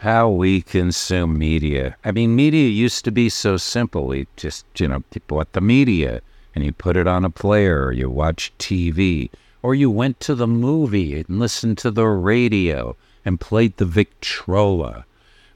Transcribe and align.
how 0.00 0.30
we 0.30 0.62
consume 0.62 1.38
media. 1.38 1.94
I 2.02 2.10
mean, 2.10 2.34
media 2.34 2.70
used 2.70 3.04
to 3.04 3.10
be 3.10 3.28
so 3.28 3.58
simple. 3.58 4.14
You 4.14 4.26
just, 4.34 4.64
you 4.80 4.88
know, 4.88 5.04
you 5.12 5.20
bought 5.26 5.52
the 5.52 5.60
media 5.60 6.22
and 6.54 6.64
you 6.64 6.72
put 6.72 6.96
it 6.96 7.06
on 7.06 7.22
a 7.22 7.30
player, 7.30 7.84
or 7.84 7.92
you 7.92 8.08
watch 8.08 8.50
TV, 8.58 9.28
or 9.62 9.74
you 9.74 9.90
went 9.90 10.18
to 10.20 10.34
the 10.34 10.46
movie 10.46 11.20
and 11.20 11.38
listened 11.38 11.76
to 11.78 11.90
the 11.90 12.06
radio 12.06 12.96
and 13.26 13.38
played 13.38 13.76
the 13.76 13.84
Victrola. 13.84 15.04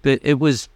But 0.03 0.21
it 0.23 0.39
was, 0.39 0.69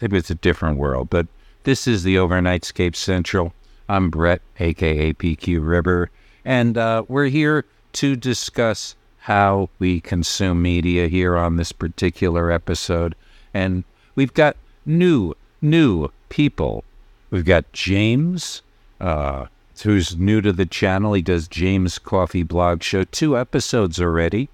it 0.00 0.10
was 0.10 0.28
a 0.28 0.34
different 0.34 0.78
world. 0.78 1.08
But 1.08 1.28
this 1.62 1.86
is 1.86 2.02
the 2.02 2.16
Overnightscape 2.16 2.96
Central. 2.96 3.54
I'm 3.88 4.10
Bret, 4.10 4.42
aka 4.58 5.12
PQ 5.12 5.64
Ribber, 5.64 6.10
and 6.44 6.76
uh, 6.76 7.04
we're 7.06 7.26
here 7.26 7.64
to 7.92 8.16
discuss 8.16 8.96
how 9.24 9.70
we 9.78 10.02
consume 10.02 10.60
media 10.60 11.08
here 11.08 11.34
on 11.34 11.56
this 11.56 11.72
particular 11.72 12.50
episode. 12.50 13.14
And 13.54 13.82
we've 14.14 14.34
got 14.34 14.54
new, 14.84 15.32
new 15.62 16.10
people. 16.28 16.84
We've 17.30 17.46
got 17.46 17.72
James, 17.72 18.60
uh, 19.00 19.46
who's 19.82 20.14
new 20.18 20.42
to 20.42 20.52
the 20.52 20.66
channel. 20.66 21.14
He 21.14 21.22
does 21.22 21.48
James 21.48 21.98
Coffee 21.98 22.42
Blog 22.42 22.82
Show, 22.82 23.04
two 23.04 23.38
episodes 23.38 23.98
already. 23.98 24.50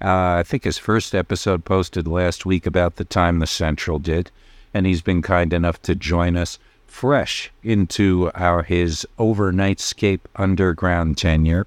Uh, 0.00 0.40
I 0.40 0.44
think 0.46 0.64
his 0.64 0.78
first 0.78 1.14
episode 1.14 1.66
posted 1.66 2.08
last 2.08 2.46
week 2.46 2.64
about 2.64 2.96
the 2.96 3.04
time 3.04 3.40
the 3.40 3.46
Central 3.46 3.98
did, 3.98 4.30
and 4.72 4.86
he's 4.86 5.02
been 5.02 5.20
kind 5.20 5.52
enough 5.52 5.82
to 5.82 5.94
join 5.94 6.38
us 6.38 6.58
fresh 6.86 7.52
into 7.62 8.30
our 8.34 8.62
his 8.62 9.06
overnightscape 9.18 10.20
underground 10.36 11.18
tenure 11.18 11.66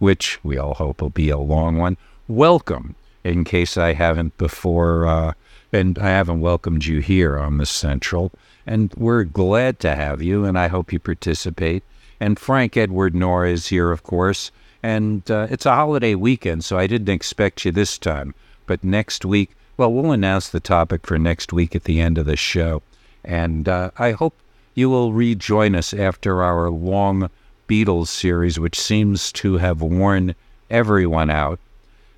which 0.00 0.42
we 0.42 0.58
all 0.58 0.74
hope 0.74 1.00
will 1.00 1.10
be 1.10 1.30
a 1.30 1.38
long 1.38 1.76
one. 1.76 1.96
Welcome, 2.26 2.96
in 3.22 3.44
case 3.44 3.76
I 3.76 3.92
haven't 3.92 4.36
before, 4.38 5.06
uh, 5.06 5.34
and 5.72 5.98
I 5.98 6.08
haven't 6.08 6.40
welcomed 6.40 6.86
you 6.86 6.98
here 6.98 7.38
on 7.38 7.58
the 7.58 7.66
Central. 7.66 8.32
And 8.66 8.92
we're 8.96 9.24
glad 9.24 9.78
to 9.80 9.94
have 9.94 10.20
you, 10.22 10.44
and 10.44 10.58
I 10.58 10.68
hope 10.68 10.92
you 10.92 10.98
participate. 10.98 11.84
And 12.18 12.38
Frank 12.38 12.76
Edward 12.76 13.14
Nora 13.14 13.50
is 13.50 13.68
here, 13.68 13.92
of 13.92 14.02
course. 14.02 14.50
And 14.82 15.30
uh, 15.30 15.46
it's 15.50 15.66
a 15.66 15.74
holiday 15.74 16.14
weekend, 16.14 16.64
so 16.64 16.78
I 16.78 16.86
didn't 16.86 17.14
expect 17.14 17.64
you 17.64 17.70
this 17.70 17.98
time. 17.98 18.34
But 18.66 18.82
next 18.82 19.24
week, 19.24 19.50
well, 19.76 19.92
we'll 19.92 20.12
announce 20.12 20.48
the 20.48 20.60
topic 20.60 21.06
for 21.06 21.18
next 21.18 21.52
week 21.52 21.76
at 21.76 21.84
the 21.84 22.00
end 22.00 22.16
of 22.16 22.26
the 22.26 22.36
show. 22.36 22.82
And 23.22 23.68
uh, 23.68 23.90
I 23.98 24.12
hope 24.12 24.34
you 24.74 24.88
will 24.88 25.12
rejoin 25.12 25.74
us 25.74 25.92
after 25.92 26.42
our 26.42 26.70
long 26.70 27.28
Beatles 27.70 28.08
series, 28.08 28.58
which 28.58 28.80
seems 28.80 29.30
to 29.30 29.58
have 29.58 29.80
worn 29.80 30.34
everyone 30.68 31.30
out. 31.30 31.60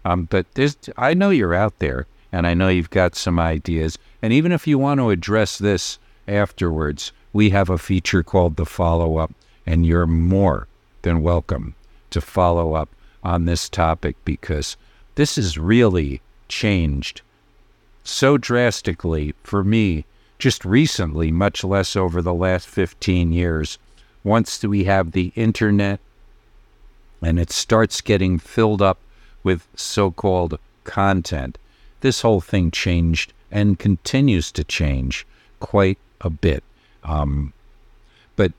Um, 0.03 0.25
but 0.25 0.47
there's, 0.55 0.78
I 0.97 1.12
know 1.12 1.28
you're 1.28 1.55
out 1.55 1.78
there, 1.78 2.06
and 2.33 2.47
I 2.47 2.55
know 2.55 2.69
you've 2.69 2.89
got 2.89 3.14
some 3.14 3.39
ideas. 3.39 3.98
And 4.23 4.33
even 4.33 4.50
if 4.50 4.67
you 4.67 4.78
want 4.78 4.98
to 5.00 5.11
address 5.11 5.58
this 5.58 5.98
afterwards, 6.27 7.12
we 7.34 7.50
have 7.50 7.69
a 7.69 7.77
feature 7.77 8.23
called 8.23 8.56
The 8.56 8.64
Follow 8.64 9.19
Up, 9.19 9.34
and 9.67 9.84
you're 9.84 10.06
more 10.06 10.69
than 11.03 11.23
welcome 11.23 11.75
to 12.08 12.23
follow 12.23 12.73
up 12.73 12.89
on 13.23 13.45
this 13.45 13.69
topic 13.69 14.17
because 14.25 14.78
this 15.17 15.36
has 15.36 15.58
really 15.58 16.23
changed 16.48 17.20
so 18.05 18.39
drastically 18.39 19.34
for 19.42 19.62
me 19.62 20.06
just 20.39 20.64
recently, 20.64 21.30
much 21.30 21.62
less 21.62 21.95
over 21.95 22.23
the 22.23 22.34
last 22.34 22.67
15 22.67 23.33
years 23.33 23.78
once 24.24 24.62
we 24.62 24.84
have 24.84 25.12
the 25.12 25.32
internet 25.34 26.00
and 27.20 27.38
it 27.38 27.50
starts 27.50 28.00
getting 28.00 28.38
filled 28.38 28.82
up 28.82 28.98
with 29.42 29.66
so 29.76 30.10
called 30.10 30.58
content, 30.84 31.58
this 32.00 32.22
whole 32.22 32.40
thing 32.40 32.70
changed 32.70 33.32
and 33.50 33.78
continues 33.78 34.50
to 34.52 34.64
change 34.64 35.26
quite 35.60 35.98
a 36.20 36.30
bit. 36.30 36.64
Um, 37.04 37.52
but 38.36 38.52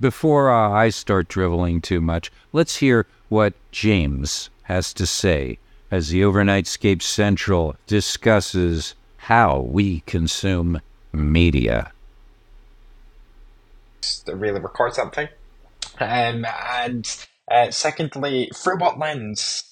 before 0.00 0.50
uh, 0.50 0.70
I 0.70 0.88
start 0.90 1.28
driveling 1.28 1.80
too 1.80 2.00
much, 2.00 2.32
let's 2.52 2.76
hear 2.76 3.06
what 3.28 3.54
James 3.72 4.50
has 4.64 4.92
to 4.94 5.06
say 5.06 5.58
as 5.90 6.08
the 6.08 6.22
Overnightscape 6.22 7.02
Central 7.02 7.76
discusses 7.86 8.94
how 9.16 9.60
we 9.60 10.00
consume 10.00 10.80
media 11.12 11.92
really 14.26 14.60
record 14.60 14.94
something. 14.94 15.28
Um, 16.00 16.46
and 16.46 17.26
uh, 17.50 17.70
secondly, 17.70 18.50
through 18.54 18.78
what 18.78 18.98
lens 18.98 19.64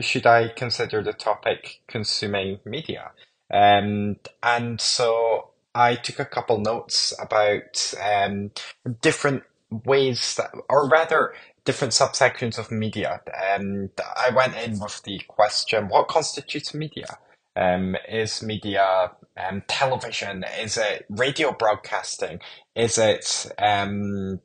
should 0.00 0.26
I 0.26 0.48
consider 0.48 1.02
the 1.02 1.12
topic 1.12 1.82
consuming 1.86 2.60
media? 2.64 3.10
Um, 3.52 4.16
and 4.42 4.80
so 4.80 5.50
I 5.74 5.94
took 5.96 6.18
a 6.18 6.24
couple 6.24 6.58
notes 6.58 7.14
about 7.20 7.94
um, 8.02 8.52
different 9.00 9.42
ways 9.70 10.36
that, 10.36 10.50
or 10.68 10.88
rather, 10.88 11.34
different 11.64 11.92
subsections 11.92 12.58
of 12.58 12.70
media. 12.70 13.20
And 13.34 13.90
I 14.16 14.30
went 14.34 14.56
in 14.56 14.78
with 14.80 15.02
the 15.02 15.20
question, 15.28 15.88
what 15.88 16.08
constitutes 16.08 16.74
media? 16.74 17.18
Um, 17.54 17.96
is 18.08 18.42
media 18.42 19.12
um, 19.36 19.62
television? 19.68 20.44
Is 20.60 20.76
it 20.76 21.06
radio 21.08 21.52
broadcasting? 21.52 22.40
Is 22.74 22.98
it 22.98 23.52
um, 23.58 24.40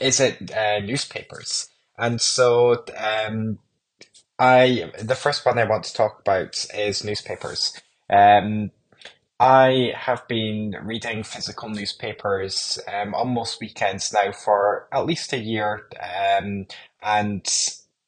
is 0.00 0.20
it 0.20 0.50
uh, 0.52 0.80
newspapers? 0.80 1.68
And 1.98 2.20
so 2.20 2.84
um, 2.96 3.58
I 4.38 4.90
the 4.98 5.14
first 5.14 5.44
one 5.44 5.58
I 5.58 5.68
want 5.68 5.84
to 5.84 5.94
talk 5.94 6.20
about 6.20 6.66
is 6.74 7.04
newspapers. 7.04 7.78
Um, 8.08 8.70
I 9.38 9.92
have 9.96 10.28
been 10.28 10.76
reading 10.82 11.22
physical 11.22 11.70
newspapers 11.70 12.78
um, 12.92 13.14
on 13.14 13.32
most 13.32 13.60
weekends 13.60 14.12
now 14.12 14.32
for 14.32 14.86
at 14.92 15.06
least 15.06 15.32
a 15.32 15.38
year, 15.38 15.86
um, 15.98 16.66
and 17.02 17.46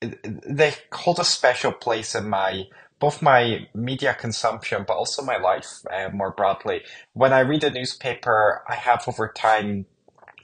they 0.00 0.74
hold 0.92 1.18
a 1.18 1.24
special 1.24 1.72
place 1.72 2.14
in 2.14 2.28
my 2.28 2.64
both 3.02 3.20
my 3.20 3.66
media 3.74 4.14
consumption, 4.14 4.84
but 4.86 4.94
also 4.94 5.24
my 5.24 5.36
life 5.36 5.82
uh, 5.92 6.08
more 6.10 6.30
broadly. 6.30 6.82
When 7.14 7.32
I 7.32 7.40
read 7.40 7.64
a 7.64 7.70
newspaper, 7.70 8.62
I 8.68 8.76
have 8.76 9.08
over 9.08 9.26
time 9.26 9.86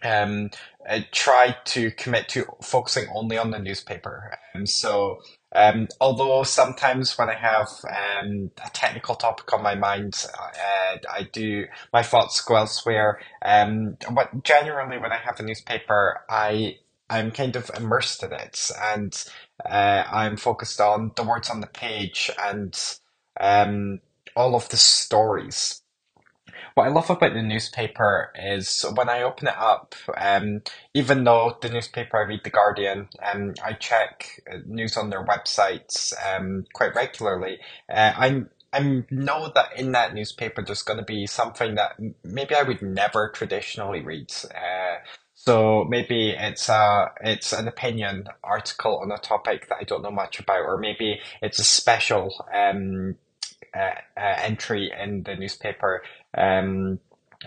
um, 0.03 0.51
tried 1.13 1.55
to 1.67 1.93
commit 1.93 2.29
to 2.31 2.47
focusing 2.61 3.07
only 3.15 3.39
on 3.39 3.53
the 3.53 3.61
newspaper. 3.61 4.37
Um, 4.57 4.67
so, 4.67 5.21
um, 5.55 5.87
although 6.01 6.43
sometimes 6.43 7.17
when 7.17 7.31
I 7.31 7.35
have 7.35 7.69
um, 7.89 8.51
a 8.67 8.71
technical 8.71 9.15
topic 9.15 9.53
on 9.53 9.63
my 9.63 9.77
mind, 9.77 10.27
uh, 10.37 10.97
I 11.09 11.29
do 11.33 11.67
my 11.93 12.03
thoughts 12.03 12.41
go 12.41 12.57
elsewhere. 12.57 13.21
Um, 13.45 13.99
but 14.13 14.43
generally, 14.43 14.99
when 14.99 15.13
I 15.13 15.19
have 15.19 15.39
a 15.39 15.45
newspaper, 15.45 16.25
I 16.29 16.79
I'm 17.09 17.31
kind 17.31 17.55
of 17.55 17.71
immersed 17.77 18.25
in 18.25 18.33
it, 18.33 18.71
and 18.83 19.15
uh, 19.65 20.05
I'm 20.11 20.37
focused 20.37 20.81
on 20.81 21.13
the 21.17 21.25
words 21.25 21.51
on 21.51 21.61
the 21.61 21.67
page 21.67 22.31
and 22.43 22.79
um, 23.41 24.01
all 24.37 24.55
of 24.55 24.69
the 24.69 24.77
stories. 24.77 25.83
What 26.75 26.87
I 26.87 26.91
love 26.91 27.11
about 27.11 27.35
the 27.35 27.43
newspaper 27.43 28.33
is 28.37 28.85
when 28.95 29.09
I 29.09 29.23
open 29.23 29.49
it 29.49 29.57
up, 29.59 29.97
um, 30.17 30.63
even 30.95 31.25
though 31.25 31.59
the 31.61 31.69
newspaper 31.71 32.19
I 32.19 32.23
read 32.29 32.43
The 32.45 32.51
Guardian, 32.51 33.09
um, 33.21 33.55
I 33.65 33.73
check 33.73 34.43
news 34.65 34.97
on 34.97 35.11
their 35.11 35.25
websites 35.25 36.13
um, 36.25 36.67
quite 36.73 36.95
regularly. 36.95 37.59
Uh, 37.89 38.13
I 38.17 38.45
I 38.73 39.05
know 39.11 39.51
that 39.55 39.77
in 39.77 39.93
that 39.93 40.15
newspaper 40.15 40.63
there's 40.63 40.83
going 40.83 40.99
to 40.99 41.05
be 41.05 41.27
something 41.27 41.75
that 41.77 41.99
maybe 42.23 42.55
I 42.55 42.63
would 42.63 42.83
never 42.83 43.31
traditionally 43.31 44.03
read. 44.03 44.31
Uh, 44.55 44.99
so 45.49 45.87
maybe 45.89 46.37
it's 46.39 46.69
a 46.69 47.11
it's 47.23 47.55
an 47.55 47.69
opinion 47.69 48.29
article 48.45 48.99
on 48.99 49.11
a 49.11 49.17
topic 49.17 49.67
that 49.71 49.79
I 49.81 49.85
don't 49.85 50.03
know 50.03 50.11
much 50.11 50.39
about, 50.39 50.61
or 50.61 50.77
maybe 50.77 51.21
it's 51.41 51.59
a 51.59 51.65
special 51.65 52.35
um, 52.55 53.17
uh, 53.75 53.95
uh, 54.15 54.35
entry 54.41 54.93
in 54.93 55.23
the 55.23 55.37
newspaper, 55.37 56.03
um, 56.37 57.01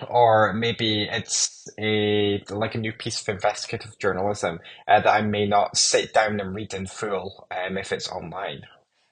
or 0.10 0.52
maybe 0.54 1.08
it's 1.12 1.70
a 1.78 2.44
like 2.50 2.74
a 2.74 2.80
new 2.80 2.92
piece 2.92 3.22
of 3.22 3.30
investigative 3.30 4.00
journalism 4.00 4.62
uh, 4.88 5.00
that 5.02 5.14
I 5.14 5.22
may 5.22 5.46
not 5.46 5.78
sit 5.78 6.12
down 6.12 6.40
and 6.40 6.56
read 6.56 6.74
in 6.74 6.88
full 6.88 7.48
um, 7.52 7.78
if 7.78 7.92
it's 7.92 8.10
online. 8.10 8.64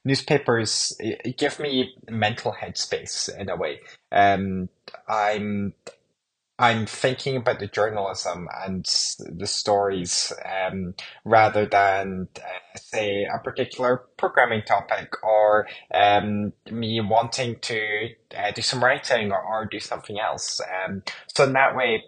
Newspapers 0.03 0.99
give 1.37 1.59
me 1.59 1.93
mental 2.09 2.55
headspace 2.59 3.29
in 3.37 3.49
a 3.49 3.55
way. 3.55 3.81
Um, 4.11 4.69
I'm 5.07 5.75
I'm 6.59 6.85
thinking 6.85 7.37
about 7.37 7.59
the 7.59 7.67
journalism 7.67 8.49
and 8.65 8.85
the 9.29 9.47
stories 9.47 10.33
um, 10.45 10.93
rather 11.23 11.65
than, 11.65 12.27
uh, 12.35 12.77
say, 12.77 13.23
a 13.33 13.39
particular 13.39 14.03
programming 14.17 14.63
topic 14.63 15.13
or 15.23 15.67
um, 15.93 16.51
me 16.69 16.99
wanting 16.99 17.59
to 17.61 18.09
uh, 18.37 18.51
do 18.51 18.61
some 18.61 18.83
writing 18.83 19.31
or, 19.31 19.41
or 19.41 19.65
do 19.65 19.79
something 19.79 20.19
else. 20.19 20.59
Um, 20.85 21.01
so 21.33 21.45
in 21.45 21.53
that 21.53 21.77
way, 21.77 22.03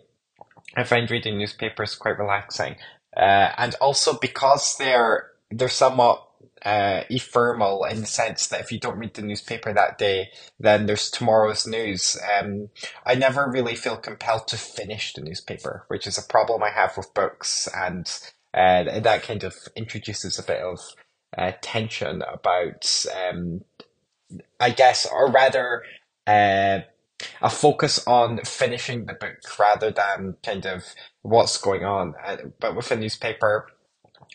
I 0.76 0.84
find 0.84 1.10
reading 1.10 1.38
newspapers 1.38 1.96
quite 1.96 2.20
relaxing. 2.20 2.76
Uh, 3.16 3.54
and 3.58 3.76
also 3.82 4.18
because 4.18 4.78
they're 4.78 5.32
they're 5.50 5.70
somewhat 5.70 6.26
uh, 6.64 7.02
ephemeral 7.10 7.86
in 7.86 8.02
the 8.02 8.06
sense 8.06 8.48
that 8.48 8.62
if 8.62 8.72
you 8.72 8.80
don't 8.80 8.98
read 8.98 9.14
the 9.14 9.22
newspaper 9.22 9.74
that 9.74 9.98
day, 9.98 10.30
then 10.60 10.86
there's 10.86 11.10
tomorrow's 11.10 11.66
news. 11.66 12.18
Um, 12.40 12.70
I 13.06 13.16
never 13.16 13.50
really 13.50 13.76
feel 13.76 13.98
compelled 13.98 14.48
to 14.50 14.58
finish 14.58 15.14
the 15.14 15.22
newspaper, 15.22 15.86
which 15.88 16.06
is 16.06 16.18
a 16.18 16.28
problem 16.28 16.64
I 16.64 16.70
have 16.70 16.98
with 16.98 17.14
books, 17.14 17.68
and 17.76 18.08
uh, 18.54 19.00
that 19.00 19.24
kind 19.24 19.44
of 19.44 19.56
introduces 19.76 20.38
a 20.38 20.44
bit 20.44 20.62
of 20.62 20.80
uh, 21.38 21.54
tension 21.62 22.22
about, 22.32 23.06
um, 23.30 23.62
I 24.60 24.70
guess, 24.70 25.06
or 25.06 25.32
rather, 25.32 25.84
uh, 26.28 26.80
a 27.42 27.50
focus 27.50 28.06
on 28.08 28.40
finishing 28.46 29.06
the 29.06 29.14
book 29.14 29.38
rather 29.60 29.92
than 29.92 30.36
kind 30.44 30.66
of 30.66 30.84
what's 31.22 31.58
going 31.58 31.86
on. 31.86 32.16
Uh, 32.24 32.38
but 32.60 32.76
with 32.76 32.92
a 32.92 32.96
newspaper, 32.96 33.68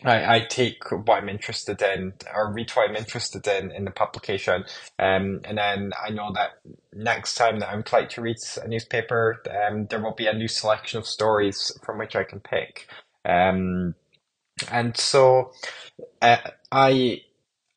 I, 0.03 0.37
I 0.37 0.39
take 0.41 0.91
what 0.91 1.17
I'm 1.21 1.29
interested 1.29 1.81
in 1.81 2.13
or 2.33 2.53
read 2.53 2.71
what 2.71 2.89
I'm 2.89 2.95
interested 2.95 3.47
in 3.47 3.71
in 3.71 3.85
the 3.85 3.91
publication. 3.91 4.65
Um, 4.99 5.41
and 5.45 5.57
then 5.57 5.93
I 6.03 6.11
know 6.11 6.31
that 6.33 6.59
next 6.93 7.35
time 7.35 7.59
that 7.59 7.69
I'm 7.69 7.83
like 7.91 8.09
to 8.11 8.21
read 8.21 8.37
a 8.63 8.67
newspaper, 8.67 9.41
um, 9.67 9.87
there 9.87 10.01
will 10.01 10.13
be 10.15 10.27
a 10.27 10.33
new 10.33 10.47
selection 10.47 10.99
of 10.99 11.07
stories 11.07 11.71
from 11.83 11.97
which 11.97 12.15
I 12.15 12.23
can 12.23 12.39
pick. 12.39 12.87
Um, 13.25 13.95
and 14.71 14.97
so 14.97 15.51
uh, 16.21 16.37
I 16.71 17.21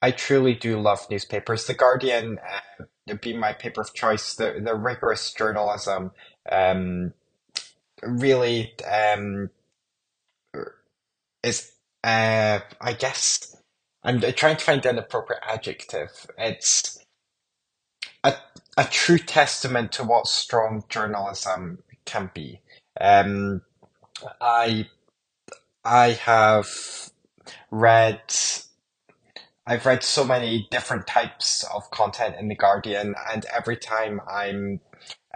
I 0.02 0.12
truly 0.12 0.54
do 0.54 0.80
love 0.80 1.06
newspapers. 1.10 1.66
The 1.66 1.74
Guardian 1.74 2.38
uh, 2.38 3.14
be 3.20 3.36
my 3.36 3.52
paper 3.52 3.82
of 3.82 3.94
choice. 3.94 4.34
The 4.34 4.60
the 4.64 4.74
rigorous 4.74 5.32
journalism 5.32 6.12
um, 6.50 7.14
really 8.02 8.74
um, 8.90 9.50
is 11.42 11.72
uh, 12.04 12.60
I 12.80 12.92
guess 12.94 13.56
I'm 14.04 14.20
trying 14.20 14.56
to 14.56 14.64
find 14.64 14.86
an 14.86 14.98
appropriate 14.98 15.42
adjective. 15.48 16.10
It's 16.38 16.98
a 18.24 18.34
a 18.78 18.84
true 18.84 19.18
testament 19.18 19.92
to 19.92 20.04
what 20.04 20.26
strong 20.28 20.84
journalism 20.88 21.82
can 22.06 22.30
be. 22.34 22.60
Um, 23.00 23.62
I 24.40 24.88
I 25.84 26.12
have 26.12 26.68
read 27.70 28.22
I've 29.66 29.86
read 29.86 30.04
so 30.04 30.24
many 30.24 30.68
different 30.70 31.06
types 31.08 31.64
of 31.74 31.90
content 31.90 32.36
in 32.38 32.48
the 32.48 32.56
Guardian, 32.56 33.16
and 33.32 33.46
every 33.46 33.78
time 33.78 34.20
I'm 34.30 34.80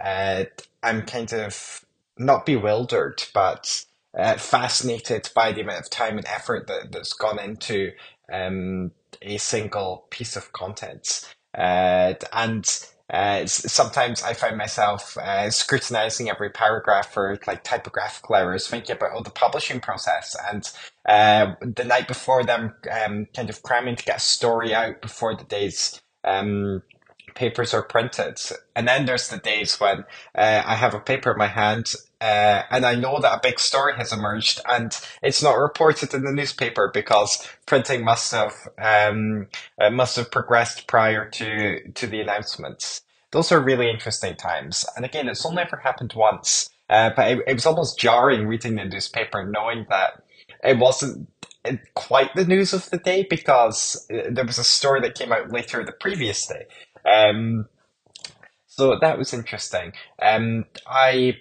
uh, 0.03 0.45
I'm 0.83 1.03
kind 1.03 1.33
of 1.33 1.85
not 2.17 2.45
bewildered, 2.45 3.23
but 3.33 3.85
uh, 4.17 4.37
fascinated 4.37 5.29
by 5.35 5.51
the 5.51 5.61
amount 5.61 5.79
of 5.79 5.89
time 5.89 6.17
and 6.17 6.27
effort 6.27 6.67
that, 6.67 6.91
that's 6.91 7.13
gone 7.13 7.39
into 7.39 7.91
um, 8.31 8.91
a 9.21 9.37
single 9.37 10.07
piece 10.09 10.35
of 10.35 10.53
content. 10.53 11.33
Uh, 11.57 12.13
and 12.33 12.85
uh, 13.09 13.45
sometimes 13.45 14.23
I 14.23 14.33
find 14.33 14.57
myself 14.57 15.17
uh, 15.17 15.49
scrutinizing 15.51 16.29
every 16.29 16.49
paragraph 16.49 17.13
for 17.13 17.37
like 17.45 17.63
typographical 17.63 18.35
errors, 18.35 18.67
thinking 18.67 18.95
about 18.95 19.11
all 19.11 19.23
the 19.23 19.29
publishing 19.29 19.79
process, 19.79 20.35
and 20.51 20.69
uh, 21.07 21.53
the 21.61 21.83
night 21.83 22.07
before 22.07 22.43
them, 22.43 22.73
um, 22.91 23.27
kind 23.35 23.49
of 23.49 23.61
cramming 23.61 23.95
to 23.95 24.03
get 24.03 24.17
a 24.17 24.21
story 24.21 24.73
out 24.73 25.01
before 25.01 25.35
the 25.35 25.43
day's 25.43 26.01
um, 26.23 26.81
papers 27.35 27.73
are 27.73 27.83
printed. 27.83 28.39
And 28.75 28.87
then 28.87 29.05
there's 29.05 29.29
the 29.29 29.37
days 29.37 29.79
when 29.79 29.99
uh, 30.35 30.63
I 30.65 30.75
have 30.75 30.95
a 30.95 30.99
paper 30.99 31.31
in 31.31 31.37
my 31.37 31.47
hand 31.47 31.93
uh, 32.21 32.63
and 32.69 32.85
I 32.85 32.95
know 32.95 33.19
that 33.19 33.37
a 33.37 33.39
big 33.41 33.59
story 33.59 33.93
has 33.97 34.13
emerged 34.13 34.61
and 34.69 34.97
it's 35.21 35.43
not 35.43 35.57
reported 35.57 36.13
in 36.13 36.23
the 36.23 36.31
newspaper 36.31 36.89
because 36.93 37.47
printing 37.65 38.03
must 38.03 38.31
have 38.31 38.53
um, 38.77 39.47
uh, 39.79 39.89
must 39.89 40.15
have 40.15 40.31
progressed 40.31 40.87
prior 40.87 41.29
to 41.31 41.91
to 41.91 42.07
the 42.07 42.21
announcements. 42.21 43.01
Those 43.31 43.51
are 43.51 43.59
really 43.59 43.89
interesting 43.89 44.35
times. 44.35 44.85
And 44.95 45.03
again, 45.03 45.27
it's 45.27 45.45
only 45.45 45.63
ever 45.63 45.77
happened 45.77 46.13
once. 46.15 46.69
Uh, 46.89 47.09
but 47.15 47.31
it, 47.31 47.39
it 47.47 47.53
was 47.53 47.65
almost 47.65 47.99
jarring 47.99 48.47
reading 48.47 48.75
the 48.75 48.85
newspaper, 48.85 49.43
knowing 49.43 49.85
that 49.89 50.23
it 50.63 50.77
wasn't 50.77 51.27
quite 51.95 52.33
the 52.35 52.45
news 52.45 52.73
of 52.73 52.89
the 52.91 52.97
day 52.97 53.25
because 53.29 54.07
uh, 54.13 54.29
there 54.29 54.45
was 54.45 54.59
a 54.59 54.63
story 54.63 55.01
that 55.01 55.15
came 55.15 55.31
out 55.31 55.51
later 55.51 55.83
the 55.83 55.91
previous 55.91 56.45
day. 56.47 56.65
Um, 57.05 57.67
so 58.67 58.97
that 58.99 59.17
was 59.17 59.33
interesting. 59.33 59.93
Um, 60.21 60.65
I 60.87 61.37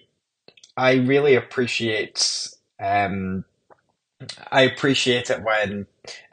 I 0.76 0.94
really 0.94 1.34
appreciate 1.34 2.48
um, 2.80 3.44
I 4.50 4.62
appreciate 4.62 5.30
it 5.30 5.42
when 5.42 5.86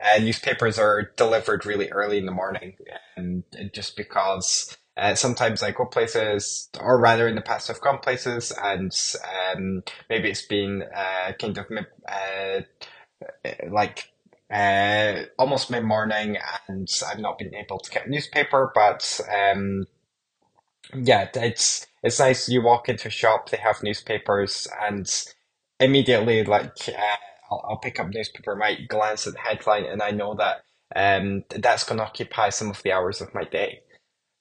uh, 0.04 0.20
newspapers 0.20 0.80
are 0.80 1.12
delivered 1.18 1.66
really 1.66 1.90
early 1.92 2.18
in 2.18 2.26
the 2.26 2.32
morning, 2.32 2.76
and 3.16 3.44
just 3.74 3.98
because 3.98 4.78
uh, 4.98 5.16
sometimes 5.16 5.64
I 5.64 5.72
go 5.72 5.86
places, 5.86 6.70
or 6.80 7.00
rather 7.00 7.28
in 7.28 7.36
the 7.36 7.42
past 7.42 7.70
I've 7.70 7.82
gone 7.82 8.00
places, 8.00 8.54
and 8.62 8.92
um, 9.56 9.84
maybe 10.10 10.30
it's 10.30 10.46
been 10.46 10.84
uh, 10.96 11.34
kind 11.40 11.58
of 11.58 11.66
uh, 12.08 12.62
like 13.70 14.12
uh, 14.52 15.24
almost 15.40 15.72
mid 15.72 15.84
morning, 15.84 16.38
and 16.68 16.90
I've 17.10 17.20
not 17.20 17.40
been 17.40 17.56
able 17.56 17.80
to 17.80 17.92
get 17.92 18.08
a 18.08 18.10
newspaper, 18.10 18.72
but 18.74 19.20
um, 19.34 19.86
yeah, 20.96 21.30
it's 21.34 21.88
it's 22.04 22.20
nice. 22.20 22.50
You 22.50 22.62
walk 22.62 22.90
into 22.90 23.08
a 23.08 23.12
shop, 23.12 23.50
they 23.50 23.58
have 23.58 23.84
newspapers, 23.84 24.68
and 24.82 25.10
immediately, 25.80 26.44
like, 26.44 26.90
uh, 26.90 27.16
I'll, 27.52 27.66
I'll 27.70 27.78
pick 27.78 28.00
up 28.00 28.10
newspaper, 28.10 28.56
might 28.56 28.88
glance 28.88 29.28
at 29.28 29.34
the 29.34 29.40
headline, 29.40 29.86
and 29.86 30.02
I 30.02 30.12
know 30.12 30.36
that 30.36 30.64
um, 30.96 31.44
that's 31.50 31.84
going 31.84 31.98
to 32.00 32.06
occupy 32.06 32.50
some 32.50 32.70
of 32.70 32.82
the 32.84 32.92
hours 32.92 33.22
of 33.22 33.34
my 33.34 33.44
day. 33.44 33.82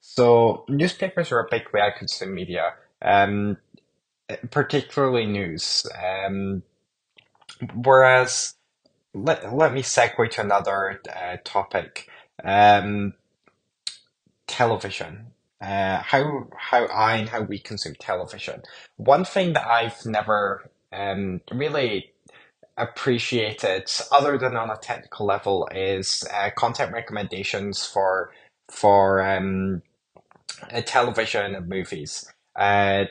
So 0.00 0.64
newspapers 0.68 1.30
are 1.32 1.40
a 1.40 1.48
big 1.50 1.64
way 1.72 1.82
I 1.82 1.90
consume 1.96 2.34
media, 2.34 2.74
um, 3.02 3.58
particularly 4.50 5.26
news. 5.26 5.86
Um, 6.02 6.62
whereas, 7.74 8.54
let 9.12 9.54
let 9.54 9.74
me 9.74 9.82
segue 9.82 10.30
to 10.30 10.40
another 10.40 11.00
uh, 11.14 11.36
topic. 11.44 12.08
Um, 12.42 13.14
television 14.46 15.26
uh, 15.60 15.98
how 16.02 16.48
how 16.56 16.86
I 16.86 17.16
and 17.16 17.28
how 17.28 17.42
we 17.42 17.58
consume 17.58 17.94
television. 17.98 18.62
One 18.96 19.24
thing 19.24 19.54
that 19.54 19.66
I've 19.66 20.06
never 20.06 20.70
um, 20.92 21.40
really 21.52 22.12
appreciated, 22.76 23.90
other 24.12 24.38
than 24.38 24.56
on 24.56 24.70
a 24.70 24.76
technical 24.76 25.26
level, 25.26 25.68
is 25.74 26.24
uh, 26.34 26.50
content 26.56 26.92
recommendations 26.92 27.84
for 27.86 28.32
for 28.70 29.22
um, 29.26 29.82
uh, 30.72 30.82
television 30.82 31.54
and 31.54 31.68
movies. 31.68 32.30
Uh, 32.56 33.06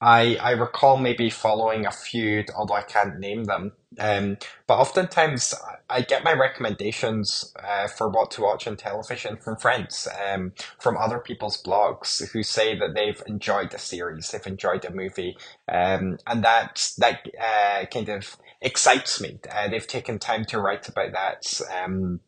I 0.00 0.36
I 0.40 0.52
recall 0.52 0.98
maybe 0.98 1.30
following 1.30 1.86
a 1.86 1.92
few, 1.92 2.44
although 2.56 2.74
I 2.74 2.82
can't 2.82 3.18
name 3.18 3.44
them. 3.44 3.72
Um, 3.98 4.36
but 4.66 4.78
oftentimes 4.78 5.54
I 5.88 6.02
get 6.02 6.24
my 6.24 6.32
recommendations 6.32 7.54
uh, 7.62 7.88
for 7.88 8.10
what 8.10 8.30
to 8.32 8.42
watch 8.42 8.66
on 8.66 8.76
television 8.76 9.38
from 9.38 9.56
friends, 9.56 10.06
um, 10.30 10.52
from 10.78 10.96
other 10.98 11.18
people's 11.18 11.62
blogs 11.62 12.26
who 12.32 12.42
say 12.42 12.78
that 12.78 12.94
they've 12.94 13.22
enjoyed 13.26 13.70
the 13.70 13.78
series, 13.78 14.30
they've 14.30 14.46
enjoyed 14.46 14.82
the 14.82 14.90
movie, 14.90 15.36
um, 15.72 16.18
and 16.26 16.44
that 16.44 16.92
that 16.98 17.26
uh, 17.40 17.86
kind 17.86 18.10
of 18.10 18.36
excites 18.60 19.20
me. 19.20 19.40
Uh, 19.50 19.68
they've 19.68 19.86
taken 19.86 20.18
time 20.18 20.44
to 20.46 20.60
write 20.60 20.88
about 20.88 21.12
that. 21.12 21.60
Um, 21.82 22.20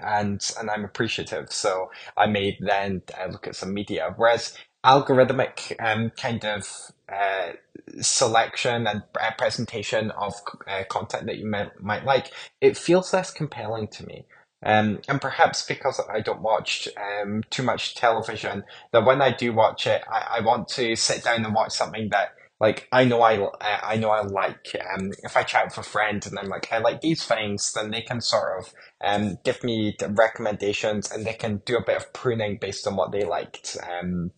and 0.00 0.40
and 0.58 0.70
I'm 0.70 0.84
appreciative. 0.84 1.52
So 1.52 1.90
I 2.16 2.26
may 2.26 2.56
then 2.60 3.02
uh, 3.20 3.26
look 3.26 3.46
at 3.46 3.56
some 3.56 3.74
media. 3.74 4.14
Whereas 4.16 4.56
algorithmic 4.84 5.74
um, 5.84 6.10
kind 6.10 6.44
of 6.44 6.92
uh, 7.12 7.52
selection 8.00 8.86
and 8.86 9.02
uh, 9.20 9.30
presentation 9.36 10.10
of 10.12 10.34
uh, 10.68 10.84
content 10.88 11.26
that 11.26 11.38
you 11.38 11.46
might, 11.46 11.80
might 11.80 12.04
like, 12.04 12.32
it 12.60 12.76
feels 12.76 13.12
less 13.12 13.30
compelling 13.30 13.88
to 13.88 14.06
me. 14.06 14.26
Um, 14.64 15.00
and 15.08 15.20
perhaps 15.20 15.62
because 15.62 16.00
I 16.10 16.20
don't 16.20 16.40
watch 16.40 16.88
um, 16.96 17.42
too 17.50 17.62
much 17.62 17.94
television, 17.94 18.64
that 18.92 19.04
when 19.04 19.20
I 19.20 19.30
do 19.30 19.52
watch 19.52 19.86
it, 19.86 20.02
I, 20.10 20.38
I 20.38 20.40
want 20.40 20.68
to 20.68 20.96
sit 20.96 21.22
down 21.22 21.44
and 21.44 21.54
watch 21.54 21.72
something 21.72 22.08
that 22.10 22.30
like 22.60 22.88
I 22.92 23.04
know 23.04 23.20
I 23.20 23.50
I 23.60 23.96
know 23.96 24.10
I 24.10 24.22
like. 24.22 24.74
Um, 24.96 25.12
if 25.22 25.36
I 25.36 25.42
chat 25.42 25.66
with 25.66 25.78
a 25.78 25.82
friend 25.82 26.24
and 26.24 26.38
I'm 26.38 26.48
like 26.48 26.72
I 26.72 26.78
like 26.78 27.00
these 27.02 27.24
things, 27.24 27.72
then 27.74 27.90
they 27.90 28.00
can 28.00 28.20
sort 28.20 28.58
of 28.60 28.74
um 29.04 29.38
give 29.44 29.62
me 29.64 29.96
recommendations 30.08 31.10
and 31.10 31.26
they 31.26 31.34
can 31.34 31.62
do 31.66 31.76
a 31.76 31.84
bit 31.84 31.96
of 31.96 32.12
pruning 32.12 32.58
based 32.58 32.86
on 32.86 32.96
what 32.96 33.12
they 33.12 33.24
liked. 33.24 33.76
Um, 33.86 34.30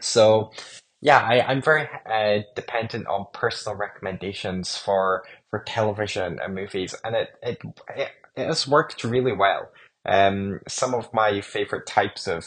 so 0.00 0.52
yeah, 1.00 1.18
I, 1.20 1.40
I'm 1.42 1.62
very 1.62 1.88
uh, 2.10 2.42
dependent 2.54 3.06
on 3.06 3.26
personal 3.32 3.76
recommendations 3.76 4.76
for 4.76 5.24
for 5.50 5.60
television 5.66 6.38
and 6.42 6.54
movies, 6.54 6.94
and 7.04 7.14
it 7.16 7.30
it 7.42 7.58
it, 7.96 8.08
it 8.36 8.46
has 8.46 8.66
worked 8.68 9.04
really 9.04 9.32
well. 9.32 9.70
Um, 10.06 10.60
some 10.68 10.94
of 10.94 11.12
my 11.12 11.40
favorite 11.40 11.86
types 11.86 12.26
of 12.26 12.46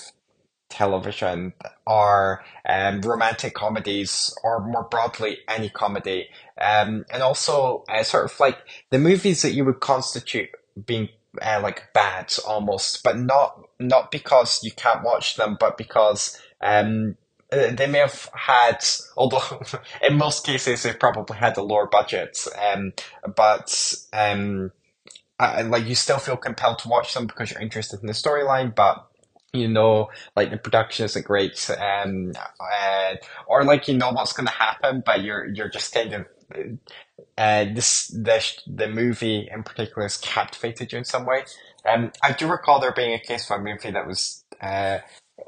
television 0.70 1.54
are 1.88 2.44
um, 2.68 3.02
romantic 3.02 3.54
comedies, 3.54 4.36
or 4.44 4.60
more 4.66 4.88
broadly, 4.90 5.40
any 5.48 5.70
comedy, 5.70 6.30
um, 6.62 7.06
and 7.12 7.24
also 7.24 7.84
uh, 7.90 8.04
sort 8.04 8.26
of 8.26 8.40
like 8.40 8.58
the 8.92 9.00
movies 9.00 9.42
that 9.44 9.54
you 9.54 9.66
would 9.66 9.80
constitute 9.80 10.50
being 10.86 11.10
uh, 11.42 11.60
like 11.62 11.94
bad 11.94 12.34
almost, 12.48 13.04
but 13.04 13.18
not 13.18 13.62
not 13.80 14.12
because 14.12 14.64
you 14.64 14.72
can't 14.72 15.04
watch 15.04 15.36
them, 15.36 15.58
but 15.60 15.78
because 15.78 16.40
um, 16.62 17.16
uh, 17.52 17.72
they 17.72 17.88
may 17.88 18.00
have 18.00 18.30
had, 18.34 18.86
although 19.18 19.62
in 20.08 20.18
most 20.18 20.46
cases 20.46 20.84
they've 20.84 21.00
probably 21.00 21.38
had 21.38 21.58
a 21.58 21.64
lower 21.64 21.88
budget, 21.88 22.46
um, 22.74 22.94
but 23.36 23.96
um, 24.14 24.72
I, 25.40 25.62
like 25.64 25.86
you 25.86 25.96
still 25.96 26.20
feel 26.20 26.38
compelled 26.38 26.80
to 26.80 26.90
watch 26.90 27.14
them 27.14 27.28
because 27.28 27.52
you're 27.52 27.62
interested 27.62 28.02
in 28.02 28.08
the 28.08 28.14
storyline, 28.14 28.76
but 28.76 29.06
you 29.54 29.68
know, 29.68 30.10
like 30.36 30.52
the 30.52 30.58
production 30.58 31.06
isn't 31.06 31.26
great, 31.26 31.70
um, 31.72 32.34
uh, 32.60 33.16
or 33.48 33.64
like 33.64 33.88
you 33.88 33.98
know 33.98 34.12
what's 34.12 34.34
going 34.34 34.48
to 34.48 34.54
happen, 34.54 35.02
but 35.06 35.24
you're 35.24 35.46
you're 35.48 35.70
just 35.70 35.94
kind 35.94 36.14
of 36.14 36.26
uh, 37.38 37.66
this 37.74 38.08
the 38.08 38.62
the 38.68 38.88
movie 38.88 39.50
in 39.52 39.64
particular 39.64 40.04
has 40.04 40.18
captivated 40.18 40.92
you 40.92 41.00
in 41.00 41.06
some 41.06 41.26
way. 41.26 41.46
Um, 41.90 42.12
I 42.22 42.34
do 42.34 42.48
recall 42.48 42.80
there 42.80 42.92
being 42.92 43.14
a 43.14 43.20
case 43.20 43.46
for 43.48 43.56
a 43.56 43.62
movie 43.62 43.92
that 43.92 44.06
was 44.06 44.44
uh, 44.62 45.00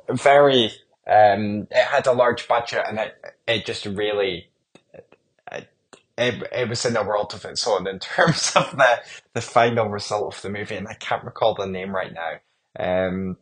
very 0.09 0.71
um, 1.11 1.67
it 1.71 1.85
had 1.87 2.07
a 2.07 2.13
large 2.13 2.47
budget 2.47 2.85
and 2.87 2.99
it 2.99 3.15
it 3.47 3.65
just 3.65 3.85
really 3.85 4.49
it, 6.17 6.43
it 6.51 6.69
was 6.69 6.85
in 6.85 6.95
a 6.95 7.03
world 7.03 7.33
of 7.33 7.45
its 7.45 7.67
own 7.67 7.87
in 7.87 7.99
terms 8.01 8.53
of 8.55 8.71
the 8.77 9.01
the 9.33 9.41
final 9.41 9.89
result 9.89 10.35
of 10.35 10.41
the 10.41 10.49
movie, 10.49 10.75
and 10.75 10.87
I 10.87 10.93
can't 10.93 11.23
recall 11.23 11.55
the 11.55 11.65
name 11.65 11.95
right 11.95 12.13
now. 12.13 12.33
Um, 12.79 13.37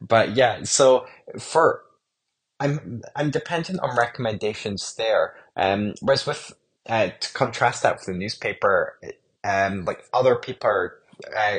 but 0.00 0.36
yeah, 0.36 0.62
so 0.64 1.06
for 1.38 1.82
I'm 2.60 3.02
I'm 3.14 3.30
dependent 3.30 3.80
on 3.80 3.96
recommendations 3.96 4.94
there. 4.96 5.34
Um, 5.56 5.94
whereas 6.00 6.26
with 6.26 6.52
uh, 6.88 7.08
to 7.20 7.32
contrast 7.32 7.82
that 7.82 7.96
with 7.96 8.06
the 8.06 8.12
newspaper, 8.14 8.98
um, 9.44 9.84
like 9.84 10.04
other 10.14 10.36
people 10.36 10.70
are, 10.70 10.94
uh, 11.36 11.58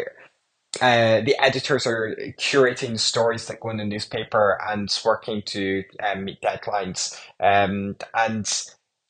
uh, 0.82 1.22
the 1.22 1.36
editors 1.40 1.88
are 1.88 2.16
curating 2.40 3.00
stories 3.00 3.48
that 3.48 3.60
go 3.60 3.70
in 3.70 3.78
the 3.78 3.86
newspaper 3.86 4.58
and 4.68 4.90
working 5.06 5.42
to 5.48 5.84
um, 6.04 6.26
meet 6.26 6.42
deadlines. 6.42 7.20
Um, 7.40 7.96
and 8.14 8.50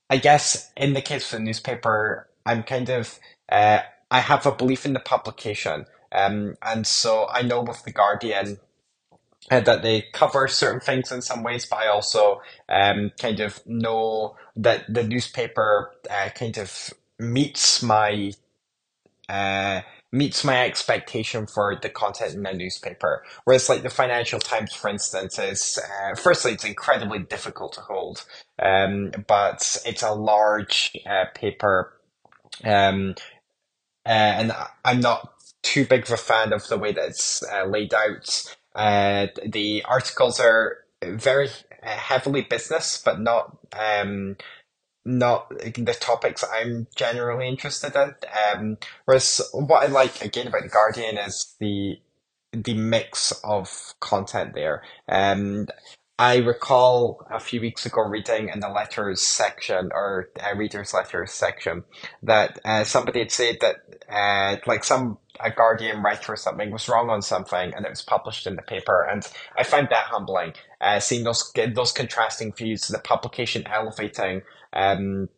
I 0.10 0.18
guess 0.18 0.72
in 0.78 0.94
the 0.94 1.02
case 1.02 1.32
of 1.32 1.40
the 1.40 1.44
newspaper, 1.44 2.30
I'm 2.46 2.64
kind 2.64 2.90
of 2.90 3.20
uh, 3.50 3.80
I 4.10 4.20
have 4.20 4.46
a 4.46 4.52
belief 4.52 4.86
in 4.86 4.94
the 4.94 5.00
publication. 5.00 5.86
Um, 6.12 6.56
and 6.62 6.88
so 6.88 7.28
I 7.30 7.42
know 7.42 7.62
with 7.62 7.84
the 7.84 7.92
Guardian, 7.92 8.60
uh, 9.50 9.60
that 9.62 9.82
they 9.82 10.06
cover 10.14 10.48
certain 10.48 10.80
things 10.80 11.12
in 11.12 11.22
some 11.22 11.44
ways, 11.44 11.66
but 11.66 11.80
I 11.80 11.88
also 11.88 12.42
um, 12.70 13.12
kind 13.20 13.40
of 13.40 13.66
know 13.66 14.36
that 14.56 14.94
the 14.94 15.04
newspaper 15.04 15.94
uh, 16.10 16.30
kind 16.36 16.58
of 16.58 16.94
meets 17.20 17.82
my 17.82 18.34
uh, 19.30 19.82
meets 20.12 20.44
my 20.44 20.66
expectation 20.66 21.46
for 21.48 21.76
the 21.76 21.90
content 21.90 22.34
in 22.34 22.44
the 22.44 22.54
newspaper. 22.54 23.24
Whereas, 23.44 23.70
like 23.70 23.84
the 23.84 23.90
Financial 23.90 24.40
Times, 24.40 24.74
for 24.74 24.90
instance, 24.90 25.38
is 25.38 25.78
uh, 25.78 26.16
firstly 26.16 26.54
it's 26.54 26.64
incredibly 26.64 27.20
difficult 27.20 27.74
to 27.74 27.82
hold, 27.82 28.26
um, 28.62 29.12
but 29.28 29.82
it's 29.86 30.04
a 30.04 30.12
large 30.14 30.92
uh, 31.06 31.26
paper, 31.36 31.94
um, 32.64 33.16
uh, 34.06 34.10
and 34.10 34.54
I'm 34.86 35.02
not 35.02 35.34
too 35.64 35.86
big 35.86 36.04
of 36.04 36.12
a 36.12 36.18
fan 36.18 36.54
of 36.54 36.68
the 36.68 36.78
way 36.78 36.94
that 36.94 37.10
it's 37.10 37.44
uh, 37.44 37.66
laid 37.66 37.94
out. 37.94 38.56
Uh, 38.74 39.28
the 39.46 39.84
articles 39.86 40.40
are 40.40 40.78
very 41.04 41.50
heavily 41.82 42.42
business, 42.42 43.02
but 43.04 43.20
not 43.20 43.58
um, 43.74 44.38
not 45.08 45.50
the 45.50 45.98
topics 46.00 46.44
I'm 46.54 46.88
generally 46.96 47.48
interested 47.48 47.96
in. 47.96 48.14
Um, 48.54 48.78
whereas 49.06 49.42
what 49.54 49.84
I 49.84 49.88
like 49.88 50.24
again 50.24 50.48
about 50.48 50.64
the 50.64 50.70
Guardian 50.70 51.18
is 51.18 51.56
the 51.60 52.00
the 52.52 52.74
mix 52.74 53.34
of 53.44 53.94
content 54.00 54.54
there. 54.54 54.84
Um, 55.08 55.68
I 56.20 56.38
recall 56.38 57.28
a 57.30 57.40
few 57.40 57.62
weeks 57.62 57.86
ago 57.86 58.02
reading 58.02 58.50
in 58.50 58.60
the 58.60 58.70
letters 58.70 59.22
section 59.22 59.90
or 59.94 60.30
uh, 60.40 60.56
readers 60.56 60.94
letters 60.94 61.32
section 61.32 61.84
that 62.24 62.60
uh, 62.66 62.84
somebody 62.84 63.20
had 63.20 63.32
said 63.32 63.58
that 63.62 63.76
uh, 64.10 64.58
like 64.66 64.84
some 64.84 65.20
a 65.40 65.52
Guardian 65.52 66.02
writer 66.02 66.34
or 66.34 66.36
something 66.36 66.72
was 66.72 66.90
wrong 66.90 67.12
on 67.12 67.22
something 67.22 67.72
and 67.76 67.86
it 67.86 67.90
was 67.90 68.02
published 68.02 68.48
in 68.48 68.56
the 68.56 68.64
paper 68.64 69.08
and 69.10 69.30
I 69.56 69.64
find 69.64 69.88
that 69.90 70.06
humbling 70.06 70.54
uh, 70.82 71.00
seeing 71.00 71.24
those 71.24 71.54
those 71.76 71.92
contrasting 71.92 72.52
views 72.54 72.88
the 72.88 72.98
publication 72.98 73.68
elevating 73.68 74.42
um, 74.78 75.30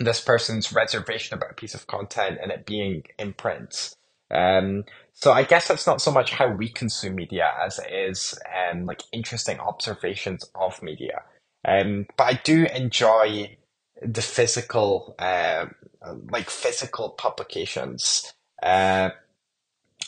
this 0.00 0.22
person's 0.22 0.72
reservation 0.72 1.36
about 1.36 1.52
a 1.52 1.56
piece 1.56 1.74
of 1.74 1.88
content 1.88 2.38
and 2.42 2.52
it 2.52 2.66
being 2.66 3.04
in 3.18 3.34
print 3.34 3.96
um, 4.32 4.84
so 5.14 5.32
I 5.32 5.44
guess 5.44 5.68
that's 5.68 5.86
not 5.86 6.02
so 6.02 6.10
much 6.12 6.32
how 6.32 6.48
we 6.48 6.68
consume 6.68 7.16
media 7.16 7.52
as 7.64 7.78
it 7.78 7.92
is 7.92 8.38
um, 8.72 8.86
like 8.86 9.02
interesting 9.12 9.60
observations 9.60 10.44
of 10.54 10.82
media. 10.82 11.22
Um, 11.66 12.06
but 12.16 12.24
I 12.24 12.40
do 12.44 12.66
enjoy 12.74 13.56
the 14.02 14.22
physical, 14.22 15.14
uh, 15.18 15.66
like 16.30 16.50
physical 16.50 17.10
publications. 17.10 18.34
Uh, 18.62 19.10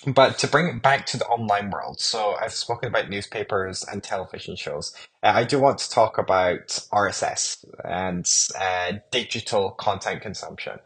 but 0.06 0.38
to 0.38 0.48
bring 0.48 0.68
it 0.68 0.82
back 0.82 1.06
to 1.06 1.18
the 1.18 1.26
online 1.26 1.70
world, 1.70 2.00
so 2.00 2.36
I've 2.40 2.52
spoken 2.52 2.88
about 2.88 3.10
newspapers 3.10 3.84
and 3.84 4.02
television 4.02 4.56
shows. 4.56 4.94
Uh, 5.22 5.32
I 5.34 5.44
do 5.44 5.60
want 5.60 5.78
to 5.78 5.90
talk 5.90 6.18
about 6.18 6.68
RSS 6.92 7.64
and 7.84 8.26
uh, 8.60 8.98
digital 9.10 9.72
content 9.72 10.22
consumption. 10.22 10.78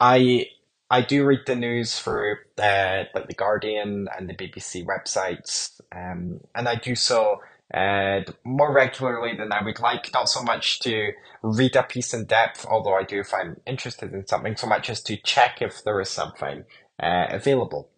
I 0.00 0.46
I 0.90 1.02
do 1.02 1.24
read 1.24 1.42
the 1.46 1.56
news 1.56 1.98
through 2.00 2.36
uh, 2.58 3.04
like 3.14 3.28
the 3.28 3.34
Guardian 3.34 4.08
and 4.18 4.28
the 4.28 4.34
BBC 4.34 4.84
websites, 4.86 5.80
um, 5.92 6.40
and 6.54 6.68
I 6.68 6.76
do 6.76 6.96
so 6.96 7.40
uh, 7.74 8.22
more 8.44 8.72
regularly 8.72 9.36
than 9.36 9.52
I 9.52 9.64
would 9.64 9.80
like. 9.80 10.10
Not 10.14 10.28
so 10.30 10.42
much 10.42 10.80
to 10.80 11.12
read 11.42 11.76
a 11.76 11.84
piece 11.84 12.14
in 12.14 12.26
depth, 12.26 12.66
although 12.66 12.94
I 12.96 13.04
do 13.04 13.20
if 13.20 13.34
I'm 13.34 13.60
interested 13.66 14.14
in 14.14 14.26
something, 14.26 14.56
so 14.56 14.68
much 14.68 14.90
as 14.90 15.02
to 15.04 15.18
check 15.18 15.62
if 15.62 15.84
there 15.84 16.00
is 16.00 16.10
something 16.10 16.64
uh, 17.02 17.26
available, 17.30 17.89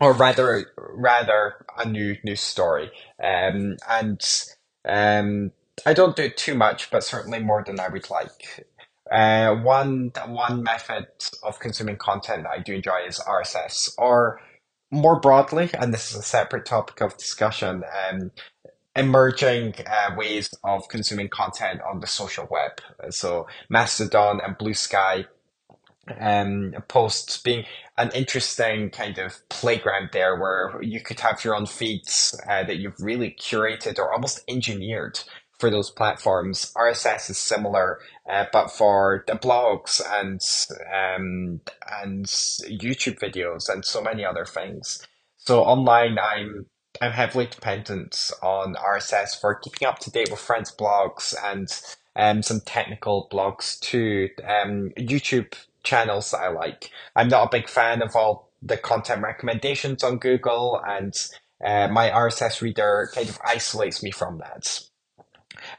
or 0.00 0.12
rather, 0.12 0.66
rather 0.76 1.66
a 1.78 1.88
new 1.88 2.16
news 2.24 2.40
story. 2.40 2.90
Um, 3.22 3.76
and 3.88 4.22
um, 4.86 5.52
I 5.86 5.92
don't 5.92 6.16
do 6.16 6.28
too 6.28 6.54
much, 6.54 6.90
but 6.90 7.04
certainly 7.04 7.40
more 7.40 7.62
than 7.66 7.80
I 7.80 7.88
would 7.88 8.10
like. 8.10 8.66
Uh, 9.10 9.54
one 9.56 10.12
one 10.26 10.62
method 10.62 11.06
of 11.42 11.58
consuming 11.58 11.96
content 11.96 12.44
that 12.44 12.50
I 12.50 12.58
do 12.60 12.74
enjoy 12.74 13.00
is 13.06 13.20
RSS, 13.20 13.90
or 13.98 14.40
more 14.90 15.20
broadly, 15.20 15.70
and 15.74 15.92
this 15.92 16.10
is 16.10 16.18
a 16.18 16.22
separate 16.22 16.64
topic 16.64 17.00
of 17.00 17.16
discussion, 17.18 17.84
um, 18.08 18.30
emerging 18.96 19.74
uh, 19.86 20.14
ways 20.16 20.48
of 20.64 20.88
consuming 20.88 21.28
content 21.28 21.80
on 21.82 22.00
the 22.00 22.06
social 22.06 22.48
web. 22.50 22.80
So 23.10 23.46
Mastodon 23.68 24.40
and 24.44 24.56
Bluesky 24.56 25.26
um, 26.18 26.74
posts 26.88 27.38
being 27.38 27.64
an 27.96 28.10
interesting 28.14 28.90
kind 28.90 29.18
of 29.18 29.46
playground 29.48 30.10
there 30.12 30.38
where 30.38 30.82
you 30.82 31.00
could 31.00 31.20
have 31.20 31.44
your 31.44 31.54
own 31.54 31.66
feeds 31.66 32.38
uh, 32.48 32.64
that 32.64 32.76
you've 32.76 33.00
really 33.00 33.36
curated 33.38 33.98
or 33.98 34.12
almost 34.12 34.42
engineered 34.48 35.20
for 35.58 35.70
those 35.70 35.90
platforms. 35.90 36.72
RSS 36.76 37.30
is 37.30 37.38
similar, 37.38 38.00
uh, 38.28 38.44
but 38.52 38.70
for 38.70 39.24
the 39.26 39.34
blogs 39.34 40.00
and 40.20 40.40
um, 40.92 41.60
and 42.02 42.26
YouTube 42.26 43.18
videos 43.18 43.68
and 43.68 43.84
so 43.84 44.02
many 44.02 44.24
other 44.24 44.44
things. 44.44 45.06
So 45.36 45.62
online, 45.62 46.18
I'm 46.18 46.66
I'm 47.00 47.12
heavily 47.12 47.46
dependent 47.46 48.30
on 48.42 48.74
RSS 48.74 49.40
for 49.40 49.54
keeping 49.54 49.86
up 49.86 49.98
to 50.00 50.10
date 50.10 50.30
with 50.30 50.40
friends' 50.40 50.74
blogs 50.74 51.34
and 51.44 51.68
um, 52.16 52.42
some 52.42 52.60
technical 52.60 53.28
blogs 53.32 53.78
too. 53.80 54.28
Um, 54.42 54.90
YouTube 54.96 55.54
channels 55.84 56.30
that 56.32 56.38
I 56.38 56.48
like. 56.48 56.90
I'm 57.14 57.28
not 57.28 57.46
a 57.46 57.56
big 57.56 57.68
fan 57.68 58.02
of 58.02 58.16
all 58.16 58.50
the 58.62 58.76
content 58.76 59.22
recommendations 59.22 60.02
on 60.02 60.18
Google, 60.18 60.80
and 60.86 61.14
uh, 61.64 61.88
my 61.88 62.10
RSS 62.10 62.62
reader 62.62 63.10
kind 63.14 63.28
of 63.28 63.38
isolates 63.46 64.02
me 64.02 64.10
from 64.10 64.38
that 64.38 64.80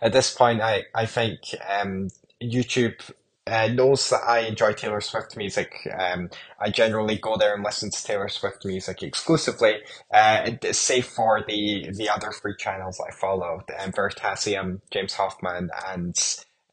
at 0.01 0.13
this 0.13 0.33
point, 0.33 0.61
I 0.61 0.83
I 0.93 1.05
think 1.05 1.39
um, 1.69 2.09
YouTube 2.41 3.11
uh, 3.47 3.67
knows 3.67 4.09
that 4.09 4.21
I 4.27 4.39
enjoy 4.39 4.73
Taylor 4.73 5.01
Swift 5.01 5.37
music. 5.37 5.73
Um, 5.97 6.29
I 6.59 6.69
generally 6.69 7.17
go 7.17 7.37
there 7.37 7.53
and 7.53 7.63
listen 7.63 7.91
to 7.91 8.03
Taylor 8.03 8.29
Swift 8.29 8.65
music 8.65 9.03
exclusively, 9.03 9.81
uh, 10.13 10.51
save 10.71 11.05
for 11.05 11.43
the 11.47 11.89
the 11.93 12.09
other 12.09 12.31
free 12.31 12.55
channels 12.57 12.99
I 12.99 13.11
follow, 13.11 13.63
um, 13.79 13.91
Veritasium, 13.91 14.81
James 14.91 15.13
Hoffmann, 15.13 15.69
and 15.87 16.17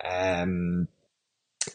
um, 0.04 0.88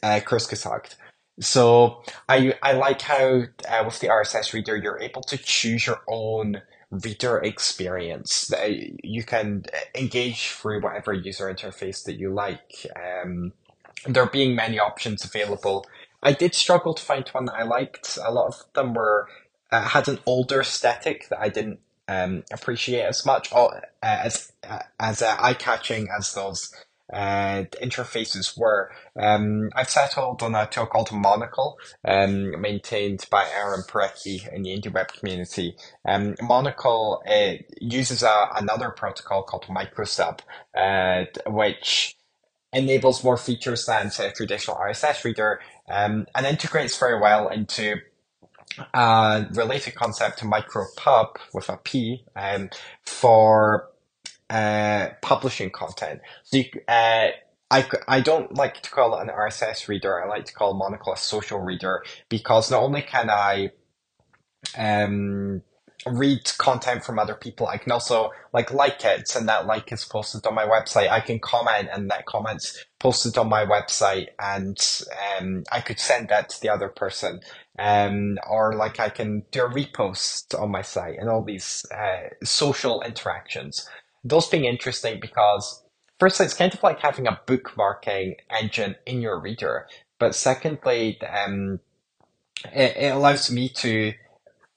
uh, 0.04 0.20
Kurzgesagt. 0.24 0.96
So 1.40 2.04
I 2.28 2.56
I 2.64 2.74
like 2.74 3.02
how 3.02 3.44
uh, 3.70 3.84
with 3.86 4.00
the 4.00 4.08
RSS 4.08 4.54
reader 4.54 4.76
you're 4.76 5.00
able 5.00 5.22
to 5.24 5.38
choose 5.38 5.86
your 5.86 6.02
own 6.08 6.62
reader 6.90 7.38
experience 7.40 8.48
that 8.48 8.72
you 9.04 9.24
can 9.24 9.66
engage 9.94 10.50
through 10.50 10.82
whatever 10.82 11.14
user 11.14 11.54
interface 11.54 12.04
that 12.06 12.16
you 12.16 12.34
like. 12.34 12.88
Um, 12.96 13.54
there 14.08 14.26
being 14.26 14.56
many 14.56 14.80
options 14.80 15.26
available. 15.26 15.86
I 16.24 16.34
did 16.34 16.56
struggle 16.56 16.94
to 16.94 17.04
find 17.04 17.28
one 17.30 17.46
that 17.46 17.56
I 17.56 17.64
liked. 17.64 18.18
A 18.24 18.32
lot 18.32 18.48
of 18.48 18.64
them 18.74 18.94
were 18.94 19.28
uh, 19.72 19.82
had 19.82 20.08
an 20.08 20.20
older 20.26 20.62
aesthetic 20.62 21.30
that 21.30 21.40
I 21.40 21.50
didn't 21.50 21.80
um, 22.08 22.44
appreciate 22.52 23.04
as 23.04 23.26
much, 23.26 23.52
or 23.54 23.76
uh, 23.76 23.82
as 24.02 24.52
uh, 24.68 24.80
as 25.00 25.22
uh, 25.22 25.36
eye 25.40 25.54
catching 25.54 26.08
as 26.18 26.34
those 26.34 26.74
uh, 27.12 27.64
interfaces 27.82 28.58
were. 28.58 28.92
Um, 29.20 29.70
I've 29.76 29.90
settled 29.90 30.44
on 30.44 30.56
a 30.56 30.68
tool 30.68 30.86
called 30.86 31.12
Monocle, 31.12 31.78
um, 32.06 32.60
maintained 32.62 33.26
by 33.32 33.48
Aaron 33.56 33.82
Parecki 33.82 34.52
in 34.54 34.64
the 34.64 34.70
indie 34.72 34.94
web 34.94 35.14
community. 35.14 35.76
Um, 36.06 36.36
Monocle 36.42 37.24
uh, 37.28 37.54
uses 37.80 38.24
a, 38.24 38.50
another 38.56 38.90
protocol 38.90 39.44
called 39.44 39.66
Microsub, 39.66 40.40
uh, 40.76 41.26
which 41.50 42.18
enables 42.74 43.24
more 43.24 43.38
features 43.38 43.86
than 43.86 44.12
say, 44.12 44.28
a 44.28 44.32
traditional 44.32 44.78
RSS 44.78 45.24
reader 45.24 45.60
um, 45.90 46.28
and 46.36 46.46
integrates 46.46 46.98
very 46.98 47.20
well 47.20 47.48
into 47.48 47.96
a 48.94 49.46
related 49.54 49.96
concept 49.96 50.40
to 50.40 50.46
MicroPub 50.46 51.38
with 51.54 51.70
a 51.70 51.78
P 51.78 52.26
um, 52.36 52.70
for 53.06 53.90
uh, 54.50 55.10
publishing 55.22 55.70
content. 55.72 56.22
So 56.44 56.58
you, 56.58 56.66
uh, 56.88 57.30
I, 57.70 57.86
I 58.08 58.22
don't 58.22 58.56
like 58.56 58.82
to 58.82 58.90
call 58.90 59.18
it 59.20 59.24
an 59.24 59.30
RSS 59.30 59.88
reader. 59.88 60.24
I 60.24 60.28
like 60.28 60.46
to 60.46 60.54
call 60.54 60.74
Monocle 60.74 61.14
a 61.14 61.18
social 61.18 61.60
reader 61.60 62.04
because 62.30 62.72
not 62.72 62.82
only 62.84 63.02
can 63.02 63.30
I 63.30 63.72
um, 64.78 65.62
read 66.06 66.52
content 66.58 67.04
from 67.04 67.20
other 67.20 67.36
people. 67.36 67.68
I 67.68 67.78
can 67.78 67.92
also 67.92 68.32
like 68.54 68.74
like 68.74 69.04
it, 69.06 69.36
and 69.36 69.48
that 69.50 69.68
like 69.68 69.92
is 69.92 70.06
posted 70.06 70.46
on 70.48 70.56
my 70.56 70.66
website. 70.66 71.10
I 71.10 71.22
can 71.22 71.40
comment, 71.40 71.90
and 71.94 72.10
that 72.12 72.26
comments 72.26 72.84
posted 73.00 73.38
on 73.38 73.50
my 73.50 73.66
website, 73.66 74.28
and 74.40 74.78
um, 75.40 75.64
I 75.72 75.82
could 75.82 76.00
send 76.00 76.30
that 76.30 76.50
to 76.50 76.62
the 76.62 76.70
other 76.70 76.90
person, 76.90 77.42
um, 77.80 78.38
or 78.50 78.74
like 78.76 79.00
I 79.00 79.10
can 79.10 79.44
do 79.52 79.64
a 79.66 79.70
repost 79.70 80.60
on 80.60 80.72
my 80.72 80.82
site, 80.82 81.18
and 81.20 81.30
all 81.30 81.44
these 81.44 81.86
uh, 81.96 82.30
social 82.44 83.02
interactions. 83.02 83.88
Those 84.28 84.48
being 84.48 84.66
interesting 84.66 85.20
because 85.20 85.84
firstly, 86.20 86.46
it's 86.46 86.56
kind 86.56 86.74
of 86.74 86.84
like 86.84 87.00
having 87.00 87.28
a 87.28 87.40
bookmarking 87.48 88.36
engine 88.50 88.96
in 89.06 89.22
your 89.22 89.40
reader, 89.40 89.88
but 90.20 90.36
secondly, 90.36 91.20
um, 91.22 91.80
it, 92.74 92.98
it 92.98 93.16
allows 93.16 93.52
me 93.52 93.70
to 93.70 94.14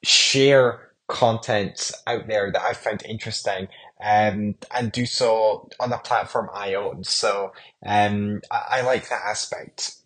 share 0.03 0.91
content 1.09 1.91
out 2.07 2.27
there 2.29 2.53
that 2.53 2.63
I 2.63 2.73
found 2.73 3.03
interesting 3.05 3.69
um, 4.03 4.55
and 4.71 4.93
do 4.93 5.07
so 5.07 5.69
on 5.81 5.93
a 5.93 5.99
platform 5.99 6.49
I 6.55 6.75
own. 6.75 7.05
So 7.05 7.53
um, 7.85 8.41
I, 8.51 8.65
I 8.71 8.81
like 8.83 9.09
that 9.09 9.23
aspect. 9.27 9.97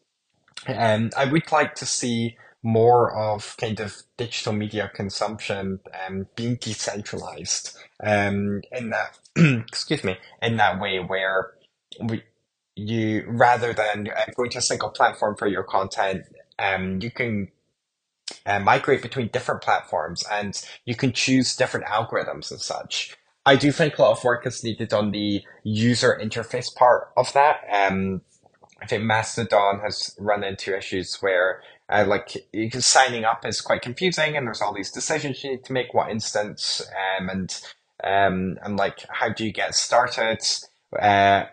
Um, 0.67 1.11
I 1.17 1.27
would 1.27 1.53
like 1.53 1.75
to 1.77 1.87
see 1.87 2.37
more 2.65 3.15
of 3.15 3.57
kind 3.59 3.79
of 3.79 4.03
digital 4.17 4.53
media 4.53 4.91
consumption 4.95 5.79
um, 6.07 6.27
being 6.35 6.57
decentralized 6.57 7.77
um, 8.03 8.63
in 8.73 8.91
that 8.91 9.19
excuse 9.37 10.03
me 10.03 10.17
in 10.43 10.57
that 10.57 10.81
way 10.81 10.99
where 10.99 11.53
we 12.01 12.23
you 12.75 13.25
rather 13.29 13.73
than 13.73 14.09
uh, 14.09 14.25
going 14.35 14.51
to 14.51 14.59
a 14.59 14.63
single 14.63 14.89
platform 14.89 15.37
for 15.37 15.47
your 15.47 15.63
content 15.63 16.25
um, 16.59 17.01
you 17.01 17.11
can 17.11 17.49
uh, 18.47 18.61
migrate 18.61 19.03
between 19.03 19.29
different 19.29 19.63
platforms 19.63 20.25
and 20.31 20.63
you 20.85 20.95
can 20.95 21.13
choose 21.13 21.57
different 21.57 21.87
algorithms 21.87 22.51
and 22.51 22.61
such. 22.61 23.17
I 23.47 23.57
do 23.57 23.71
think 23.73 23.99
a 23.99 24.03
lot 24.03 24.13
of 24.13 24.25
work 24.25 24.47
is 24.47 24.65
needed 24.65 24.95
on 24.95 25.11
the 25.11 25.43
user 25.63 26.19
interface 26.23 26.75
part 26.75 27.09
of 27.17 27.33
that. 27.35 27.61
Um, 27.71 28.23
I 28.81 28.87
think 28.87 29.05
Mastodon 29.05 29.81
has 29.81 30.15
run 30.19 30.45
into 30.45 30.77
issues 30.77 31.17
where 31.21 31.61
uh, 31.89 32.05
like 32.07 32.47
signing 32.81 33.25
up 33.25 33.45
is 33.45 33.61
quite 33.61 33.83
confusing 33.83 34.37
and 34.37 34.47
there's 34.47 34.63
all 34.63 34.75
these 34.75 34.91
decisions 34.91 35.43
you 35.45 35.51
need 35.51 35.65
to 35.65 35.73
make, 35.73 35.93
what 35.93 36.11
instance, 36.11 36.83
um, 37.19 37.29
and 37.29 37.61
um, 38.03 38.59
and 38.63 38.77
like 38.77 39.05
how 39.09 39.29
do 39.29 39.45
you 39.45 39.53
get 39.53 39.75
started? 39.75 40.41
Uh, 40.99 41.45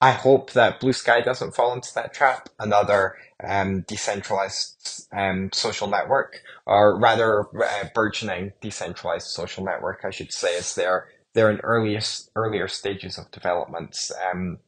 I 0.00 0.12
hope 0.12 0.52
that 0.52 0.80
Bluesky 0.80 1.22
doesn't 1.24 1.54
fall 1.54 1.74
into 1.74 1.92
that 1.94 2.14
trap. 2.14 2.48
Another 2.58 3.16
um, 3.44 3.82
decentralized 3.82 5.06
um, 5.12 5.50
social 5.52 5.88
network, 5.88 6.42
or 6.66 6.98
rather, 6.98 7.46
uh, 7.62 7.84
burgeoning 7.94 8.52
decentralized 8.62 9.26
social 9.26 9.64
network, 9.64 10.00
I 10.04 10.10
should 10.10 10.32
say, 10.32 10.56
is 10.56 10.74
they're 10.74 11.08
they're 11.34 11.50
in 11.50 11.60
earliest 11.60 12.30
earlier 12.34 12.66
stages 12.66 13.18
of 13.18 13.30
development. 13.30 13.96
Um, 14.32 14.58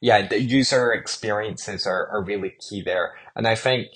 yeah, 0.00 0.26
the 0.26 0.40
user 0.40 0.92
experiences 0.92 1.86
are, 1.86 2.06
are 2.08 2.22
really 2.22 2.54
key 2.60 2.82
there, 2.82 3.14
and 3.36 3.46
I 3.46 3.54
think 3.54 3.88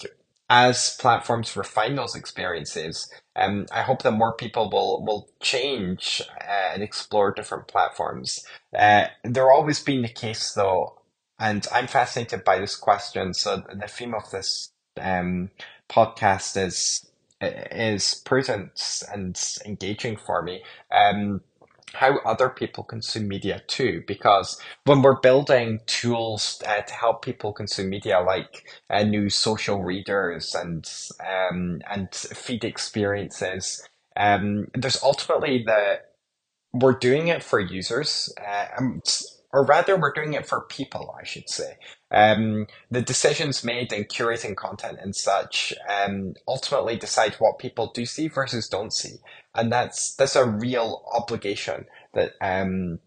as 0.48 0.96
platforms 1.00 1.57
refine 1.57 1.96
those 1.96 2.16
experiences, 2.16 3.11
um, 3.37 3.66
I 3.72 3.83
hope 3.83 4.03
that 4.03 4.12
more 4.12 4.35
people 4.35 4.70
will 4.70 5.05
will 5.05 5.29
change 5.40 6.22
uh, 6.40 6.72
and 6.74 6.83
explore 6.83 7.33
different 7.33 7.68
platforms. 7.68 8.44
Uh, 8.76 9.07
there 9.24 9.50
always 9.50 9.83
been 9.83 10.03
the 10.03 10.09
case 10.09 10.53
though 10.53 11.00
and 11.40 11.66
I'm 11.72 11.87
fascinated 11.87 12.44
by 12.44 12.59
this 12.59 12.76
question. 12.76 13.33
So 13.33 13.64
the 13.72 13.88
theme 13.88 14.14
of 14.14 14.31
this 14.31 14.70
um, 15.00 15.50
podcast 15.88 16.62
is 16.62 17.07
is 17.40 18.22
prudent 18.26 19.03
and 19.11 19.40
engaging 19.64 20.18
for 20.18 20.42
me. 20.42 20.62
Um, 20.92 21.40
how 21.92 22.18
other 22.24 22.48
people 22.48 22.85
consume 22.85 23.29
media 23.29 23.62
too, 23.66 24.03
because 24.07 24.61
when 24.85 25.03
we're 25.03 25.20
building 25.20 25.81
tools 25.87 26.62
uh, 26.66 26.83
to 26.83 26.94
help 26.94 27.22
people 27.24 27.53
consume 27.53 27.90
media, 27.90 28.20
like 28.20 28.68
uh, 28.88 29.03
new 29.03 29.29
social 29.29 29.83
readers 29.83 30.55
and 30.55 30.88
um, 31.20 31.81
and 31.90 32.12
feed 32.14 32.64
experiences, 32.64 33.87
um, 34.16 34.68
there's 34.74 35.03
ultimately 35.03 35.62
the 35.64 36.00
we're 36.72 36.92
doing 36.98 37.29
it 37.29 37.42
for 37.42 37.61
users. 37.61 38.33
Uh, 38.40 38.66
um, 38.79 39.03
or 39.53 39.64
rather 39.64 39.96
we're 39.96 40.12
doing 40.12 40.35
it 40.35 40.46
for 40.46 40.62
people, 40.62 41.14
I 41.20 41.24
should 41.24 41.48
say. 41.48 41.76
Um, 42.11 42.66
the 42.90 43.03
decisions 43.03 43.64
made 43.64 43.92
in 43.92 44.05
curating 44.05 44.57
content 44.57 44.98
and 45.00 45.14
such 45.14 45.72
um, 45.88 46.35
ultimately 46.46 46.96
decide 46.96 47.35
what 47.35 47.59
people 47.59 47.90
do 47.92 48.07
see 48.07 48.29
versus 48.29 48.68
don't 48.68 48.92
see, 48.92 49.16
and 49.55 49.73
that's 49.73 50.15
that's 50.15 50.37
a 50.37 50.45
real 50.45 51.03
obligation 51.13 51.87
that 52.15 52.35
um, 52.41 52.99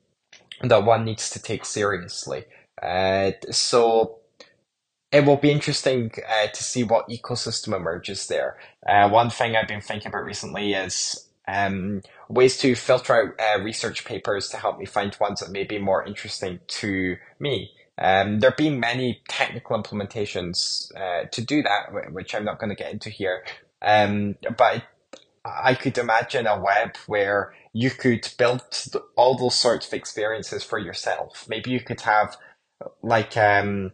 that 0.62 0.84
one 0.84 1.06
needs 1.06 1.30
to 1.32 1.42
take 1.42 1.66
seriously. 1.66 2.46
Uh, 2.82 3.32
so 3.52 4.20
it 5.12 5.26
will 5.26 5.38
be 5.38 5.52
interesting 5.52 6.12
uh, 6.28 6.48
to 6.48 6.64
see 6.64 6.84
what 6.84 7.08
ecosystem 7.08 7.76
emerges 7.76 8.28
there. 8.28 8.58
Uh, 8.88 9.08
one 9.10 9.30
thing 9.30 9.56
I've 9.56 9.68
been 9.68 9.82
thinking 9.82 10.08
about 10.08 10.26
recently 10.26 10.74
is 10.74 11.30
um, 11.48 12.02
ways 12.30 12.58
to 12.58 12.76
filter 12.76 13.16
out 13.16 13.40
uh, 13.40 13.62
research 13.62 14.06
papers 14.06 14.50
to 14.50 14.58
help 14.58 14.80
me 14.80 14.86
find 14.86 15.16
ones 15.20 15.40
that 15.42 15.52
may 15.52 15.66
be 15.66 15.78
more 15.78 16.04
interesting 16.06 16.60
to 16.68 17.18
me. 17.40 17.72
Um, 18.00 18.40
there 18.40 18.52
being 18.58 18.80
many 18.80 19.22
technical 19.28 19.82
implementations 19.82 20.92
uh, 20.96 21.28
to 21.32 21.42
do 21.42 21.62
that, 21.62 22.12
which 22.12 22.34
I'm 22.34 22.46
not 22.46 22.60
going 22.60 22.72
to 22.72 22.76
get 22.76 22.92
into 22.92 23.12
here. 23.12 23.44
Um, 23.84 24.36
but 24.58 24.84
I 25.46 25.76
could 25.76 25.98
imagine 25.98 26.48
a 26.48 26.60
web 26.60 26.96
where 27.08 27.54
you 27.74 27.90
could 27.90 28.28
build 28.38 28.62
all 29.16 29.38
those 29.38 29.56
sorts 29.56 29.88
of 29.88 29.94
experiences 29.94 30.64
for 30.64 30.80
yourself. 30.80 31.46
Maybe 31.50 31.72
you 31.72 31.82
could 31.82 32.02
have 32.02 32.38
like 33.02 33.36
um, 33.36 33.92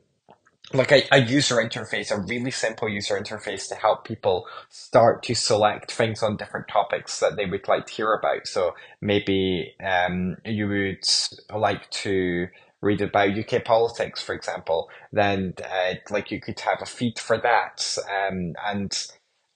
like 0.73 0.91
a, 0.91 1.03
a 1.11 1.19
user 1.19 1.55
interface, 1.55 2.11
a 2.11 2.19
really 2.19 2.51
simple 2.51 2.87
user 2.87 3.19
interface 3.19 3.67
to 3.69 3.75
help 3.75 4.05
people 4.05 4.45
start 4.69 5.23
to 5.23 5.33
select 5.33 5.91
things 5.91 6.21
on 6.21 6.37
different 6.37 6.67
topics 6.67 7.19
that 7.19 7.35
they 7.35 7.45
would 7.45 7.67
like 7.67 7.87
to 7.87 7.93
hear 7.93 8.13
about. 8.13 8.47
So 8.47 8.75
maybe 9.01 9.73
um, 9.83 10.37
you 10.45 10.67
would 10.67 11.07
like 11.53 11.89
to 11.91 12.47
read 12.81 13.01
about 13.01 13.37
UK 13.37 13.65
politics, 13.65 14.21
for 14.21 14.33
example, 14.35 14.89
then 15.11 15.53
uh, 15.63 15.95
like 16.11 16.31
you 16.31 16.39
could 16.39 16.59
have 16.59 16.81
a 16.81 16.85
feed 16.85 17.17
for 17.17 17.37
that. 17.39 17.97
Um, 18.07 18.53
and 18.65 19.07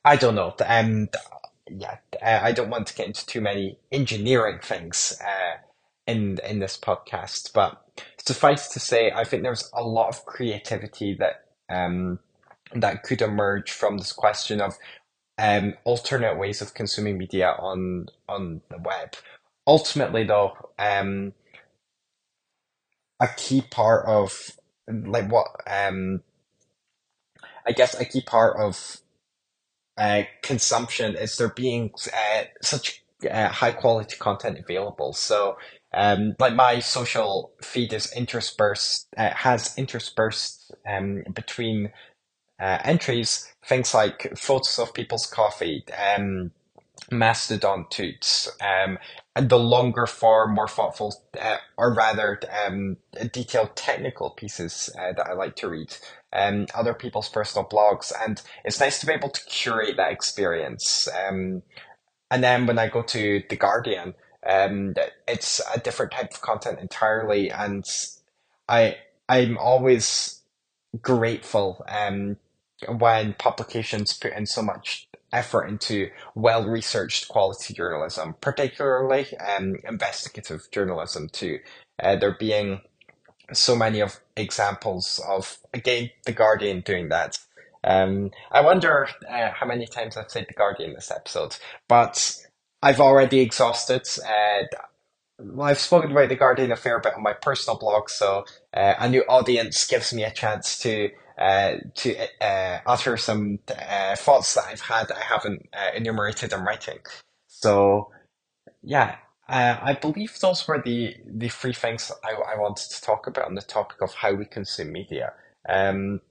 I 0.04 0.16
don't 0.16 0.36
know. 0.36 0.56
Um, 0.66 1.10
yeah, 1.70 1.98
I 2.22 2.52
don't 2.52 2.70
want 2.70 2.88
to 2.88 2.96
get 2.96 3.08
into 3.08 3.26
too 3.26 3.42
many 3.42 3.78
engineering 3.92 4.60
things 4.62 5.18
uh, 5.26 5.58
in 6.08 6.40
in 6.48 6.60
this 6.60 6.78
podcast, 6.78 7.54
but 7.54 7.82
suffice 8.26 8.68
to 8.70 8.80
say, 8.80 9.12
I 9.12 9.24
think 9.24 9.44
there's 9.44 9.70
a 9.74 9.84
lot 9.84 10.10
of 10.10 10.26
creativity 10.26 11.16
that 11.16 11.46
um, 11.70 12.20
that 12.74 13.04
could 13.04 13.22
emerge 13.22 13.72
from 13.72 13.98
this 13.98 14.12
question 14.12 14.62
of 14.62 14.78
um, 15.38 15.74
alternate 15.86 16.38
ways 16.38 16.62
of 16.62 16.74
consuming 16.74 17.18
media 17.18 17.56
on 17.58 18.08
on 18.28 18.62
the 18.70 18.78
web. 18.78 19.16
Ultimately, 19.66 20.26
though, 20.26 20.54
um, 20.78 21.34
a 23.22 23.28
key 23.38 23.62
part 23.62 24.06
of 24.08 24.52
like 24.90 25.32
what 25.32 25.48
um, 25.66 26.22
I 27.66 27.72
guess 27.72 28.00
a 28.00 28.06
key 28.06 28.22
part 28.22 28.58
of 28.60 28.98
uh, 29.98 30.24
consumption 30.42 31.16
is 31.16 31.38
there 31.38 31.50
being 31.50 31.92
uh, 32.14 32.44
such 32.62 33.04
uh, 33.30 33.50
high 33.50 33.72
quality 33.72 34.16
content 34.18 34.60
available. 34.60 35.14
So 35.14 35.58
um, 35.94 36.36
like 36.40 36.56
my 36.56 36.80
social 36.80 37.54
feed 37.62 37.94
is 37.94 38.12
interspersed, 38.14 39.08
uh, 39.18 39.30
has 39.32 39.78
interspersed 39.78 40.74
um, 40.88 41.24
between 41.34 41.92
uh, 42.60 42.80
entries, 42.84 43.54
things 43.66 43.94
like 43.94 44.32
photos 44.38 44.80
of 44.80 44.94
people's 44.94 45.26
coffee, 45.26 45.86
um, 46.16 46.52
mastodon 47.12 47.86
toots, 47.90 48.50
um, 48.62 48.98
and 49.36 49.50
the 49.50 49.60
longer 49.60 50.06
form, 50.06 50.56
more 50.56 50.68
thoughtful, 50.68 51.16
uh, 51.40 51.58
or 51.78 51.94
rather 51.94 52.40
um, 52.66 52.98
detailed 53.32 53.76
technical 53.76 54.32
pieces 54.32 54.90
uh, 55.00 55.14
that 55.14 55.28
I 55.28 55.34
like 55.34 55.56
to 55.58 55.70
read, 55.70 55.96
um, 56.34 56.68
other 56.74 56.94
people's 56.94 57.30
personal 57.30 57.68
blogs, 57.68 58.12
and 58.26 58.42
it's 58.66 58.80
nice 58.80 59.00
to 59.00 59.06
be 59.06 59.14
able 59.14 59.30
to 59.30 59.46
curate 59.46 59.98
that 59.98 60.12
experience. 60.12 61.08
Um, 61.08 61.64
and 62.32 62.44
then 62.44 62.66
when 62.66 62.80
I 62.80 62.88
go 62.88 63.04
to 63.04 63.44
the 63.50 63.56
Guardian, 63.56 64.16
um, 64.46 64.96
it's 65.28 65.62
a 65.74 65.80
different 65.80 66.12
type 66.12 66.34
of 66.34 66.42
content 66.42 66.80
entirely, 66.80 67.52
and 67.52 67.86
I 68.68 68.98
I'm 69.30 69.58
always 69.58 70.42
grateful 71.02 71.86
um, 71.88 72.38
when 72.88 73.34
publications 73.34 74.14
put 74.14 74.34
in 74.34 74.46
so 74.46 74.62
much 74.62 75.08
effort 75.32 75.66
into 75.66 76.10
well 76.36 76.68
researched 76.68 77.28
quality 77.28 77.74
journalism, 77.74 78.36
particularly 78.42 79.28
um, 79.40 79.76
investigative 79.88 80.68
journalism, 80.72 81.30
too. 81.30 81.60
Uh, 82.02 82.16
there 82.16 82.36
being 82.40 82.82
so 83.58 83.76
many 83.76 84.00
of 84.00 84.20
examples 84.36 85.20
of 85.28 85.58
again 85.74 86.10
the 86.26 86.32
Guardian 86.32 86.82
doing 86.82 87.10
that. 87.10 87.40
Um, 87.84 88.32
I 88.52 88.62
wonder 88.62 89.10
uh, 89.30 89.52
how 89.52 89.66
many 89.66 89.86
times 89.86 90.16
I've 90.16 90.32
said 90.32 90.46
the 90.48 90.54
Guardian 90.54 90.94
this 90.94 91.12
episode, 91.12 91.58
but 91.88 92.38
I've 92.82 93.02
already 93.02 93.42
exhausted. 93.42 94.08
Uh, 94.26 95.62
I've 95.62 95.80
spoken 95.80 96.12
about 96.12 96.30
the 96.30 96.36
Guardian 96.36 96.72
a 96.72 96.76
fair 96.76 97.00
bit 97.00 97.16
on 97.16 97.24
my 97.24 97.34
personal 97.34 97.78
blog, 97.78 98.10
so 98.10 98.46
uh, 98.74 98.94
a 99.00 99.10
new 99.10 99.24
audience 99.24 99.86
gives 99.88 100.14
me 100.14 100.24
a 100.24 100.32
chance 100.32 100.80
to 100.80 101.10
uh, 101.38 101.78
to 101.96 102.16
uh, 102.42 102.80
utter 102.86 103.18
some 103.18 103.60
uh, 103.68 104.16
thoughts 104.16 104.54
that 104.54 104.66
I've 104.66 104.82
had 104.82 105.12
I 105.12 105.20
haven't 105.20 105.68
uh, 105.74 105.90
enumerated 105.96 106.54
in 106.54 106.62
writing. 106.62 107.00
So, 107.48 108.12
yeah, 108.84 109.16
uh, 109.50 109.78
I 109.82 109.94
believe 109.94 110.40
those 110.40 110.68
were 110.68 110.82
the 110.84 111.16
the 111.26 111.50
three 111.50 111.74
things 111.74 112.12
I, 112.24 112.54
I 112.54 112.58
wanted 112.58 112.90
to 112.90 113.02
talk 113.02 113.28
about 113.28 113.46
on 113.46 113.56
the 113.56 113.62
topic 113.62 114.02
of 114.02 114.14
how 114.14 114.34
we 114.34 114.46
consume 114.46 114.92
media. 114.92 115.34
Um, 115.68 116.22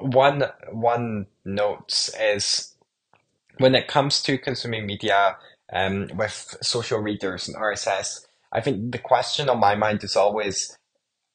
one 0.00 0.44
one 0.70 1.26
note 1.44 2.10
is 2.20 2.74
when 3.58 3.74
it 3.74 3.88
comes 3.88 4.20
to 4.22 4.38
consuming 4.38 4.86
media 4.86 5.36
um, 5.72 6.08
with 6.16 6.56
social 6.62 6.98
readers 6.98 7.48
and 7.48 7.56
RSS, 7.56 8.26
I 8.52 8.60
think 8.60 8.92
the 8.92 8.98
question 8.98 9.48
on 9.48 9.60
my 9.60 9.74
mind 9.74 10.02
is 10.04 10.16
always 10.16 10.76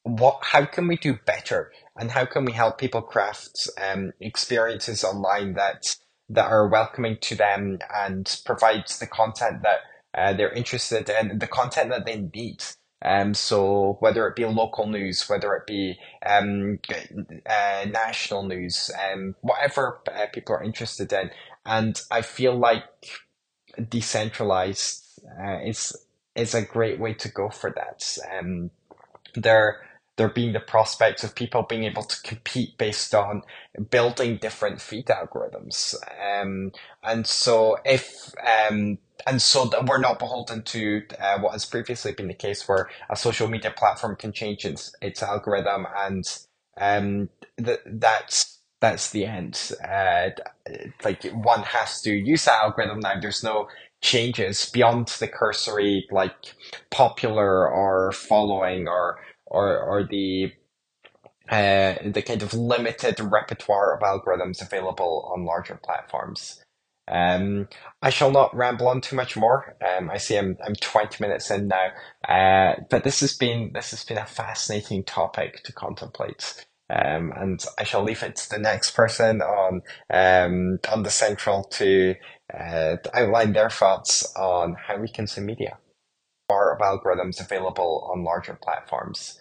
what 0.04 0.40
how 0.42 0.66
can 0.66 0.88
we 0.88 0.98
do 0.98 1.18
better 1.26 1.72
and 1.98 2.12
how 2.12 2.26
can 2.26 2.46
we 2.46 2.54
help 2.54 2.78
people 2.78 3.02
craft 3.02 3.70
um, 3.82 4.12
experiences 4.20 5.04
online 5.04 5.54
that 5.54 5.96
that 6.30 6.46
are 6.46 6.68
welcoming 6.68 7.18
to 7.22 7.36
them 7.36 7.80
and 7.96 8.42
provides 8.46 9.00
the 9.00 9.08
content 9.08 9.62
that 9.64 9.80
uh, 10.14 10.34
they're 10.34 10.52
interested 10.52 11.10
in, 11.10 11.40
the 11.40 11.48
content 11.48 11.90
that 11.90 12.06
they 12.06 12.18
need. 12.34 12.64
Um, 13.04 13.34
so 13.34 13.98
whether 14.02 14.28
it 14.28 14.36
be 14.36 14.46
local 14.46 14.86
news, 14.88 15.30
whether 15.30 15.56
it 15.56 15.66
be 15.66 15.98
um, 16.26 16.80
uh, 17.46 17.86
national 17.90 18.44
news, 18.44 18.92
um, 19.12 19.36
whatever 19.42 20.02
uh, 20.14 20.26
people 20.34 20.56
are 20.56 20.64
interested 20.64 21.12
in, 21.14 21.32
and 21.66 22.02
I 22.12 22.22
feel 22.22 22.56
like 22.58 22.84
decentralized 23.90 25.22
uh, 25.42 25.60
is 25.64 25.96
is 26.36 26.54
a 26.54 26.62
great 26.62 27.00
way 27.00 27.14
to 27.14 27.30
go 27.30 27.50
for 27.50 27.72
that. 27.72 28.18
Um, 28.38 28.72
there 29.36 29.82
there 30.20 30.30
being 30.30 30.54
the 30.54 30.62
prospect 30.62 31.24
of 31.24 31.34
people 31.34 31.64
being 31.64 31.86
able 31.86 32.04
to 32.04 32.22
compete 32.24 32.78
based 32.78 33.16
on 33.16 33.42
building 33.90 34.38
different 34.38 34.82
feed 34.82 35.08
algorithms. 35.08 35.96
Um, 36.22 36.74
and 37.04 37.26
so 37.26 37.80
if 37.86 38.34
um, 38.70 39.00
and 39.26 39.42
so 39.42 39.66
that 39.68 39.86
we're 39.88 40.00
not 40.00 40.20
beholden 40.20 40.64
to 40.64 41.04
uh, 41.22 41.40
what 41.40 41.54
has 41.54 41.66
previously 41.66 42.12
been 42.12 42.28
the 42.28 42.36
case 42.36 42.68
where 42.68 42.90
a 43.10 43.16
social 43.16 43.48
media 43.48 43.72
platform 43.72 44.18
can 44.18 44.34
change 44.34 44.66
its, 44.66 44.94
its 45.02 45.24
algorithm 45.24 45.88
and 45.98 46.26
um, 46.80 47.30
th- 47.64 47.80
that's 47.88 48.60
that's 48.82 49.12
the 49.12 49.26
end. 49.26 49.72
Uh, 49.88 50.32
like 51.06 51.24
one 51.32 51.64
has 51.64 52.02
to 52.04 52.12
use 52.12 52.46
that 52.46 52.62
algorithm 52.64 53.00
now. 53.00 53.20
There's 53.20 53.44
no 53.44 53.70
changes 54.02 54.70
beyond 54.70 55.08
the 55.20 55.30
cursory, 55.30 56.08
like 56.12 56.56
popular 56.92 57.70
or 57.70 58.12
following 58.14 58.88
or 58.88 59.20
or 59.50 59.80
or 59.80 60.06
the 60.10 60.54
uh, 61.50 61.96
the 62.06 62.24
kind 62.24 62.44
of 62.44 62.54
limited 62.54 63.20
repertoire 63.20 63.96
of 63.96 64.02
algorithms 64.02 64.62
available 64.62 65.32
on 65.34 65.46
larger 65.46 65.80
platforms. 65.84 66.64
Um, 67.08 67.70
I 68.02 68.12
shall 68.12 68.32
not 68.32 68.56
ramble 68.56 68.88
on 68.88 69.02
too 69.02 69.16
much 69.16 69.38
more. 69.38 69.76
Um, 69.88 70.10
I 70.10 70.18
see 70.18 70.38
I'm 70.38 70.58
I'm 70.66 70.76
20 70.76 71.24
minutes 71.24 71.52
in 71.52 71.70
now, 71.70 71.90
uh, 72.28 72.82
but 72.90 73.04
this 73.04 73.22
has 73.22 73.36
been 73.38 73.72
this 73.74 73.92
has 73.92 74.04
been 74.04 74.18
a 74.18 74.26
fascinating 74.26 75.04
topic 75.04 75.64
to 75.66 75.74
contemplate. 75.74 76.66
Um, 76.90 77.34
and 77.36 77.64
I 77.80 77.84
shall 77.84 78.04
leave 78.04 78.24
it 78.24 78.36
to 78.38 78.50
the 78.50 78.60
next 78.60 78.92
person 78.92 79.42
on 79.42 79.82
um, 80.12 80.80
on 80.92 81.04
the 81.04 81.12
central 81.12 81.64
to, 81.66 82.16
uh, 82.58 82.98
outline 83.14 83.54
their 83.54 83.70
thoughts 83.72 84.34
on 84.36 84.76
how 84.88 84.98
we 84.98 85.10
consume 85.10 85.48
media. 85.48 85.78
Are 86.50 86.76
of 86.76 86.82
algorithms 86.82 87.42
available 87.42 88.10
on 88.14 88.24
larger 88.24 88.58
platforms. 88.62 89.39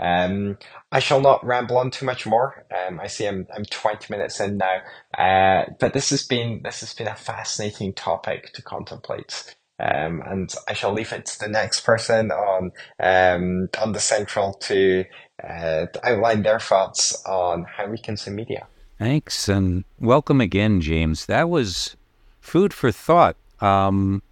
Um, 0.00 0.56
I 0.90 0.98
shall 0.98 1.20
not 1.20 1.44
ramble 1.44 1.76
on 1.78 1.90
too 1.90 2.06
much 2.06 2.26
more. 2.26 2.64
Um, 2.74 2.98
I 3.00 3.06
see 3.06 3.26
I'm 3.26 3.46
I'm 3.54 3.64
20 3.64 4.12
minutes 4.12 4.40
in 4.40 4.56
now, 4.56 4.80
uh, 5.16 5.70
but 5.78 5.92
this 5.92 6.10
has 6.10 6.26
been 6.26 6.62
this 6.64 6.80
has 6.80 6.94
been 6.94 7.06
a 7.06 7.14
fascinating 7.14 7.92
topic 7.92 8.52
to 8.54 8.62
contemplate. 8.62 9.54
Um, 9.78 10.22
and 10.26 10.54
I 10.68 10.74
shall 10.74 10.92
leave 10.92 11.12
it 11.12 11.24
to 11.26 11.40
the 11.40 11.48
next 11.48 11.82
person 11.82 12.30
on 12.30 12.72
um, 12.98 13.68
on 13.80 13.92
the 13.92 14.00
central 14.00 14.54
to 14.54 15.04
uh, 15.42 15.86
outline 16.02 16.42
their 16.42 16.60
thoughts 16.60 17.22
on 17.24 17.64
how 17.64 17.86
we 17.88 17.98
consume 17.98 18.36
media. 18.36 18.66
Thanks, 18.98 19.48
and 19.48 19.84
welcome 19.98 20.40
again, 20.40 20.80
James. 20.80 21.26
That 21.26 21.48
was 21.48 21.96
food 22.40 22.74
for 22.74 22.90
thought. 22.90 23.36
Um, 23.60 24.22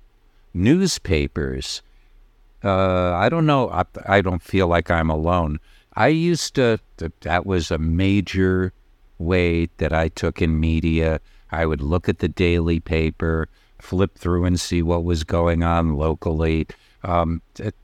newspapers. 0.52 1.82
Uh, 2.64 3.12
I 3.14 3.28
don't 3.28 3.46
know. 3.46 3.70
I, 3.70 3.84
I, 4.06 4.20
don't 4.20 4.42
feel 4.42 4.66
like 4.66 4.90
I'm 4.90 5.10
alone. 5.10 5.60
I 5.94 6.08
used 6.08 6.56
to, 6.56 6.80
that 7.20 7.46
was 7.46 7.70
a 7.70 7.78
major 7.78 8.72
way 9.18 9.68
that 9.78 9.92
I 9.92 10.08
took 10.08 10.42
in 10.42 10.58
media. 10.58 11.20
I 11.52 11.66
would 11.66 11.80
look 11.80 12.08
at 12.08 12.18
the 12.18 12.28
daily 12.28 12.80
paper, 12.80 13.48
flip 13.80 14.18
through 14.18 14.44
and 14.44 14.58
see 14.58 14.82
what 14.82 15.04
was 15.04 15.22
going 15.22 15.62
on 15.62 15.94
locally. 15.94 16.66
Um, 17.04 17.42
it, 17.58 17.76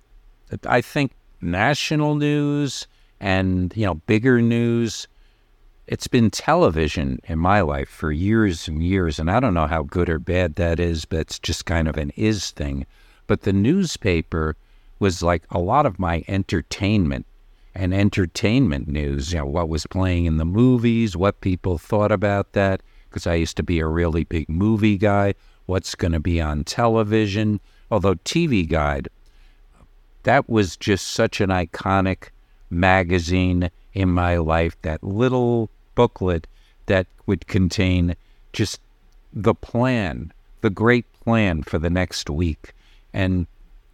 it, 0.50 0.66
I 0.66 0.80
think 0.80 1.12
national 1.40 2.16
news 2.16 2.86
and 3.20 3.76
you 3.76 3.84
know 3.84 3.94
bigger 3.94 4.40
news 4.40 5.06
it's 5.86 6.06
been 6.06 6.30
television 6.30 7.20
in 7.24 7.38
my 7.38 7.60
life 7.60 7.88
for 7.88 8.10
years 8.10 8.66
and 8.66 8.82
years 8.82 9.18
and 9.18 9.30
i 9.30 9.38
don't 9.38 9.54
know 9.54 9.66
how 9.66 9.82
good 9.82 10.08
or 10.08 10.18
bad 10.18 10.54
that 10.56 10.80
is 10.80 11.04
but 11.04 11.20
it's 11.20 11.38
just 11.38 11.66
kind 11.66 11.86
of 11.86 11.96
an 11.96 12.10
is 12.16 12.50
thing 12.52 12.86
but 13.26 13.42
the 13.42 13.52
newspaper 13.52 14.56
was 15.04 15.22
like 15.22 15.44
a 15.50 15.58
lot 15.58 15.86
of 15.86 15.98
my 15.98 16.24
entertainment 16.28 17.26
and 17.74 17.92
entertainment 17.92 18.88
news 18.88 19.32
you 19.32 19.38
know 19.38 19.46
what 19.46 19.68
was 19.68 19.86
playing 19.86 20.24
in 20.24 20.38
the 20.38 20.44
movies 20.62 21.16
what 21.16 21.40
people 21.40 21.76
thought 21.76 22.12
about 22.12 22.52
that 22.52 22.80
because 23.08 23.26
i 23.26 23.34
used 23.34 23.56
to 23.56 23.62
be 23.62 23.78
a 23.80 23.86
really 23.86 24.24
big 24.24 24.48
movie 24.48 24.96
guy 24.96 25.34
what's 25.66 25.94
going 25.94 26.12
to 26.12 26.20
be 26.20 26.40
on 26.40 26.64
television 26.64 27.60
although 27.90 28.14
tv 28.32 28.68
guide 28.68 29.08
that 30.24 30.48
was 30.48 30.76
just 30.76 31.08
such 31.08 31.40
an 31.40 31.50
iconic 31.50 32.30
magazine 32.70 33.70
in 33.94 34.10
my 34.10 34.36
life, 34.36 34.76
that 34.82 35.02
little 35.02 35.70
booklet 35.94 36.46
that 36.86 37.06
would 37.26 37.46
contain 37.46 38.16
just 38.52 38.80
the 39.32 39.54
plan, 39.54 40.32
the 40.60 40.70
great 40.70 41.06
plan 41.20 41.62
for 41.62 41.78
the 41.78 41.90
next 41.90 42.28
week. 42.28 42.74
And 43.12 43.46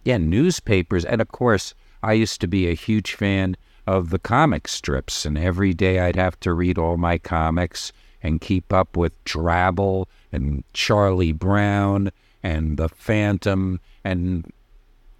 yeah, 0.03 0.17
newspapers. 0.17 1.05
And 1.05 1.21
of 1.21 1.29
course, 1.29 1.73
I 2.03 2.13
used 2.13 2.41
to 2.41 2.47
be 2.47 2.67
a 2.67 2.73
huge 2.73 3.13
fan 3.13 3.55
of 3.87 4.09
the 4.09 4.19
comic 4.19 4.67
strips, 4.67 5.25
and 5.25 5.37
every 5.37 5.73
day 5.73 5.99
I'd 5.99 6.15
have 6.15 6.39
to 6.41 6.53
read 6.53 6.77
all 6.77 6.97
my 6.97 7.17
comics 7.17 7.91
and 8.23 8.41
keep 8.41 8.71
up 8.71 8.95
with 8.95 9.13
Drabble 9.25 10.07
and 10.31 10.63
Charlie 10.73 11.31
Brown 11.31 12.11
and 12.43 12.77
the 12.77 12.89
Phantom 12.89 13.79
and 14.03 14.51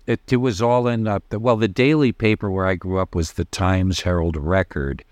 it, 0.07 0.19
it 0.31 0.37
was 0.37 0.61
all 0.61 0.87
in, 0.87 1.07
uh, 1.07 1.19
the, 1.29 1.39
well, 1.39 1.57
the 1.57 1.67
daily 1.67 2.11
paper 2.11 2.49
where 2.49 2.65
I 2.65 2.75
grew 2.75 2.99
up 2.99 3.15
was 3.15 3.33
the 3.33 3.45
Times 3.45 4.01
Herald 4.01 4.35
Record. 4.35 5.03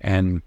And 0.00 0.42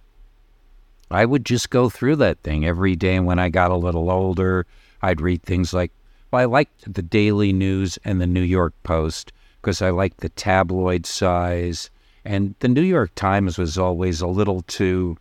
I 1.10 1.26
would 1.26 1.46
just 1.46 1.70
go 1.70 1.90
through 1.90 2.18
that 2.18 2.40
thing 2.40 2.66
every 2.66 2.96
day. 2.96 3.16
And 3.16 3.26
when 3.26 3.40
I 3.40 3.50
got 3.50 3.72
a 3.72 3.76
little 3.76 4.12
older, 4.12 4.66
I'd 5.02 5.22
read 5.22 5.44
things 5.44 5.74
like, 5.74 5.92
well, 6.32 6.42
I 6.42 6.46
liked 6.46 6.94
the 6.94 7.02
Daily 7.02 7.54
News 7.54 7.98
and 8.04 8.20
the 8.20 8.28
New 8.28 8.42
York 8.42 8.74
Post 8.84 9.32
because 9.62 9.82
I 9.82 9.90
liked 9.90 10.20
the 10.20 10.30
tabloid 10.30 11.06
size. 11.06 11.90
And 12.26 12.56
the 12.60 12.68
New 12.68 12.82
York 12.82 13.12
Times 13.16 13.58
was 13.58 13.78
always 13.78 14.22
a 14.22 14.28
little 14.28 14.62
too, 14.64 15.18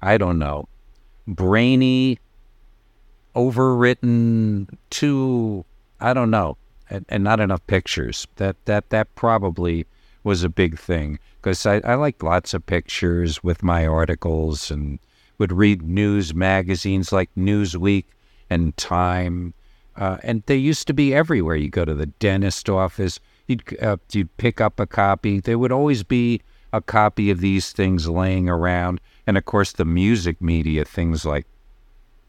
I 0.00 0.18
don't 0.18 0.38
know, 0.38 0.68
brainy, 1.26 2.18
overwritten, 3.34 4.68
too, 4.90 5.64
I 6.00 6.14
don't 6.14 6.30
know, 6.30 6.56
and, 6.88 7.04
and 7.08 7.24
not 7.24 7.40
enough 7.40 7.66
pictures. 7.66 8.26
That 8.36 8.56
that 8.66 8.90
that 8.90 9.14
probably 9.14 9.86
was 10.22 10.42
a 10.42 10.48
big 10.48 10.78
thing 10.78 11.18
because 11.40 11.66
I, 11.66 11.80
I 11.84 11.94
like 11.94 12.22
lots 12.22 12.54
of 12.54 12.66
pictures 12.66 13.42
with 13.44 13.62
my 13.62 13.86
articles 13.86 14.70
and 14.70 14.98
would 15.38 15.52
read 15.52 15.82
news 15.82 16.34
magazines 16.34 17.12
like 17.12 17.30
Newsweek 17.36 18.04
and 18.50 18.76
Time. 18.76 19.54
Uh, 19.96 20.18
and 20.22 20.42
they 20.46 20.56
used 20.56 20.86
to 20.86 20.94
be 20.94 21.14
everywhere. 21.14 21.56
You 21.56 21.70
go 21.70 21.84
to 21.84 21.94
the 21.94 22.06
dentist 22.06 22.68
office, 22.68 23.18
you'd, 23.46 23.62
uh, 23.82 23.96
you'd 24.12 24.36
pick 24.36 24.60
up 24.60 24.78
a 24.78 24.86
copy. 24.86 25.40
There 25.40 25.58
would 25.58 25.72
always 25.72 26.02
be 26.02 26.42
a 26.72 26.80
copy 26.80 27.30
of 27.30 27.40
these 27.40 27.72
things 27.72 28.08
laying 28.08 28.48
around. 28.48 29.00
And 29.26 29.38
of 29.38 29.44
course, 29.44 29.72
the 29.72 29.84
music 29.84 30.40
media, 30.42 30.84
things 30.84 31.24
like, 31.24 31.46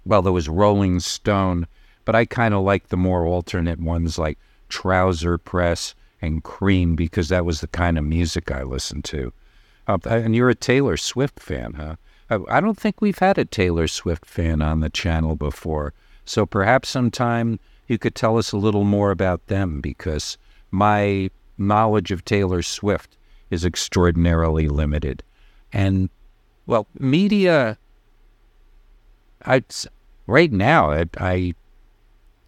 well, 0.06 0.21
there 0.21 0.32
was 0.32 0.47
Rolling 0.47 0.99
Stone, 0.99 1.67
but 2.06 2.15
I 2.15 2.25
kind 2.25 2.53
of 2.53 2.63
like 2.63 2.88
the 2.88 2.97
more 2.97 3.25
alternate 3.25 3.82
ones 3.82 4.17
like 4.17 4.38
Trouser 4.69 5.38
Press 5.38 5.93
and 6.21 6.43
Creem 6.43 6.95
because 6.95 7.30
that 7.30 7.45
was 7.45 7.62
the 7.62 7.67
kind 7.67 7.97
of 7.97 8.03
music 8.06 8.49
I 8.49 8.63
listened 8.63 9.03
to. 9.06 9.34
Uh, 9.88 9.97
and 10.06 10.36
you're 10.36 10.49
a 10.49 10.56
Taylor 10.56 10.97
Swift 10.97 11.39
fan, 11.39 11.73
huh? 11.73 11.95
I 12.30 12.60
don't 12.60 12.77
think 12.77 12.99
we've 12.99 13.19
had 13.19 13.38
a 13.38 13.45
Taylor 13.45 13.88
Swift 13.88 14.25
fan 14.25 14.62
on 14.62 14.82
the 14.82 14.89
channel 14.89 15.38
before. 15.38 15.93
So 16.30 16.46
perhaps 16.46 16.90
sometime 16.90 17.60
you 17.88 17.98
could 17.98 18.16
tell 18.16 18.38
us 18.38 18.52
a 18.52 18.58
little 18.58 18.84
more 18.84 19.12
about 19.12 19.48
them 19.48 19.82
because 19.82 20.38
my 20.72 21.30
knowledge 21.58 22.12
of 22.12 22.26
Taylor 22.26 22.62
Swift 22.62 23.18
is 23.50 23.63
extraordinarily 23.63 24.68
limited. 24.68 25.24
And, 25.72 26.10
well, 26.66 26.88
media, 27.00 27.78
I, 29.46 29.63
right 30.28 30.52
now, 30.52 30.92
I, 30.92 31.06
I 31.18 31.54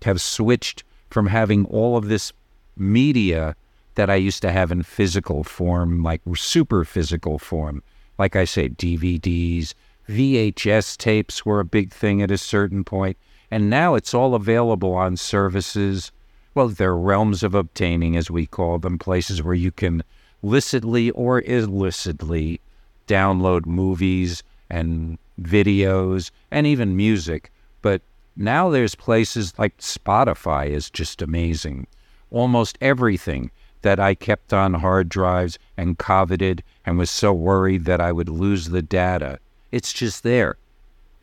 have 0.03 0.21
switched 0.21 0.83
from 1.09 1.27
having 1.27 1.65
all 1.65 1.97
of 1.97 2.07
this 2.07 2.33
media 2.75 3.55
that 3.95 4.09
I 4.09 4.15
used 4.15 4.41
to 4.43 4.51
have 4.51 4.71
in 4.71 4.83
physical 4.83 5.43
form, 5.43 6.03
like 6.03 6.21
super 6.35 6.85
physical 6.85 7.39
form, 7.39 7.81
like 8.17 8.35
I 8.35 8.45
say, 8.45 8.69
DVDs, 8.69 9.73
VHS 10.07 10.97
tapes 10.97 11.45
were 11.45 11.59
a 11.59 11.65
big 11.65 11.91
thing 11.93 12.21
at 12.21 12.31
a 12.31 12.37
certain 12.37 12.83
point, 12.83 13.17
and 13.51 13.69
now 13.69 13.95
it's 13.95 14.13
all 14.13 14.35
available 14.35 14.93
on 14.93 15.17
services. 15.17 16.11
Well, 16.53 16.69
there 16.69 16.91
are 16.91 16.99
realms 16.99 17.43
of 17.43 17.55
obtaining, 17.55 18.15
as 18.15 18.29
we 18.29 18.45
call 18.45 18.79
them, 18.79 18.97
places 18.97 19.41
where 19.41 19.55
you 19.55 19.71
can 19.71 20.03
licitly 20.43 21.11
or 21.15 21.41
illicitly 21.41 22.61
download 23.07 23.65
movies 23.65 24.43
and 24.69 25.17
videos 25.41 26.31
and 26.51 26.67
even 26.67 26.95
music. 26.95 27.51
But 27.81 28.01
now 28.35 28.69
there's 28.69 28.95
places 28.95 29.53
like 29.57 29.77
Spotify 29.77 30.67
is 30.67 30.89
just 30.89 31.21
amazing. 31.21 31.87
Almost 32.31 32.77
everything 32.81 33.51
that 33.81 33.99
I 33.99 34.13
kept 34.13 34.53
on 34.53 34.73
hard 34.73 35.09
drives 35.09 35.57
and 35.77 35.97
coveted 35.97 36.63
and 36.85 36.97
was 36.97 37.09
so 37.09 37.33
worried 37.33 37.85
that 37.85 38.01
I 38.01 38.11
would 38.11 38.29
lose 38.29 38.69
the 38.69 38.81
data. 38.81 39.39
It's 39.71 39.93
just 39.93 40.23
there. 40.23 40.57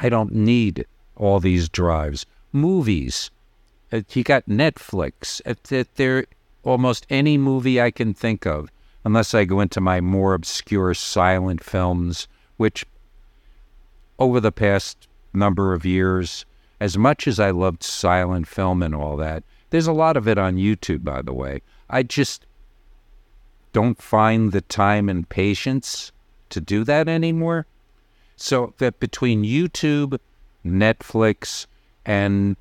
I 0.00 0.08
don't 0.08 0.32
need 0.32 0.86
all 1.16 1.40
these 1.40 1.68
drives. 1.68 2.26
Movies. 2.52 3.30
Uh, 3.92 4.02
you 4.12 4.24
got 4.24 4.46
Netflix. 4.46 5.40
Uh, 5.44 5.84
there, 5.96 6.26
almost 6.62 7.06
any 7.10 7.38
movie 7.38 7.80
I 7.80 7.90
can 7.90 8.14
think 8.14 8.46
of, 8.46 8.70
unless 9.04 9.34
I 9.34 9.44
go 9.44 9.60
into 9.60 9.80
my 9.80 10.00
more 10.00 10.34
obscure 10.34 10.94
silent 10.94 11.62
films, 11.62 12.26
which 12.56 12.84
over 14.18 14.40
the 14.40 14.52
past 14.52 15.08
number 15.32 15.72
of 15.72 15.84
years, 15.84 16.44
as 16.80 16.98
much 16.98 17.26
as 17.28 17.38
I 17.38 17.50
loved 17.50 17.82
silent 17.82 18.48
film 18.48 18.82
and 18.82 18.94
all 18.94 19.16
that, 19.18 19.44
there's 19.70 19.86
a 19.86 19.92
lot 19.92 20.16
of 20.16 20.26
it 20.28 20.38
on 20.38 20.56
YouTube, 20.56 21.04
by 21.04 21.22
the 21.22 21.32
way. 21.32 21.62
I 21.88 22.02
just 22.02 22.46
don't 23.72 24.00
find 24.00 24.52
the 24.52 24.62
time 24.62 25.08
and 25.08 25.28
patience 25.28 26.12
to 26.50 26.60
do 26.60 26.84
that 26.84 27.08
anymore. 27.08 27.66
So 28.36 28.74
that 28.78 29.00
between 29.00 29.44
YouTube, 29.44 30.18
Netflix, 30.66 31.66
and 32.04 32.56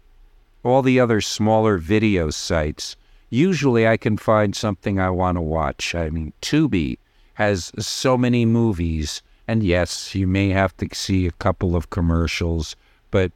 all 0.64 0.82
the 0.82 1.00
other 1.00 1.22
smaller 1.22 1.78
video 1.78 2.30
sites, 2.30 2.96
usually 3.30 3.88
I 3.88 3.98
can 3.98 4.18
find 4.18 4.56
something 4.56 5.00
I 5.00 5.10
want 5.10 5.38
to 5.38 5.42
watch. 5.42 5.94
I 5.94 6.10
mean, 6.10 6.34
Tubi 6.42 6.98
has 7.36 7.72
so 7.78 8.18
many 8.18 8.46
movies, 8.46 9.22
and 9.48 9.62
yes, 9.64 10.16
you 10.16 10.28
may 10.28 10.50
have 10.50 10.76
to 10.78 10.88
see 10.94 11.28
a 11.28 11.32
couple 11.32 11.76
of 11.76 11.90
commercials, 11.90 12.76
but 13.12 13.32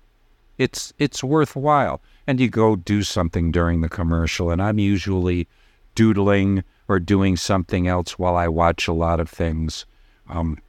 it's 0.57 0.93
it's 0.97 1.23
worthwhile. 1.23 2.01
And 2.25 2.39
you 2.39 2.49
go 2.49 2.75
do 2.75 3.01
something 3.01 3.51
during 3.51 3.81
the 3.81 3.89
commercial, 3.89 4.51
and 4.51 4.61
I'm 4.61 4.79
usually 4.79 5.47
doodling 5.95 6.63
or 6.87 6.99
doing 6.99 7.35
something 7.37 7.87
else 7.87 8.17
while 8.17 8.35
I 8.35 8.47
watch 8.47 8.87
a 8.87 8.93
lot 8.93 9.19
of 9.19 9.29
things. 9.29 9.85
Um, 10.29 10.59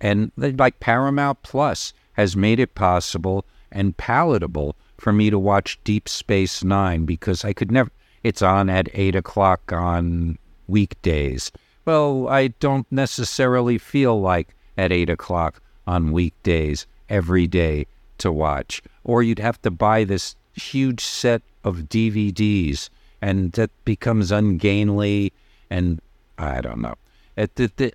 and 0.00 0.30
like 0.36 0.80
Paramount 0.80 1.42
Plus 1.42 1.92
has 2.14 2.36
made 2.36 2.60
it 2.60 2.74
possible 2.74 3.44
and 3.70 3.96
palatable 3.96 4.76
for 4.98 5.12
me 5.12 5.30
to 5.30 5.38
watch 5.38 5.78
Deep 5.84 6.08
Space 6.08 6.62
Nine 6.62 7.04
because 7.04 7.44
I 7.44 7.52
could 7.52 7.72
never. 7.72 7.90
It's 8.22 8.42
on 8.42 8.70
at 8.70 8.88
eight 8.94 9.16
o'clock 9.16 9.72
on 9.72 10.38
weekdays. 10.68 11.50
Well, 11.84 12.28
I 12.28 12.48
don't 12.48 12.86
necessarily 12.92 13.78
feel 13.78 14.20
like 14.20 14.54
at 14.76 14.92
eight 14.92 15.10
o'clock 15.10 15.60
on 15.86 16.12
weekdays 16.12 16.86
every 17.08 17.46
day 17.46 17.86
to 18.18 18.30
watch. 18.30 18.82
Or 19.04 19.22
you'd 19.22 19.40
have 19.40 19.60
to 19.62 19.70
buy 19.70 20.04
this 20.04 20.36
huge 20.54 21.00
set 21.00 21.42
of 21.64 21.88
DVDs, 21.88 22.88
and 23.20 23.52
that 23.52 23.70
becomes 23.84 24.30
ungainly. 24.30 25.32
And 25.68 26.00
I 26.38 26.60
don't 26.60 26.80
know. 26.80 26.94
At 27.36 27.56
the, 27.56 27.72
the, 27.76 27.92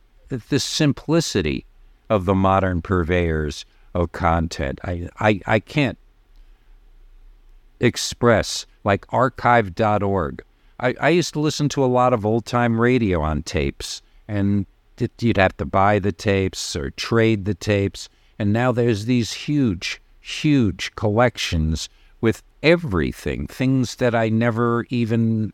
the 0.49 0.59
simplicity 0.59 1.65
of 2.09 2.25
the 2.25 2.35
modern 2.35 2.81
purveyors 2.81 3.65
of 4.01 4.11
content, 4.11 4.79
I, 4.83 5.09
I, 5.19 5.41
I 5.45 5.59
can't 5.59 5.97
express 7.79 8.65
like 8.83 9.05
archive.org. 9.09 10.43
I, 10.79 10.95
I 10.99 11.09
used 11.09 11.33
to 11.33 11.39
listen 11.39 11.69
to 11.69 11.83
a 11.83 11.87
lot 11.87 12.13
of 12.13 12.25
old 12.25 12.45
time 12.45 12.79
radio 12.79 13.21
on 13.21 13.43
tapes, 13.43 14.01
and 14.27 14.65
you'd 15.19 15.37
have 15.37 15.57
to 15.57 15.65
buy 15.65 15.99
the 15.99 16.11
tapes 16.11 16.75
or 16.75 16.91
trade 16.91 17.45
the 17.45 17.55
tapes. 17.55 18.09
And 18.39 18.53
now 18.53 18.71
there's 18.71 19.05
these 19.05 19.33
huge 19.33 20.01
huge 20.21 20.93
collections 20.95 21.87
with 22.19 22.43
everything, 22.61 23.47
things 23.47 23.95
that 23.95 24.13
I 24.13 24.27
never 24.29 24.85
even 24.89 25.53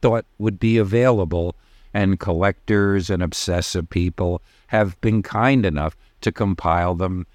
thought 0.00 0.24
would 0.38 0.60
be 0.60 0.78
available. 0.78 1.56
And 1.94 2.20
collectors 2.20 3.10
and 3.10 3.22
obsessive 3.22 3.88
people 3.90 4.40
have 4.68 5.00
been 5.00 5.22
kind 5.22 5.66
enough 5.66 5.96
to 6.20 6.30
compile 6.30 6.94
them 6.94 7.26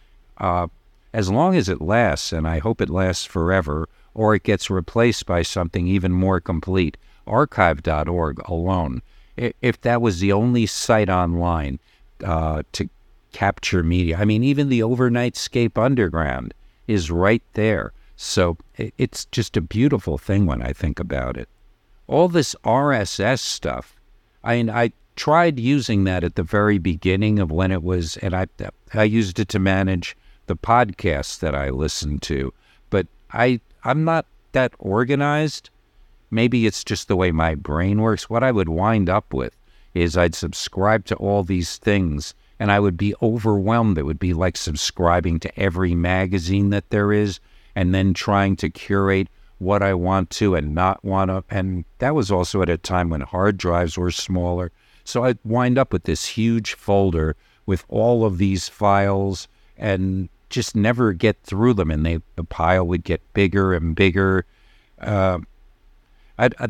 uh, 0.43 0.67
as 1.13 1.32
long 1.32 1.56
as 1.56 1.69
it 1.69 1.79
lasts, 1.79 2.34
and 2.34 2.45
I 2.45 2.60
hope 2.60 2.82
it 2.82 2.89
lasts 2.89 3.23
forever, 3.23 3.88
or 4.13 4.36
it 4.36 4.43
gets 4.43 4.69
replaced 4.69 5.25
by 5.25 5.41
something 5.41 5.88
even 5.88 6.12
more 6.12 6.41
complete. 6.41 6.97
Archive.org 7.25 8.39
alone, 8.49 9.01
if 9.38 9.79
that 9.82 10.01
was 10.01 10.19
the 10.19 10.34
only 10.34 10.65
site 10.65 11.10
online 11.10 11.79
uh, 12.25 12.63
to 12.73 12.89
capture 13.32 13.84
media. 13.84 14.17
I 14.17 14.25
mean, 14.25 14.43
even 14.43 14.67
the 14.67 14.82
Overnightscape 14.82 15.77
Underground 15.77 16.53
is 16.88 17.10
right 17.10 17.43
there. 17.53 17.93
So 18.17 18.58
it's 18.75 19.25
just 19.25 19.56
a 19.56 19.62
beautiful 19.62 20.17
thing 20.17 20.45
when 20.45 20.62
I 20.62 20.73
think 20.73 20.99
about 20.99 21.38
it. 21.38 21.47
All 22.08 22.27
this 22.27 22.53
RSS 22.65 23.39
stuff, 23.39 23.95
I 24.43 24.58
mean, 24.58 24.69
I 24.69 24.91
tried 25.15 25.58
using 25.58 26.03
that 26.03 26.25
at 26.25 26.36
the 26.36 26.43
very 26.43 26.79
beginning 26.79 27.39
of 27.39 27.49
when 27.49 27.71
it 27.71 27.82
was, 27.82 28.17
and 28.17 28.36
I 28.36 28.47
I 28.93 29.03
used 29.03 29.39
it 29.39 29.47
to 29.49 29.60
manage 29.60 30.17
the 30.47 30.56
podcasts 30.56 31.39
that 31.39 31.56
I 31.56 31.69
listen 31.69 32.19
to. 32.19 32.53
But 32.89 33.08
I 33.32 33.60
I'm 33.84 34.03
not 34.03 34.25
that 34.51 34.73
organized. 34.79 35.69
Maybe 36.32 36.65
it's 36.65 36.84
just 36.84 37.08
the 37.08 37.15
way 37.15 37.32
my 37.32 37.56
brain 37.56 38.01
works. 38.01 38.29
What 38.29 38.43
I 38.43 38.51
would 38.51 38.69
wind 38.69 39.10
up 39.10 39.34
with 39.34 39.56
is 39.93 40.17
I'd 40.17 40.36
subscribe 40.36 41.06
to 41.06 41.15
all 41.15 41.43
these 41.43 41.77
things 41.77 42.34
and 42.60 42.71
I 42.71 42.79
would 42.79 42.97
be 42.97 43.13
overwhelmed. 43.21 43.97
It 43.97 44.06
would 44.06 44.19
be 44.19 44.34
like 44.34 44.58
subscribing 44.58 45.39
to 45.41 45.60
every 45.60 45.95
magazine 45.95 46.69
that 46.69 46.89
there 46.89 47.12
is 47.12 47.39
and 47.75 47.93
then 47.93 48.13
trying 48.13 48.56
to 48.58 48.69
curate 48.69 49.27
what 49.60 49.82
I 49.82 49.93
want 49.93 50.29
to 50.32 50.56
and 50.56 50.73
not 50.73 51.03
want 51.03 51.29
to. 51.29 51.43
And 51.49 51.86
that 51.99 52.15
was 52.15 52.32
also 52.32 52.62
at 52.62 52.69
a 52.69 52.77
time 52.77 53.10
when 53.10 53.21
hard 53.21 53.58
drives 53.58 53.97
were 53.97 54.12
smaller. 54.12 54.71
So 55.03 55.23
I'd 55.25 55.39
wind 55.43 55.77
up 55.77 55.91
with 55.91 56.03
this 56.03 56.25
huge 56.25 56.73
folder 56.73 57.36
with 57.65 57.86
all 57.89 58.25
of 58.25 58.38
these 58.38 58.69
files 58.69 59.47
and 59.77 60.29
just 60.49 60.75
never 60.75 61.13
get 61.13 61.41
through 61.43 61.73
them. 61.73 61.91
And 61.91 62.05
they, 62.05 62.19
the 62.36 62.43
pile 62.43 62.86
would 62.88 63.03
get 63.03 63.21
bigger 63.33 63.73
and 63.73 63.95
bigger. 63.95 64.45
Uh, 64.99 65.39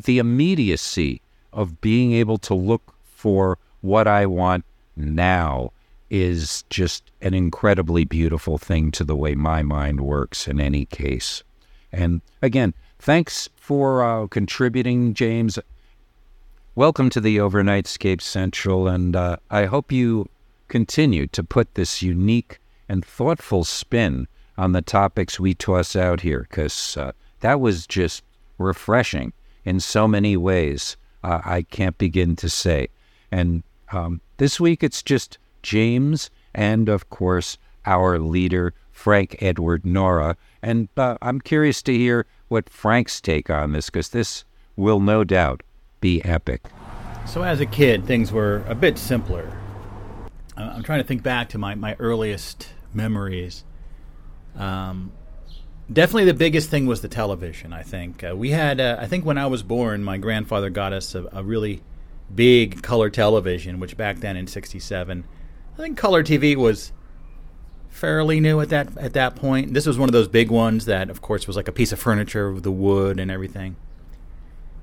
the 0.06 0.20
immediacy 0.20 1.22
of 1.52 1.82
being 1.82 2.14
able 2.14 2.38
to 2.40 2.54
look 2.54 2.94
for 3.04 3.58
what 3.82 4.08
I 4.08 4.26
want 4.26 4.66
now 4.96 5.72
is 6.10 6.64
just 6.70 7.12
an 7.22 7.34
incredibly 7.34 8.06
beautiful 8.06 8.58
thing 8.58 8.92
to 8.92 9.04
the 9.04 9.16
way 9.16 9.36
my 9.36 9.64
mind 9.64 10.02
works 10.02 10.48
in 10.48 10.60
any 10.60 10.86
case. 10.86 11.44
And 11.92 12.22
again, 12.42 12.74
thanks 13.00 13.50
for 13.56 14.04
uh, 14.04 14.28
contributing, 14.28 15.14
James. 15.14 15.58
Welcome 16.76 17.10
to 17.12 17.22
the 17.22 17.38
Overnightscape 17.38 18.22
Central, 18.22 18.88
and 18.88 19.16
uh, 19.16 19.38
I 19.50 19.66
hope 19.66 19.92
you 19.92 20.28
continue 20.68 21.28
to 21.28 21.44
put 21.44 21.76
this 21.76 22.02
unique 22.02 22.60
and 22.88 23.06
thoughtful 23.06 23.64
spin 23.64 24.28
on 24.58 24.72
the 24.72 24.82
topics 24.82 25.40
we 25.40 25.54
toss 25.54 25.96
out 25.96 26.22
here, 26.22 26.46
because 26.50 26.98
uh, 26.98 27.12
that 27.40 27.60
was 27.60 27.88
just 27.88 28.24
refreshing 28.58 29.34
in 29.66 29.80
so 29.80 30.08
many 30.08 30.38
ways. 30.38 30.98
Uh, 31.24 31.42
I 31.44 31.64
can't 31.64 31.98
begin 31.98 32.36
to 32.38 32.50
say. 32.50 32.90
And 33.32 33.64
um, 33.92 34.22
this 34.38 34.60
week 34.60 34.84
it's 34.84 35.02
just 35.02 35.38
James 35.62 36.30
and, 36.54 36.90
of 36.90 37.10
course, 37.10 37.58
our 37.86 38.20
leader, 38.20 38.74
Frank 38.92 39.38
Edward 39.42 39.86
Nora. 39.86 40.38
And 40.62 40.90
uh, 40.98 41.18
I'm 41.22 41.42
curious 41.42 41.82
to 41.84 41.98
hear 41.98 42.26
what 42.48 42.70
Frank's 42.70 43.20
take 43.20 43.50
on 43.50 43.72
this, 43.72 43.90
because 43.90 44.10
this 44.10 44.46
will 44.76 45.00
no 45.00 45.24
doubt 45.24 45.64
be 46.00 46.24
epic. 46.24 46.62
So, 47.26 47.44
as 47.44 47.62
a 47.62 47.66
kid, 47.66 48.06
things 48.06 48.32
were 48.32 48.64
a 48.68 48.76
bit 48.76 48.98
simpler. 48.98 49.52
I'm 50.56 50.84
trying 50.84 51.00
to 51.00 51.08
think 51.08 51.24
back 51.24 51.50
to 51.50 51.58
my, 51.58 51.76
my 51.76 51.96
earliest 52.00 52.70
memories. 52.94 53.64
Um, 54.56 55.12
definitely 55.92 56.26
the 56.26 56.34
biggest 56.34 56.70
thing 56.70 56.86
was 56.86 57.02
the 57.02 57.08
television, 57.08 57.74
I 57.74 57.84
think. 57.84 58.24
Uh, 58.24 58.36
we 58.36 58.52
had, 58.52 58.80
uh, 58.80 58.98
I 59.00 59.08
think 59.08 59.26
when 59.26 59.38
I 59.38 59.48
was 59.48 59.64
born, 59.64 60.04
my 60.04 60.18
grandfather 60.18 60.70
got 60.70 60.94
us 60.94 61.16
a, 61.16 61.28
a, 61.32 61.44
really 61.44 61.82
big 62.34 62.84
color 62.84 63.10
television, 63.10 63.80
which 63.80 63.98
back 63.98 64.18
then 64.20 64.38
in 64.38 64.48
67, 64.48 65.24
I 65.74 65.78
think 65.78 65.98
color 65.98 66.24
TV 66.24 66.56
was 66.56 66.92
fairly 67.90 68.40
new 68.40 68.60
at 68.60 68.70
that 68.70 68.98
at 68.98 69.14
that 69.14 69.36
point. 69.36 69.74
This 69.74 69.86
was 69.86 69.98
one 69.98 70.10
of 70.10 70.14
those 70.14 70.28
big 70.28 70.50
ones 70.50 70.86
that, 70.86 71.10
of 71.10 71.22
course, 71.22 71.48
was 71.48 71.56
like 71.56 71.68
a 71.68 71.72
piece 71.72 71.92
of 71.92 72.00
furniture 72.00 72.52
with 72.52 72.64
the 72.64 72.72
wood 72.72 73.20
and 73.20 73.30
everything. 73.32 73.76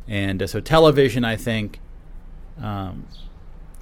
And 0.09 0.43
uh, 0.43 0.47
so 0.47 0.61
television, 0.61 1.25
I 1.25 1.37
think, 1.37 1.81
um, 2.61 3.07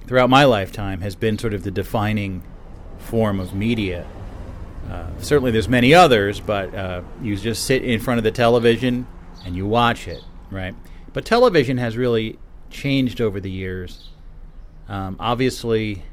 throughout 0.07 0.29
my 0.29 0.43
lifetime, 0.45 1.01
has 1.01 1.15
been 1.15 1.37
sort 1.37 1.53
of 1.53 1.63
the 1.63 1.71
defining 1.71 2.43
form 2.97 3.39
of 3.39 3.53
media. 3.53 4.07
Uh, 4.89 5.07
certainly, 5.19 5.51
there's 5.51 5.69
many 5.69 5.93
others, 5.93 6.39
but 6.39 6.73
uh, 6.73 7.01
you 7.21 7.35
just 7.35 7.65
sit 7.65 7.83
in 7.83 7.99
front 7.99 8.17
of 8.17 8.23
the 8.23 8.31
television 8.31 9.05
and 9.45 9.55
you 9.55 9.65
watch 9.65 10.07
it, 10.07 10.23
right? 10.49 10.75
But 11.13 11.25
television 11.25 11.77
has 11.77 11.97
really 11.97 12.39
changed 12.69 13.21
over 13.21 13.39
the 13.39 13.51
years. 13.51 14.09
Um, 14.87 15.15
obviously, 15.19 16.03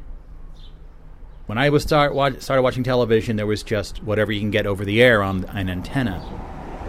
when 1.46 1.59
I 1.59 1.70
was 1.70 1.83
start 1.83 2.14
watch, 2.14 2.40
started 2.40 2.62
watching 2.62 2.83
television, 2.83 3.37
there 3.37 3.46
was 3.46 3.62
just 3.62 4.03
whatever 4.03 4.33
you 4.33 4.40
can 4.40 4.51
get 4.51 4.66
over 4.66 4.85
the 4.85 5.03
air 5.03 5.22
on 5.22 5.44
an 5.46 5.70
antenna, 5.70 6.20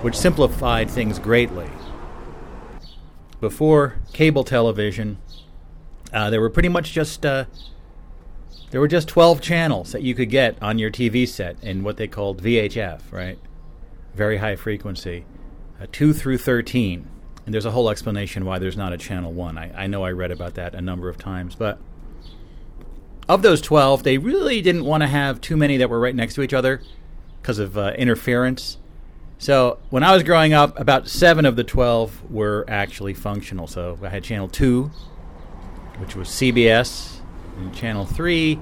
which 0.01 0.15
simplified 0.15 0.89
things 0.89 1.19
greatly 1.19 1.69
before 3.39 3.95
cable 4.13 4.43
television, 4.43 5.17
uh, 6.13 6.29
there 6.29 6.41
were 6.41 6.49
pretty 6.49 6.69
much 6.69 6.91
just 6.91 7.25
uh, 7.25 7.45
there 8.69 8.81
were 8.81 8.87
just 8.87 9.07
12 9.07 9.41
channels 9.41 9.91
that 9.93 10.01
you 10.01 10.13
could 10.13 10.29
get 10.29 10.61
on 10.61 10.77
your 10.77 10.91
TV 10.91 11.27
set 11.27 11.61
in 11.63 11.83
what 11.83 11.97
they 11.97 12.07
called 12.07 12.43
VHF, 12.43 13.01
right? 13.11 13.39
Very 14.13 14.37
high 14.37 14.55
frequency, 14.55 15.25
uh, 15.81 15.87
2 15.91 16.13
through 16.13 16.37
13. 16.39 17.07
And 17.45 17.53
there's 17.53 17.65
a 17.65 17.71
whole 17.71 17.89
explanation 17.89 18.43
why 18.43 18.59
there's 18.59 18.75
not 18.75 18.91
a 18.91 18.97
channel 18.97 19.31
1. 19.31 19.57
I, 19.57 19.83
I 19.83 19.87
know 19.87 20.03
I 20.03 20.11
read 20.11 20.31
about 20.31 20.55
that 20.55 20.75
a 20.75 20.81
number 20.81 21.07
of 21.07 21.17
times. 21.17 21.55
But 21.55 21.79
of 23.29 23.41
those 23.41 23.61
12, 23.61 24.03
they 24.03 24.17
really 24.17 24.61
didn't 24.61 24.83
want 24.83 25.01
to 25.01 25.07
have 25.07 25.39
too 25.39 25.55
many 25.55 25.77
that 25.77 25.89
were 25.89 25.99
right 25.99 26.15
next 26.15 26.33
to 26.35 26.41
each 26.41 26.53
other 26.53 26.81
because 27.41 27.59
of 27.59 27.77
uh, 27.77 27.93
interference. 27.97 28.79
So 29.37 29.79
when 29.91 30.03
I 30.03 30.13
was 30.13 30.23
growing 30.23 30.53
up, 30.53 30.77
about 30.77 31.07
seven 31.07 31.45
of 31.45 31.55
the 31.55 31.63
12 31.63 32.31
were 32.31 32.65
actually 32.67 33.13
functional. 33.13 33.67
So 33.67 33.97
I 34.03 34.09
had 34.09 34.25
channel 34.25 34.49
two, 34.49 34.91
which 35.99 36.15
was 36.15 36.27
CBS, 36.29 37.19
and 37.57 37.73
channel 37.73 38.05
three 38.05 38.59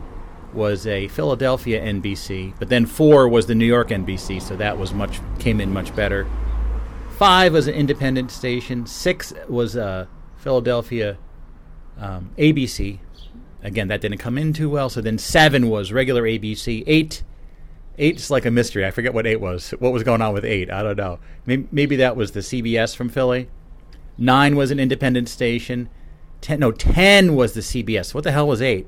was 0.54 0.88
a 0.88 1.08
Philadelphia 1.10 1.82
NBC, 1.82 2.54
but 2.60 2.70
then 2.70 2.86
four 2.86 3.28
was 3.28 3.48
the 3.48 3.56
New 3.56 3.66
York 3.66 3.90
NBC, 3.90 4.42
so 4.42 4.56
that 4.56 4.78
was 4.78 4.94
much 4.94 5.20
came 5.40 5.60
in 5.60 5.72
much 5.74 5.96
better. 5.96 6.26
Five 7.18 7.54
was 7.54 7.68
an 7.68 7.76
independent 7.76 8.32
station. 8.32 8.86
Six 8.86 9.34
was 9.48 9.76
a 9.76 10.08
Philadelphia 10.38 11.18
um, 11.98 12.32
ABC. 12.38 13.00
Again, 13.64 13.88
that 13.88 14.02
didn't 14.02 14.18
come 14.18 14.38
in 14.38 14.54
too 14.54 14.70
well. 14.70 14.90
So 14.90 15.02
then 15.02 15.18
seven 15.18 15.70
was 15.70 15.92
regular 15.92 16.24
ABC. 16.24 16.84
Eight 16.88 17.24
Eight's 17.98 18.30
like 18.30 18.46
a 18.46 18.52
mystery. 18.52 18.86
I 18.86 18.92
forget 18.92 19.14
what 19.14 19.26
eight 19.26 19.40
was. 19.40 19.72
What 19.80 19.94
was 19.94 20.04
going 20.04 20.22
on 20.22 20.34
with 20.34 20.44
eight? 20.44 20.70
I 20.70 20.84
don't 20.84 20.98
know. 20.98 21.20
Maybe, 21.46 21.68
maybe 21.72 21.96
that 21.98 22.16
was 22.18 22.32
the 22.32 22.42
CBS 22.42 22.96
from 22.96 23.10
Philly. 23.10 23.50
Nine 24.18 24.56
was 24.56 24.72
an 24.72 24.80
independent 24.80 25.30
station. 25.30 25.90
Ten, 26.42 26.60
no, 26.60 26.72
ten 26.72 27.36
was 27.36 27.54
the 27.54 27.62
CBS. 27.62 28.14
What 28.14 28.24
the 28.24 28.32
hell 28.32 28.48
was 28.48 28.62
eight? 28.62 28.88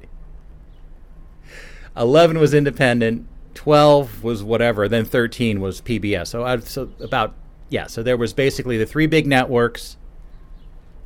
Eleven 1.96 2.40
was 2.40 2.54
independent. 2.54 3.28
Twelve 3.54 4.24
was 4.24 4.44
whatever. 4.44 4.88
Then 4.88 5.06
thirteen 5.06 5.60
was 5.60 5.82
PBS. 5.82 6.28
So, 6.28 6.44
I, 6.44 6.58
so 6.60 6.90
about 7.00 7.34
yeah. 7.70 7.88
So 7.88 8.04
there 8.04 8.18
was 8.18 8.34
basically 8.34 8.78
the 8.78 8.86
three 8.86 9.08
big 9.08 9.26
networks, 9.26 9.98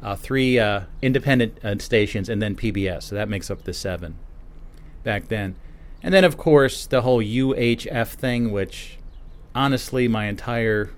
uh, 0.02 0.16
three 0.16 0.60
uh, 0.60 0.82
independent 1.02 1.64
uh, 1.64 1.78
stations, 1.80 2.28
and 2.28 2.42
then 2.42 2.56
PBS. 2.56 3.04
So 3.04 3.16
that 3.16 3.30
makes 3.30 3.50
up 3.50 3.64
the 3.64 3.74
seven 3.74 4.18
back 5.04 5.28
then. 5.30 5.56
And 6.04 6.14
then, 6.14 6.24
of 6.24 6.38
course, 6.38 6.86
the 6.86 7.02
whole 7.02 7.22
UHF 7.22 8.08
thing, 8.10 8.52
which 8.52 8.98
honestly, 9.54 10.08
my 10.08 10.26
entire 10.26 10.90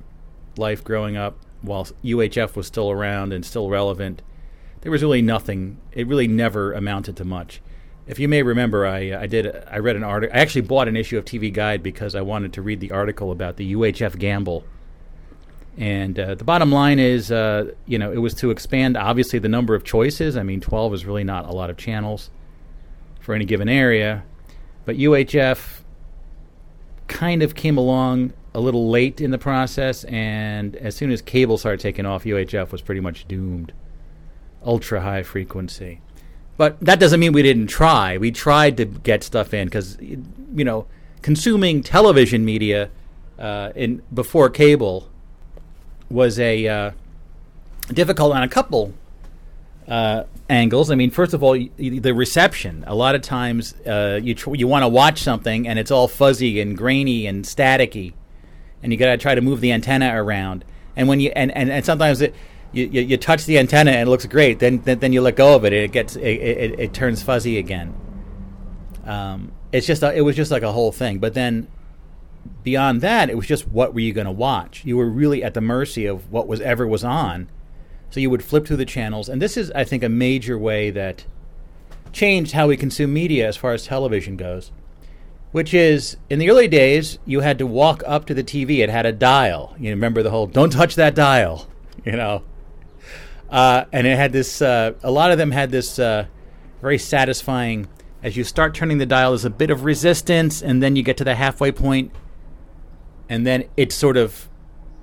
life 0.57 0.83
growing 0.83 1.17
up, 1.17 1.37
while 1.61 1.85
UHF 2.03 2.55
was 2.55 2.67
still 2.67 2.91
around 2.91 3.33
and 3.33 3.45
still 3.45 3.69
relevant, 3.69 4.21
there 4.83 4.91
was 4.91 5.01
really 5.01 5.21
nothing. 5.21 5.77
It 5.93 6.07
really 6.07 6.27
never 6.27 6.73
amounted 6.73 7.15
to 7.17 7.25
much. 7.25 7.61
If 8.05 8.19
you 8.19 8.27
may 8.27 8.43
remember, 8.43 8.85
I 8.85 9.15
I 9.17 9.27
did 9.27 9.47
I 9.71 9.77
read 9.77 9.95
an 9.95 10.03
article. 10.03 10.35
I 10.35 10.41
actually 10.41 10.61
bought 10.61 10.89
an 10.89 10.97
issue 10.97 11.17
of 11.17 11.23
TV 11.23 11.51
Guide 11.51 11.81
because 11.81 12.15
I 12.15 12.21
wanted 12.21 12.51
to 12.53 12.61
read 12.61 12.81
the 12.81 12.91
article 12.91 13.31
about 13.31 13.55
the 13.55 13.73
UHF 13.73 14.19
gamble. 14.19 14.65
And 15.77 16.19
uh, 16.19 16.35
the 16.35 16.43
bottom 16.43 16.71
line 16.71 16.99
is, 16.99 17.31
uh, 17.31 17.71
you 17.87 17.97
know, 17.97 18.11
it 18.11 18.17
was 18.17 18.33
to 18.35 18.51
expand 18.51 18.95
obviously 18.95 19.39
the 19.39 19.49
number 19.49 19.73
of 19.73 19.83
choices. 19.83 20.37
I 20.37 20.43
mean, 20.43 20.61
12 20.61 20.93
is 20.93 21.05
really 21.05 21.23
not 21.23 21.47
a 21.47 21.51
lot 21.51 21.69
of 21.69 21.77
channels 21.77 22.29
for 23.21 23.33
any 23.33 23.45
given 23.45 23.69
area. 23.69 24.23
But 24.85 24.97
UHF 24.97 25.81
kind 27.07 27.41
of 27.41 27.55
came 27.55 27.77
along 27.77 28.33
a 28.53 28.59
little 28.59 28.89
late 28.89 29.19
in 29.19 29.31
the 29.31 29.39
process, 29.39 30.03
and 30.03 30.75
as 30.75 30.95
soon 30.95 31.09
as 31.09 31.23
cable 31.23 31.57
started 31.57 31.79
taking 31.79 32.05
off, 32.05 32.25
UHF 32.25 32.71
was 32.71 32.81
pretty 32.81 33.01
much 33.01 33.27
doomed. 33.27 33.73
Ultra 34.65 35.01
high 35.01 35.23
frequency. 35.23 36.01
But 36.55 36.79
that 36.81 36.99
doesn't 36.99 37.19
mean 37.19 37.33
we 37.33 37.41
didn't 37.41 37.67
try. 37.67 38.17
We 38.17 38.31
tried 38.31 38.77
to 38.77 38.85
get 38.85 39.23
stuff 39.23 39.53
in 39.53 39.67
because, 39.67 39.97
you 39.99 40.63
know, 40.63 40.85
consuming 41.21 41.81
television 41.81 42.45
media 42.45 42.89
uh, 43.39 43.71
in 43.75 44.03
before 44.13 44.49
cable 44.49 45.09
was 46.09 46.39
a 46.39 46.67
uh, 46.67 46.91
difficult 47.91 48.33
on 48.33 48.43
a 48.43 48.47
couple 48.47 48.93
uh, 49.87 50.23
angles. 50.47 50.91
I 50.91 50.95
mean, 50.95 51.09
first 51.09 51.33
of 51.33 51.41
all, 51.41 51.53
the 51.53 52.11
reception. 52.11 52.83
A 52.85 52.95
lot 52.95 53.15
of 53.15 53.21
times, 53.21 53.73
uh, 53.81 54.19
you 54.21 54.35
tr- 54.35 54.55
you 54.55 54.67
want 54.67 54.83
to 54.83 54.87
watch 54.87 55.21
something 55.23 55.67
and 55.67 55.79
it's 55.79 55.91
all 55.91 56.07
fuzzy 56.07 56.61
and 56.61 56.77
grainy 56.77 57.25
and 57.25 57.43
staticky, 57.45 58.13
and 58.81 58.91
you 58.91 58.99
got 58.99 59.11
to 59.11 59.17
try 59.17 59.33
to 59.33 59.41
move 59.41 59.59
the 59.59 59.71
antenna 59.71 60.11
around. 60.13 60.63
And 60.95 61.07
when 61.07 61.19
you 61.19 61.31
and 61.35 61.51
and, 61.51 61.71
and 61.71 61.83
sometimes 61.83 62.21
it. 62.21 62.35
You, 62.73 62.85
you, 62.85 63.01
you, 63.01 63.17
touch 63.17 63.45
the 63.45 63.59
antenna 63.59 63.91
and 63.91 64.07
it 64.07 64.09
looks 64.09 64.25
great. 64.25 64.59
Then 64.59 64.81
then, 64.81 64.99
then 64.99 65.13
you 65.13 65.21
let 65.21 65.35
go 65.35 65.55
of 65.55 65.63
it, 65.63 65.73
and 65.73 65.83
it 65.83 65.91
gets 65.91 66.15
it, 66.15 66.23
it, 66.23 66.79
it 66.79 66.93
turns 66.93 67.21
fuzzy 67.21 67.57
again. 67.57 67.93
Um, 69.05 69.51
it's 69.71 69.85
just 69.85 70.01
a, 70.01 70.13
it 70.13 70.21
was 70.21 70.35
just 70.35 70.49
like 70.49 70.63
a 70.63 70.71
whole 70.71 70.91
thing. 70.91 71.19
But 71.19 71.33
then 71.35 71.67
beyond 72.63 73.01
that, 73.01 73.29
it 73.29 73.37
was 73.37 73.47
just 73.47 73.67
what 73.67 73.93
were 73.93 73.99
you 73.99 74.11
going 74.11 74.25
to 74.25 74.31
watch? 74.31 74.83
You 74.85 74.97
were 74.97 75.09
really 75.09 75.43
at 75.43 75.53
the 75.53 75.61
mercy 75.61 76.07
of 76.07 76.31
what 76.31 76.47
was 76.47 76.61
ever 76.61 76.87
was 76.87 77.03
on 77.03 77.47
so 78.13 78.19
you 78.19 78.29
would 78.29 78.43
flip 78.43 78.67
through 78.67 78.77
the 78.77 78.85
channels, 78.85 79.27
and 79.27 79.41
this 79.41 79.57
is, 79.57 79.71
I 79.71 79.85
think, 79.85 80.03
a 80.03 80.09
major 80.09 80.55
way 80.55 80.91
that 80.91 81.25
changed 82.11 82.51
how 82.51 82.67
we 82.67 82.77
consume 82.77 83.11
media 83.11 83.47
as 83.47 83.57
far 83.57 83.73
as 83.73 83.87
television 83.87 84.37
goes. 84.37 84.71
Which 85.51 85.73
is, 85.73 86.17
in 86.29 86.37
the 86.37 86.51
early 86.51 86.67
days, 86.67 87.17
you 87.25 87.39
had 87.39 87.57
to 87.57 87.65
walk 87.65 88.03
up 88.05 88.27
to 88.27 88.35
the 88.35 88.43
TV. 88.43 88.83
It 88.83 88.91
had 88.91 89.07
a 89.07 89.11
dial. 89.11 89.75
You 89.79 89.89
remember 89.89 90.21
the 90.21 90.29
whole 90.29 90.45
"don't 90.45 90.71
touch 90.71 90.93
that 90.93 91.15
dial," 91.15 91.67
you 92.05 92.11
know. 92.11 92.43
Uh, 93.53 93.85
and 93.91 94.07
it 94.07 94.17
had 94.17 94.33
this. 94.33 94.63
Uh, 94.63 94.93
a 95.03 95.11
lot 95.11 95.31
of 95.31 95.37
them 95.37 95.51
had 95.51 95.69
this 95.69 95.99
uh, 95.99 96.25
very 96.81 96.97
satisfying. 96.97 97.87
As 98.23 98.35
you 98.35 98.43
start 98.43 98.73
turning 98.73 98.97
the 98.97 99.05
dial, 99.05 99.29
there's 99.29 99.45
a 99.45 99.49
bit 99.51 99.69
of 99.69 99.83
resistance, 99.83 100.61
and 100.61 100.81
then 100.81 100.95
you 100.95 101.03
get 101.03 101.17
to 101.17 101.23
the 101.23 101.35
halfway 101.35 101.71
point, 101.71 102.11
and 103.29 103.45
then 103.45 103.65
it 103.77 103.91
sort 103.91 104.17
of 104.17 104.49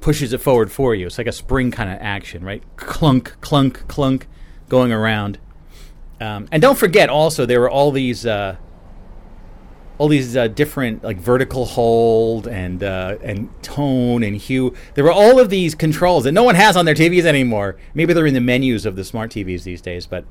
pushes 0.01 0.33
it 0.33 0.41
forward 0.41 0.73
for 0.73 0.97
you. 0.97 1.07
It's 1.07 1.17
like 1.17 1.29
a 1.29 1.33
spring 1.33 1.71
kind 1.71 1.91
of 1.91 1.99
action, 2.01 2.43
right? 2.43 2.65
Clunk, 2.77 3.41
clunk, 3.41 3.87
clunk, 3.87 4.27
going 4.69 4.91
around. 4.91 5.39
Um, 6.21 6.49
and 6.51 6.61
don't 6.61 6.79
forget, 6.79 7.09
also 7.09 7.47
there 7.47 7.61
were 7.61 7.71
all 7.71 7.93
these 7.93 8.27
uh, 8.27 8.57
all 10.01 10.09
these 10.09 10.35
uh, 10.35 10.49
different 10.49 11.05
like 11.05 11.19
vertical 11.19 11.67
hold 11.67 12.49
and 12.49 12.83
uh, 12.83 13.19
and 13.23 13.51
tone 13.63 14.23
and 14.23 14.35
hue. 14.35 14.75
There 14.95 15.05
were 15.05 15.13
all 15.13 15.39
of 15.39 15.51
these 15.51 15.75
controls 15.75 16.25
that 16.25 16.33
no 16.33 16.43
one 16.43 16.55
has 16.55 16.75
on 16.75 16.87
their 16.87 16.95
TVs 16.95 17.25
anymore. 17.25 17.77
Maybe 17.93 18.15
they're 18.15 18.25
in 18.25 18.33
the 18.33 18.41
menus 18.41 18.87
of 18.87 18.97
the 18.97 19.05
smart 19.05 19.31
TVs 19.31 19.65
these 19.65 19.83
days, 19.83 20.07
but 20.07 20.25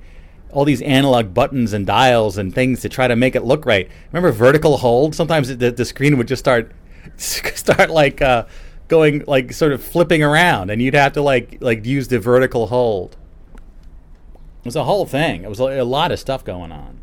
all 0.52 0.66
these 0.66 0.82
analog 0.82 1.36
buttons 1.36 1.72
and 1.72 1.86
dials 1.86 2.40
and 2.40 2.52
things 2.52 2.82
to 2.82 2.90
try 2.90 3.08
to 3.08 3.16
make 3.16 3.36
it 3.36 3.44
look 3.44 3.64
right. 3.64 3.88
Remember 4.12 4.32
vertical 4.32 4.78
hold? 4.78 5.14
Sometimes 5.14 5.56
the, 5.56 5.70
the 5.70 5.86
screen 5.86 6.18
would 6.18 6.28
just 6.28 6.40
start 6.40 6.72
start 7.18 7.92
like 7.92 8.24
uh, 8.24 8.46
going 8.88 9.24
like 9.28 9.54
sort 9.54 9.72
of 9.72 9.84
flipping 9.84 10.24
around, 10.24 10.72
and 10.72 10.82
you'd 10.82 10.96
have 10.96 11.14
to 11.14 11.22
like 11.22 11.60
like 11.62 11.86
use 11.86 12.08
the 12.08 12.18
vertical 12.18 12.66
hold. 12.66 13.18
It 13.54 14.66
was 14.66 14.76
a 14.76 14.86
whole 14.86 15.06
thing. 15.06 15.44
It 15.44 15.50
was 15.50 15.60
a, 15.60 15.84
lot 15.84 16.12
of 16.12 16.20
stuff 16.20 16.44
going 16.44 16.72
on. 16.72 17.02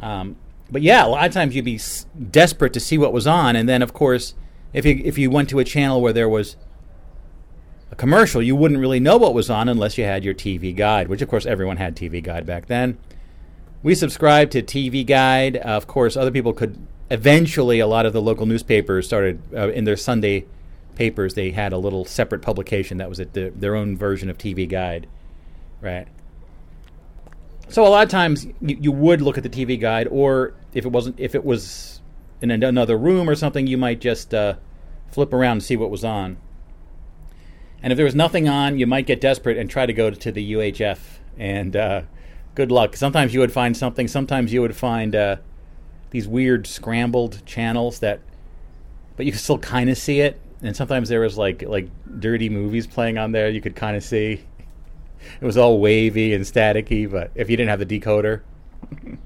Um, 0.00 0.36
but 0.70 0.82
yeah, 0.82 1.04
a 1.04 1.08
lot 1.08 1.26
of 1.26 1.32
times 1.32 1.54
you'd 1.54 1.64
be 1.64 1.76
s- 1.76 2.06
desperate 2.30 2.72
to 2.72 2.80
see 2.80 2.98
what 2.98 3.12
was 3.12 3.26
on, 3.26 3.56
and 3.56 3.68
then 3.68 3.82
of 3.82 3.92
course, 3.92 4.34
if 4.72 4.84
you 4.84 5.00
if 5.04 5.18
you 5.18 5.30
went 5.30 5.48
to 5.50 5.58
a 5.58 5.64
channel 5.64 6.00
where 6.00 6.12
there 6.12 6.28
was 6.28 6.56
a 7.90 7.96
commercial, 7.96 8.42
you 8.42 8.56
wouldn't 8.56 8.80
really 8.80 9.00
know 9.00 9.16
what 9.16 9.34
was 9.34 9.48
on 9.48 9.68
unless 9.68 9.96
you 9.96 10.04
had 10.04 10.24
your 10.24 10.34
TV 10.34 10.74
Guide, 10.74 11.08
which 11.08 11.22
of 11.22 11.28
course 11.28 11.46
everyone 11.46 11.76
had 11.76 11.94
TV 11.94 12.22
Guide 12.22 12.44
back 12.44 12.66
then. 12.66 12.98
We 13.82 13.94
subscribed 13.94 14.52
to 14.52 14.62
TV 14.62 15.06
Guide. 15.06 15.58
Uh, 15.58 15.60
of 15.60 15.86
course, 15.86 16.16
other 16.16 16.30
people 16.30 16.52
could. 16.52 16.76
Eventually, 17.10 17.80
a 17.80 17.86
lot 17.86 18.06
of 18.06 18.12
the 18.12 18.22
local 18.22 18.46
newspapers 18.46 19.06
started 19.06 19.40
uh, 19.54 19.68
in 19.68 19.84
their 19.84 19.96
Sunday 19.96 20.46
papers. 20.94 21.34
They 21.34 21.50
had 21.50 21.72
a 21.72 21.78
little 21.78 22.04
separate 22.04 22.40
publication 22.40 22.98
that 22.98 23.08
was 23.08 23.18
the, 23.18 23.52
their 23.54 23.76
own 23.76 23.96
version 23.96 24.30
of 24.30 24.38
TV 24.38 24.68
Guide, 24.68 25.06
right? 25.80 26.08
So 27.74 27.84
a 27.84 27.88
lot 27.88 28.04
of 28.04 28.08
times 28.08 28.46
you, 28.60 28.78
you 28.80 28.92
would 28.92 29.20
look 29.20 29.36
at 29.36 29.42
the 29.42 29.48
TV 29.48 29.80
guide, 29.80 30.06
or 30.08 30.54
if 30.74 30.84
it 30.84 30.92
wasn't, 30.92 31.18
if 31.18 31.34
it 31.34 31.44
was 31.44 32.00
in 32.40 32.52
another 32.52 32.96
room 32.96 33.28
or 33.28 33.34
something, 33.34 33.66
you 33.66 33.76
might 33.76 34.00
just 34.00 34.32
uh, 34.32 34.54
flip 35.10 35.32
around 35.32 35.54
and 35.54 35.62
see 35.64 35.76
what 35.76 35.90
was 35.90 36.04
on. 36.04 36.36
And 37.82 37.92
if 37.92 37.96
there 37.96 38.04
was 38.04 38.14
nothing 38.14 38.48
on, 38.48 38.78
you 38.78 38.86
might 38.86 39.08
get 39.08 39.20
desperate 39.20 39.58
and 39.58 39.68
try 39.68 39.86
to 39.86 39.92
go 39.92 40.08
to 40.08 40.30
the 40.30 40.52
UHF. 40.52 41.00
And 41.36 41.74
uh, 41.74 42.02
good 42.54 42.70
luck. 42.70 42.94
Sometimes 42.94 43.34
you 43.34 43.40
would 43.40 43.52
find 43.52 43.76
something. 43.76 44.06
Sometimes 44.06 44.52
you 44.52 44.60
would 44.60 44.76
find 44.76 45.16
uh, 45.16 45.36
these 46.10 46.28
weird 46.28 46.68
scrambled 46.68 47.44
channels 47.44 47.98
that, 47.98 48.20
but 49.16 49.26
you 49.26 49.32
could 49.32 49.40
still 49.40 49.58
kind 49.58 49.90
of 49.90 49.98
see 49.98 50.20
it. 50.20 50.40
And 50.62 50.76
sometimes 50.76 51.08
there 51.08 51.22
was 51.22 51.36
like 51.36 51.62
like 51.62 51.88
dirty 52.20 52.48
movies 52.48 52.86
playing 52.86 53.18
on 53.18 53.32
there. 53.32 53.48
You 53.48 53.60
could 53.60 53.74
kind 53.74 53.96
of 53.96 54.04
see 54.04 54.44
it 55.40 55.44
was 55.44 55.56
all 55.56 55.80
wavy 55.80 56.34
and 56.34 56.44
staticky, 56.44 57.10
but 57.10 57.30
if 57.34 57.50
you 57.50 57.56
didn't 57.56 57.70
have 57.70 57.86
the 57.86 58.00
decoder. 58.00 58.42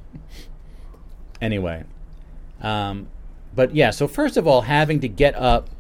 anyway. 1.40 1.84
Um, 2.60 3.08
but 3.54 3.74
yeah, 3.74 3.90
so 3.90 4.06
first 4.06 4.36
of 4.36 4.46
all, 4.46 4.62
having 4.62 5.00
to 5.00 5.08
get 5.08 5.34
up 5.34 5.70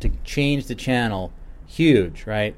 to 0.00 0.10
change 0.24 0.66
the 0.66 0.74
channel, 0.74 1.32
huge, 1.66 2.26
right? 2.26 2.54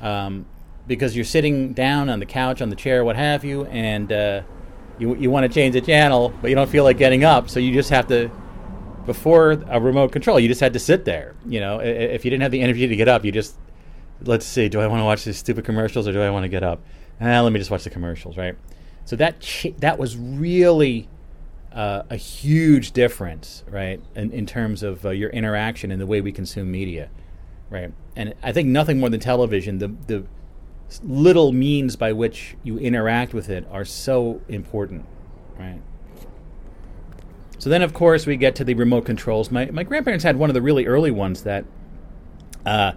Um, 0.00 0.46
because 0.86 1.14
you're 1.14 1.24
sitting 1.24 1.72
down 1.72 2.08
on 2.08 2.18
the 2.18 2.26
couch, 2.26 2.62
on 2.62 2.70
the 2.70 2.76
chair, 2.76 3.04
what 3.04 3.16
have 3.16 3.44
you, 3.44 3.66
and 3.66 4.10
uh, 4.10 4.42
you, 4.98 5.14
you 5.16 5.30
want 5.30 5.44
to 5.44 5.48
change 5.52 5.74
the 5.74 5.80
channel, 5.80 6.32
but 6.40 6.48
you 6.48 6.54
don't 6.54 6.70
feel 6.70 6.84
like 6.84 6.98
getting 6.98 7.24
up, 7.24 7.48
so 7.48 7.60
you 7.60 7.72
just 7.72 7.90
have 7.90 8.08
to. 8.08 8.30
Before 9.06 9.52
a 9.52 9.80
remote 9.80 10.12
control, 10.12 10.38
you 10.38 10.46
just 10.46 10.60
had 10.60 10.74
to 10.74 10.78
sit 10.78 11.04
there. 11.04 11.34
You 11.46 11.58
know, 11.58 11.80
if 11.80 12.24
you 12.24 12.30
didn't 12.30 12.42
have 12.42 12.52
the 12.52 12.60
energy 12.60 12.86
to 12.86 12.94
get 12.94 13.08
up, 13.08 13.24
you 13.24 13.32
just 13.32 13.56
let's 14.24 14.46
see, 14.46 14.68
do 14.68 14.80
I 14.80 14.86
want 14.86 15.00
to 15.00 15.04
watch 15.04 15.24
these 15.24 15.38
stupid 15.38 15.64
commercials 15.64 16.06
or 16.06 16.12
do 16.12 16.20
I 16.20 16.30
want 16.30 16.44
to 16.44 16.48
get 16.48 16.62
up? 16.62 16.82
Ah, 17.20 17.40
let 17.40 17.52
me 17.52 17.58
just 17.58 17.70
watch 17.70 17.84
the 17.84 17.90
commercials, 17.90 18.36
right? 18.36 18.56
So 19.04 19.16
that 19.16 19.40
ch- 19.40 19.74
that 19.78 19.98
was 19.98 20.16
really 20.16 21.08
uh, 21.72 22.02
a 22.10 22.16
huge 22.16 22.92
difference, 22.92 23.64
right, 23.68 24.00
in, 24.14 24.32
in 24.32 24.46
terms 24.46 24.82
of 24.82 25.04
uh, 25.04 25.10
your 25.10 25.30
interaction 25.30 25.90
and 25.90 26.00
the 26.00 26.06
way 26.06 26.20
we 26.20 26.32
consume 26.32 26.70
media, 26.70 27.10
right? 27.70 27.92
And 28.16 28.34
I 28.42 28.52
think 28.52 28.68
nothing 28.68 28.98
more 29.00 29.08
than 29.08 29.20
television, 29.20 29.78
the 29.78 29.88
the 30.06 30.24
little 31.04 31.52
means 31.52 31.94
by 31.96 32.12
which 32.12 32.56
you 32.64 32.78
interact 32.78 33.32
with 33.32 33.48
it 33.48 33.66
are 33.70 33.84
so 33.84 34.40
important, 34.48 35.04
right? 35.58 35.80
So 37.58 37.68
then, 37.68 37.82
of 37.82 37.92
course, 37.92 38.26
we 38.26 38.36
get 38.36 38.56
to 38.56 38.64
the 38.64 38.74
remote 38.74 39.04
controls. 39.04 39.50
My 39.50 39.66
my 39.66 39.82
grandparents 39.82 40.24
had 40.24 40.36
one 40.36 40.50
of 40.50 40.54
the 40.54 40.62
really 40.62 40.86
early 40.86 41.10
ones 41.10 41.42
that. 41.44 41.64
Uh, 42.64 42.92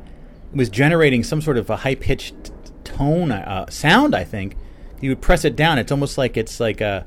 was 0.53 0.69
generating 0.69 1.23
some 1.23 1.41
sort 1.41 1.57
of 1.57 1.69
a 1.69 1.77
high 1.77 1.95
pitched 1.95 2.51
tone 2.83 3.31
uh, 3.31 3.69
sound. 3.69 4.15
I 4.15 4.23
think 4.23 4.55
you 5.01 5.09
would 5.09 5.21
press 5.21 5.45
it 5.45 5.55
down. 5.55 5.79
It's 5.79 5.91
almost 5.91 6.17
like 6.17 6.37
it's 6.37 6.59
like 6.59 6.81
a 6.81 6.85
uh, 6.85 7.03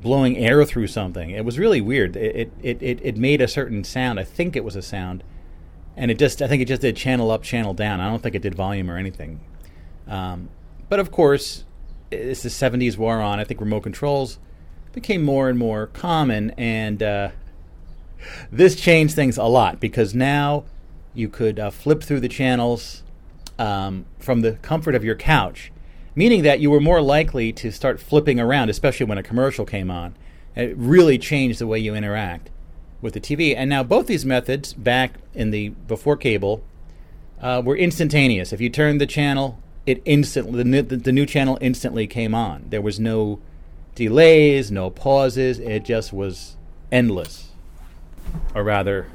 blowing 0.00 0.38
air 0.38 0.64
through 0.64 0.86
something. 0.86 1.30
It 1.30 1.44
was 1.44 1.58
really 1.58 1.80
weird. 1.80 2.16
It 2.16 2.52
it, 2.62 2.82
it 2.82 3.00
it 3.02 3.16
made 3.16 3.40
a 3.40 3.48
certain 3.48 3.84
sound. 3.84 4.20
I 4.20 4.24
think 4.24 4.56
it 4.56 4.64
was 4.64 4.76
a 4.76 4.82
sound, 4.82 5.24
and 5.96 6.10
it 6.10 6.18
just 6.18 6.42
I 6.42 6.48
think 6.48 6.62
it 6.62 6.68
just 6.68 6.82
did 6.82 6.96
channel 6.96 7.30
up, 7.30 7.42
channel 7.42 7.74
down. 7.74 8.00
I 8.00 8.08
don't 8.08 8.22
think 8.22 8.34
it 8.34 8.42
did 8.42 8.54
volume 8.54 8.90
or 8.90 8.96
anything. 8.96 9.40
Um, 10.06 10.50
but 10.88 10.98
of 10.98 11.10
course, 11.10 11.64
as 12.10 12.42
the 12.42 12.48
70s 12.48 12.96
wore 12.96 13.20
on, 13.20 13.38
I 13.38 13.44
think 13.44 13.60
remote 13.60 13.82
controls 13.82 14.38
became 14.92 15.22
more 15.22 15.48
and 15.48 15.56
more 15.58 15.86
common, 15.86 16.50
and 16.52 17.02
uh, 17.02 17.30
this 18.50 18.74
changed 18.74 19.14
things 19.14 19.36
a 19.36 19.44
lot 19.44 19.78
because 19.78 20.14
now 20.14 20.64
you 21.14 21.28
could 21.28 21.58
uh, 21.58 21.70
flip 21.70 22.02
through 22.02 22.20
the 22.20 22.28
channels 22.28 23.02
um, 23.58 24.06
from 24.18 24.40
the 24.40 24.52
comfort 24.62 24.94
of 24.94 25.04
your 25.04 25.14
couch, 25.14 25.70
meaning 26.14 26.42
that 26.42 26.60
you 26.60 26.70
were 26.70 26.80
more 26.80 27.02
likely 27.02 27.52
to 27.52 27.70
start 27.70 28.00
flipping 28.00 28.40
around, 28.40 28.70
especially 28.70 29.06
when 29.06 29.18
a 29.18 29.22
commercial 29.22 29.64
came 29.64 29.90
on. 29.90 30.14
It 30.56 30.76
really 30.76 31.18
changed 31.18 31.58
the 31.58 31.66
way 31.66 31.78
you 31.78 31.94
interact 31.94 32.50
with 33.00 33.14
the 33.14 33.20
TV. 33.20 33.54
And 33.56 33.70
now 33.70 33.82
both 33.82 34.06
these 34.06 34.24
methods, 34.24 34.72
back 34.74 35.14
in 35.34 35.50
the 35.50 35.70
before 35.70 36.16
cable, 36.16 36.62
uh, 37.40 37.62
were 37.64 37.76
instantaneous. 37.76 38.52
If 38.52 38.60
you 38.60 38.68
turned 38.68 39.00
the 39.00 39.06
channel, 39.06 39.58
it 39.86 40.02
instantly 40.04 40.62
the, 40.62 40.82
the, 40.82 40.96
the 40.96 41.12
new 41.12 41.26
channel 41.26 41.58
instantly 41.60 42.06
came 42.06 42.34
on. 42.34 42.66
There 42.68 42.82
was 42.82 43.00
no 43.00 43.40
delays, 43.94 44.70
no 44.70 44.90
pauses. 44.90 45.58
It 45.58 45.84
just 45.84 46.12
was 46.12 46.56
endless, 46.92 47.48
or 48.54 48.62
rather, 48.62 49.06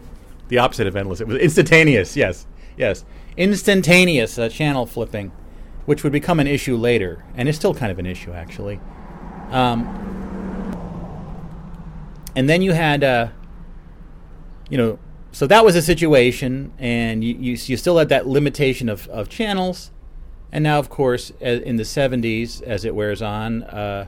the 0.47 0.57
opposite 0.57 0.87
of 0.87 0.95
endless. 0.95 1.21
It 1.21 1.27
was 1.27 1.37
instantaneous. 1.37 2.15
Yes, 2.15 2.45
yes, 2.77 3.05
instantaneous 3.37 4.37
uh, 4.37 4.49
channel 4.49 4.85
flipping, 4.85 5.31
which 5.85 6.03
would 6.03 6.13
become 6.13 6.39
an 6.39 6.47
issue 6.47 6.75
later, 6.75 7.23
and 7.35 7.49
is 7.49 7.55
still 7.55 7.73
kind 7.73 7.91
of 7.91 7.99
an 7.99 8.05
issue 8.05 8.31
actually. 8.31 8.79
Um, 9.51 10.15
and 12.35 12.49
then 12.49 12.61
you 12.61 12.73
had, 12.73 13.03
uh, 13.03 13.29
you 14.69 14.77
know, 14.77 14.99
so 15.31 15.47
that 15.47 15.65
was 15.65 15.75
a 15.75 15.81
situation, 15.81 16.73
and 16.77 17.23
you, 17.23 17.35
you, 17.35 17.51
you 17.51 17.77
still 17.77 17.97
had 17.97 18.09
that 18.09 18.27
limitation 18.27 18.89
of, 18.89 19.07
of 19.09 19.29
channels. 19.29 19.91
And 20.51 20.63
now, 20.63 20.79
of 20.79 20.89
course, 20.89 21.31
in 21.41 21.75
the 21.75 21.83
70s, 21.83 22.61
as 22.61 22.85
it 22.85 22.95
wears 22.95 23.21
on, 23.21 23.63
uh, 23.63 24.07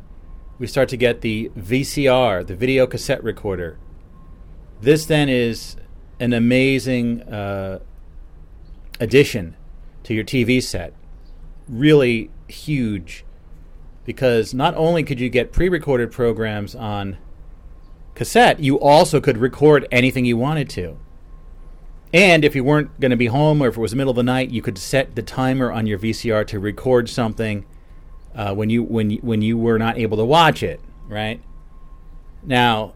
we 0.59 0.67
start 0.67 0.87
to 0.89 0.97
get 0.97 1.21
the 1.21 1.51
VCR, 1.57 2.47
the 2.47 2.55
video 2.55 2.87
cassette 2.87 3.23
recorder. 3.23 3.77
This 4.79 5.05
then 5.05 5.27
is 5.27 5.75
an 6.19 6.33
amazing 6.33 7.21
uh, 7.23 7.79
addition 8.99 9.55
to 10.03 10.13
your 10.13 10.23
TV 10.23 10.61
set. 10.61 10.93
Really 11.67 12.29
huge 12.47 13.25
because 14.05 14.53
not 14.53 14.73
only 14.75 15.03
could 15.03 15.19
you 15.19 15.29
get 15.29 15.51
pre 15.51 15.69
recorded 15.69 16.11
programs 16.11 16.73
on 16.73 17.17
cassette, 18.15 18.59
you 18.59 18.79
also 18.79 19.19
could 19.19 19.37
record 19.37 19.87
anything 19.91 20.25
you 20.25 20.37
wanted 20.37 20.69
to. 20.71 20.97
And 22.13 22.45
if 22.45 22.55
you 22.55 22.63
weren't 22.63 22.99
going 23.01 23.11
to 23.11 23.17
be 23.17 23.25
home 23.27 23.61
or 23.61 23.67
if 23.67 23.77
it 23.77 23.81
was 23.81 23.91
the 23.91 23.97
middle 23.97 24.11
of 24.11 24.15
the 24.15 24.23
night, 24.23 24.49
you 24.49 24.61
could 24.61 24.77
set 24.77 25.15
the 25.15 25.21
timer 25.21 25.71
on 25.71 25.85
your 25.87 25.99
VCR 25.99 26.47
to 26.47 26.59
record 26.59 27.09
something 27.09 27.65
uh, 28.33 28.55
when 28.55 28.69
you 28.69 28.81
when 28.83 29.11
when 29.17 29.41
you 29.41 29.57
were 29.57 29.77
not 29.77 29.97
able 29.97 30.15
to 30.17 30.25
watch 30.25 30.63
it, 30.63 30.79
right? 31.07 31.41
Now, 32.43 32.93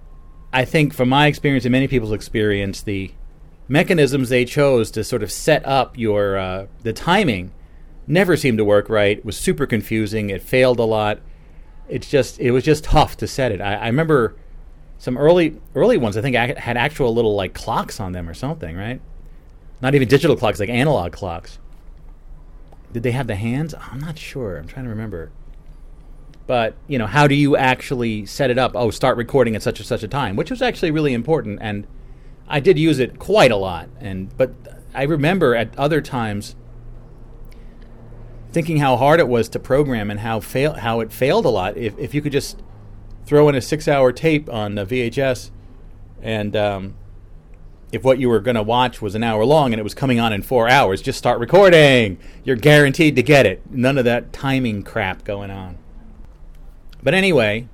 I 0.54 0.66
think 0.66 0.94
from 0.94 1.10
my 1.10 1.28
experience 1.28 1.66
and 1.66 1.72
many 1.72 1.88
people's 1.88 2.12
experience, 2.12 2.82
the 2.82 3.12
mechanisms 3.68 4.30
they 4.30 4.44
chose 4.44 4.92
to 4.92 5.04
sort 5.04 5.24
of 5.24 5.32
set 5.32 5.66
up 5.66 5.98
your 5.98 6.38
uh, 6.38 6.68
the 6.82 6.94
timing 6.94 7.52
never 8.06 8.36
seemed 8.36 8.58
to 8.58 8.66
work 8.66 8.90
right. 8.90 9.20
It 9.20 9.26
was 9.26 9.38
super 9.38 9.66
confusing. 9.66 10.30
It 10.30 10.42
failed 10.42 10.80
a 10.80 10.84
lot. 10.84 11.20
It's 11.88 12.10
just 12.10 12.40
it 12.40 12.52
was 12.52 12.64
just 12.64 12.84
tough 12.84 13.18
to 13.18 13.28
set 13.28 13.52
it. 13.52 13.62
I, 13.62 13.76
I 13.76 13.88
remember 13.88 14.36
some 14.98 15.18
early 15.18 15.60
early 15.74 15.98
ones. 15.98 16.18
I 16.18 16.22
think 16.22 16.36
had 16.36 16.78
actual 16.78 17.14
little 17.14 17.36
like 17.36 17.54
clocks 17.54 18.00
on 18.00 18.12
them 18.12 18.30
or 18.30 18.34
something, 18.34 18.76
right? 18.76 19.02
Not 19.82 19.96
even 19.96 20.08
digital 20.08 20.36
clocks, 20.36 20.60
like 20.60 20.70
analog 20.70 21.12
clocks. 21.12 21.58
Did 22.94 23.04
they 23.04 23.12
have 23.12 23.28
the 23.28 23.36
hands? 23.36 23.74
I'm 23.74 24.00
not 24.00 24.20
sure. 24.20 24.58
I'm 24.58 24.68
trying 24.68 24.86
to 24.86 24.90
remember. 24.90 25.32
But 26.52 26.76
you 26.86 26.98
know, 26.98 27.08
how 27.08 27.28
do 27.28 27.34
you 27.34 27.56
actually 27.56 28.26
set 28.26 28.50
it 28.50 28.58
up? 28.58 28.74
Oh, 28.76 28.92
start 28.92 29.16
recording 29.16 29.56
at 29.56 29.62
such 29.62 29.80
and 29.80 29.88
such 29.88 30.04
a 30.04 30.08
time, 30.10 30.36
which 30.36 30.52
was 30.52 30.62
actually 30.62 30.92
really 30.92 31.14
important. 31.14 31.60
And 31.62 31.88
I 32.46 32.60
did 32.60 32.78
use 32.78 33.00
it 33.00 33.20
quite 33.20 33.52
a 33.52 33.56
lot. 33.56 33.88
And 34.02 34.36
but 34.36 34.52
I 34.94 35.04
remember 35.04 35.56
at 35.56 35.74
other 35.80 36.02
times 36.02 36.58
thinking 38.52 38.80
how 38.80 38.98
hard 38.98 39.22
it 39.22 39.30
was 39.30 39.48
to 39.48 39.60
program 39.60 40.12
and 40.12 40.20
how 40.20 40.42
fail 40.42 40.74
how 40.74 41.00
it 41.00 41.14
failed 41.14 41.46
a 41.46 41.50
lot. 41.50 41.78
If 41.78 41.98
if 41.98 42.14
you 42.14 42.22
could 42.22 42.34
just 42.34 42.62
throw 43.26 43.48
in 43.48 43.56
a 43.56 43.62
six 43.62 43.88
hour 43.88 44.12
tape 44.12 44.50
on 44.50 44.78
a 44.78 44.86
VHS 44.86 45.52
And 46.22 46.54
um, 46.58 46.96
if 47.94 48.04
what 48.04 48.20
you 48.20 48.28
were 48.28 48.42
going 48.42 48.56
to 48.56 48.64
watch 48.64 49.02
was 49.02 49.16
an 49.16 49.24
hour 49.24 49.46
long 49.46 49.72
and 49.72 49.80
it 49.80 49.84
was 49.84 49.94
coming 49.94 50.20
on 50.20 50.34
in 50.34 50.42
four 50.42 50.68
hours, 50.68 51.02
just 51.02 51.18
start 51.18 51.40
recording. 51.40 52.18
You're 52.44 52.58
guaranteed 52.58 53.16
to 53.16 53.24
get 53.24 53.46
it. 53.46 53.62
None 53.72 53.98
of 53.98 54.04
that 54.04 54.34
timing 54.34 54.84
crap 54.84 55.24
going 55.24 55.50
on. 55.50 55.78
But 57.04 57.14
anyway, 57.14 57.68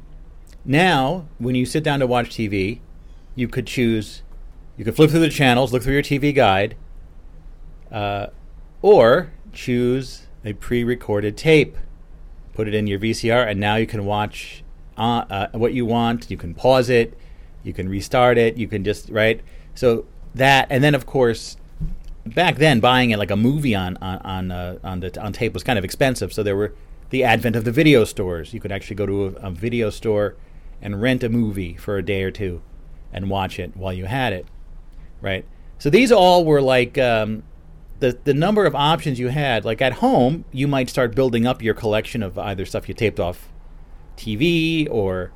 now 0.64 1.28
when 1.38 1.56
you 1.56 1.66
sit 1.66 1.84
down 1.84 2.00
to 2.00 2.08
watch 2.08 2.30
TV, 2.30 2.80
you 3.36 3.48
could 3.48 3.68
choose, 3.68 4.24
you 4.78 4.86
could 4.86 4.96
flip 4.96 5.12
through 5.12 5.20
the 5.20 5.30
channels, 5.30 5.74
look 5.74 5.84
through 5.84 5.94
your 5.94 6.04
TV 6.04 6.34
guide, 6.34 6.76
uh, 7.92 8.28
or 8.82 9.32
choose 9.54 10.28
a 10.46 10.54
pre 10.54 10.84
recorded 10.84 11.38
tape. 11.38 11.78
Put 12.54 12.68
it 12.68 12.74
in 12.74 12.88
your 12.88 13.00
VCR, 13.00 13.48
and 13.48 13.60
now 13.60 13.76
you 13.76 13.86
can 13.86 14.06
watch 14.06 14.64
uh, 14.98 15.26
uh, 15.30 15.48
what 15.52 15.74
you 15.74 15.86
want. 15.86 16.32
You 16.32 16.38
can 16.38 16.56
pause 16.56 16.90
it, 16.90 17.16
you 17.64 17.72
can 17.72 17.88
restart 17.88 18.38
it, 18.38 18.58
you 18.58 18.68
can 18.68 18.84
just, 18.84 19.10
right? 19.10 19.42
So 19.76 20.06
that, 20.34 20.68
and 20.72 20.84
then 20.84 20.96
of 20.96 21.06
course, 21.06 21.58
back 22.26 22.56
then 22.58 22.80
buying 22.80 23.12
it 23.12 23.20
like 23.20 23.32
a 23.32 23.36
movie 23.36 23.76
on 23.76 23.98
on 23.98 24.18
on, 24.20 24.52
uh, 24.52 24.80
on 24.84 25.00
the 25.02 25.22
on 25.22 25.34
tape 25.34 25.54
was 25.54 25.64
kind 25.64 25.78
of 25.78 25.86
expensive. 25.86 26.34
So 26.34 26.42
there 26.44 26.56
were 26.56 26.74
the 27.10 27.24
advent 27.24 27.56
of 27.56 27.64
the 27.64 27.72
video 27.72 28.04
stores. 28.04 28.54
You 28.54 28.60
could 28.60 28.72
actually 28.72 28.96
go 28.96 29.06
to 29.06 29.26
a, 29.26 29.48
a 29.48 29.52
video 29.52 29.90
store 29.90 30.36
and 30.82 31.02
rent 31.02 31.24
a 31.24 31.30
movie 31.30 31.76
for 31.76 31.98
a 31.98 32.04
day 32.04 32.24
or 32.24 32.32
two 32.32 32.62
and 33.12 33.30
watch 33.30 33.60
it 33.60 33.76
while 33.76 33.94
you 33.94 34.06
had 34.06 34.34
it, 34.34 34.46
right? 35.22 35.46
So 35.80 35.90
these 35.90 36.12
all 36.12 36.44
were 36.46 36.62
like 36.62 36.98
um, 36.98 37.44
the 38.00 38.18
the 38.24 38.34
number 38.34 38.66
of 38.66 38.76
options 38.76 39.20
you 39.20 39.30
had. 39.30 39.66
Like 39.66 39.82
at 39.82 39.94
home, 39.94 40.46
you 40.52 40.68
might 40.68 40.90
start 40.90 41.16
building 41.16 41.46
up 41.46 41.62
your 41.62 41.74
collection 41.74 42.24
of 42.24 42.38
either 42.38 42.66
stuff 42.66 42.88
you 42.88 42.94
taped 42.94 43.20
off 43.20 43.52
TV 44.16 44.88
or 44.90 45.32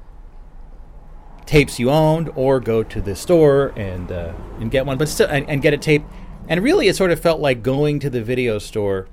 tapes 1.45 1.79
you 1.79 1.89
owned, 1.89 2.29
or 2.35 2.59
go 2.59 2.83
to 2.83 3.01
the 3.01 3.15
store 3.15 3.73
and 3.75 4.11
uh, 4.11 4.33
and 4.59 4.71
get 4.71 4.85
one, 4.85 4.97
but 4.97 5.09
still 5.09 5.27
and, 5.27 5.47
and 5.49 5.61
get 5.61 5.73
a 5.73 5.77
tape. 5.77 6.03
And 6.47 6.63
really, 6.63 6.87
it 6.87 6.95
sort 6.95 7.11
of 7.11 7.19
felt 7.19 7.39
like 7.39 7.63
going 7.63 7.99
to 7.99 8.09
the 8.09 8.23
video 8.23 8.57
store 8.57 9.07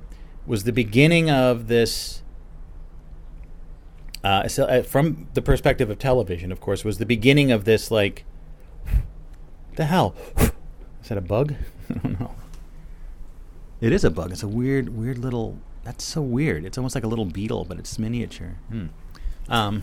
was 0.47 0.65
the 0.65 0.73
beginning 0.73 1.31
of 1.31 1.69
this. 1.69 2.23
Uh, 4.25 4.49
so, 4.49 4.65
uh, 4.65 4.83
from 4.83 5.29
the 5.35 5.43
perspective 5.43 5.91
of 5.91 5.99
television, 5.99 6.51
of 6.51 6.61
course, 6.61 6.85
was 6.85 6.99
the 6.99 7.07
beginning 7.07 7.53
of 7.53 7.65
this 7.65 7.91
like, 7.91 8.25
the 9.77 9.85
hell, 9.85 10.15
is 10.39 11.09
that 11.09 11.19
a 11.19 11.23
bug? 11.23 11.55
I 11.91 11.95
don't 11.95 12.21
know. 12.21 12.35
It 13.81 13.93
is 13.93 14.05
a 14.05 14.11
bug. 14.11 14.33
It's 14.33 14.43
a 14.43 14.49
weird, 14.49 14.89
weird 14.89 15.19
little. 15.19 15.59
That's 15.85 16.05
so 16.05 16.21
weird. 16.21 16.65
It's 16.65 16.77
almost 16.77 16.95
like 16.95 17.05
a 17.05 17.09
little 17.09 17.25
beetle, 17.25 17.65
but 17.65 17.79
it's 17.79 17.99
miniature. 17.99 18.57
Hmm. 18.69 18.87
Um, 19.49 19.83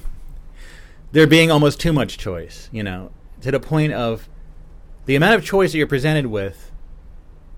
there 1.11 1.25
being 1.25 1.49
almost 1.49 1.79
too 1.79 1.93
much 1.93 2.17
choice, 2.17 2.69
you 2.71 2.83
know, 2.83 3.11
to 3.41 3.51
the 3.51 3.59
point 3.59 3.93
of 3.93 4.27
the 5.05 5.15
amount 5.15 5.35
of 5.35 5.45
choice 5.45 5.71
that 5.71 5.77
you're 5.77 5.87
presented 5.87 6.27
with 6.27 6.71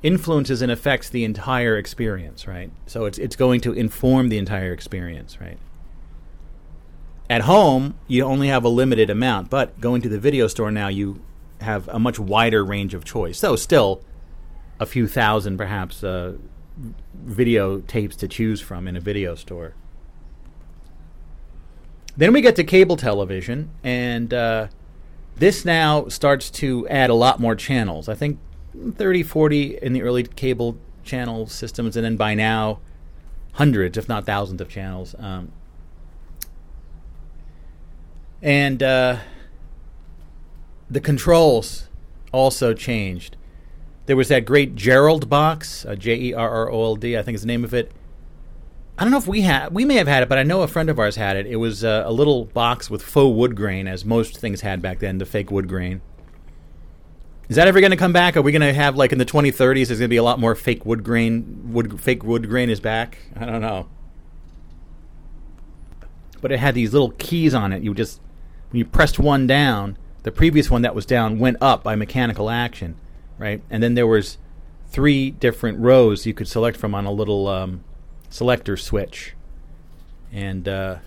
influences 0.03 0.61
and 0.61 0.71
affects 0.71 1.09
the 1.09 1.23
entire 1.23 1.75
experience, 1.77 2.47
right? 2.47 2.71
So 2.85 3.05
it's 3.05 3.17
it's 3.17 3.35
going 3.35 3.61
to 3.61 3.73
inform 3.73 4.29
the 4.29 4.37
entire 4.37 4.71
experience, 4.71 5.41
right? 5.41 5.57
At 7.29 7.41
home, 7.41 7.95
you 8.07 8.23
only 8.23 8.47
have 8.47 8.63
a 8.63 8.69
limited 8.69 9.09
amount, 9.09 9.49
but 9.49 9.79
going 9.81 10.01
to 10.01 10.09
the 10.09 10.19
video 10.19 10.47
store 10.47 10.71
now, 10.71 10.87
you 10.87 11.21
have 11.61 11.87
a 11.89 11.99
much 11.99 12.19
wider 12.19 12.63
range 12.63 12.93
of 12.93 13.03
choice. 13.03 13.37
So 13.39 13.55
still, 13.55 14.01
a 14.79 14.85
few 14.85 15.07
thousand 15.07 15.57
perhaps 15.57 16.03
uh, 16.03 16.33
video 17.13 17.79
tapes 17.81 18.15
to 18.17 18.27
choose 18.27 18.61
from 18.61 18.87
in 18.87 18.95
a 18.95 18.99
video 18.99 19.35
store. 19.35 19.73
Then 22.15 22.33
we 22.33 22.41
get 22.41 22.55
to 22.55 22.63
cable 22.63 22.95
television, 22.95 23.71
and 23.83 24.33
uh, 24.33 24.67
this 25.35 25.65
now 25.65 26.07
starts 26.07 26.49
to 26.51 26.87
add 26.87 27.09
a 27.09 27.13
lot 27.13 27.39
more 27.39 27.55
channels. 27.55 28.07
I 28.09 28.15
think 28.15 28.39
30, 28.95 29.23
40 29.23 29.77
in 29.81 29.93
the 29.93 30.01
early 30.01 30.23
cable 30.23 30.77
channel 31.03 31.47
systems, 31.47 31.95
and 31.95 32.05
then 32.05 32.15
by 32.15 32.33
now, 32.33 32.79
hundreds, 33.53 33.97
if 33.97 34.07
not 34.07 34.25
thousands, 34.25 34.61
of 34.61 34.69
channels. 34.69 35.13
Um, 35.19 35.51
and 38.41 38.81
uh, 38.83 39.17
the 40.89 41.01
controls 41.01 41.87
also 42.31 42.73
changed. 42.73 43.35
There 44.05 44.15
was 44.15 44.29
that 44.29 44.45
great 44.45 44.75
Jerrold 44.75 45.29
box, 45.29 45.85
uh, 45.85 45.95
J 45.95 46.15
E 46.15 46.33
R 46.33 46.49
R 46.49 46.71
O 46.71 46.83
L 46.83 46.95
D, 46.95 47.17
I 47.17 47.23
think 47.23 47.35
is 47.35 47.41
the 47.41 47.47
name 47.47 47.63
of 47.63 47.73
it. 47.73 47.91
I 48.97 49.03
don't 49.03 49.11
know 49.11 49.17
if 49.17 49.27
we 49.27 49.41
had, 49.41 49.73
we 49.73 49.85
may 49.85 49.95
have 49.95 50.07
had 50.07 50.23
it, 50.23 50.29
but 50.29 50.39
I 50.39 50.43
know 50.43 50.63
a 50.63 50.67
friend 50.67 50.89
of 50.89 50.97
ours 50.97 51.17
had 51.17 51.35
it. 51.35 51.45
It 51.45 51.57
was 51.57 51.83
uh, 51.83 52.03
a 52.05 52.11
little 52.11 52.45
box 52.45 52.89
with 52.89 53.03
faux 53.03 53.35
wood 53.35 53.55
grain, 53.55 53.87
as 53.87 54.03
most 54.03 54.37
things 54.37 54.61
had 54.61 54.81
back 54.81 54.99
then, 54.99 55.19
the 55.19 55.25
fake 55.25 55.51
wood 55.51 55.67
grain. 55.67 56.01
Is 57.47 57.55
that 57.57 57.67
ever 57.67 57.79
going 57.79 57.91
to 57.91 57.97
come 57.97 58.11
back? 58.11 58.35
Are 58.35 58.41
we 58.41 58.51
going 58.51 58.61
to 58.61 58.73
have 58.73 58.95
like 58.95 59.11
in 59.11 59.19
the 59.19 59.25
2030s? 59.25 59.87
There's 59.87 59.99
going 59.99 60.01
to 60.01 60.07
be 60.07 60.17
a 60.17 60.23
lot 60.23 60.39
more 60.39 60.55
fake 60.55 60.85
wood 60.85 61.03
grain. 61.03 61.71
Wood 61.71 62.01
fake 62.01 62.23
wood 62.23 62.49
grain 62.49 62.69
is 62.69 62.79
back. 62.79 63.19
I 63.35 63.45
don't 63.45 63.61
know. 63.61 63.87
But 66.41 66.51
it 66.51 66.59
had 66.59 66.75
these 66.75 66.91
little 66.91 67.11
keys 67.11 67.53
on 67.53 67.71
it. 67.71 67.83
You 67.83 67.93
just 67.93 68.19
when 68.69 68.79
you 68.79 68.85
pressed 68.85 69.19
one 69.19 69.47
down, 69.47 69.97
the 70.23 70.31
previous 70.31 70.69
one 70.69 70.81
that 70.81 70.93
was 70.93 71.05
down 71.05 71.39
went 71.39 71.57
up 71.61 71.83
by 71.83 71.95
mechanical 71.95 72.49
action, 72.49 72.95
right? 73.37 73.61
And 73.69 73.81
then 73.81 73.95
there 73.95 74.07
was 74.07 74.37
three 74.89 75.31
different 75.31 75.79
rows 75.79 76.25
you 76.25 76.33
could 76.33 76.47
select 76.47 76.77
from 76.77 76.93
on 76.93 77.05
a 77.05 77.11
little 77.11 77.47
um, 77.47 77.83
selector 78.29 78.75
switch, 78.75 79.33
and 80.31 80.67
uh, 80.67 80.97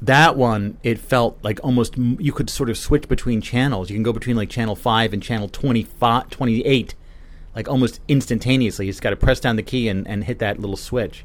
that 0.00 0.36
one 0.36 0.78
it 0.82 0.98
felt 0.98 1.38
like 1.42 1.60
almost 1.62 1.98
m- 1.98 2.16
you 2.18 2.32
could 2.32 2.48
sort 2.48 2.70
of 2.70 2.78
switch 2.78 3.06
between 3.08 3.40
channels. 3.40 3.90
You 3.90 3.96
can 3.96 4.02
go 4.02 4.12
between 4.12 4.36
like 4.36 4.48
channel 4.48 4.76
five 4.76 5.12
and 5.12 5.22
channel 5.22 5.48
25, 5.48 6.30
28, 6.30 6.94
like 7.54 7.68
almost 7.68 8.00
instantaneously. 8.08 8.86
You 8.86 8.92
just 8.92 9.02
got 9.02 9.10
to 9.10 9.16
press 9.16 9.40
down 9.40 9.56
the 9.56 9.62
key 9.62 9.88
and, 9.88 10.06
and 10.08 10.24
hit 10.24 10.38
that 10.38 10.58
little 10.58 10.76
switch, 10.76 11.24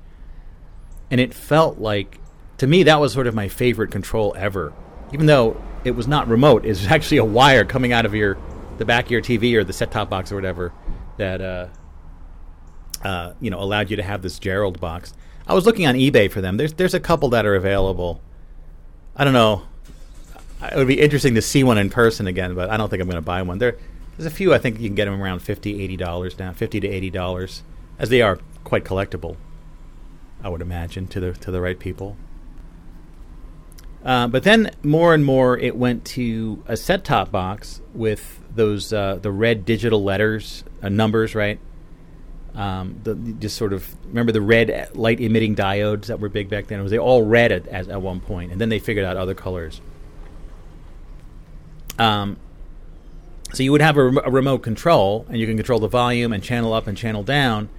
and 1.09 1.22
it 1.22 1.34
felt 1.34 1.80
like 1.80 2.20
to 2.57 2.68
me 2.68 2.84
that 2.84 2.99
was 2.99 3.13
sort 3.13 3.28
of 3.28 3.36
my 3.36 3.47
favorite 3.47 3.91
control 3.91 4.36
ever. 4.38 4.74
Even 5.16 5.28
though 5.28 5.55
it 5.86 5.91
was 5.91 6.09
not 6.09 6.28
remote, 6.28 6.66
it 6.66 6.70
was 6.70 6.88
actually 6.91 7.20
a 7.20 7.24
wire 7.24 7.63
coming 7.63 7.93
out 7.93 8.05
of 8.05 8.13
your 8.13 8.38
the 8.80 8.84
back 8.84 9.05
of 9.05 9.11
your 9.11 9.22
TV 9.22 9.55
or 9.55 9.63
the 9.63 9.72
set 9.72 9.89
top 9.89 10.09
box 10.09 10.30
or 10.30 10.36
whatever 10.36 10.74
that 11.16 11.39
uh, 11.39 11.68
uh, 13.01 13.34
you 13.39 13.49
know 13.49 13.59
allowed 13.61 13.89
you 13.89 13.95
to 13.95 14.03
have 14.03 14.22
this 14.22 14.38
Jerrold 14.39 14.82
box. 14.82 15.13
I 15.47 15.53
was 15.53 15.66
looking 15.66 15.88
on 15.88 15.95
eBay 15.95 16.30
for 16.30 16.41
them. 16.41 16.57
There's 16.57 16.74
there's 16.74 16.93
a 16.93 16.99
couple 16.99 17.30
that 17.30 17.45
are 17.45 17.55
available. 17.55 18.20
I 19.16 19.24
don't 19.24 19.32
know. 19.32 19.63
It 20.61 20.76
would 20.76 20.89
be 20.89 20.99
interesting 20.99 21.36
to 21.36 21.41
see 21.41 21.63
one 21.63 21.78
in 21.78 21.89
person 21.89 22.28
again, 22.28 22.53
but 22.53 22.70
I 22.70 22.76
don't 22.76 22.89
think 22.89 23.01
I'm 23.01 23.07
going 23.07 23.16
to 23.16 23.22
buy 23.22 23.41
one. 23.41 23.59
There, 23.59 23.78
there's 24.18 24.26
a 24.26 24.36
few. 24.36 24.53
I 24.53 24.57
think 24.57 24.82
you 24.82 24.89
can 24.89 24.95
get 24.95 25.05
them 25.05 25.22
around 25.22 25.39
50 25.39 25.82
80 25.82 25.95
dollars 25.95 26.38
now, 26.38 26.51
50 26.51 26.82
to 26.82 26.88
80 26.89 27.09
dollars, 27.11 27.63
as 27.97 28.09
they 28.09 28.22
are 28.22 28.38
quite 28.66 28.84
collectible. 28.84 29.38
I 30.43 30.49
would 30.49 30.61
imagine 30.61 31.07
to 31.07 31.22
the 31.22 31.32
to 31.32 31.51
the 31.51 31.61
right 31.61 31.80
people. 31.80 32.18
Uh, 34.06 34.28
but 34.28 34.43
then 34.43 34.70
more 34.84 35.16
and 35.16 35.26
more, 35.26 35.58
it 35.58 35.76
went 35.76 36.06
to 36.06 36.64
a 36.68 36.78
set-top 36.78 37.32
box 37.32 37.82
with 37.93 38.39
those 38.53 38.93
uh, 38.93 39.16
the 39.20 39.32
red 39.32 39.66
digital 39.66 40.03
letters, 40.03 40.64
uh, 40.84 40.89
numbers, 40.89 41.34
right? 41.34 41.60
Um, 42.53 43.01
the, 43.03 43.16
just 43.16 43.58
sort 43.58 43.74
of 43.74 43.93
remember 44.06 44.32
the 44.32 44.41
red 44.41 44.95
light 44.95 45.20
emitting 45.20 45.56
diodes 45.56 46.06
that 46.06 46.20
were 46.20 46.30
big 46.30 46.49
back 46.49 46.68
then. 46.68 46.80
It 46.80 46.84
was 46.84 46.91
they 46.91 46.99
all 46.99 47.24
red 47.24 47.51
at, 47.51 47.68
at, 47.68 47.89
at 47.89 48.01
one 48.01 48.22
point, 48.22 48.51
and 48.51 48.62
then 48.62 48.70
they 48.70 48.80
figured 48.80 49.06
out 49.06 49.18
other 49.18 49.34
colors. 49.34 49.82
Um, 51.97 52.38
so 53.53 53.64
you 53.64 53.72
would 53.72 53.82
have 53.82 53.97
a, 53.97 54.06
rem- 54.06 54.22
a 54.24 54.32
remote 54.32 54.60
control, 54.60 55.26
and 55.30 55.38
you 55.38 55.47
can 55.47 55.58
control 55.58 55.80
the 55.80 55.88
volume 55.88 56.32
and 56.32 56.43
channel 56.43 56.74
up 56.74 56.88
and 56.88 56.97
channel 56.97 57.24
down, 57.24 57.70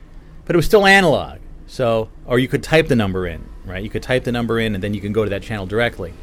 but 0.45 0.55
it 0.55 0.59
was 0.59 0.67
still 0.67 0.87
analog. 0.87 1.39
So, 1.67 2.09
or 2.27 2.39
you 2.39 2.49
could 2.49 2.63
type 2.63 2.89
the 2.89 2.97
number 2.97 3.27
in, 3.27 3.49
right? 3.67 3.83
You 3.83 3.91
could 3.91 4.03
type 4.03 4.25
the 4.25 4.33
number 4.33 4.59
in, 4.59 4.75
and 4.75 4.83
then 4.83 4.95
you 4.95 5.01
can 5.01 5.13
go 5.13 5.25
to 5.25 5.31
that 5.31 5.43
channel 5.43 5.67
directly. 5.67 6.15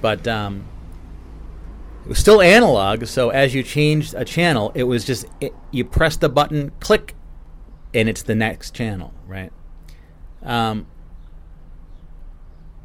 But 0.00 0.26
um, 0.26 0.64
it 2.04 2.08
was 2.08 2.18
still 2.18 2.40
analog. 2.40 3.06
So 3.06 3.30
as 3.30 3.54
you 3.54 3.62
changed 3.62 4.14
a 4.14 4.24
channel, 4.24 4.72
it 4.74 4.84
was 4.84 5.04
just 5.04 5.26
it, 5.40 5.54
you 5.70 5.84
press 5.84 6.16
the 6.16 6.28
button, 6.28 6.72
click, 6.80 7.14
and 7.92 8.08
it's 8.08 8.22
the 8.22 8.34
next 8.34 8.74
channel, 8.74 9.12
right? 9.26 9.52
Um, 10.42 10.86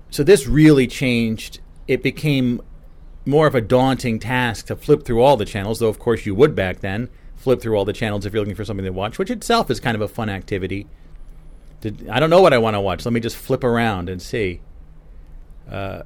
so 0.10 0.24
this 0.24 0.48
really 0.48 0.88
changed. 0.88 1.60
It 1.88 2.02
became 2.02 2.62
more 3.26 3.48
of 3.48 3.56
a 3.56 3.62
daunting 3.62 4.20
task 4.20 4.68
to 4.68 4.76
flip 4.76 5.06
through 5.06 5.22
all 5.22 5.38
the 5.38 5.46
channels, 5.46 5.80
though 5.80 5.88
of 5.88 6.00
course 6.00 6.26
you 6.26 6.36
would 6.36 6.56
back 6.56 6.80
then 6.80 7.10
flip 7.44 7.62
through 7.62 7.76
all 7.76 7.86
the 7.86 7.94
channels 7.94 8.26
if 8.26 8.34
you're 8.34 8.41
looking 8.41 8.56
for 8.56 8.66
something 8.66 8.86
to 8.86 8.91
watch, 8.91 9.20
which 9.20 9.30
itself 9.30 9.70
is 9.70 9.80
kind 9.80 9.96
of 9.96 10.02
a 10.02 10.08
fun 10.08 10.30
activity. 10.30 10.88
Did, 11.84 12.07
I 12.07 12.21
don't 12.21 12.29
know 12.29 12.41
what 12.41 12.53
I 12.53 12.59
want 12.59 12.75
to 12.75 12.79
watch. 12.79 13.03
Let 13.03 13.11
me 13.11 13.19
just 13.19 13.36
flip 13.36 13.61
around 13.61 14.07
and 14.07 14.21
see. 14.21 14.61
Uh, 15.69 16.03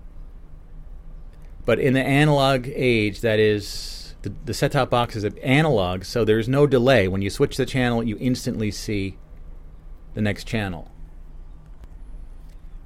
but 1.65 1.79
in 1.79 1.93
the 1.93 2.01
analog 2.01 2.67
age, 2.73 3.21
that 3.21 3.37
is, 3.37 4.15
the, 4.23 4.33
the 4.45 4.55
set 4.55 4.71
top 4.71 4.89
box 4.89 5.15
is 5.15 5.23
analog, 5.43 6.03
so 6.03 6.25
there's 6.25 6.49
no 6.49 6.65
delay. 6.65 7.07
When 7.07 7.21
you 7.21 7.29
switch 7.29 7.57
the 7.57 7.65
channel, 7.67 8.03
you 8.03 8.17
instantly 8.19 8.71
see 8.71 9.19
the 10.15 10.21
next 10.21 10.45
channel. 10.45 10.89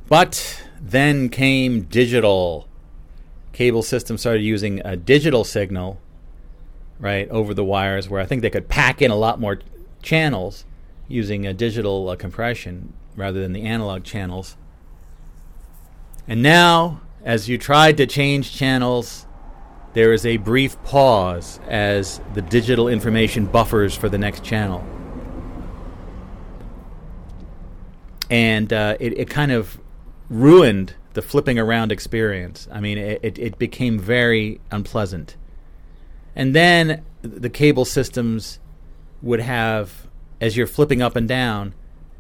But 0.10 0.62
then 0.82 1.30
came 1.30 1.84
digital. 1.84 2.68
Cable 3.54 3.84
systems 3.84 4.20
started 4.20 4.42
using 4.42 4.82
a 4.84 4.98
digital 4.98 5.46
signal 5.46 6.02
right, 7.00 7.30
over 7.30 7.54
the 7.54 7.64
wires, 7.64 8.10
where 8.10 8.20
I 8.20 8.26
think 8.26 8.42
they 8.42 8.50
could 8.50 8.68
pack 8.68 9.02
in 9.02 9.12
a 9.12 9.16
lot 9.16 9.40
more 9.40 9.60
channels 10.02 10.66
using 11.12 11.46
a 11.46 11.54
digital 11.54 12.10
uh, 12.10 12.16
compression 12.16 12.94
rather 13.16 13.42
than 13.42 13.54
the 13.54 13.64
analog 13.64 14.04
channels. 14.04 14.58
And 16.28 16.42
now, 16.42 17.02
as 17.24 17.50
you 17.50 17.58
tried 17.58 17.98
to 17.98 18.08
change 18.08 18.56
channels, 18.56 19.26
there 19.94 20.14
is 20.14 20.26
a 20.26 20.38
brief 20.38 20.82
pause 20.84 21.60
as 21.68 22.22
the 22.34 22.42
digital 22.42 22.88
information 22.88 23.46
buffers 23.46 23.96
for 23.96 24.10
the 24.10 24.18
next 24.18 24.44
channel. 24.44 24.86
And 28.30 28.72
uh, 28.72 28.96
it, 29.00 29.18
it 29.20 29.30
kind 29.30 29.52
of 29.52 29.78
ruined 30.30 30.96
the 31.14 31.22
flipping 31.22 31.60
around 31.60 31.92
experience. 31.92 32.70
I 32.72 32.80
mean, 32.80 32.98
it, 32.98 33.20
it, 33.22 33.38
it 33.38 33.60
became 33.60 34.00
very 34.00 34.62
unpleasant. 34.72 35.36
And 36.36 36.56
then 36.56 37.04
the 37.22 37.50
cable 37.50 37.84
systems 37.84 38.60
would 39.22 39.42
have, 39.42 40.08
as 40.42 40.58
you're 40.58 40.68
flipping 40.68 41.02
up 41.02 41.16
and 41.16 41.28
down, 41.28 41.74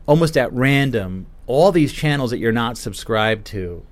almost 0.05 0.37
at 0.37 0.53
random, 0.53 1.25
all 1.47 1.71
these 1.71 1.91
channels 1.91 2.29
that 2.29 2.37
you're 2.37 2.51
not 2.51 2.77
subscribed 2.77 3.45
to, 3.47 3.83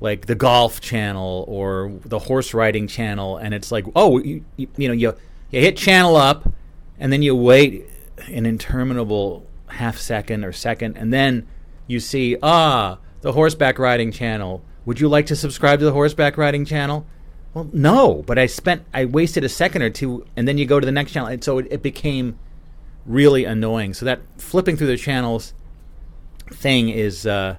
like 0.00 0.26
the 0.26 0.34
golf 0.34 0.80
channel 0.80 1.44
or 1.46 1.92
the 2.04 2.18
horse 2.18 2.52
riding 2.52 2.88
channel, 2.88 3.36
and 3.36 3.54
it's 3.54 3.70
like, 3.70 3.86
oh, 3.94 4.18
you, 4.18 4.44
you, 4.56 4.68
you 4.76 4.88
know, 4.88 4.94
you 4.94 5.14
you 5.50 5.60
hit 5.60 5.76
channel 5.76 6.16
up, 6.16 6.52
and 6.98 7.12
then 7.12 7.22
you 7.22 7.34
wait 7.34 7.86
an 8.28 8.44
interminable 8.44 9.46
half 9.68 9.96
second 9.96 10.44
or 10.44 10.52
second, 10.52 10.96
and 10.96 11.12
then 11.12 11.46
you 11.86 12.00
see, 12.00 12.36
ah, 12.42 12.98
the 13.20 13.32
horseback 13.32 13.78
riding 13.78 14.12
channel. 14.12 14.62
Would 14.86 15.00
you 15.00 15.08
like 15.08 15.26
to 15.26 15.36
subscribe 15.36 15.78
to 15.78 15.84
the 15.84 15.92
horseback 15.92 16.36
riding 16.36 16.64
channel? 16.64 17.06
Well, 17.52 17.68
no, 17.72 18.22
but 18.26 18.38
I 18.38 18.46
spent, 18.46 18.84
I 18.94 19.04
wasted 19.04 19.44
a 19.44 19.48
second 19.48 19.82
or 19.82 19.90
two, 19.90 20.24
and 20.36 20.46
then 20.46 20.56
you 20.56 20.66
go 20.66 20.80
to 20.80 20.86
the 20.86 20.92
next 20.92 21.12
channel, 21.12 21.28
and 21.28 21.42
so 21.42 21.58
it, 21.58 21.66
it 21.70 21.82
became 21.82 22.38
really 23.06 23.44
annoying. 23.44 23.94
So 23.94 24.04
that 24.06 24.20
flipping 24.38 24.76
through 24.76 24.88
the 24.88 24.96
channels 24.96 25.54
thing 26.48 26.88
is 26.88 27.26
uh, 27.26 27.56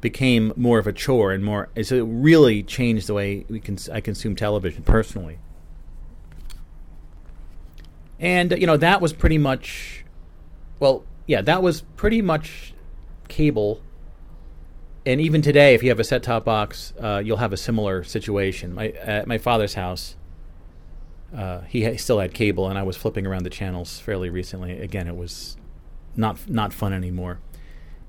became 0.00 0.52
more 0.56 0.78
of 0.78 0.86
a 0.86 0.92
chore 0.92 1.32
and 1.32 1.44
more. 1.44 1.68
So 1.82 1.96
it 1.96 2.06
really 2.06 2.62
changed 2.62 3.06
the 3.06 3.14
way 3.14 3.44
we 3.48 3.60
can 3.60 3.78
I 3.92 4.00
consume 4.00 4.36
television 4.36 4.82
personally. 4.82 5.38
And 8.18 8.52
you 8.52 8.66
know 8.66 8.76
that 8.78 9.00
was 9.00 9.12
pretty 9.12 9.38
much, 9.38 10.04
well, 10.80 11.04
yeah, 11.26 11.42
that 11.42 11.62
was 11.62 11.82
pretty 11.96 12.22
much 12.22 12.72
cable 13.28 13.80
and 15.06 15.20
even 15.20 15.40
today, 15.40 15.74
if 15.74 15.84
you 15.84 15.90
have 15.90 16.00
a 16.00 16.04
set-top 16.04 16.44
box, 16.44 16.92
uh, 17.00 17.22
you'll 17.24 17.36
have 17.36 17.52
a 17.52 17.56
similar 17.56 18.02
situation. 18.02 18.74
My 18.74 18.88
at 18.88 19.28
my 19.28 19.38
father's 19.38 19.74
house, 19.74 20.16
uh, 21.36 21.60
he 21.62 21.84
ha- 21.84 21.96
still 21.96 22.18
had 22.18 22.32
cable, 22.32 22.68
and 22.68 22.78
I 22.78 22.82
was 22.82 22.96
flipping 22.96 23.26
around 23.26 23.44
the 23.44 23.50
channels 23.50 23.98
fairly 23.98 24.30
recently. 24.30 24.80
Again, 24.80 25.06
it 25.06 25.16
was 25.16 25.56
not 26.16 26.48
not 26.48 26.72
fun 26.72 26.92
anymore. 26.92 27.40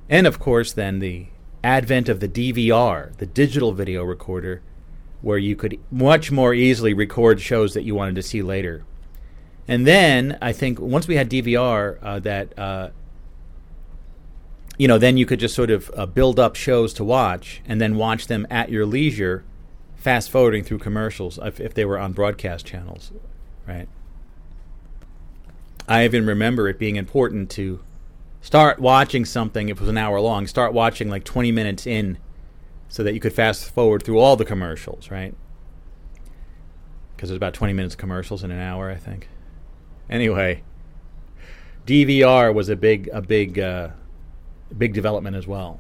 And 0.10 0.26
of 0.26 0.40
course, 0.40 0.72
then 0.72 1.00
the 1.00 1.28
advent 1.64 2.08
of 2.08 2.22
the 2.22 2.30
DVR, 2.30 3.16
the 3.18 3.26
digital 3.26 3.74
video 3.74 4.04
recorder, 4.04 4.62
where 5.22 5.38
you 5.38 5.56
could 5.56 5.80
much 5.92 6.32
more 6.32 6.54
easily 6.54 6.94
record 6.94 7.42
shows 7.42 7.74
that 7.74 7.84
you 7.84 7.94
wanted 7.94 8.16
to 8.16 8.24
see 8.24 8.42
later. 8.42 8.86
And 9.68 9.86
then 9.86 10.38
I 10.42 10.54
think 10.54 10.80
once 10.80 11.08
we 11.08 11.18
had 11.18 11.30
DVR, 11.30 11.98
uh, 12.02 12.20
that 12.20 12.58
uh, 12.58 12.90
you 14.78 14.88
know, 14.88 14.98
then 14.98 15.18
you 15.18 15.26
could 15.26 15.40
just 15.40 15.56
sort 15.56 15.72
of 15.72 15.92
uh, 15.98 16.06
build 16.06 16.40
up 16.40 16.56
shows 16.56 16.94
to 16.94 17.04
watch 17.04 17.62
and 17.66 17.82
then 17.82 17.98
watch 17.98 18.28
them 18.28 18.46
at 18.50 18.70
your 18.70 18.86
leisure, 18.86 19.44
fast 19.98 20.30
forwarding 20.30 20.64
through 20.64 20.78
commercials 20.78 21.38
if, 21.44 21.60
if 21.60 21.74
they 21.74 21.84
were 21.84 22.00
on 22.00 22.14
broadcast 22.14 22.66
channels, 22.66 23.12
right? 23.68 23.90
I 25.88 26.06
even 26.06 26.26
remember 26.26 26.70
it 26.70 26.80
being 26.80 26.96
important 26.96 27.50
to 27.52 27.80
start 28.42 28.80
watching 28.80 29.26
something 29.26 29.70
if 29.70 29.78
it 29.78 29.82
was 29.82 29.90
an 29.90 29.98
hour 29.98 30.20
long, 30.22 30.48
start 30.48 30.74
watching 30.74 31.10
like 31.10 31.24
20 31.24 31.52
minutes 31.52 31.88
in 31.88 32.18
so 32.90 33.04
that 33.04 33.14
you 33.14 33.20
could 33.20 33.34
fast 33.34 33.70
forward 33.70 34.04
through 34.04 34.20
all 34.20 34.36
the 34.36 34.46
commercials, 34.46 35.12
right? 35.12 35.34
Because 37.16 37.30
there's 37.30 37.38
about 37.38 37.54
20 37.54 37.74
minutes 37.74 37.96
of 37.96 38.00
commercials 38.00 38.44
in 38.44 38.52
an 38.52 38.60
hour, 38.60 38.92
I 38.92 38.96
think. 38.96 39.28
Anyway, 40.10 40.64
DVR 41.86 42.54
was 42.54 42.70
a 42.70 42.76
big, 42.76 43.10
a 43.12 43.22
big, 43.22 43.60
uh, 43.60 43.90
big 44.78 44.94
development 44.94 45.36
as 45.36 45.48
well. 45.48 45.80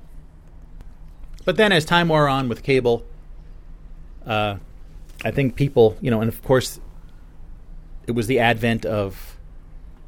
But 1.46 1.56
then, 1.56 1.72
as 1.72 1.86
time 1.86 2.10
wore 2.10 2.28
on 2.28 2.50
with 2.50 2.64
cable, 2.64 3.06
uh, 4.28 4.58
I 5.24 5.32
think 5.32 5.56
people, 5.56 5.98
you 6.02 6.12
know, 6.12 6.22
and 6.22 6.30
of 6.30 6.44
course, 6.44 6.80
it 8.06 8.12
was 8.12 8.28
the 8.28 8.40
advent 8.40 8.86
of 8.86 9.38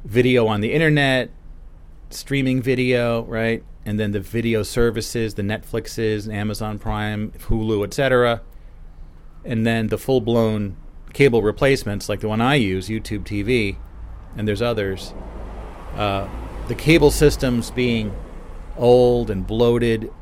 video 0.04 0.46
on 0.46 0.60
the 0.60 0.72
internet, 0.72 1.30
streaming 2.10 2.62
video, 2.62 3.22
right? 3.24 3.64
And 3.84 3.98
then 3.98 4.12
the 4.12 4.20
video 4.20 4.62
services, 4.62 5.34
the 5.34 5.42
Netflixes, 5.42 6.32
Amazon 6.32 6.78
Prime, 6.78 7.32
Hulu, 7.32 7.84
etc. 7.84 8.42
And 9.44 9.66
then 9.66 9.88
the 9.88 9.98
full 9.98 10.20
blown 10.20 10.76
cable 11.12 11.42
replacements, 11.42 12.08
like 12.08 12.20
the 12.20 12.28
one 12.28 12.40
I 12.40 12.54
use, 12.56 12.88
YouTube 12.88 13.24
TV, 13.24 13.76
and 14.36 14.46
there's 14.46 14.62
others. 14.62 15.14
Uh, 15.94 16.28
the 16.68 16.74
cable 16.74 17.10
systems 17.10 17.70
being 17.70 18.14
old 18.76 19.30
and 19.30 19.46
bloated, 19.46 20.12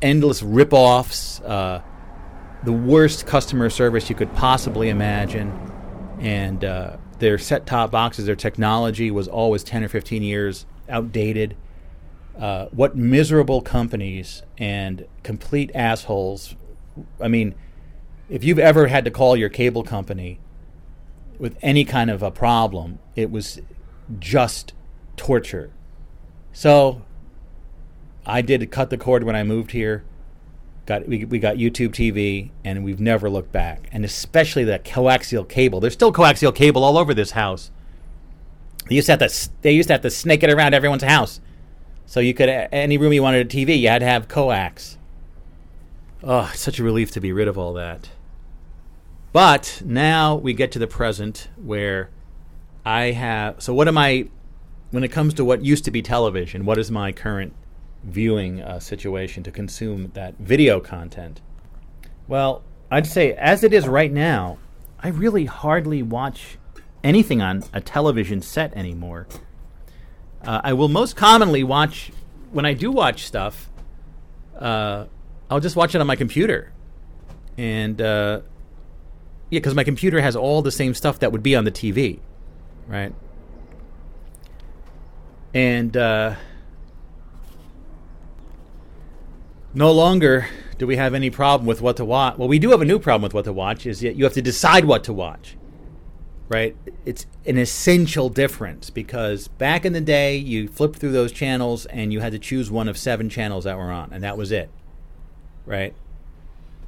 endless 0.00 0.42
rip-offs, 0.42 1.40
uh, 1.40 1.82
the 2.64 2.72
worst 2.72 3.26
customer 3.26 3.68
service 3.68 4.08
you 4.08 4.16
could 4.16 4.32
possibly 4.34 4.88
imagine, 4.88 5.52
and 6.18 6.64
uh, 6.64 6.96
their 7.18 7.38
set-top 7.38 7.90
boxes, 7.90 8.26
their 8.26 8.36
technology 8.36 9.10
was 9.10 9.28
always 9.28 9.62
10 9.62 9.84
or 9.84 9.88
15 9.88 10.22
years 10.22 10.66
outdated. 10.88 11.56
Uh, 12.38 12.66
what 12.66 12.96
miserable 12.96 13.60
companies 13.60 14.42
and 14.58 15.06
complete 15.22 15.70
assholes. 15.74 16.56
I 17.20 17.28
mean, 17.28 17.54
if 18.28 18.42
you've 18.42 18.58
ever 18.58 18.88
had 18.88 19.04
to 19.04 19.10
call 19.10 19.36
your 19.36 19.48
cable 19.48 19.84
company 19.84 20.40
with 21.38 21.56
any 21.62 21.84
kind 21.84 22.10
of 22.10 22.22
a 22.22 22.30
problem, 22.30 22.98
it 23.14 23.30
was 23.30 23.60
just 24.18 24.72
torture. 25.16 25.70
So 26.52 27.02
I 28.26 28.42
did 28.42 28.68
cut 28.70 28.90
the 28.90 28.98
cord 28.98 29.22
when 29.24 29.36
I 29.36 29.44
moved 29.44 29.72
here. 29.72 30.04
Got 30.86 31.08
we, 31.08 31.24
we 31.24 31.38
got 31.38 31.56
YouTube 31.56 31.90
TV, 31.90 32.50
and 32.64 32.84
we've 32.84 33.00
never 33.00 33.30
looked 33.30 33.52
back. 33.52 33.88
And 33.90 34.04
especially 34.04 34.64
that 34.64 34.84
coaxial 34.84 35.48
cable. 35.48 35.80
There's 35.80 35.94
still 35.94 36.12
coaxial 36.12 36.54
cable 36.54 36.84
all 36.84 36.98
over 36.98 37.14
this 37.14 37.30
house. 37.30 37.70
They 38.88 38.96
used 38.96 39.06
to 39.06 39.12
have 39.12 39.30
to 39.30 39.48
they 39.62 39.72
used 39.72 39.88
to 39.88 39.94
have 39.94 40.02
to 40.02 40.10
snake 40.10 40.42
it 40.42 40.50
around 40.50 40.74
everyone's 40.74 41.02
house, 41.02 41.40
so 42.06 42.20
you 42.20 42.34
could 42.34 42.48
any 42.48 42.98
room 42.98 43.12
you 43.12 43.22
wanted 43.22 43.46
a 43.46 43.56
TV, 43.56 43.78
you 43.78 43.88
had 43.88 44.00
to 44.00 44.06
have 44.06 44.28
coax. 44.28 44.98
Oh, 46.22 46.50
such 46.54 46.78
a 46.78 46.84
relief 46.84 47.10
to 47.12 47.20
be 47.20 47.32
rid 47.32 47.48
of 47.48 47.56
all 47.56 47.72
that. 47.74 48.10
But 49.32 49.82
now 49.84 50.36
we 50.36 50.52
get 50.52 50.70
to 50.72 50.78
the 50.78 50.86
present 50.86 51.48
where 51.56 52.10
I 52.84 53.12
have. 53.12 53.62
So 53.62 53.74
what 53.74 53.88
am 53.88 53.98
I? 53.98 54.28
When 54.90 55.02
it 55.02 55.08
comes 55.08 55.34
to 55.34 55.44
what 55.44 55.64
used 55.64 55.84
to 55.86 55.90
be 55.90 56.02
television, 56.02 56.64
what 56.64 56.78
is 56.78 56.90
my 56.90 57.10
current 57.10 57.52
viewing 58.04 58.62
uh, 58.62 58.78
situation 58.78 59.42
to 59.42 59.50
consume 59.50 60.10
that 60.14 60.34
video 60.38 60.80
content? 60.80 61.40
Well, 62.28 62.62
I'd 62.90 63.06
say 63.06 63.32
as 63.32 63.64
it 63.64 63.72
is 63.72 63.88
right 63.88 64.12
now, 64.12 64.58
I 65.00 65.08
really 65.08 65.46
hardly 65.46 66.02
watch 66.02 66.58
anything 67.02 67.42
on 67.42 67.64
a 67.72 67.80
television 67.80 68.40
set 68.40 68.74
anymore. 68.74 69.26
Uh, 70.42 70.60
I 70.64 70.72
will 70.72 70.88
most 70.88 71.16
commonly 71.16 71.64
watch 71.64 72.10
when 72.52 72.64
I 72.64 72.74
do 72.74 72.90
watch 72.90 73.26
stuff. 73.26 73.70
Uh, 74.58 75.06
I'll 75.50 75.60
just 75.60 75.76
watch 75.76 75.94
it 75.94 76.00
on 76.00 76.06
my 76.06 76.16
computer, 76.16 76.72
and 77.58 78.00
uh, 78.00 78.40
yeah, 79.50 79.58
because 79.58 79.74
my 79.74 79.84
computer 79.84 80.20
has 80.20 80.36
all 80.36 80.62
the 80.62 80.70
same 80.70 80.94
stuff 80.94 81.18
that 81.20 81.32
would 81.32 81.42
be 81.42 81.54
on 81.54 81.64
the 81.64 81.70
TV, 81.70 82.20
right? 82.86 83.14
And 85.52 85.96
uh, 85.96 86.34
no 89.74 89.90
longer 89.92 90.46
do 90.78 90.86
we 90.86 90.96
have 90.96 91.14
any 91.14 91.30
problem 91.30 91.66
with 91.66 91.80
what 91.80 91.96
to 91.96 92.04
watch. 92.04 92.38
Well, 92.38 92.48
we 92.48 92.58
do 92.58 92.70
have 92.70 92.80
a 92.80 92.84
new 92.84 92.98
problem 92.98 93.22
with 93.22 93.34
what 93.34 93.44
to 93.44 93.52
watch. 93.52 93.86
Is 93.86 94.00
that 94.00 94.16
you 94.16 94.24
have 94.24 94.32
to 94.34 94.42
decide 94.42 94.84
what 94.84 95.04
to 95.04 95.12
watch, 95.12 95.56
right? 96.48 96.76
It's 97.04 97.26
an 97.46 97.58
essential 97.58 98.28
difference 98.28 98.90
because 98.90 99.48
back 99.48 99.84
in 99.84 99.92
the 99.92 100.00
day, 100.00 100.36
you 100.36 100.68
flipped 100.68 100.98
through 100.98 101.12
those 101.12 101.32
channels 101.32 101.86
and 101.86 102.12
you 102.12 102.20
had 102.20 102.32
to 102.32 102.38
choose 102.38 102.70
one 102.70 102.88
of 102.88 102.96
seven 102.96 103.28
channels 103.28 103.64
that 103.64 103.76
were 103.76 103.90
on, 103.90 104.12
and 104.12 104.22
that 104.22 104.38
was 104.38 104.52
it, 104.52 104.70
right? 105.66 105.94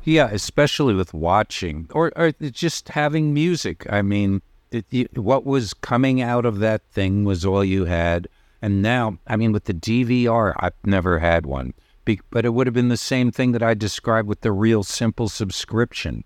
Yeah, 0.05 0.29
especially 0.31 0.95
with 0.95 1.13
watching 1.13 1.89
or, 1.93 2.13
or 2.15 2.31
just 2.31 2.91
having 2.91 3.35
music. 3.35 3.87
I 3.91 4.03
mean, 4.03 4.41
it, 4.71 5.17
what 5.19 5.45
was 5.45 5.75
coming 5.75 6.23
out 6.23 6.47
of 6.47 6.61
that 6.61 6.83
thing 6.93 7.25
was 7.25 7.45
all 7.45 7.65
you 7.65 7.87
had. 7.87 8.29
And 8.63 8.83
now, 8.83 9.19
I 9.27 9.37
mean, 9.37 9.53
with 9.53 9.65
the 9.65 9.75
DVR, 9.75 10.55
I've 10.59 10.75
never 10.85 11.19
had 11.19 11.45
one 11.45 11.75
but 12.31 12.45
it 12.45 12.55
would 12.55 12.67
have 12.67 12.75
been 12.75 12.89
the 12.89 12.97
same 12.97 13.31
thing 13.31 13.53
that 13.53 13.63
I 13.63 13.75
described 13.75 14.29
with 14.29 14.41
the 14.41 14.53
real 14.53 14.83
simple 14.83 15.29
subscription. 15.29 16.25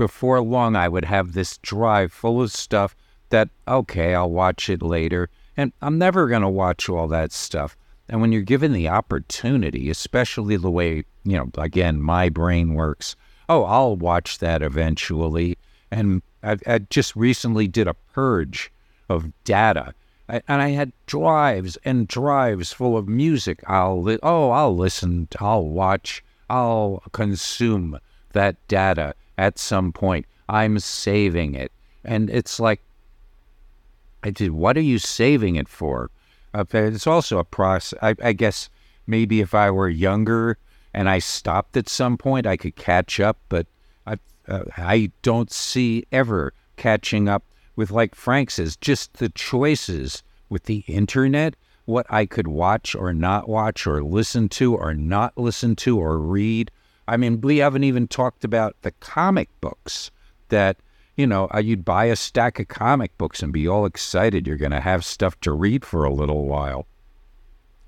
before 0.00 0.40
long, 0.40 0.76
I 0.76 0.88
would 0.88 1.04
have 1.04 1.34
this 1.34 1.58
drive 1.58 2.10
full 2.10 2.40
of 2.40 2.50
stuff 2.50 2.96
that, 3.28 3.50
okay, 3.68 4.14
I'll 4.14 4.30
watch 4.30 4.70
it 4.70 4.80
later. 4.80 5.28
And 5.58 5.74
I'm 5.82 5.98
never 5.98 6.26
going 6.26 6.40
to 6.40 6.48
watch 6.48 6.88
all 6.88 7.06
that 7.08 7.32
stuff. 7.32 7.76
And 8.08 8.22
when 8.22 8.32
you're 8.32 8.40
given 8.40 8.72
the 8.72 8.88
opportunity, 8.88 9.90
especially 9.90 10.56
the 10.56 10.70
way, 10.70 11.04
you 11.22 11.36
know, 11.36 11.50
again, 11.58 12.00
my 12.00 12.30
brain 12.30 12.72
works, 12.72 13.14
oh, 13.50 13.64
I'll 13.64 13.94
watch 13.94 14.38
that 14.38 14.62
eventually. 14.62 15.58
And 15.90 16.22
I, 16.42 16.56
I 16.66 16.78
just 16.78 17.14
recently 17.14 17.68
did 17.68 17.86
a 17.86 17.92
purge 18.14 18.72
of 19.10 19.30
data. 19.44 19.92
I, 20.30 20.42
and 20.46 20.62
I 20.62 20.68
had 20.70 20.92
drives 21.06 21.76
and 21.84 22.06
drives 22.06 22.72
full 22.72 22.96
of 22.96 23.08
music. 23.08 23.60
I'll, 23.66 24.00
li- 24.00 24.18
oh, 24.22 24.50
I'll 24.50 24.76
listen, 24.76 25.26
I'll 25.40 25.66
watch, 25.66 26.22
I'll 26.48 27.02
consume 27.12 27.98
that 28.32 28.56
data 28.68 29.14
at 29.36 29.58
some 29.58 29.92
point. 29.92 30.26
I'm 30.48 30.78
saving 30.78 31.54
it. 31.54 31.72
And 32.04 32.30
it's 32.30 32.60
like, 32.60 32.80
I 34.22 34.30
did, 34.30 34.52
what 34.52 34.76
are 34.76 34.82
you 34.82 34.98
saving 34.98 35.56
it 35.56 35.68
for? 35.68 36.10
Uh, 36.54 36.64
it's 36.72 37.06
also 37.06 37.38
a 37.38 37.44
process. 37.44 37.98
I, 38.02 38.14
I 38.22 38.32
guess 38.32 38.70
maybe 39.06 39.40
if 39.40 39.54
I 39.54 39.70
were 39.70 39.88
younger 39.88 40.58
and 40.94 41.08
I 41.08 41.18
stopped 41.18 41.76
at 41.76 41.88
some 41.88 42.16
point, 42.16 42.46
I 42.46 42.56
could 42.56 42.76
catch 42.76 43.18
up. 43.20 43.38
But 43.48 43.66
I, 44.06 44.16
uh, 44.46 44.64
I 44.76 45.10
don't 45.22 45.50
see 45.50 46.04
ever 46.12 46.52
catching 46.76 47.28
up 47.28 47.44
with, 47.80 47.90
like 47.90 48.14
Frank 48.14 48.50
says, 48.50 48.76
just 48.76 49.14
the 49.14 49.30
choices 49.30 50.22
with 50.50 50.64
the 50.64 50.84
internet, 50.86 51.56
what 51.86 52.04
I 52.10 52.26
could 52.26 52.46
watch 52.46 52.94
or 52.94 53.14
not 53.14 53.48
watch, 53.48 53.86
or 53.86 54.04
listen 54.04 54.50
to 54.50 54.76
or 54.76 54.92
not 54.92 55.38
listen 55.38 55.74
to, 55.76 55.98
or 55.98 56.18
read. 56.18 56.70
I 57.08 57.16
mean, 57.16 57.40
we 57.40 57.56
haven't 57.56 57.84
even 57.84 58.06
talked 58.06 58.44
about 58.44 58.76
the 58.82 58.90
comic 58.92 59.48
books 59.62 60.10
that 60.50 60.76
you 61.16 61.26
know, 61.26 61.48
uh, 61.54 61.58
you'd 61.58 61.84
buy 61.84 62.04
a 62.04 62.16
stack 62.16 62.58
of 62.60 62.68
comic 62.68 63.16
books 63.18 63.42
and 63.42 63.52
be 63.52 63.66
all 63.66 63.86
excited 63.86 64.46
you're 64.46 64.56
going 64.56 64.70
to 64.72 64.80
have 64.80 65.04
stuff 65.04 65.38
to 65.40 65.52
read 65.52 65.84
for 65.84 66.04
a 66.04 66.12
little 66.12 66.46
while. 66.46 66.86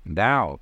Now, 0.05 0.59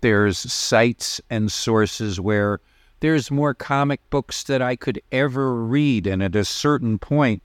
there's 0.00 0.38
sites 0.38 1.20
and 1.28 1.52
sources 1.52 2.20
where 2.20 2.60
there's 3.00 3.30
more 3.30 3.54
comic 3.54 4.00
books 4.10 4.44
that 4.44 4.62
I 4.62 4.76
could 4.76 5.00
ever 5.12 5.54
read. 5.54 6.06
And 6.06 6.22
at 6.22 6.36
a 6.36 6.44
certain 6.44 6.98
point, 6.98 7.42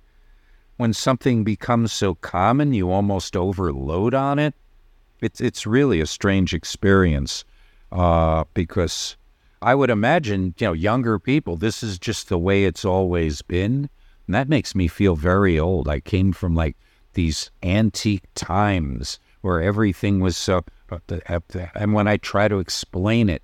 when 0.78 0.94
something 0.94 1.44
becomes 1.44 1.92
so 1.92 2.16
common, 2.16 2.74
you 2.74 2.92
almost 2.92 3.36
overload 3.36 4.14
on 4.14 4.40
it. 4.40 4.54
It's, 5.22 5.40
it's 5.40 5.66
really 5.66 6.02
a 6.02 6.06
strange 6.06 6.54
experience 6.54 7.46
uh, 7.92 8.44
because 8.54 9.16
I 9.62 9.74
would 9.74 9.90
imagine, 9.90 10.54
you 10.58 10.68
know, 10.68 10.74
younger 10.74 11.18
people, 11.18 11.56
this 11.56 11.82
is 11.82 11.98
just 11.98 12.30
the 12.30 12.38
way 12.38 12.66
it's 12.66 12.86
always 12.86 13.42
been. 13.42 13.90
And 14.28 14.36
that 14.36 14.50
makes 14.50 14.76
me 14.76 14.88
feel 14.88 15.16
very 15.16 15.58
old. 15.58 15.88
I 15.88 16.00
came 16.00 16.34
from 16.34 16.56
like 16.56 16.76
these 17.14 17.52
antique 17.64 18.26
times 18.36 19.20
where 19.42 19.62
everything 19.62 20.20
was 20.20 20.36
so. 20.36 20.66
Uh, 20.92 21.00
uh, 21.28 21.40
and 21.74 21.94
when 21.94 22.08
I 22.08 22.18
try 22.18 22.48
to 22.48 22.60
explain 22.60 23.30
it 23.30 23.42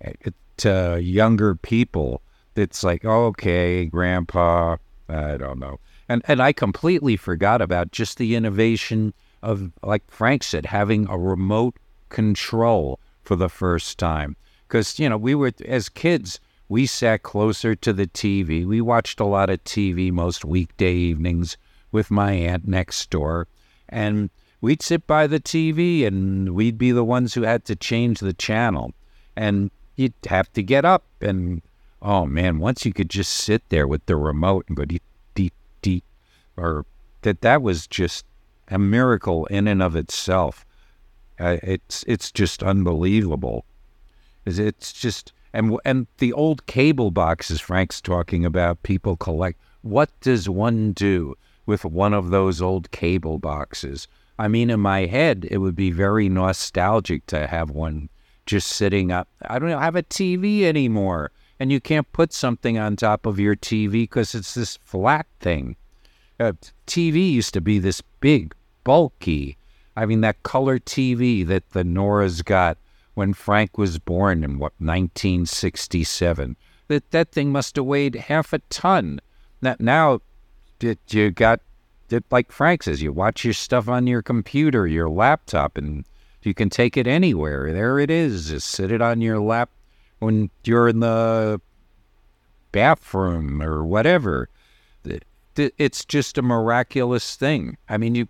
eh, 0.00 0.12
to 0.58 0.98
younger 1.00 1.54
people, 1.54 2.22
it's 2.56 2.82
like, 2.82 3.04
oh, 3.04 3.26
okay, 3.26 3.84
grandpa, 3.84 4.76
I 5.08 5.36
don't 5.36 5.58
know. 5.58 5.78
And, 6.10 6.22
and 6.26 6.42
I 6.42 6.52
completely 6.52 7.16
forgot 7.16 7.62
about 7.62 7.92
just 7.92 8.18
the 8.18 8.34
innovation 8.34 9.14
of, 9.44 9.70
like 9.84 10.02
Frank 10.10 10.42
said, 10.42 10.66
having 10.66 11.08
a 11.08 11.16
remote 11.16 11.76
control 12.08 12.98
for 13.22 13.36
the 13.36 13.48
first 13.48 13.96
time. 13.96 14.34
Because, 14.66 14.98
you 14.98 15.08
know, 15.08 15.16
we 15.16 15.36
were, 15.36 15.52
as 15.64 15.88
kids, 15.88 16.40
we 16.68 16.84
sat 16.84 17.22
closer 17.22 17.76
to 17.76 17.92
the 17.92 18.08
TV. 18.08 18.66
We 18.66 18.80
watched 18.80 19.20
a 19.20 19.24
lot 19.24 19.50
of 19.50 19.62
TV 19.62 20.10
most 20.10 20.44
weekday 20.44 20.92
evenings 20.92 21.56
with 21.92 22.10
my 22.10 22.32
aunt 22.32 22.66
next 22.66 23.08
door. 23.10 23.46
And 23.88 24.30
we'd 24.60 24.82
sit 24.82 25.06
by 25.06 25.28
the 25.28 25.38
TV 25.38 26.04
and 26.04 26.56
we'd 26.56 26.76
be 26.76 26.90
the 26.90 27.04
ones 27.04 27.34
who 27.34 27.42
had 27.42 27.64
to 27.66 27.76
change 27.76 28.18
the 28.18 28.34
channel. 28.34 28.94
And 29.36 29.70
you'd 29.94 30.14
have 30.26 30.52
to 30.54 30.62
get 30.64 30.84
up. 30.84 31.04
And 31.20 31.62
oh 32.02 32.26
man, 32.26 32.58
once 32.58 32.84
you 32.84 32.92
could 32.92 33.10
just 33.10 33.32
sit 33.32 33.62
there 33.68 33.86
with 33.86 34.04
the 34.06 34.16
remote 34.16 34.64
and 34.66 34.76
go 34.76 34.84
or 36.60 36.84
that, 37.22 37.40
that 37.40 37.62
was 37.62 37.86
just 37.86 38.24
a 38.68 38.78
miracle 38.78 39.46
in 39.46 39.66
and 39.66 39.82
of 39.82 39.96
itself. 39.96 40.64
Uh, 41.38 41.56
it's, 41.62 42.04
it's 42.06 42.30
just 42.30 42.62
unbelievable. 42.62 43.64
It's 44.46 44.92
just, 44.92 45.32
and 45.52 45.76
and 45.84 46.06
the 46.18 46.32
old 46.32 46.66
cable 46.66 47.10
boxes 47.10 47.60
Frank's 47.60 48.00
talking 48.00 48.44
about 48.44 48.82
people 48.82 49.16
collect 49.16 49.60
what 49.82 50.10
does 50.20 50.48
one 50.48 50.92
do 50.92 51.34
with 51.66 51.84
one 51.84 52.14
of 52.14 52.30
those 52.30 52.62
old 52.62 52.90
cable 52.90 53.38
boxes 53.38 54.06
I 54.38 54.48
mean 54.48 54.70
in 54.70 54.80
my 54.80 55.06
head 55.06 55.46
it 55.50 55.58
would 55.58 55.74
be 55.74 55.90
very 55.90 56.28
nostalgic 56.28 57.26
to 57.26 57.46
have 57.46 57.70
one 57.70 58.08
just 58.46 58.68
sitting 58.68 59.10
up 59.10 59.28
I 59.48 59.58
don't 59.58 59.70
have 59.70 59.96
a 59.96 60.02
TV 60.02 60.62
anymore 60.62 61.30
and 61.58 61.70
you 61.70 61.80
can't 61.80 62.10
put 62.12 62.32
something 62.32 62.78
on 62.78 62.96
top 62.96 63.26
of 63.26 63.38
your 63.38 63.56
TV 63.56 63.90
because 63.92 64.34
it's 64.34 64.54
this 64.54 64.76
flat 64.76 65.26
thing 65.40 65.76
uh, 66.40 66.52
TV 66.86 67.30
used 67.30 67.54
to 67.54 67.60
be 67.60 67.78
this 67.78 68.02
big 68.20 68.54
bulky 68.82 69.56
I 69.96 70.06
mean 70.06 70.20
that 70.22 70.42
color 70.42 70.78
TV 70.78 71.46
that 71.46 71.70
the 71.70 71.82
Noras 71.82 72.44
got 72.44 72.78
when 73.14 73.34
Frank 73.34 73.76
was 73.76 73.98
born 73.98 74.42
in 74.44 74.58
what 74.58 74.72
1967. 74.78 76.56
That 76.88 77.10
that 77.10 77.32
thing 77.32 77.52
must 77.52 77.76
have 77.76 77.84
weighed 77.84 78.14
half 78.14 78.52
a 78.52 78.60
ton. 78.70 79.20
That 79.60 79.80
now, 79.80 80.20
that 80.78 80.98
you 81.12 81.30
got, 81.30 81.60
it, 82.08 82.24
like 82.30 82.50
Frank 82.50 82.84
says, 82.84 83.02
you 83.02 83.12
watch 83.12 83.44
your 83.44 83.52
stuff 83.52 83.88
on 83.88 84.06
your 84.06 84.22
computer, 84.22 84.86
your 84.86 85.10
laptop, 85.10 85.76
and 85.76 86.04
you 86.42 86.54
can 86.54 86.70
take 86.70 86.96
it 86.96 87.06
anywhere. 87.06 87.72
There 87.72 87.98
it 87.98 88.10
is. 88.10 88.48
Just 88.48 88.68
sit 88.70 88.90
it 88.90 89.02
on 89.02 89.20
your 89.20 89.38
lap 89.38 89.68
when 90.20 90.50
you're 90.64 90.88
in 90.88 91.00
the 91.00 91.60
bathroom 92.72 93.60
or 93.60 93.84
whatever. 93.84 94.48
It's 95.56 96.04
just 96.04 96.38
a 96.38 96.42
miraculous 96.42 97.36
thing. 97.36 97.76
I 97.88 97.96
mean, 97.96 98.14
you 98.14 98.28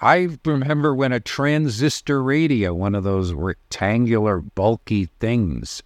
I 0.00 0.28
remember 0.44 0.94
when 0.94 1.12
a 1.12 1.20
transistor 1.20 2.22
radio, 2.22 2.72
one 2.72 2.94
of 2.94 3.04
those 3.04 3.32
rectangular, 3.32 4.40
bulky 4.40 5.06
things, 5.18 5.82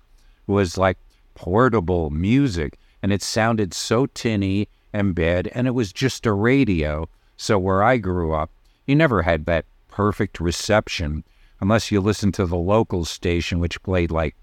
was 0.47 0.77
like 0.77 0.99
portable 1.35 2.11
music, 2.11 2.79
and 3.03 3.13
it 3.13 3.23
sounded 3.23 3.73
so 3.73 4.07
tinny 4.07 4.69
and 4.93 5.15
bad, 5.15 5.49
and 5.49 5.67
it 5.67 5.73
was 5.73 5.93
just 5.93 6.27
a 6.27 6.33
radio. 6.33 7.09
So 7.37 7.59
where 7.59 7.83
I 7.83 7.97
grew 7.97 8.33
up, 8.33 8.51
you 8.87 8.95
never 8.95 9.23
had 9.23 9.47
that 9.47 9.65
perfect 9.89 10.41
reception 10.41 11.25
unless 11.61 11.91
you 11.91 12.01
listened 12.01 12.35
to 12.35 12.47
the 12.47 12.57
local 12.57 13.05
station, 13.05 13.59
which 13.59 13.83
played 13.83 14.11
like, 14.11 14.37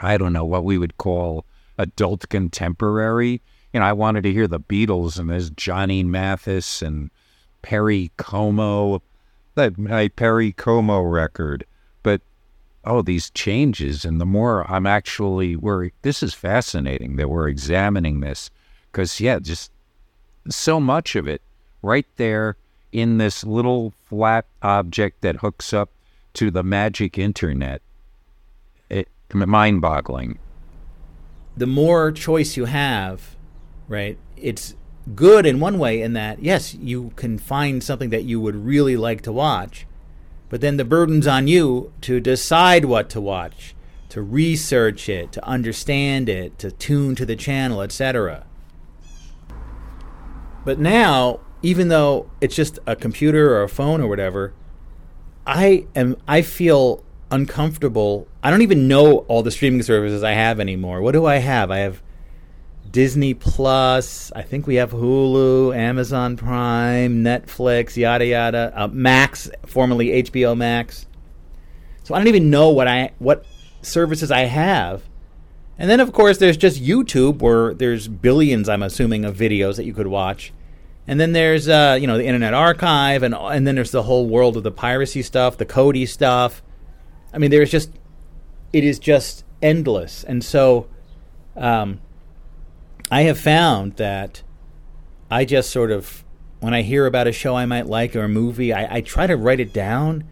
I 0.00 0.16
don't 0.16 0.32
know, 0.32 0.44
what 0.44 0.64
we 0.64 0.78
would 0.78 0.96
call 0.96 1.44
adult 1.76 2.28
contemporary. 2.28 3.42
You 3.72 3.80
know, 3.80 3.86
I 3.86 3.92
wanted 3.92 4.22
to 4.22 4.32
hear 4.32 4.46
the 4.46 4.60
Beatles, 4.60 5.18
and 5.18 5.28
there's 5.28 5.50
Johnny 5.50 6.02
Mathis 6.02 6.80
and 6.82 7.10
Perry 7.62 8.10
Como, 8.16 9.02
that 9.54 9.76
my 9.76 10.08
Perry 10.08 10.52
Como 10.52 11.00
record. 11.02 11.64
But 12.02 12.22
oh, 12.84 13.02
these 13.02 13.30
changes, 13.30 14.04
and 14.04 14.20
the 14.20 14.26
more 14.26 14.68
I'm 14.70 14.86
actually 14.86 15.56
we're 15.56 15.90
this 16.02 16.22
is 16.22 16.34
fascinating 16.34 17.16
that 17.16 17.28
we're 17.28 17.48
examining 17.48 18.20
this 18.20 18.50
because 18.90 19.20
yeah, 19.20 19.38
just 19.38 19.70
so 20.48 20.80
much 20.80 21.14
of 21.14 21.28
it 21.28 21.42
right 21.82 22.06
there 22.16 22.56
in 22.92 23.18
this 23.18 23.44
little 23.44 23.92
flat 24.08 24.46
object 24.62 25.20
that 25.20 25.36
hooks 25.36 25.72
up 25.72 25.90
to 26.34 26.50
the 26.50 26.62
magic 26.62 27.18
internet. 27.18 27.82
It 28.88 29.08
mind-boggling. 29.30 30.38
The 31.56 31.66
more 31.66 32.12
choice 32.12 32.56
you 32.56 32.64
have, 32.64 33.36
right? 33.88 34.18
It's 34.36 34.74
good 35.14 35.46
in 35.46 35.58
one 35.58 35.78
way 35.78 36.02
in 36.02 36.12
that 36.12 36.42
yes, 36.42 36.74
you 36.74 37.12
can 37.16 37.38
find 37.38 37.82
something 37.82 38.10
that 38.10 38.24
you 38.24 38.40
would 38.40 38.54
really 38.54 38.96
like 38.96 39.22
to 39.22 39.32
watch, 39.32 39.86
but 40.48 40.60
then 40.60 40.76
the 40.76 40.84
burden's 40.84 41.26
on 41.26 41.48
you 41.48 41.92
to 42.02 42.20
decide 42.20 42.84
what 42.84 43.08
to 43.10 43.20
watch, 43.20 43.74
to 44.10 44.22
research 44.22 45.08
it, 45.08 45.32
to 45.32 45.44
understand 45.44 46.28
it, 46.28 46.58
to 46.58 46.70
tune 46.70 47.14
to 47.14 47.26
the 47.26 47.36
channel, 47.36 47.82
etc. 47.82 48.44
But 50.64 50.78
now, 50.78 51.40
even 51.62 51.88
though 51.88 52.30
it's 52.40 52.54
just 52.54 52.78
a 52.86 52.94
computer 52.94 53.56
or 53.56 53.62
a 53.62 53.68
phone 53.68 54.00
or 54.00 54.08
whatever, 54.08 54.52
I 55.46 55.86
am 55.96 56.16
I 56.28 56.42
feel 56.42 57.02
uncomfortable. 57.30 58.28
I 58.42 58.50
don't 58.50 58.62
even 58.62 58.86
know 58.88 59.18
all 59.28 59.42
the 59.42 59.50
streaming 59.50 59.82
services 59.82 60.22
I 60.22 60.32
have 60.32 60.60
anymore. 60.60 61.00
What 61.00 61.12
do 61.12 61.26
I 61.26 61.36
have? 61.36 61.70
I 61.70 61.78
have 61.78 62.02
Disney 62.90 63.34
Plus. 63.34 64.32
I 64.34 64.42
think 64.42 64.66
we 64.66 64.76
have 64.76 64.90
Hulu, 64.92 65.76
Amazon 65.76 66.36
Prime, 66.36 67.24
Netflix, 67.24 67.96
yada 67.96 68.26
yada. 68.26 68.72
Uh, 68.74 68.88
Max, 68.88 69.50
formerly 69.66 70.22
HBO 70.22 70.56
Max. 70.56 71.06
So 72.04 72.14
I 72.14 72.18
don't 72.18 72.28
even 72.28 72.50
know 72.50 72.70
what 72.70 72.88
I 72.88 73.12
what 73.18 73.44
services 73.82 74.30
I 74.30 74.40
have, 74.44 75.02
And 75.78 75.88
then, 75.88 76.00
of 76.00 76.12
course, 76.12 76.38
there's 76.38 76.56
just 76.56 76.82
YouTube, 76.82 77.38
where 77.38 77.72
there's 77.72 78.08
billions, 78.08 78.68
I'm 78.68 78.82
assuming, 78.82 79.24
of 79.24 79.36
videos 79.36 79.76
that 79.76 79.84
you 79.84 79.94
could 79.94 80.08
watch. 80.08 80.52
And 81.06 81.20
then 81.20 81.32
there's, 81.32 81.68
uh, 81.68 81.96
you 82.00 82.06
know, 82.06 82.18
the 82.18 82.26
Internet 82.26 82.52
Archive, 82.52 83.22
and 83.22 83.34
and 83.34 83.66
then 83.66 83.76
there's 83.76 83.92
the 83.92 84.02
whole 84.02 84.26
world 84.26 84.56
of 84.56 84.62
the 84.64 84.72
piracy 84.72 85.22
stuff, 85.22 85.56
the 85.56 85.64
Kodi 85.66 86.06
stuff. 86.08 86.62
I 87.32 87.38
mean, 87.38 87.50
there's 87.50 87.70
just, 87.70 87.90
it 88.72 88.84
is 88.84 88.98
just 88.98 89.44
endless. 89.62 90.24
And 90.24 90.42
so, 90.42 90.88
um, 91.56 92.00
I 93.10 93.22
have 93.22 93.38
found 93.38 93.96
that 93.96 94.42
I 95.30 95.44
just 95.44 95.70
sort 95.70 95.90
of, 95.90 96.24
when 96.60 96.74
I 96.74 96.82
hear 96.82 97.06
about 97.06 97.26
a 97.26 97.32
show 97.32 97.54
I 97.54 97.66
might 97.66 97.86
like 97.86 98.14
or 98.14 98.24
a 98.24 98.28
movie, 98.28 98.72
I, 98.72 98.96
I 98.96 99.00
try 99.00 99.26
to 99.26 99.36
write 99.36 99.60
it 99.60 99.72
down, 99.72 100.24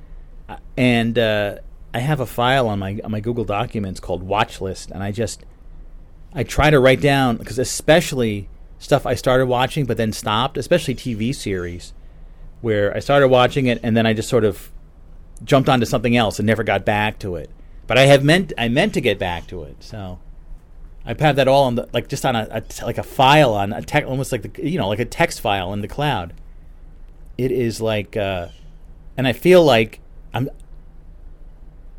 uh, 0.48 0.56
and 0.76 1.18
uh, 1.18 1.58
I 1.94 2.00
have 2.00 2.20
a 2.20 2.26
file 2.26 2.68
on 2.68 2.78
my 2.78 3.00
on 3.02 3.10
my 3.10 3.20
Google 3.20 3.44
Documents 3.44 4.00
called 4.00 4.22
Watch 4.22 4.60
List, 4.60 4.90
and 4.90 5.02
I 5.02 5.12
just 5.12 5.44
I 6.34 6.42
try 6.42 6.68
to 6.68 6.78
write 6.78 7.00
down 7.00 7.38
because 7.38 7.58
especially 7.58 8.50
stuff 8.78 9.06
I 9.06 9.14
started 9.14 9.46
watching 9.46 9.86
but 9.86 9.96
then 9.96 10.12
stopped, 10.12 10.58
especially 10.58 10.94
TV 10.94 11.34
series 11.34 11.94
where 12.60 12.94
I 12.94 12.98
started 12.98 13.28
watching 13.28 13.66
it 13.66 13.80
and 13.82 13.96
then 13.96 14.06
I 14.06 14.12
just 14.12 14.28
sort 14.28 14.44
of 14.44 14.70
jumped 15.44 15.68
onto 15.68 15.86
something 15.86 16.16
else 16.16 16.38
and 16.38 16.46
never 16.46 16.64
got 16.64 16.84
back 16.84 17.18
to 17.20 17.36
it. 17.36 17.50
But 17.86 17.96
I 17.96 18.02
have 18.02 18.22
meant 18.22 18.52
I 18.58 18.68
meant 18.68 18.92
to 18.94 19.00
get 19.00 19.18
back 19.18 19.46
to 19.46 19.62
it, 19.62 19.76
so 19.80 20.18
I've 21.06 21.20
had 21.20 21.36
that 21.36 21.46
all 21.46 21.64
on 21.64 21.76
the 21.76 21.88
like 21.92 22.08
just 22.08 22.26
on 22.26 22.34
a, 22.34 22.48
a 22.50 22.84
like 22.84 22.98
a 22.98 23.02
file 23.04 23.54
on 23.54 23.72
a 23.72 23.80
tech 23.80 24.04
almost 24.06 24.32
like 24.32 24.42
the 24.42 24.68
you 24.68 24.76
know 24.76 24.88
like 24.88 24.98
a 24.98 25.04
text 25.04 25.40
file 25.40 25.72
in 25.72 25.80
the 25.80 25.88
cloud. 25.88 26.34
It 27.38 27.52
is 27.52 27.80
like, 27.80 28.16
uh, 28.16 28.48
and 29.16 29.28
I 29.28 29.32
feel 29.32 29.62
like 29.62 30.00
I'm 30.34 30.50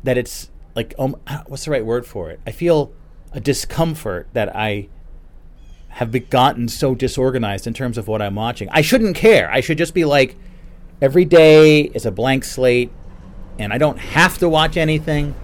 that 0.04 0.18
it's 0.18 0.50
like 0.74 0.94
um, 0.98 1.16
what's 1.46 1.64
the 1.64 1.70
right 1.70 1.84
word 1.84 2.04
for 2.04 2.30
it? 2.30 2.40
I 2.46 2.50
feel 2.50 2.92
a 3.32 3.40
discomfort 3.40 4.28
that 4.34 4.54
I 4.54 4.88
have 5.88 6.30
gotten 6.30 6.68
so 6.68 6.94
disorganized 6.94 7.66
in 7.66 7.72
terms 7.72 7.96
of 7.96 8.08
what 8.08 8.20
I'm 8.20 8.34
watching. 8.34 8.68
I 8.70 8.82
shouldn't 8.82 9.16
care. 9.16 9.50
I 9.50 9.60
should 9.60 9.78
just 9.78 9.94
be 9.94 10.04
like 10.04 10.36
every 11.00 11.24
day 11.24 11.82
is 11.82 12.04
a 12.04 12.10
blank 12.10 12.44
slate 12.44 12.90
and 13.58 13.72
I 13.72 13.78
don't 13.78 13.98
have 13.98 14.38
to 14.38 14.48
watch 14.48 14.76
anything. 14.76 15.34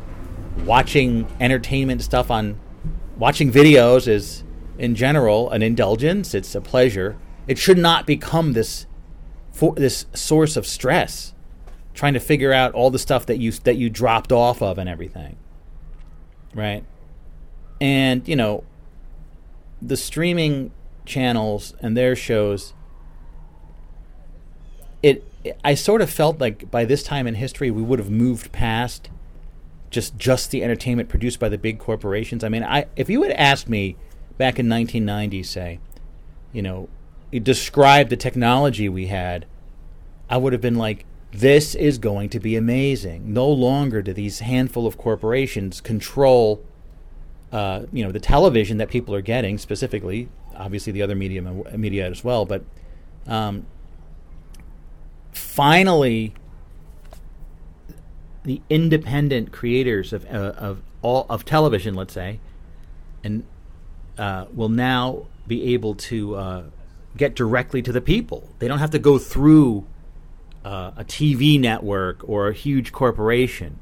Watching 0.64 1.26
entertainment 1.40 2.02
stuff 2.02 2.30
on 2.30 2.60
watching 3.16 3.50
videos 3.50 4.08
is 4.08 4.44
in 4.78 4.94
general 4.94 5.50
an 5.50 5.62
indulgence, 5.62 6.34
it's 6.34 6.54
a 6.54 6.60
pleasure. 6.60 7.16
It 7.46 7.58
should 7.58 7.78
not 7.78 8.06
become 8.06 8.52
this 8.52 8.86
for 9.52 9.74
this 9.74 10.06
source 10.14 10.56
of 10.56 10.66
stress 10.66 11.32
trying 11.92 12.14
to 12.14 12.20
figure 12.20 12.52
out 12.52 12.72
all 12.72 12.90
the 12.90 12.98
stuff 12.98 13.24
that 13.26 13.38
you 13.38 13.52
that 13.52 13.76
you 13.76 13.88
dropped 13.88 14.32
off 14.32 14.60
of 14.60 14.78
and 14.78 14.88
everything. 14.88 15.36
Right? 16.54 16.84
And, 17.80 18.26
you 18.26 18.36
know, 18.36 18.64
the 19.80 19.96
streaming 19.96 20.72
channels 21.04 21.74
and 21.80 21.96
their 21.96 22.16
shows 22.16 22.72
it 25.02 25.22
I 25.62 25.74
sort 25.74 26.00
of 26.00 26.08
felt 26.08 26.40
like 26.40 26.70
by 26.70 26.86
this 26.86 27.02
time 27.02 27.26
in 27.26 27.34
history 27.34 27.70
we 27.70 27.82
would 27.82 27.98
have 27.98 28.10
moved 28.10 28.50
past 28.52 29.10
just 29.94 30.18
just 30.18 30.50
the 30.50 30.62
entertainment 30.62 31.08
produced 31.08 31.38
by 31.38 31.48
the 31.48 31.58
big 31.58 31.78
corporations. 31.78 32.44
I 32.44 32.48
mean, 32.48 32.64
I 32.64 32.86
if 32.96 33.08
you 33.08 33.22
had 33.22 33.32
asked 33.32 33.68
me 33.68 33.96
back 34.36 34.58
in 34.58 34.68
1990 34.68 35.42
say, 35.44 35.78
you 36.52 36.60
know, 36.60 36.88
describe 37.30 38.08
the 38.08 38.16
technology 38.16 38.88
we 38.88 39.06
had, 39.06 39.46
I 40.28 40.36
would 40.36 40.52
have 40.52 40.62
been 40.62 40.76
like 40.76 41.06
this 41.32 41.74
is 41.74 41.98
going 41.98 42.28
to 42.30 42.40
be 42.40 42.56
amazing. 42.56 43.32
No 43.32 43.48
longer 43.48 44.02
do 44.02 44.12
these 44.12 44.40
handful 44.40 44.86
of 44.86 44.98
corporations 44.98 45.80
control, 45.80 46.62
uh, 47.50 47.84
you 47.92 48.04
know, 48.04 48.12
the 48.12 48.20
television 48.20 48.78
that 48.78 48.88
people 48.88 49.14
are 49.14 49.22
getting. 49.22 49.58
Specifically, 49.58 50.28
obviously 50.56 50.92
the 50.92 51.02
other 51.02 51.14
media 51.14 51.42
media 51.76 52.10
as 52.10 52.22
well. 52.24 52.44
But 52.44 52.64
um, 53.26 53.66
finally, 55.32 56.34
the 58.44 58.60
independent 58.68 59.52
creators 59.52 60.12
of 60.12 60.24
uh, 60.26 60.52
of 60.56 60.82
all 61.02 61.26
of 61.28 61.44
television, 61.44 61.94
let's 61.94 62.14
say, 62.14 62.40
and 63.22 63.44
uh, 64.18 64.46
will 64.52 64.68
now 64.68 65.26
be 65.46 65.74
able 65.74 65.94
to 65.94 66.36
uh, 66.36 66.62
get 67.16 67.34
directly 67.34 67.82
to 67.82 67.92
the 67.92 68.00
people. 68.00 68.48
They 68.58 68.68
don't 68.68 68.78
have 68.78 68.90
to 68.90 68.98
go 68.98 69.18
through 69.18 69.86
uh, 70.64 70.92
a 70.96 71.04
TV 71.04 71.60
network 71.60 72.26
or 72.28 72.48
a 72.48 72.52
huge 72.52 72.92
corporation. 72.92 73.78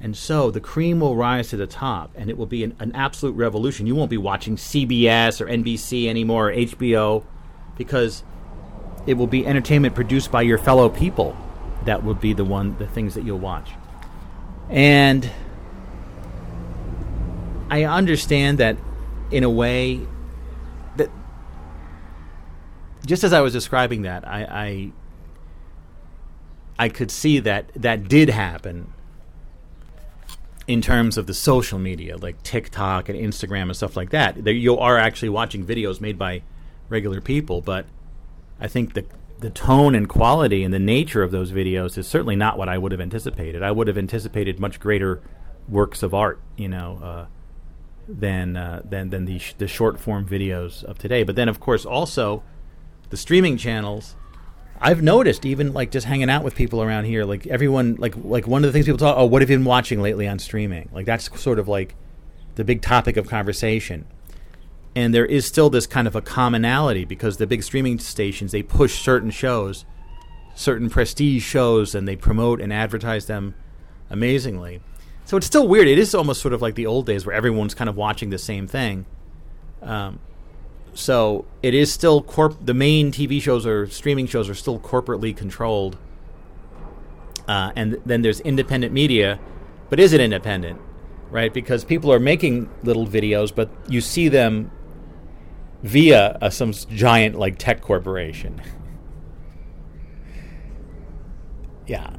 And 0.00 0.16
so 0.16 0.50
the 0.50 0.60
cream 0.60 0.98
will 0.98 1.14
rise 1.14 1.50
to 1.50 1.56
the 1.56 1.66
top, 1.66 2.10
and 2.16 2.28
it 2.28 2.36
will 2.36 2.46
be 2.46 2.64
an, 2.64 2.74
an, 2.80 2.90
absolute 2.92 3.36
revolution. 3.36 3.86
You 3.86 3.94
won't 3.94 4.10
be 4.10 4.16
watching 4.16 4.56
CBS 4.56 5.40
or 5.40 5.46
NBC 5.46 6.08
anymore 6.08 6.50
or 6.50 6.54
HBO 6.54 7.24
because 7.78 8.24
it 9.06 9.14
will 9.14 9.28
be 9.28 9.46
entertainment 9.46 9.94
produced 9.94 10.32
by 10.32 10.42
your 10.42 10.58
fellow 10.58 10.88
people. 10.88 11.36
That 11.84 12.02
will 12.02 12.14
be 12.14 12.32
the 12.32 12.44
one, 12.44 12.76
the 12.78 12.86
things 12.86 13.14
that 13.14 13.24
you'll 13.24 13.38
watch. 13.38 13.70
And 14.68 15.30
I 17.70 17.84
understand 17.84 18.58
that 18.58 18.76
in 19.30 19.44
a 19.44 19.50
way 19.50 20.00
that 20.96 21.10
just 23.06 23.24
as 23.24 23.32
I 23.32 23.40
was 23.40 23.52
describing 23.52 24.02
that, 24.02 24.26
I, 24.26 24.42
I 24.44 24.92
I 26.78 26.88
could 26.88 27.10
see 27.10 27.38
that 27.40 27.70
that 27.74 28.08
did 28.08 28.28
happen 28.28 28.92
in 30.66 30.80
terms 30.80 31.18
of 31.18 31.26
the 31.26 31.34
social 31.34 31.78
media, 31.78 32.16
like 32.16 32.42
TikTok 32.42 33.08
and 33.08 33.18
Instagram 33.18 33.62
and 33.62 33.76
stuff 33.76 33.96
like 33.96 34.10
that. 34.10 34.44
There, 34.44 34.54
you 34.54 34.78
are 34.78 34.98
actually 34.98 35.28
watching 35.28 35.66
videos 35.66 36.00
made 36.00 36.18
by 36.18 36.42
regular 36.88 37.20
people, 37.20 37.60
but 37.60 37.86
I 38.60 38.68
think 38.68 38.94
the 38.94 39.04
the 39.42 39.50
tone 39.50 39.94
and 39.94 40.08
quality 40.08 40.64
and 40.64 40.72
the 40.72 40.78
nature 40.78 41.22
of 41.22 41.30
those 41.30 41.52
videos 41.52 41.98
is 41.98 42.08
certainly 42.08 42.36
not 42.36 42.56
what 42.56 42.68
I 42.68 42.78
would 42.78 42.92
have 42.92 43.00
anticipated. 43.00 43.62
I 43.62 43.70
would 43.70 43.88
have 43.88 43.98
anticipated 43.98 44.58
much 44.58 44.80
greater 44.80 45.20
works 45.68 46.02
of 46.02 46.14
art, 46.14 46.40
you 46.56 46.68
know, 46.68 46.98
uh, 47.02 47.26
than 48.08 48.56
uh, 48.56 48.82
than 48.84 49.10
than 49.10 49.26
the 49.26 49.38
sh- 49.38 49.54
the 49.58 49.68
short 49.68 50.00
form 50.00 50.26
videos 50.26 50.82
of 50.84 50.98
today. 50.98 51.22
But 51.22 51.36
then, 51.36 51.48
of 51.48 51.60
course, 51.60 51.84
also 51.84 52.42
the 53.10 53.16
streaming 53.16 53.56
channels 53.56 54.16
I've 54.84 55.00
noticed 55.00 55.46
even 55.46 55.72
like 55.72 55.92
just 55.92 56.06
hanging 56.06 56.28
out 56.28 56.42
with 56.42 56.56
people 56.56 56.82
around 56.82 57.04
here, 57.04 57.24
like 57.24 57.46
everyone, 57.46 57.94
like 58.00 58.14
like 58.16 58.48
one 58.48 58.64
of 58.64 58.68
the 58.68 58.72
things 58.72 58.86
people 58.86 58.98
talk, 58.98 59.16
oh, 59.16 59.26
what 59.26 59.40
have 59.40 59.48
you 59.48 59.56
been 59.56 59.64
watching 59.64 60.02
lately 60.02 60.26
on 60.26 60.40
streaming? 60.40 60.88
Like 60.92 61.06
that's 61.06 61.40
sort 61.40 61.60
of 61.60 61.68
like 61.68 61.94
the 62.56 62.64
big 62.64 62.82
topic 62.82 63.16
of 63.16 63.28
conversation. 63.28 64.06
And 64.94 65.14
there 65.14 65.24
is 65.24 65.46
still 65.46 65.70
this 65.70 65.86
kind 65.86 66.06
of 66.06 66.14
a 66.14 66.20
commonality 66.20 67.04
because 67.04 67.38
the 67.38 67.46
big 67.46 67.62
streaming 67.62 67.98
stations 67.98 68.52
they 68.52 68.62
push 68.62 69.00
certain 69.00 69.30
shows, 69.30 69.86
certain 70.54 70.90
prestige 70.90 71.42
shows, 71.42 71.94
and 71.94 72.06
they 72.06 72.16
promote 72.16 72.60
and 72.60 72.72
advertise 72.72 73.26
them 73.26 73.54
amazingly. 74.10 74.80
So 75.24 75.36
it's 75.36 75.46
still 75.46 75.66
weird. 75.66 75.88
It 75.88 75.98
is 75.98 76.14
almost 76.14 76.42
sort 76.42 76.52
of 76.52 76.60
like 76.60 76.74
the 76.74 76.86
old 76.86 77.06
days 77.06 77.24
where 77.24 77.34
everyone's 77.34 77.74
kind 77.74 77.88
of 77.88 77.96
watching 77.96 78.30
the 78.30 78.38
same 78.38 78.66
thing. 78.66 79.06
Um, 79.80 80.18
so 80.94 81.46
it 81.62 81.74
is 81.74 81.92
still 81.92 82.22
corp. 82.22 82.56
The 82.64 82.74
main 82.74 83.12
TV 83.12 83.40
shows 83.40 83.66
or 83.66 83.86
streaming 83.86 84.26
shows 84.26 84.48
are 84.48 84.54
still 84.54 84.78
corporately 84.78 85.34
controlled, 85.34 85.96
uh, 87.48 87.72
and 87.74 87.98
then 88.04 88.22
there's 88.22 88.40
independent 88.40 88.92
media, 88.92 89.40
but 89.88 89.98
is 89.98 90.12
it 90.12 90.20
independent? 90.20 90.80
Right, 91.30 91.52
because 91.52 91.82
people 91.82 92.12
are 92.12 92.20
making 92.20 92.68
little 92.82 93.06
videos, 93.06 93.54
but 93.54 93.70
you 93.88 94.02
see 94.02 94.28
them 94.28 94.70
via 95.82 96.38
uh, 96.40 96.50
some 96.50 96.72
giant 96.72 97.38
like 97.38 97.58
tech 97.58 97.80
corporation. 97.80 98.60
yeah. 101.86 102.16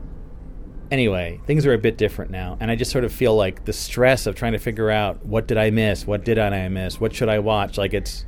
Anyway, 0.92 1.40
things 1.48 1.66
are 1.66 1.74
a 1.74 1.78
bit 1.78 1.98
different 1.98 2.30
now, 2.30 2.56
and 2.60 2.70
I 2.70 2.76
just 2.76 2.92
sort 2.92 3.04
of 3.04 3.12
feel 3.12 3.36
like 3.36 3.66
the 3.66 3.74
stress 3.74 4.28
of 4.28 4.36
trying 4.36 4.52
to 4.52 4.60
figure 4.60 4.92
out 4.92 5.26
what 5.26 5.48
did 5.48 5.58
I 5.58 5.72
miss, 5.72 6.06
what 6.06 6.24
did 6.24 6.38
I 6.38 6.70
miss, 6.70 7.02
what 7.02 7.16
should 7.16 7.30
I 7.30 7.40
watch. 7.40 7.78
Like 7.78 7.94
it's 7.94 8.26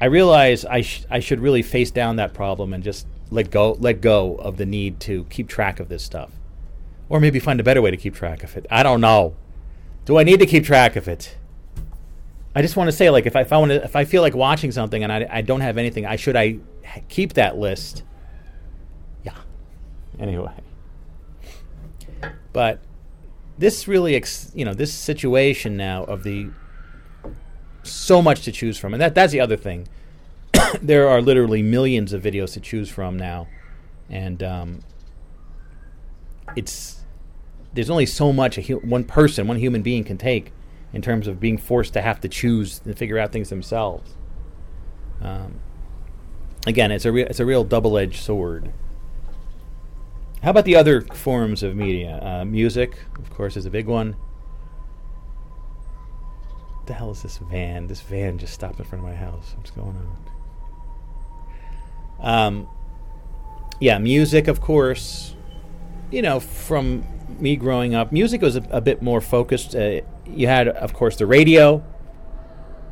I 0.00 0.06
realize 0.06 0.64
I 0.64 0.80
sh- 0.80 1.04
I 1.08 1.20
should 1.20 1.38
really 1.38 1.62
face 1.62 1.92
down 1.92 2.16
that 2.16 2.34
problem 2.34 2.74
and 2.74 2.82
just 2.82 3.06
let 3.30 3.52
go 3.52 3.76
let 3.78 4.00
go 4.00 4.34
of 4.34 4.56
the 4.56 4.66
need 4.66 4.98
to 5.00 5.24
keep 5.30 5.48
track 5.48 5.78
of 5.78 5.88
this 5.88 6.02
stuff, 6.02 6.32
or 7.08 7.20
maybe 7.20 7.38
find 7.38 7.60
a 7.60 7.62
better 7.62 7.80
way 7.80 7.92
to 7.92 7.96
keep 7.96 8.16
track 8.16 8.42
of 8.42 8.56
it. 8.56 8.66
I 8.68 8.82
don't 8.82 9.00
know. 9.00 9.36
Do 10.04 10.18
I 10.18 10.24
need 10.24 10.40
to 10.40 10.46
keep 10.46 10.64
track 10.64 10.96
of 10.96 11.06
it? 11.06 11.36
I 12.54 12.60
just 12.62 12.76
want 12.76 12.88
to 12.88 12.92
say, 12.92 13.08
like, 13.08 13.26
if 13.26 13.34
I, 13.34 13.40
if 13.42 13.52
I 13.52 13.56
want 13.56 13.70
to, 13.70 13.82
if 13.82 13.96
I 13.96 14.04
feel 14.04 14.22
like 14.22 14.34
watching 14.34 14.72
something 14.72 15.02
and 15.02 15.10
I, 15.10 15.26
I 15.30 15.40
don't 15.40 15.60
have 15.60 15.78
anything, 15.78 16.04
I 16.04 16.16
should 16.16 16.36
I 16.36 16.58
keep 17.08 17.34
that 17.34 17.56
list? 17.56 18.02
Yeah. 19.24 19.36
Anyway, 20.18 20.52
but 22.52 22.80
this 23.56 23.88
really, 23.88 24.14
ex- 24.14 24.52
you 24.54 24.64
know, 24.64 24.74
this 24.74 24.92
situation 24.92 25.76
now 25.76 26.04
of 26.04 26.24
the 26.24 26.50
so 27.84 28.20
much 28.20 28.42
to 28.42 28.52
choose 28.52 28.78
from, 28.78 28.92
and 28.92 29.00
that 29.00 29.14
that's 29.14 29.32
the 29.32 29.40
other 29.40 29.56
thing. 29.56 29.88
there 30.82 31.08
are 31.08 31.22
literally 31.22 31.62
millions 31.62 32.12
of 32.12 32.22
videos 32.22 32.52
to 32.52 32.60
choose 32.60 32.90
from 32.90 33.16
now, 33.16 33.48
and 34.10 34.42
um, 34.42 34.80
it's 36.54 37.00
there's 37.72 37.88
only 37.88 38.04
so 38.04 38.30
much 38.30 38.56
hu- 38.56 38.80
one 38.80 39.04
person, 39.04 39.46
one 39.46 39.56
human 39.56 39.80
being 39.80 40.04
can 40.04 40.18
take 40.18 40.52
in 40.92 41.02
terms 41.02 41.26
of 41.26 41.40
being 41.40 41.58
forced 41.58 41.92
to 41.94 42.02
have 42.02 42.20
to 42.20 42.28
choose 42.28 42.80
and 42.84 42.96
figure 42.96 43.18
out 43.18 43.32
things 43.32 43.48
themselves. 43.48 44.16
Um, 45.20 45.60
again, 46.66 46.90
it's 46.90 47.04
a 47.04 47.12
re- 47.12 47.24
it's 47.24 47.40
a 47.40 47.46
real 47.46 47.64
double 47.64 47.96
edged 47.96 48.22
sword. 48.22 48.72
How 50.42 50.50
about 50.50 50.64
the 50.64 50.74
other 50.76 51.02
forms 51.02 51.62
of 51.62 51.76
media? 51.76 52.18
Uh, 52.20 52.44
music, 52.44 52.98
of 53.16 53.30
course, 53.30 53.56
is 53.56 53.64
a 53.64 53.70
big 53.70 53.86
one. 53.86 54.16
What 56.78 56.86
the 56.86 56.94
hell 56.94 57.12
is 57.12 57.22
this 57.22 57.38
van? 57.38 57.86
This 57.86 58.00
van 58.00 58.38
just 58.38 58.52
stopped 58.52 58.80
in 58.80 58.84
front 58.84 59.04
of 59.04 59.08
my 59.08 59.14
house. 59.14 59.54
What's 59.56 59.70
going 59.70 59.96
on? 59.96 60.16
Um, 62.20 62.68
yeah, 63.78 63.98
music, 63.98 64.48
of 64.48 64.60
course. 64.60 65.36
You 66.10 66.22
know, 66.22 66.40
from 66.40 67.04
me 67.38 67.54
growing 67.54 67.94
up, 67.94 68.10
music 68.10 68.42
was 68.42 68.56
a, 68.56 68.66
a 68.70 68.80
bit 68.80 69.00
more 69.00 69.20
focused. 69.20 69.76
Uh, 69.76 70.00
you 70.26 70.46
had, 70.46 70.68
of 70.68 70.92
course, 70.92 71.16
the 71.16 71.26
radio, 71.26 71.84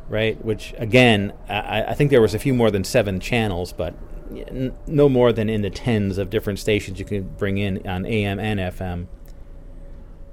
right? 0.09 0.43
Which, 0.43 0.73
again, 0.77 1.33
I, 1.47 1.83
I, 1.83 1.93
think 1.93 2.11
there 2.11 2.21
was 2.21 2.33
a 2.33 2.39
few 2.39 2.53
more 2.53 2.71
than 2.71 2.83
seven 2.83 3.19
channels, 3.19 3.73
but 3.73 3.93
n- 4.31 4.75
no 4.87 5.09
more 5.09 5.31
than 5.31 5.49
in 5.49 5.61
the 5.61 5.69
tens 5.69 6.17
of 6.17 6.29
different 6.29 6.59
stations 6.59 6.99
you 6.99 7.05
could 7.05 7.37
bring 7.37 7.57
in 7.57 7.87
on 7.87 8.05
AM 8.05 8.39
and 8.39 8.59
FM. 8.59 9.07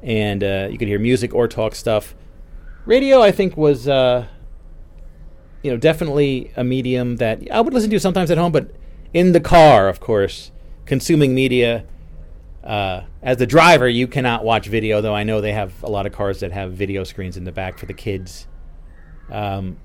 And 0.03 0.45
uh, 0.45 0.69
you 0.71 0.79
could 0.79 0.89
hear 0.89 0.99
music 0.99 1.35
or 1.35 1.49
talk 1.49 1.75
stuff. 1.75 2.15
Radio, 2.87 3.21
I 3.21 3.33
think, 3.33 3.57
was 3.57 3.89
uh, 3.89 4.27
you 5.63 5.71
know 5.71 5.77
definitely 5.77 6.53
a 6.57 6.65
medium 6.65 7.17
that 7.17 7.41
I 7.51 7.61
would 7.61 7.75
listen 7.75 7.91
to 7.91 8.01
sometimes 8.01 8.31
at 8.31 8.39
home, 8.39 8.53
but 8.53 8.71
in 9.13 9.33
the 9.33 9.41
car, 9.41 9.89
of 9.89 10.01
course, 10.01 10.53
consuming 10.87 11.35
media. 11.35 11.85
Uh, 12.63 13.03
as 13.23 13.37
the 13.37 13.47
driver, 13.47 13.89
you 13.89 14.07
cannot 14.07 14.45
watch 14.45 14.67
video, 14.67 15.01
though 15.01 15.15
I 15.15 15.23
know 15.23 15.41
they 15.41 15.53
have 15.53 15.83
a 15.83 15.89
lot 15.89 16.07
of 16.07 16.13
cars 16.13 16.41
that 16.41 16.53
have 16.53 16.73
video 16.73 17.05
screens 17.05 17.37
in 17.37 17.45
the 17.45 17.53
back 17.53 17.79
for 17.79 17.87
the 17.87 17.95
kids. 17.95 18.47
Um, 19.31 19.79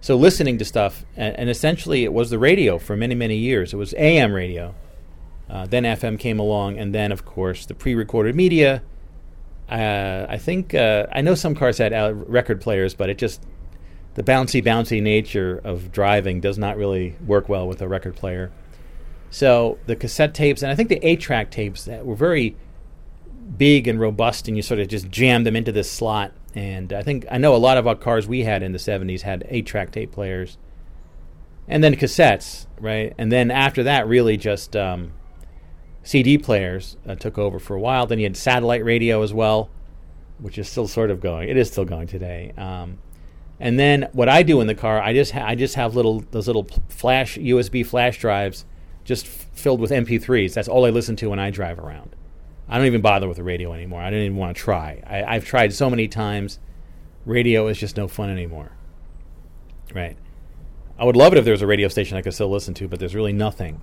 so 0.00 0.16
listening 0.16 0.58
to 0.58 0.64
stuff, 0.64 1.04
and, 1.16 1.36
and, 1.36 1.50
essentially 1.50 2.04
it 2.04 2.12
was 2.12 2.30
the 2.30 2.38
radio 2.38 2.78
for 2.78 2.96
many, 2.96 3.14
many 3.14 3.36
years. 3.36 3.72
It 3.72 3.76
was 3.76 3.94
AM 3.96 4.32
radio. 4.32 4.74
Uh, 5.48 5.66
then 5.66 5.84
FM 5.84 6.18
came 6.18 6.38
along, 6.38 6.78
and 6.78 6.94
then, 6.94 7.10
of 7.10 7.24
course, 7.24 7.66
the 7.66 7.74
pre-recorded 7.74 8.34
media 8.34 8.82
uh, 9.68 10.26
I 10.28 10.38
think 10.38 10.74
uh, 10.74 11.06
I 11.12 11.20
know 11.20 11.34
some 11.34 11.54
cars 11.54 11.78
had 11.78 11.92
record 12.28 12.60
players, 12.60 12.94
but 12.94 13.10
it 13.10 13.18
just 13.18 13.42
the 14.14 14.22
bouncy, 14.22 14.64
bouncy 14.64 15.02
nature 15.02 15.60
of 15.62 15.92
driving 15.92 16.40
does 16.40 16.58
not 16.58 16.76
really 16.76 17.14
work 17.24 17.48
well 17.48 17.68
with 17.68 17.82
a 17.82 17.88
record 17.88 18.16
player. 18.16 18.50
So 19.30 19.78
the 19.86 19.96
cassette 19.96 20.34
tapes, 20.34 20.62
and 20.62 20.72
I 20.72 20.74
think 20.74 20.88
the 20.88 21.04
eight-track 21.06 21.50
tapes 21.50 21.84
that 21.84 22.06
were 22.06 22.14
very 22.14 22.56
big 23.56 23.88
and 23.88 24.00
robust, 24.00 24.48
and 24.48 24.56
you 24.56 24.62
sort 24.62 24.80
of 24.80 24.88
just 24.88 25.10
jammed 25.10 25.46
them 25.46 25.56
into 25.56 25.72
this 25.72 25.90
slot. 25.90 26.32
And 26.54 26.92
I 26.92 27.02
think 27.02 27.26
I 27.30 27.38
know 27.38 27.54
a 27.54 27.58
lot 27.58 27.76
of 27.76 27.86
our 27.86 27.94
cars 27.94 28.26
we 28.26 28.44
had 28.44 28.62
in 28.62 28.72
the 28.72 28.78
'70s 28.78 29.22
had 29.22 29.46
eight-track 29.48 29.92
tape 29.92 30.12
players, 30.12 30.56
and 31.66 31.84
then 31.84 31.94
cassettes, 31.94 32.66
right? 32.80 33.14
And 33.18 33.30
then 33.30 33.50
after 33.50 33.82
that, 33.84 34.08
really 34.08 34.36
just 34.36 34.74
um, 34.74 35.12
CD 36.02 36.38
players 36.38 36.96
uh, 37.06 37.14
took 37.14 37.36
over 37.36 37.58
for 37.58 37.74
a 37.76 37.80
while. 37.80 38.06
Then 38.06 38.18
you 38.18 38.24
had 38.24 38.36
satellite 38.36 38.84
radio 38.84 39.22
as 39.22 39.34
well, 39.34 39.68
which 40.38 40.56
is 40.56 40.68
still 40.68 40.88
sort 40.88 41.10
of 41.10 41.20
going. 41.20 41.50
It 41.50 41.58
is 41.58 41.70
still 41.70 41.84
going 41.84 42.06
today. 42.06 42.52
Um, 42.56 42.98
and 43.60 43.78
then 43.78 44.08
what 44.12 44.28
I 44.28 44.42
do 44.42 44.60
in 44.60 44.68
the 44.68 44.74
car, 44.74 45.02
I 45.02 45.12
just 45.12 45.32
ha- 45.32 45.44
I 45.44 45.54
just 45.54 45.74
have 45.74 45.94
little 45.94 46.24
those 46.30 46.46
little 46.46 46.66
flash 46.88 47.36
USB 47.36 47.84
flash 47.84 48.18
drives 48.18 48.64
just 49.08 49.26
filled 49.26 49.80
with 49.80 49.90
MP3s. 49.90 50.52
That's 50.52 50.68
all 50.68 50.84
I 50.84 50.90
listen 50.90 51.16
to 51.16 51.30
when 51.30 51.38
I 51.38 51.50
drive 51.50 51.78
around. 51.78 52.14
I 52.68 52.76
don't 52.76 52.86
even 52.86 53.00
bother 53.00 53.26
with 53.26 53.38
the 53.38 53.42
radio 53.42 53.72
anymore. 53.72 54.02
I 54.02 54.10
don't 54.10 54.20
even 54.20 54.36
want 54.36 54.54
to 54.54 54.62
try. 54.62 55.02
I, 55.06 55.24
I've 55.24 55.46
tried 55.46 55.72
so 55.72 55.88
many 55.88 56.06
times. 56.08 56.58
Radio 57.24 57.68
is 57.68 57.78
just 57.78 57.96
no 57.96 58.06
fun 58.06 58.28
anymore. 58.28 58.72
Right. 59.94 60.18
I 60.98 61.06
would 61.06 61.16
love 61.16 61.32
it 61.32 61.38
if 61.38 61.44
there 61.44 61.52
was 61.52 61.62
a 61.62 61.66
radio 61.66 61.88
station 61.88 62.18
I 62.18 62.22
could 62.22 62.34
still 62.34 62.50
listen 62.50 62.74
to, 62.74 62.86
but 62.86 62.98
there's 62.98 63.14
really 63.14 63.32
nothing. 63.32 63.80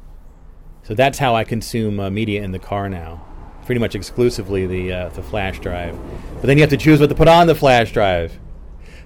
So 0.83 0.93
that's 0.93 1.17
how 1.17 1.35
I 1.35 1.43
consume 1.43 1.99
uh, 1.99 2.11
media 2.11 2.43
in 2.43 2.51
the 2.51 2.59
car 2.59 2.87
now. 2.87 3.25
Pretty 3.65 3.79
much 3.79 3.95
exclusively 3.95 4.67
the 4.67 4.93
uh, 4.93 5.09
the 5.09 5.23
flash 5.23 5.59
drive. 5.59 5.97
But 6.35 6.43
then 6.45 6.57
you 6.57 6.61
have 6.61 6.69
to 6.69 6.77
choose 6.77 6.99
what 6.99 7.09
to 7.09 7.15
put 7.15 7.27
on 7.27 7.47
the 7.47 7.55
flash 7.55 7.91
drive. 7.91 8.37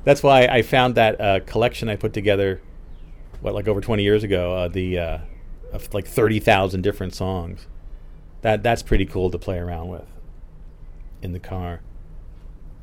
That's 0.04 0.22
why 0.22 0.48
I 0.48 0.64
found 0.64 0.96
that 0.96 1.22
uh, 1.22 1.40
collection 1.46 1.88
I 1.88 1.96
put 1.96 2.12
together, 2.12 2.62
what 3.40 3.54
like 3.54 3.70
over 3.70 3.80
20 3.80 4.04
years 4.04 4.26
ago, 4.26 4.54
uh, 4.54 4.68
the 4.68 5.00
uh, 5.00 5.18
of 5.72 5.94
like 5.94 6.08
30,000 6.08 6.82
different 6.82 7.14
songs. 7.14 7.68
That 8.42 8.64
that's 8.64 8.84
pretty 8.84 9.06
cool 9.06 9.30
to 9.32 9.38
play 9.38 9.58
around 9.58 9.90
with 9.90 10.06
in 11.22 11.34
the 11.34 11.40
car. 11.40 11.82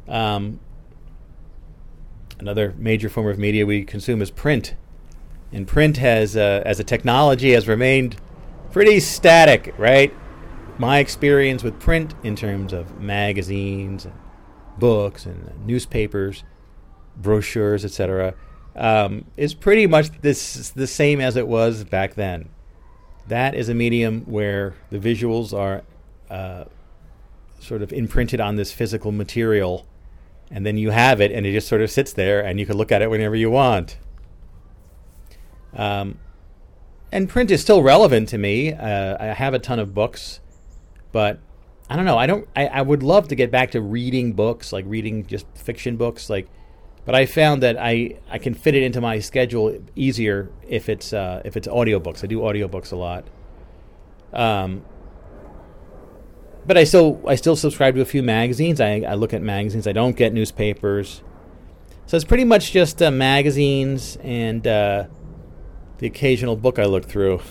Um, 0.07 0.61
another 2.39 2.75
major 2.77 3.09
form 3.09 3.29
of 3.29 3.39
media 3.39 3.65
we 3.65 3.85
consume 3.85 4.21
is 4.21 4.31
print, 4.31 4.75
and 5.53 5.67
print 5.67 5.97
has 5.97 6.37
uh, 6.37 6.63
as 6.67 6.79
a 6.79 6.85
technology 6.85 7.53
has 7.53 7.67
remained 7.67 8.17
pretty 8.71 9.01
static, 9.01 9.75
right? 9.79 10.13
My 10.79 10.99
experience 10.99 11.63
with 11.63 11.81
print 11.81 12.15
in 12.23 12.37
terms 12.37 12.75
of 12.75 13.01
magazines, 13.01 14.05
and 14.05 14.15
books, 14.79 15.27
and 15.27 15.51
newspapers, 15.67 16.45
brochures, 17.17 17.85
etc., 17.85 18.35
um, 18.75 19.25
is 19.37 19.55
pretty 19.55 19.87
much 19.87 20.11
this 20.21 20.71
the 20.71 20.87
same 20.87 21.21
as 21.21 21.37
it 21.37 21.49
was 21.49 21.85
back 21.85 22.15
then. 22.15 22.51
That 23.29 23.55
is 23.55 23.69
a 23.69 23.75
medium 23.75 24.23
where 24.23 24.75
the 24.91 24.99
visuals 24.99 25.57
are 25.57 25.83
uh, 26.31 26.65
sort 27.59 27.83
of 27.83 27.93
imprinted 27.93 28.41
on 28.41 28.57
this 28.57 28.73
physical 28.73 29.13
material, 29.13 29.87
and 30.51 30.65
then 30.65 30.79
you 30.79 30.91
have 30.91 31.21
it, 31.21 31.33
and 31.33 31.45
it 31.45 31.53
just 31.53 31.69
sort 31.69 31.81
of 31.81 31.91
sits 31.91 32.13
there, 32.13 32.45
and 32.45 32.61
you 32.61 32.67
can 32.67 32.77
look 32.77 32.93
at 32.93 33.03
it 33.03 33.11
whenever 33.11 33.35
you 33.35 33.51
want. 33.51 33.99
Um, 35.75 36.19
and 37.13 37.29
print 37.29 37.51
is 37.51 37.61
still 37.61 37.83
relevant 37.83 38.29
to 38.31 38.39
me. 38.39 38.73
Uh, 38.73 39.17
I 39.19 39.27
have 39.27 39.55
a 39.55 39.59
ton 39.59 39.79
of 39.79 39.95
books, 39.95 40.41
but 41.13 41.39
I 41.89 41.97
don't 41.97 42.05
know. 42.05 42.19
I 42.19 42.27
don't. 42.27 42.49
I, 42.57 42.67
I, 42.67 42.83
would 42.83 43.03
love 43.03 43.29
to 43.29 43.35
get 43.35 43.51
back 43.51 43.73
to 43.73 43.81
reading 43.81 44.33
books, 44.33 44.73
like 44.73 44.85
reading 44.89 45.27
just 45.27 45.47
fiction 45.55 45.97
books, 45.97 46.31
like. 46.31 46.49
But 47.07 47.15
I 47.15 47.25
found 47.25 47.63
that 47.63 47.79
I, 47.79 48.19
I 48.29 48.39
can 48.39 48.53
fit 48.53 48.75
it 48.75 48.83
into 48.83 49.01
my 49.01 49.21
schedule 49.21 49.79
easier 49.95 50.51
if 50.69 50.89
it's 50.89 51.13
uh, 51.13 51.41
if 51.45 51.57
it's 51.57 51.69
audiobooks. 51.69 52.25
I 52.25 52.27
do 52.27 52.41
audiobooks 52.41 52.93
a 52.93 52.97
lot. 52.97 53.25
Um, 54.33 54.85
but 56.67 56.77
I 56.77 56.83
still 56.83 57.23
I 57.27 57.37
still 57.37 57.55
subscribe 57.55 57.95
to 57.95 58.01
a 58.01 58.05
few 58.05 58.25
magazines. 58.25 58.81
I, 58.81 59.03
I 59.03 59.15
look 59.15 59.33
at 59.33 59.41
magazines. 59.41 59.87
I 59.87 59.93
don't 59.93 60.17
get 60.17 60.33
newspapers. 60.33 61.23
So 62.07 62.17
it's 62.17 62.25
pretty 62.25 62.45
much 62.45 62.73
just 62.73 63.01
uh, 63.01 63.13
magazines 63.13 64.19
and 64.23 64.67
uh, 64.67 65.07
the 65.99 66.09
occasional 66.09 66.57
book 66.57 66.79
I 66.79 66.85
look 66.85 67.07
through. 67.07 67.41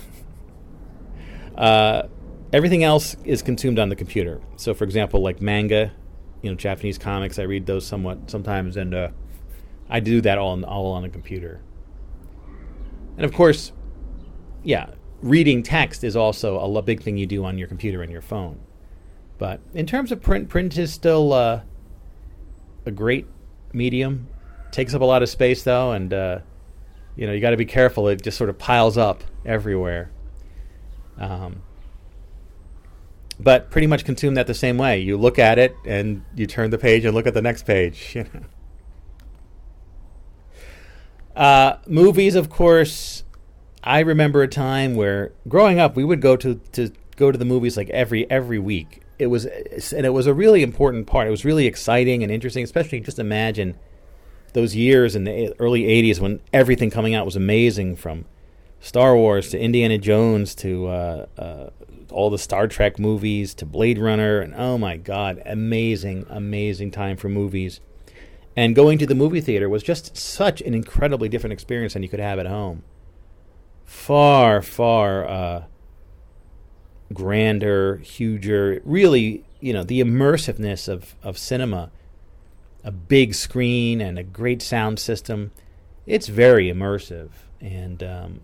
Uh, 1.55 2.09
everything 2.51 2.83
else 2.83 3.15
is 3.23 3.41
consumed 3.41 3.79
on 3.79 3.87
the 3.87 3.95
computer. 3.95 4.41
So, 4.57 4.73
for 4.73 4.83
example, 4.83 5.21
like 5.21 5.41
manga, 5.41 5.93
you 6.41 6.49
know, 6.49 6.55
Japanese 6.57 6.97
comics, 6.97 7.39
I 7.39 7.43
read 7.43 7.65
those 7.65 7.87
somewhat 7.87 8.29
sometimes, 8.29 8.75
and 8.75 8.93
uh, 8.93 9.07
I 9.89 9.99
do 9.99 10.21
that 10.21 10.37
all 10.37 10.49
on, 10.49 10.63
all 10.63 10.91
on 10.93 11.03
the 11.03 11.09
computer. 11.09 11.61
And 13.17 13.25
of 13.25 13.33
course, 13.33 13.71
yeah, 14.63 14.89
reading 15.21 15.63
text 15.63 16.03
is 16.03 16.15
also 16.15 16.59
a 16.59 16.81
big 16.81 17.01
thing 17.01 17.17
you 17.17 17.27
do 17.27 17.45
on 17.45 17.57
your 17.57 17.67
computer 17.67 18.01
and 18.01 18.11
your 18.11 18.21
phone. 18.21 18.59
But 19.37 19.59
in 19.73 19.85
terms 19.85 20.11
of 20.11 20.21
print, 20.21 20.49
print 20.49 20.77
is 20.77 20.93
still 20.93 21.33
uh, 21.33 21.61
a 22.85 22.91
great 22.91 23.27
medium. 23.73 24.27
Takes 24.71 24.93
up 24.93 25.01
a 25.01 25.05
lot 25.05 25.23
of 25.23 25.29
space 25.29 25.63
though, 25.63 25.91
and 25.91 26.13
uh, 26.13 26.39
you 27.15 27.27
know, 27.27 27.33
you 27.33 27.41
got 27.41 27.51
to 27.51 27.57
be 27.57 27.65
careful. 27.65 28.07
It 28.07 28.21
just 28.21 28.37
sort 28.37 28.49
of 28.49 28.57
piles 28.57 28.97
up 28.97 29.23
everywhere. 29.45 30.11
Um, 31.17 31.61
but 33.39 33.69
pretty 33.69 33.87
much 33.87 34.05
consume 34.05 34.35
that 34.35 34.47
the 34.47 34.53
same 34.53 34.77
way. 34.77 34.99
You 34.99 35.17
look 35.17 35.39
at 35.39 35.59
it 35.59 35.75
and 35.85 36.23
you 36.35 36.45
turn 36.47 36.69
the 36.69 36.77
page 36.77 37.05
and 37.05 37.13
look 37.13 37.27
at 37.27 37.33
the 37.33 37.41
next 37.41 37.65
page. 37.65 38.15
You 38.15 38.23
know. 38.33 38.41
Uh, 41.35 41.77
movies, 41.87 42.35
of 42.35 42.49
course. 42.49 43.23
I 43.83 43.99
remember 43.99 44.41
a 44.41 44.47
time 44.47 44.95
where 44.95 45.31
growing 45.47 45.79
up, 45.79 45.95
we 45.95 46.03
would 46.03 46.19
go 46.21 46.35
to, 46.37 46.55
to 46.71 46.91
go 47.17 47.31
to 47.31 47.37
the 47.37 47.45
movies 47.45 47.77
like 47.77 47.89
every 47.89 48.29
every 48.31 48.59
week. 48.59 49.01
It 49.19 49.27
was 49.27 49.45
and 49.45 50.05
it 50.05 50.13
was 50.13 50.27
a 50.27 50.33
really 50.33 50.63
important 50.63 51.07
part. 51.07 51.27
It 51.27 51.31
was 51.31 51.45
really 51.45 51.67
exciting 51.67 52.23
and 52.23 52.31
interesting, 52.31 52.63
especially 52.63 52.99
just 53.01 53.19
imagine 53.19 53.77
those 54.53 54.75
years 54.75 55.15
in 55.15 55.25
the 55.25 55.53
early 55.59 55.83
80s 55.83 56.19
when 56.19 56.39
everything 56.53 56.89
coming 56.89 57.13
out 57.13 57.25
was 57.25 57.35
amazing 57.35 57.97
from 57.97 58.25
Star 58.79 59.15
Wars 59.15 59.49
to 59.49 59.59
Indiana 59.59 59.97
Jones 59.97 60.55
to 60.55 60.87
uh, 60.87 61.25
uh, 61.37 61.69
all 62.09 62.29
the 62.29 62.37
Star 62.37 62.67
Trek 62.67 62.97
movies 62.97 63.53
to 63.55 63.65
Blade 63.65 63.97
Runner. 63.97 64.39
And 64.39 64.53
oh 64.55 64.77
my 64.77 64.97
God, 64.97 65.41
amazing, 65.45 66.25
amazing 66.29 66.91
time 66.91 67.17
for 67.17 67.29
movies. 67.29 67.81
And 68.55 68.75
going 68.75 68.97
to 68.99 69.05
the 69.05 69.15
movie 69.15 69.41
theater 69.41 69.67
was 69.67 69.83
just 69.83 70.15
such 70.15 70.61
an 70.61 70.73
incredibly 70.73 71.27
different 71.27 71.53
experience 71.53 71.93
than 71.93 72.03
you 72.03 72.09
could 72.09 72.19
have 72.19 72.39
at 72.39 72.47
home. 72.47 72.83
Far, 73.83 74.61
far 74.61 75.27
uh, 75.27 75.63
grander, 77.13 77.97
huger, 77.97 78.81
really, 78.85 79.43
you 79.59 79.73
know, 79.73 79.83
the 79.83 80.01
immersiveness 80.01 80.87
of, 80.87 81.15
of 81.21 81.37
cinema 81.37 81.91
a 82.85 82.91
big 82.91 83.33
screen 83.33 83.99
and 83.99 84.19
a 84.19 84.23
great 84.23 84.61
sound 84.61 84.99
system. 84.99 85.51
It's 86.05 86.27
very 86.27 86.71
immersive, 86.71 87.31
and 87.59 88.03
um, 88.03 88.41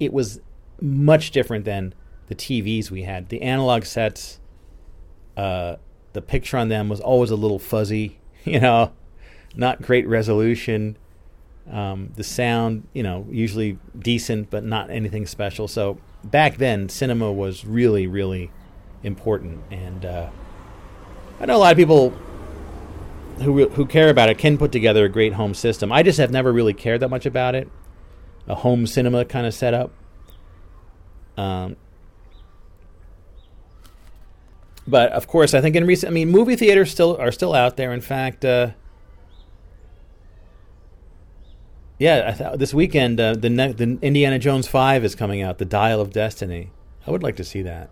it 0.00 0.14
was 0.14 0.40
much 0.80 1.30
different 1.30 1.66
than 1.66 1.94
the 2.28 2.34
TVs 2.34 2.90
we 2.90 3.02
had. 3.02 3.28
The 3.28 3.42
analog 3.42 3.84
sets, 3.84 4.40
uh, 5.36 5.76
the 6.14 6.22
picture 6.22 6.56
on 6.56 6.68
them 6.68 6.88
was 6.88 7.00
always 7.00 7.30
a 7.30 7.36
little 7.36 7.58
fuzzy, 7.58 8.18
you 8.52 8.60
know, 8.60 8.92
not 9.54 9.82
great 9.82 10.06
resolution. 10.06 10.96
Um, 11.70 12.12
the 12.16 12.24
sound, 12.24 12.88
you 12.94 13.02
know, 13.02 13.26
usually 13.30 13.78
decent, 13.98 14.48
but 14.48 14.64
not 14.64 14.90
anything 14.90 15.26
special. 15.26 15.68
So 15.68 15.98
back 16.24 16.56
then, 16.56 16.88
cinema 16.88 17.30
was 17.30 17.64
really, 17.64 18.06
really 18.06 18.50
important. 19.02 19.60
And 19.70 20.04
uh, 20.04 20.30
I 21.40 21.46
know 21.46 21.56
a 21.56 21.58
lot 21.58 21.72
of 21.72 21.76
people 21.76 22.10
who 23.42 23.68
who 23.68 23.86
care 23.86 24.08
about 24.08 24.30
it 24.30 24.38
can 24.38 24.58
put 24.58 24.72
together 24.72 25.04
a 25.04 25.08
great 25.08 25.34
home 25.34 25.54
system. 25.54 25.92
I 25.92 26.02
just 26.02 26.18
have 26.18 26.30
never 26.30 26.52
really 26.52 26.74
cared 26.74 27.00
that 27.00 27.08
much 27.08 27.26
about 27.26 27.54
it. 27.54 27.68
A 28.46 28.54
home 28.54 28.86
cinema 28.86 29.24
kind 29.24 29.46
of 29.46 29.52
setup. 29.54 29.92
Um, 31.36 31.76
but 34.88 35.12
of 35.12 35.26
course, 35.26 35.54
I 35.54 35.60
think 35.60 35.76
in 35.76 35.86
recent, 35.86 36.10
I 36.10 36.14
mean, 36.14 36.30
movie 36.30 36.56
theaters 36.56 36.90
still 36.90 37.16
are 37.18 37.30
still 37.30 37.54
out 37.54 37.76
there. 37.76 37.92
In 37.92 38.00
fact, 38.00 38.44
uh, 38.44 38.70
yeah, 41.98 42.32
th- 42.32 42.58
this 42.58 42.72
weekend 42.72 43.20
uh, 43.20 43.34
the 43.34 43.50
ne- 43.50 43.72
the 43.72 43.98
Indiana 44.00 44.38
Jones 44.38 44.66
Five 44.66 45.04
is 45.04 45.14
coming 45.14 45.42
out, 45.42 45.58
The 45.58 45.64
Dial 45.64 46.00
of 46.00 46.12
Destiny. 46.12 46.70
I 47.06 47.10
would 47.10 47.22
like 47.22 47.36
to 47.36 47.44
see 47.44 47.62
that. 47.62 47.90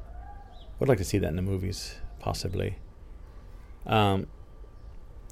I 0.52 0.74
would 0.80 0.88
like 0.88 0.98
to 0.98 1.04
see 1.04 1.18
that 1.18 1.28
in 1.28 1.36
the 1.36 1.42
movies, 1.42 1.96
possibly. 2.18 2.78
Um, 3.86 4.26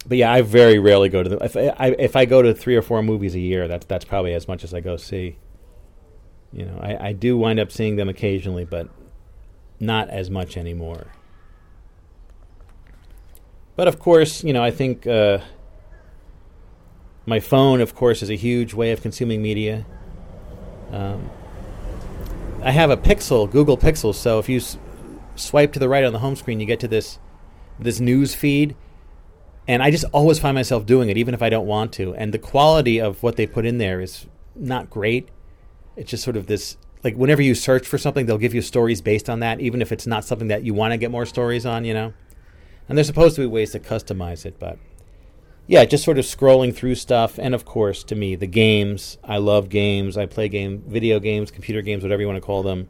but 0.07 0.19
yeah, 0.19 0.33
I 0.33 0.43
very 0.43 0.79
rarely 0.79 1.09
go 1.09 1.23
to 1.23 1.29
the. 1.29 1.39
If 1.45 1.57
I 1.57 1.95
if 1.99 2.17
I 2.17 2.25
go 2.25 2.43
to 2.43 2.55
three 2.55 2.77
or 2.77 2.83
four 2.83 3.03
movies 3.03 3.35
a 3.35 3.41
year, 3.41 3.69
that's 3.69 3.87
that's 3.87 4.05
probably 4.05 4.35
as 4.35 4.47
much 4.47 4.65
as 4.65 4.75
I 4.75 4.81
go 4.81 4.97
see. 4.97 5.39
You 6.53 6.67
know, 6.67 6.79
I, 6.81 7.09
I 7.09 7.13
do 7.13 7.37
wind 7.37 7.59
up 7.59 7.73
seeing 7.73 7.97
them 7.97 8.09
occasionally, 8.09 8.65
but 8.65 8.89
not 9.81 10.09
as 10.09 10.31
much 10.31 10.57
anymore. 10.57 11.09
But 13.77 13.89
of 13.89 13.99
course, 13.99 14.45
you 14.45 14.53
know, 14.53 14.63
I 14.63 14.71
think 14.71 15.07
uh, 15.07 15.39
my 17.27 17.41
phone, 17.41 17.81
of 17.81 17.95
course, 17.95 18.23
is 18.23 18.31
a 18.31 18.37
huge 18.37 18.75
way 18.75 18.93
of 18.93 19.03
consuming 19.03 19.43
media. 19.43 19.85
Um, 20.93 21.29
I 22.63 22.71
have 22.71 22.91
a 22.91 22.97
Pixel, 22.97 23.51
Google 23.51 23.77
Pixel, 23.77 24.15
so 24.15 24.39
if 24.39 24.49
you 24.49 24.59
s- 24.59 24.79
swipe 25.35 25.73
to 25.73 25.79
the 25.79 25.89
right 25.89 26.05
on 26.05 26.13
the 26.13 26.21
home 26.21 26.37
screen, 26.37 26.61
you 26.61 26.67
get 26.67 26.81
to 26.81 26.89
this 26.89 27.19
this 27.79 27.99
news 27.99 28.35
feed, 28.35 28.77
and 29.67 29.83
I 29.83 29.91
just 29.91 30.05
always 30.13 30.39
find 30.39 30.55
myself 30.55 30.87
doing 30.87 31.09
it, 31.09 31.17
even 31.17 31.35
if 31.35 31.43
I 31.43 31.49
don't 31.49 31.67
want 31.67 31.93
to. 31.95 32.15
And 32.15 32.33
the 32.33 32.39
quality 32.39 33.01
of 33.01 33.21
what 33.23 33.35
they 33.35 33.47
put 33.47 33.67
in 33.67 33.79
there 33.79 34.01
is 34.01 34.27
not 34.55 34.89
great. 34.89 35.29
It's 35.97 36.11
just 36.11 36.23
sort 36.23 36.37
of 36.37 36.47
this 36.47 36.77
like 37.03 37.17
whenever 37.17 37.43
you 37.43 37.55
search 37.55 37.87
for 37.87 37.99
something, 37.99 38.27
they'll 38.27 38.39
give 38.39 38.55
you 38.55 38.63
stories 38.63 39.03
based 39.03 39.29
on 39.29 39.41
that, 39.41 39.61
even 39.61 39.83
if 39.83 39.93
it's 39.93 40.07
not 40.07 40.25
something 40.25 40.49
that 40.49 40.63
you 40.63 40.73
want 40.73 40.93
to 40.93 40.97
get 40.97 41.11
more 41.11 41.27
stories 41.27 41.67
on, 41.67 41.85
you 41.85 41.93
know. 41.93 42.15
And 42.89 42.99
there's 42.99 43.07
supposed 43.07 43.37
to 43.37 43.43
be 43.43 43.47
ways 43.47 43.73
to 43.73 43.81
customize 43.81 44.45
it, 44.45 44.59
but 44.59 44.79
yeah, 45.67 45.85
just 45.85 46.05
sort 46.05 46.19
of 46.19 46.25
scrolling 46.25 46.75
through 46.75 46.97
stuff. 46.97 47.39
And 47.39 47.55
of 47.55 47.65
course, 47.65 48.05
to 48.05 48.15
me, 48.15 48.35
the 48.37 48.47
games. 48.47 49.19
I 49.25 49.39
love 49.39 49.69
games. 49.69 50.17
I 50.17 50.27
play 50.27 50.49
game, 50.49 50.83
video 50.87 51.19
games, 51.21 51.51
computer 51.51 51.81
games, 51.81 52.03
whatever 52.03 52.21
you 52.21 52.29
want 52.29 52.37
to 52.37 52.45
call 52.45 52.63
them, 52.63 52.89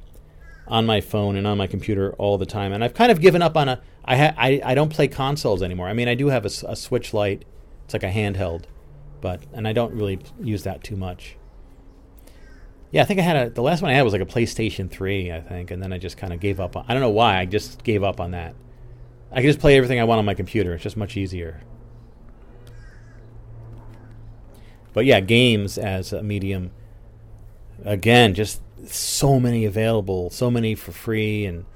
on 0.67 0.85
my 0.87 1.01
phone 1.01 1.37
and 1.37 1.47
on 1.47 1.59
my 1.59 1.67
computer 1.67 2.13
all 2.15 2.39
the 2.39 2.47
time. 2.47 2.73
And 2.73 2.83
I've 2.83 2.95
kind 2.95 3.13
of 3.13 3.21
given 3.21 3.43
up 3.43 3.57
on 3.57 3.69
a. 3.69 3.81
I 4.05 4.17
ha, 4.17 4.35
I, 4.37 4.61
I 4.65 4.75
don't 4.75 4.91
play 4.93 5.09
consoles 5.09 5.63
anymore. 5.63 5.89
I 5.89 5.95
mean, 5.95 6.09
I 6.09 6.15
do 6.15 6.29
have 6.29 6.45
a 6.45 6.77
Switch 6.77 7.15
Lite. 7.15 7.45
It's 7.85 7.95
like 7.95 8.03
a 8.03 8.11
handheld, 8.11 8.65
but 9.21 9.45
and 9.53 9.69
I 9.69 9.73
don't 9.73 9.95
really 9.95 10.19
use 10.41 10.65
that 10.65 10.83
too 10.83 10.97
much. 10.97 11.37
Yeah, 12.91 13.03
I 13.03 13.05
think 13.05 13.21
I 13.21 13.23
had 13.23 13.37
a. 13.37 13.51
The 13.51 13.63
last 13.63 13.83
one 13.83 13.91
I 13.91 13.95
had 13.95 14.03
was 14.03 14.13
like 14.13 14.23
a 14.23 14.27
PlayStation 14.27 14.91
Three, 14.91 15.31
I 15.31 15.41
think, 15.41 15.71
and 15.71 15.83
then 15.83 15.93
I 15.93 15.99
just 15.99 16.17
kind 16.17 16.33
of 16.33 16.41
gave 16.41 16.59
up 16.59 16.77
on. 16.77 16.85
I 16.89 16.93
don't 16.93 17.03
know 17.03 17.11
why. 17.11 17.39
I 17.39 17.45
just 17.45 17.85
gave 17.85 18.03
up 18.03 18.21
on 18.21 18.33
that. 18.33 18.55
I 19.35 19.41
can 19.41 19.49
just 19.49 19.59
play 19.59 19.77
everything 19.77 20.01
I 20.01 20.05
want 20.05 20.21
on 20.21 20.25
my 20.25 20.35
computer. 20.35 20.73
It's 20.73 20.83
just 20.83 20.97
much 20.97 21.17
easier. 21.17 21.61
But 24.95 25.05
yeah, 25.05 25.21
games 25.21 25.77
as 25.77 26.13
a 26.13 26.23
medium. 26.23 26.71
Again, 27.85 28.33
just 28.33 28.63
so 28.87 29.41
many 29.41 29.65
available, 29.65 30.31
so 30.31 30.51
many 30.51 30.77
for 30.77 30.93
free, 30.93 31.45
and 31.45 31.67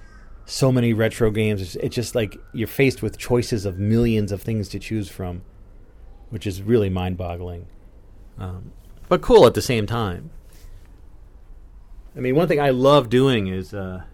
so 0.48 0.72
many 0.72 0.92
retro 0.94 1.30
games. 1.30 1.60
It's, 1.60 1.74
it's 1.76 1.94
just 1.94 2.14
like 2.14 2.38
you're 2.52 2.66
faced 2.68 3.02
with 3.02 3.18
choices 3.18 3.66
of 3.66 3.78
millions 3.78 4.32
of 4.32 4.40
things 4.40 4.68
to 4.70 4.78
choose 4.78 5.08
from, 5.08 5.42
which 6.30 6.46
is 6.46 6.62
really 6.62 6.88
mind-boggling, 6.88 7.66
um, 8.38 8.72
but 9.08 9.20
cool 9.20 9.46
at 9.46 9.54
the 9.54 9.62
same 9.62 9.86
time. 9.86 10.30
I 12.16 12.20
mean, 12.20 12.34
one 12.34 12.48
thing 12.48 12.60
I 12.60 12.70
love 12.70 13.10
doing 13.10 13.48
is 13.48 13.74
uh, 13.74 14.04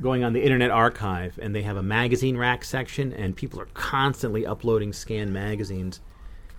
going 0.00 0.24
on 0.24 0.32
the 0.32 0.42
Internet 0.42 0.70
Archive, 0.70 1.38
and 1.42 1.54
they 1.54 1.62
have 1.62 1.76
a 1.76 1.82
magazine 1.82 2.36
rack 2.36 2.64
section, 2.64 3.12
and 3.12 3.36
people 3.36 3.60
are 3.60 3.68
constantly 3.74 4.46
uploading 4.46 4.92
scanned 4.92 5.32
magazines 5.32 6.00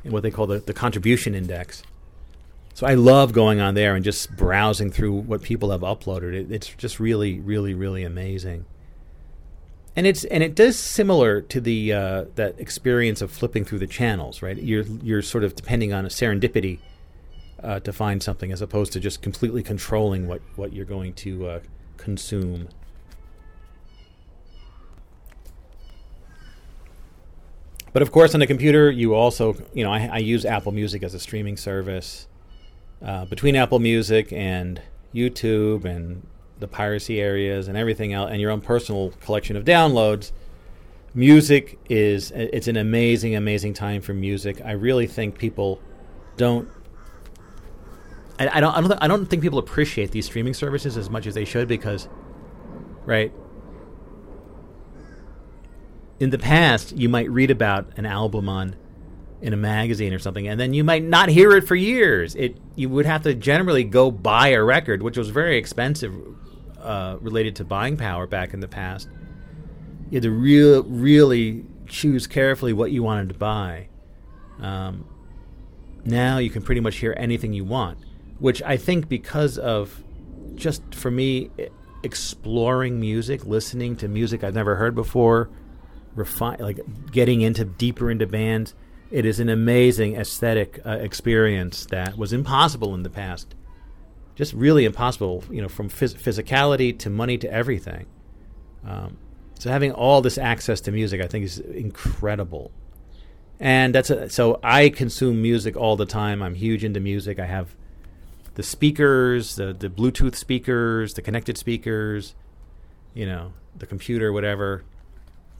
in 0.03 0.11
what 0.11 0.23
they 0.23 0.31
call 0.31 0.47
the, 0.47 0.59
the 0.59 0.73
contribution 0.73 1.35
index. 1.35 1.83
So 2.73 2.87
I 2.87 2.93
love 2.93 3.33
going 3.33 3.59
on 3.59 3.73
there 3.73 3.95
and 3.95 4.03
just 4.03 4.35
browsing 4.35 4.91
through 4.91 5.13
what 5.13 5.41
people 5.41 5.71
have 5.71 5.81
uploaded. 5.81 6.33
It, 6.33 6.51
it's 6.51 6.69
just 6.69 6.99
really, 6.99 7.39
really, 7.39 7.73
really 7.73 8.03
amazing. 8.03 8.65
And 9.95 10.07
it's 10.07 10.23
and 10.23 10.41
it 10.41 10.55
does 10.55 10.79
similar 10.79 11.41
to 11.41 11.59
the 11.59 11.91
uh, 11.91 12.25
that 12.35 12.57
experience 12.59 13.21
of 13.21 13.29
flipping 13.29 13.65
through 13.65 13.79
the 13.79 13.87
channels, 13.87 14.41
right? 14.41 14.57
You're 14.57 14.83
you're 14.83 15.21
sort 15.21 15.43
of 15.43 15.53
depending 15.53 15.91
on 15.91 16.05
a 16.05 16.07
serendipity 16.07 16.79
uh, 17.61 17.81
to 17.81 17.91
find 17.91 18.23
something, 18.23 18.53
as 18.53 18.61
opposed 18.61 18.93
to 18.93 19.01
just 19.01 19.21
completely 19.21 19.61
controlling 19.63 20.29
what 20.29 20.41
what 20.55 20.71
you're 20.71 20.85
going 20.85 21.13
to 21.15 21.47
uh, 21.47 21.59
consume. 21.97 22.69
But 27.93 28.01
of 28.01 28.11
course, 28.11 28.33
on 28.33 28.39
the 28.39 28.47
computer, 28.47 28.89
you 28.89 29.13
also, 29.13 29.55
you 29.73 29.83
know, 29.83 29.91
I, 29.91 30.09
I 30.13 30.17
use 30.17 30.45
Apple 30.45 30.71
Music 30.71 31.03
as 31.03 31.13
a 31.13 31.19
streaming 31.19 31.57
service. 31.57 32.27
Uh, 33.03 33.25
between 33.25 33.55
Apple 33.55 33.79
Music 33.79 34.31
and 34.31 34.81
YouTube 35.13 35.85
and 35.85 36.25
the 36.59 36.67
piracy 36.67 37.19
areas 37.19 37.67
and 37.67 37.75
everything 37.75 38.13
else, 38.13 38.29
and 38.31 38.39
your 38.39 38.51
own 38.51 38.61
personal 38.61 39.11
collection 39.21 39.55
of 39.55 39.65
downloads, 39.65 40.31
music 41.13 41.79
is 41.89 42.31
it's 42.31 42.67
an 42.67 42.77
amazing, 42.77 43.35
amazing 43.35 43.73
time 43.73 44.01
for 44.01 44.13
music. 44.13 44.61
I 44.63 44.73
really 44.73 45.07
think 45.07 45.37
people 45.37 45.81
don't. 46.37 46.69
I, 48.39 48.59
don't. 48.59 48.77
I 48.77 48.81
don't. 48.81 49.03
I 49.03 49.07
don't 49.07 49.25
think 49.25 49.41
people 49.41 49.59
appreciate 49.59 50.11
these 50.11 50.25
streaming 50.25 50.53
services 50.53 50.97
as 50.97 51.09
much 51.09 51.27
as 51.27 51.33
they 51.33 51.45
should 51.45 51.67
because, 51.67 52.07
right, 53.05 53.31
in 56.21 56.29
the 56.29 56.37
past, 56.37 56.95
you 56.95 57.09
might 57.09 57.27
read 57.31 57.49
about 57.49 57.97
an 57.97 58.05
album 58.05 58.47
on 58.47 58.75
in 59.41 59.53
a 59.53 59.57
magazine 59.57 60.13
or 60.13 60.19
something, 60.19 60.47
and 60.47 60.59
then 60.59 60.71
you 60.71 60.83
might 60.83 61.03
not 61.03 61.29
hear 61.29 61.57
it 61.57 61.67
for 61.67 61.73
years. 61.73 62.35
It 62.35 62.57
you 62.75 62.89
would 62.89 63.07
have 63.07 63.23
to 63.23 63.33
generally 63.33 63.83
go 63.83 64.11
buy 64.11 64.49
a 64.49 64.63
record, 64.63 65.01
which 65.01 65.17
was 65.17 65.29
very 65.29 65.57
expensive, 65.57 66.13
uh, 66.79 67.17
related 67.21 67.55
to 67.55 67.63
buying 67.63 67.97
power 67.97 68.27
back 68.27 68.53
in 68.53 68.59
the 68.59 68.67
past. 68.67 69.09
You 70.11 70.17
had 70.17 70.23
to 70.23 70.29
real 70.29 70.83
really 70.83 71.65
choose 71.87 72.27
carefully 72.27 72.71
what 72.71 72.91
you 72.91 73.01
wanted 73.01 73.29
to 73.29 73.35
buy. 73.35 73.87
Um, 74.59 75.07
now 76.05 76.37
you 76.37 76.51
can 76.51 76.61
pretty 76.61 76.81
much 76.81 76.97
hear 76.97 77.15
anything 77.17 77.51
you 77.51 77.65
want, 77.65 77.97
which 78.37 78.61
I 78.61 78.77
think 78.77 79.09
because 79.09 79.57
of 79.57 80.03
just 80.53 80.93
for 80.93 81.09
me 81.09 81.49
exploring 82.03 82.99
music, 82.99 83.43
listening 83.43 83.95
to 83.95 84.07
music 84.07 84.43
I've 84.43 84.53
never 84.53 84.75
heard 84.75 84.93
before 84.93 85.49
refine 86.15 86.57
like 86.59 86.79
getting 87.11 87.41
into 87.41 87.65
deeper 87.65 88.11
into 88.11 88.27
bands. 88.27 88.73
It 89.09 89.25
is 89.25 89.39
an 89.39 89.49
amazing 89.49 90.15
aesthetic 90.15 90.79
uh, 90.85 90.91
experience 90.91 91.85
that 91.87 92.17
was 92.17 92.33
impossible 92.33 92.93
in 92.95 93.03
the 93.03 93.09
past. 93.09 93.55
Just 94.35 94.53
really 94.53 94.85
impossible 94.85 95.43
you 95.49 95.61
know 95.61 95.69
from 95.69 95.89
phys- 95.89 96.15
physicality 96.15 96.97
to 96.99 97.09
money 97.09 97.37
to 97.37 97.51
everything. 97.51 98.05
Um, 98.85 99.17
so 99.59 99.69
having 99.69 99.91
all 99.91 100.21
this 100.21 100.39
access 100.39 100.81
to 100.81 100.91
music 100.91 101.21
i 101.21 101.27
think 101.27 101.45
is 101.45 101.59
incredible. 101.59 102.71
And 103.59 103.93
that's 103.93 104.09
a, 104.09 104.29
so 104.29 104.59
i 104.63 104.89
consume 104.89 105.41
music 105.41 105.75
all 105.75 105.95
the 105.95 106.05
time. 106.05 106.41
I'm 106.41 106.55
huge 106.55 106.83
into 106.83 106.99
music. 106.99 107.39
I 107.39 107.45
have 107.45 107.75
the 108.55 108.63
speakers 108.63 109.55
the, 109.55 109.73
the 109.73 109.89
bluetooth 109.89 110.35
speakers 110.35 111.13
the 111.13 111.21
connected 111.21 111.57
speakers 111.57 112.35
you 113.13 113.25
know 113.25 113.53
the 113.77 113.85
computer 113.85 114.33
whatever 114.33 114.83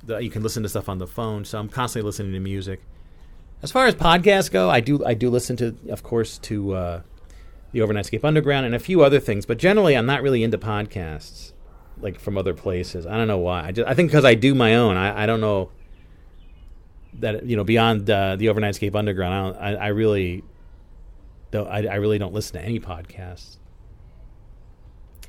the, 0.03 0.17
you 0.17 0.29
can 0.29 0.43
listen 0.43 0.63
to 0.63 0.69
stuff 0.69 0.89
on 0.89 0.97
the 0.97 1.07
phone. 1.07 1.45
So 1.45 1.59
I'm 1.59 1.69
constantly 1.69 2.07
listening 2.07 2.33
to 2.33 2.39
music. 2.39 2.81
As 3.61 3.71
far 3.71 3.85
as 3.85 3.95
podcasts 3.95 4.51
go, 4.51 4.69
I 4.69 4.79
do 4.79 5.05
I 5.05 5.13
do 5.13 5.29
listen 5.29 5.55
to, 5.57 5.75
of 5.89 6.01
course, 6.03 6.37
to 6.39 6.73
uh, 6.73 7.01
the 7.71 7.79
Overnightscape 7.79 8.23
Underground 8.23 8.65
and 8.65 8.73
a 8.73 8.79
few 8.79 9.03
other 9.03 9.19
things. 9.19 9.45
But 9.45 9.57
generally, 9.59 9.95
I'm 9.95 10.07
not 10.07 10.21
really 10.23 10.43
into 10.43 10.57
podcasts 10.57 11.53
like 11.99 12.19
from 12.19 12.37
other 12.37 12.53
places. 12.53 13.05
I 13.05 13.17
don't 13.17 13.27
know 13.27 13.37
why. 13.37 13.65
I 13.65 13.71
just 13.71 13.87
I 13.87 13.93
think 13.93 14.09
because 14.09 14.25
I 14.25 14.33
do 14.33 14.55
my 14.55 14.75
own. 14.75 14.97
I, 14.97 15.23
I 15.23 15.25
don't 15.27 15.41
know. 15.41 15.69
that 17.19 17.45
you 17.45 17.55
know 17.55 17.63
beyond 17.63 18.09
uh, 18.09 18.35
the 18.35 18.47
Overnightscape 18.47 18.95
Underground, 18.95 19.57
I, 19.59 19.73
I, 19.73 19.73
I 19.73 19.87
really, 19.87 20.43
though 21.51 21.65
I, 21.65 21.83
I 21.83 21.95
really 21.95 22.17
don't 22.17 22.33
listen 22.33 22.59
to 22.59 22.65
any 22.65 22.79
podcasts. 22.79 23.57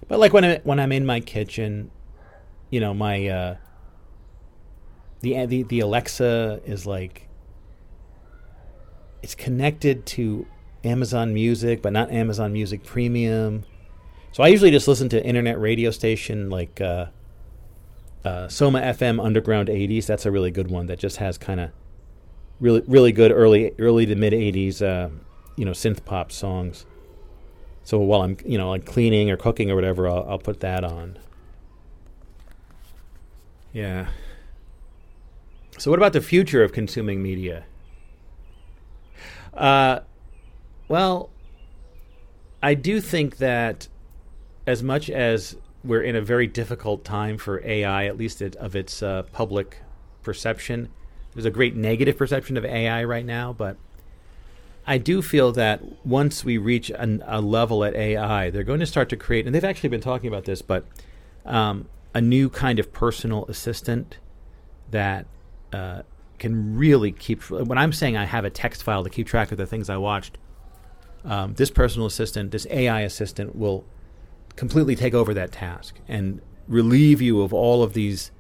But 0.09 0.19
like 0.19 0.33
when 0.33 0.45
I 0.45 0.61
when 0.65 0.81
I'm 0.81 0.93
in 0.93 1.05
my 1.05 1.21
kitchen, 1.21 1.91
you 2.71 2.81
know 2.81 2.95
my 2.95 3.27
uh, 3.29 3.57
the 5.23 5.47
the 5.47 5.63
the 5.63 5.81
Alexa 5.81 6.61
is 6.65 6.87
like 6.87 7.29
it's 9.23 9.35
connected 9.35 10.05
to 10.05 10.47
Amazon 10.85 11.33
Music, 11.33 11.81
but 11.81 11.93
not 11.93 12.11
Amazon 12.11 12.53
Music 12.53 12.83
Premium. 12.85 13.65
So 14.33 14.43
I 14.43 14.49
usually 14.49 14.71
just 14.71 14.89
listen 14.89 15.09
to 15.11 15.25
internet 15.25 15.61
radio 15.61 15.91
station 15.91 16.51
like 16.51 16.81
uh, 16.81 17.07
uh, 18.25 18.49
Soma 18.49 18.81
FM 18.81 19.25
Underground 19.25 19.69
80s. 19.69 20.07
That's 20.07 20.27
a 20.27 20.31
really 20.31 20.51
good 20.51 20.71
one 20.71 20.87
that 20.87 20.99
just 20.99 21.19
has 21.19 21.39
kind 21.39 21.61
of 21.61 21.71
really 22.61 22.83
really 22.87 23.13
good 23.13 23.31
early 23.31 23.73
early 23.79 24.07
to 24.07 24.15
mid 24.15 24.33
80s 24.33 24.83
uh, 24.83 25.11
you 25.57 25.65
know 25.65 25.73
synth 25.73 26.05
pop 26.05 26.33
songs. 26.33 26.85
So 27.85 27.99
while 27.99 28.23
I'm 28.23 28.37
you 28.45 28.59
know 28.59 28.71
like 28.71 28.87
cleaning 28.87 29.31
or 29.31 29.37
cooking 29.37 29.71
or 29.71 29.77
whatever, 29.77 30.09
I'll, 30.09 30.27
I'll 30.29 30.39
put 30.39 30.61
that 30.61 30.83
on. 30.83 31.19
Yeah. 33.73 34.09
So 35.83 35.91
what 35.91 35.99
about 35.99 36.13
the 36.13 36.21
future 36.21 36.63
of 36.63 36.71
consuming 36.71 37.25
media? 37.25 37.65
Uh, 39.53 39.99
well, 40.87 41.29
I 42.63 42.75
do 42.75 43.01
think 43.01 43.39
that 43.39 43.89
as 44.65 44.81
much 44.81 45.11
as 45.11 45.57
we're 45.83 46.03
in 46.03 46.15
a 46.15 46.21
very 46.21 46.47
difficult 46.47 47.05
time 47.05 47.37
for 47.37 47.61
AI, 47.67 48.07
at 48.07 48.17
least 48.17 48.41
it, 48.41 48.55
of 48.55 48.77
its 48.77 49.03
uh, 49.03 49.25
public 49.33 49.79
perception, 50.23 50.89
there's 51.35 51.47
a 51.47 51.51
great 51.51 51.75
negative 51.75 52.17
perception 52.17 52.57
of 52.57 52.65
AI 52.65 53.03
right 53.03 53.27
now, 53.27 53.53
but 53.53 53.77
I 54.87 54.99
do 54.99 55.21
feel 55.21 55.51
that 55.51 56.07
once 56.07 56.45
we 56.45 56.59
reach 56.59 56.91
an, 56.91 57.25
a 57.27 57.41
level 57.41 57.83
at 57.83 57.97
AI, 57.97 58.51
they're 58.51 58.63
going 58.63 58.79
to 58.79 58.87
start 58.87 59.09
to 59.09 59.17
create, 59.17 59.47
and 59.47 59.53
they've 59.53 59.65
actually 59.65 59.89
been 59.89 60.01
talking 60.01 60.29
about 60.29 60.45
this, 60.45 60.63
but 60.63 60.85
um, 61.45 61.89
a 62.15 62.21
new 62.21 62.49
kind 62.49 62.79
of 62.79 62.93
personal 62.93 63.47
assistant 63.47 64.19
that 64.93 65.27
uh, 65.75 66.03
can 66.39 66.77
really 66.77 67.13
keep. 67.13 67.43
When 67.51 67.79
I'm 67.79 67.93
saying 67.93 68.17
I 68.17 68.25
have 68.25 68.45
a 68.45 68.51
text 68.51 68.83
file 68.83 69.05
to 69.05 69.11
keep 69.11 69.27
track 69.27 69.53
of 69.53 69.59
the 69.59 69.67
things 69.67 69.89
I 69.89 69.97
watched, 69.97 70.39
um, 71.25 71.55
this 71.55 71.71
personal 71.71 72.07
assistant, 72.07 72.51
this 72.51 72.67
AI 72.71 73.03
assistant, 73.03 73.55
will 73.55 73.85
completely 74.57 74.97
take 74.97 75.15
over 75.15 75.33
that 75.35 75.53
task 75.53 75.99
and 76.09 76.41
relieve 76.69 77.23
you 77.23 77.43
of 77.43 77.53
all 77.53 77.83
of 77.83 77.95
these 77.95 78.31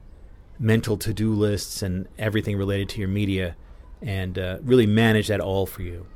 mental 0.59 0.96
to-do 0.96 1.32
lists 1.32 1.82
and 1.82 2.06
everything 2.18 2.56
related 2.56 2.88
to 2.90 2.98
your 2.98 3.09
media, 3.09 3.56
and 4.00 4.38
uh, 4.38 4.59
really 4.62 4.86
manage 4.86 5.28
that 5.28 5.40
all 5.40 5.66
for 5.66 5.82
you 5.82 6.06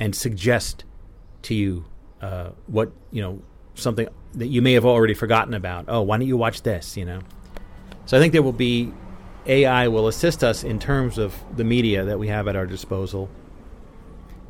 and 0.00 0.14
suggest 0.14 0.84
to 1.42 1.54
you 1.54 1.84
uh, 2.20 2.50
what 2.66 2.90
you 3.12 3.22
know 3.22 3.40
something 3.74 4.08
that 4.34 4.48
you 4.48 4.60
may 4.60 4.72
have 4.72 4.84
already 4.84 5.14
forgotten 5.14 5.54
about. 5.54 5.84
Oh, 5.88 6.02
why 6.02 6.18
don't 6.18 6.26
you 6.26 6.36
watch 6.36 6.62
this? 6.62 6.96
You 6.96 7.04
know. 7.04 7.20
So 8.06 8.16
I 8.16 8.20
think 8.20 8.32
there 8.32 8.42
will 8.42 8.52
be 8.52 8.92
AI 9.48 9.88
will 9.88 10.08
assist 10.08 10.44
us 10.44 10.62
in 10.62 10.78
terms 10.78 11.18
of 11.18 11.34
the 11.56 11.64
media 11.64 12.04
that 12.04 12.18
we 12.18 12.28
have 12.28 12.46
at 12.48 12.56
our 12.56 12.66
disposal, 12.66 13.28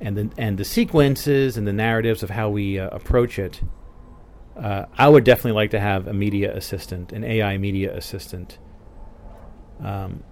and 0.00 0.16
the 0.16 0.30
and 0.36 0.58
the 0.58 0.64
sequences 0.64 1.56
and 1.56 1.66
the 1.66 1.72
narratives 1.72 2.22
of 2.22 2.30
how 2.30 2.50
we 2.50 2.78
uh, 2.78 2.88
approach 2.88 3.38
it. 3.38 3.60
Uh, 4.56 4.86
I 4.96 5.08
would 5.08 5.22
definitely 5.22 5.52
like 5.52 5.70
to 5.70 5.80
have 5.80 6.08
a 6.08 6.12
media 6.12 6.54
assistant, 6.54 7.12
an 7.12 7.22
AI 7.22 7.58
media 7.58 7.96
assistant. 7.96 8.58
Um, 9.80 10.24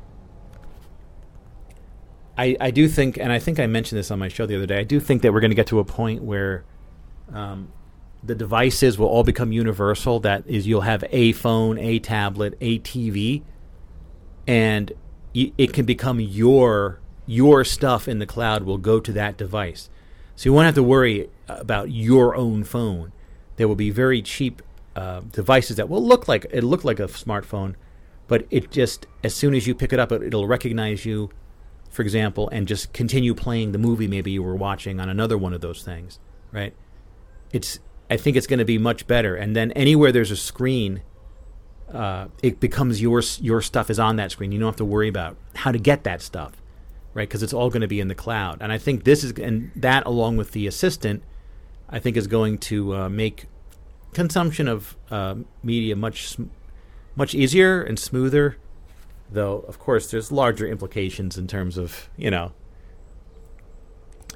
I, 2.38 2.56
I 2.60 2.70
do 2.70 2.88
think, 2.88 3.16
and 3.16 3.32
I 3.32 3.38
think 3.38 3.59
I 3.59 3.66
mentioned 3.66 3.98
this 3.98 4.10
on 4.10 4.18
my 4.18 4.28
show 4.28 4.47
the 4.47 4.56
other 4.56 4.66
day, 4.66 4.78
I 4.78 4.84
do 4.84 5.01
think 5.01 5.22
that 5.22 5.32
we're 5.32 5.40
going 5.40 5.52
to 5.52 5.56
get 5.56 5.68
to 5.68 5.78
a 5.78 5.84
point 5.84 6.22
where 6.22 6.64
um, 7.32 7.72
the 8.22 8.34
devices 8.34 8.98
will 8.98 9.06
all 9.06 9.24
become 9.24 9.52
universal. 9.52 10.20
That 10.20 10.47
is, 10.47 10.66
you'll 10.66 10.82
have 10.82 11.05
a 11.10 11.32
phone, 11.32 11.78
a 11.78 11.98
tablet, 11.98 12.59
a 12.60 12.78
TV, 12.80 13.43
and 14.47 14.93
y- 15.35 15.52
it 15.59 15.73
can 15.73 15.85
become 15.85 16.20
your 16.20 17.01
your 17.27 17.64
stuff 17.64 18.06
in 18.06 18.20
the 18.20 18.27
cloud 18.27 18.62
will 18.62 18.78
go 18.78 19.01
to 19.01 19.12
that 19.12 19.36
device. 19.36 19.90
So 20.36 20.48
you 20.48 20.52
won't 20.52 20.66
have 20.66 20.77
to 20.77 20.82
worry 20.82 21.28
about 21.48 21.90
your 21.90 22.36
own 22.36 22.62
phone. 22.62 23.12
There 23.56 23.66
will 23.66 23.74
be 23.74 23.90
very 23.90 24.23
cheap 24.23 24.62
uh, 24.94 25.20
devices 25.32 25.77
that 25.77 25.89
will 25.89 26.05
look 26.05 26.28
like 26.28 26.47
it 26.51 26.62
look 26.62 26.85
like 26.85 27.01
a 27.01 27.06
smartphone, 27.06 27.74
but 28.28 28.47
it 28.51 28.70
just 28.70 29.06
as 29.24 29.35
soon 29.35 29.55
as 29.55 29.66
you 29.66 29.74
pick 29.74 29.93
it 29.93 29.98
up, 29.98 30.12
it, 30.12 30.23
it'll 30.23 30.47
recognize 30.47 31.05
you 31.05 31.31
for 31.97 32.02
example, 32.02 32.51
and 32.51 32.68
just 32.68 32.93
continue 32.93 33.35
playing 33.35 33.73
the 33.73 33.78
movie 33.78 34.06
maybe 34.06 34.31
you 34.31 34.43
were 34.43 34.55
watching 34.55 35.01
on 35.01 35.09
another 35.09 35.39
one 35.39 35.55
of 35.55 35.62
those 35.62 35.82
things, 35.82 36.20
right? 36.52 36.74
It's 37.52 37.78
I 38.10 38.18
think 38.18 38.36
it's 38.36 38.47
going 38.47 38.59
to 38.59 38.66
be 38.66 38.77
much 38.77 39.06
better. 39.06 39.35
And 39.35 39.56
then 39.56 39.73
anywhere 39.73 40.12
there's 40.12 40.31
a 40.31 40.36
screen, 40.36 41.01
uh, 41.92 42.28
it 42.42 42.60
becomes 42.60 43.00
your 43.00 43.22
your 43.40 43.60
stuff 43.60 43.90
is 43.90 43.98
on 43.98 44.16
that 44.16 44.32
screen. 44.32 44.52
You 44.52 44.58
don't 44.58 44.68
have 44.68 44.76
to 44.76 44.84
worry 44.84 45.08
about 45.08 45.36
how 45.54 45.72
to 45.72 45.78
get 45.78 46.04
that 46.04 46.22
stuff, 46.22 46.52
right? 47.14 47.28
Because 47.28 47.42
it's 47.42 47.52
all 47.52 47.70
going 47.70 47.82
to 47.82 47.88
be 47.88 48.00
in 48.00 48.08
the 48.08 48.14
cloud. 48.14 48.58
And 48.60 48.72
I 48.72 48.78
think 48.78 49.04
this 49.04 49.24
is 49.24 49.32
and 49.32 49.70
that 49.76 50.06
along 50.06 50.36
with 50.36 50.52
the 50.52 50.66
assistant, 50.66 51.22
I 51.88 51.98
think 51.98 52.16
is 52.16 52.26
going 52.26 52.58
to 52.58 52.94
uh, 52.94 53.08
make 53.08 53.46
consumption 54.12 54.68
of 54.68 54.96
uh, 55.10 55.36
media 55.62 55.96
much 55.96 56.36
much 57.14 57.34
easier 57.34 57.82
and 57.82 57.98
smoother 57.98 58.56
Though, 59.30 59.64
of 59.66 59.78
course, 59.78 60.10
there's 60.10 60.30
larger 60.30 60.66
implications 60.66 61.36
in 61.36 61.46
terms 61.46 61.76
of, 61.76 62.08
you 62.16 62.30
know, 62.30 62.52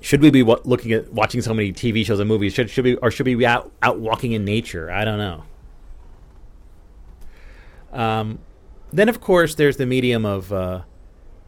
should 0.01 0.20
we 0.20 0.31
be 0.31 0.40
w- 0.40 0.60
looking 0.64 0.93
at 0.93 1.12
watching 1.12 1.43
so 1.43 1.55
many 1.55 1.72
TV 1.72 2.05
shows 2.05 2.18
and 2.18 2.28
movies? 2.28 2.55
Should, 2.55 2.70
should 2.70 2.85
we, 2.85 2.97
or 2.97 3.10
should 3.10 3.27
we 3.27 3.35
be 3.36 3.47
out, 3.47 3.70
out 3.82 4.01
walking 4.01 4.32
in 4.32 4.44
nature? 4.44 4.90
I 4.90 5.05
don't 5.05 5.18
know. 5.18 5.44
Um, 7.92 8.38
then, 8.92 9.08
of 9.08 9.20
course, 9.20 9.54
there's 9.54 9.76
the 9.76 9.86
medium 9.86 10.24
of 10.24 10.52
uh, 10.52 10.82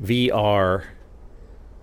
VR, 0.03 0.85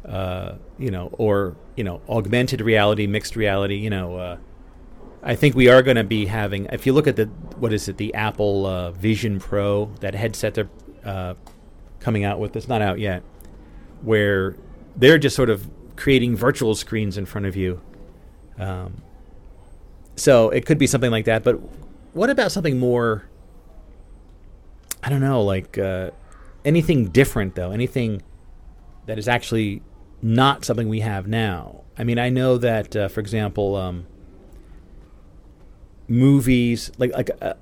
uh, 0.06 0.54
you 0.78 0.92
know, 0.92 1.10
or 1.18 1.56
you 1.76 1.84
know, 1.84 2.02
augmented 2.10 2.62
reality, 2.62 3.08
mixed 3.08 3.36
reality. 3.36 3.76
You 3.76 3.90
know, 3.90 4.18
uh, 4.18 4.38
I 5.24 5.36
think 5.36 5.56
we 5.56 5.68
are 5.68 5.82
going 5.82 5.98
to 5.98 6.04
be 6.04 6.26
having. 6.26 6.66
If 6.68 6.86
you 6.86 6.94
look 6.94 7.08
at 7.08 7.16
the 7.16 7.26
what 7.58 7.74
is 7.74 7.88
it, 7.88 7.98
the 7.98 8.14
Apple 8.14 8.66
uh, 8.66 8.92
Vision 8.92 9.40
Pro, 9.40 9.92
that 10.00 10.14
headset 10.16 10.54
they're 10.54 10.70
uh, 11.04 11.34
coming 12.00 12.24
out 12.24 12.40
with. 12.40 12.56
It's 12.56 12.68
not 12.68 12.82
out 12.82 13.00
yet, 13.00 13.24
where 14.02 14.56
they're 14.96 15.18
just 15.18 15.36
sort 15.36 15.50
of 15.50 15.70
creating 15.96 16.36
virtual 16.36 16.76
screens 16.76 17.18
in 17.18 17.26
front 17.26 17.46
of 17.46 17.56
you. 17.56 17.82
Um, 18.58 19.02
so 20.16 20.50
it 20.50 20.66
could 20.66 20.78
be 20.78 20.88
something 20.88 21.12
like 21.12 21.26
that. 21.26 21.44
But 21.44 21.60
what 22.14 22.30
about 22.30 22.52
something 22.52 22.78
more? 22.80 23.29
I 25.10 25.12
don't 25.12 25.22
know, 25.22 25.42
like 25.42 25.76
uh, 25.76 26.12
anything 26.64 27.08
different 27.08 27.56
though. 27.56 27.72
Anything 27.72 28.22
that 29.08 29.18
is 29.18 29.28
actually 29.28 29.82
not 30.22 30.64
something 30.64 30.88
we 30.88 31.00
have 31.00 31.26
now. 31.26 31.82
I 31.98 32.04
mean, 32.04 32.20
I 32.20 32.30
know 32.30 32.60
that, 32.60 32.96
uh, 32.96 33.08
for 33.08 33.20
example, 33.20 33.76
um, 33.76 34.06
movies 36.08 36.92
like 37.00 37.12
like 37.14 37.32
uh, 37.42 37.56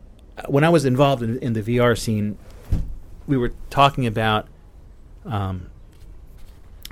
when 0.50 0.66
I 0.66 0.70
was 0.70 0.84
involved 0.84 1.24
in, 1.24 1.40
in 1.40 1.54
the 1.54 1.62
VR 1.62 1.98
scene, 1.98 2.38
we 3.28 3.38
were 3.38 3.54
talking 3.70 4.06
about 4.06 4.50
um, 5.24 5.70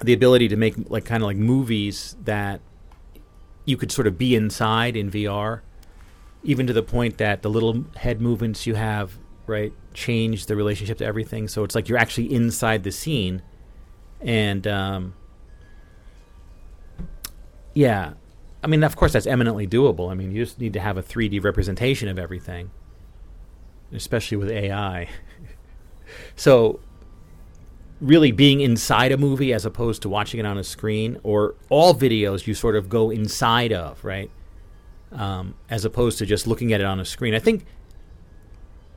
the 0.04 0.14
ability 0.14 0.48
to 0.48 0.56
make 0.56 0.90
like 0.90 1.04
kind 1.04 1.22
of 1.22 1.28
like 1.28 1.36
movies 1.36 2.16
that 2.24 2.62
you 3.66 3.76
could 3.76 3.92
sort 3.92 4.08
of 4.08 4.18
be 4.18 4.36
inside 4.36 4.96
in 4.96 5.12
VR, 5.12 5.60
even 6.44 6.66
to 6.66 6.72
the 6.72 6.82
point 6.82 7.18
that 7.18 7.42
the 7.42 7.50
little 7.50 7.84
head 7.98 8.22
movements 8.22 8.66
you 8.66 8.76
have 8.76 9.18
right 9.48 9.74
change 9.96 10.46
the 10.46 10.56
relationship 10.56 11.00
to 11.00 11.06
everything. 11.06 11.48
So 11.48 11.64
it's 11.64 11.74
like 11.74 11.90
you're 11.90 11.98
actually 11.98 12.32
inside 12.34 12.84
the 12.84 12.92
scene, 12.92 13.42
and 14.22 14.68
um, 14.68 15.14
yeah, 17.74 18.14
I 18.64 18.68
mean, 18.68 18.84
of 18.84 18.96
course, 18.96 19.14
that's 19.14 19.28
eminently 19.28 19.68
doable. 19.68 20.12
I 20.12 20.16
mean, 20.16 20.32
you 20.32 20.44
just 20.44 20.60
need 20.60 20.74
to 20.74 20.80
have 20.80 20.98
a 20.98 21.04
3D 21.04 21.44
representation 21.44 22.08
of 22.08 22.18
everything, 22.18 22.72
especially 23.94 24.38
with 24.38 24.52
AI. 24.52 25.10
So, 26.36 26.80
really 28.00 28.32
being 28.32 28.62
inside 28.62 29.12
a 29.12 29.18
movie 29.18 29.52
as 29.52 29.66
opposed 29.66 30.04
to 30.04 30.10
watching 30.10 30.40
it 30.40 30.46
on 30.46 30.56
a 30.56 30.64
screen, 30.64 31.18
or 31.24 31.56
all 31.70 31.96
videos 31.96 32.46
you 32.46 32.54
sort 32.54 32.76
of 32.76 32.90
go 32.90 33.10
inside 33.10 33.74
of, 33.74 34.06
right? 34.06 34.30
Um, 35.12 35.56
as 35.68 35.84
opposed 35.84 36.20
to 36.20 36.26
just 36.28 36.46
looking 36.46 36.74
at 36.74 36.80
it 36.80 36.86
on 36.86 37.00
a 37.00 37.06
screen. 37.06 37.34
I 37.34 37.40
think 37.40 37.66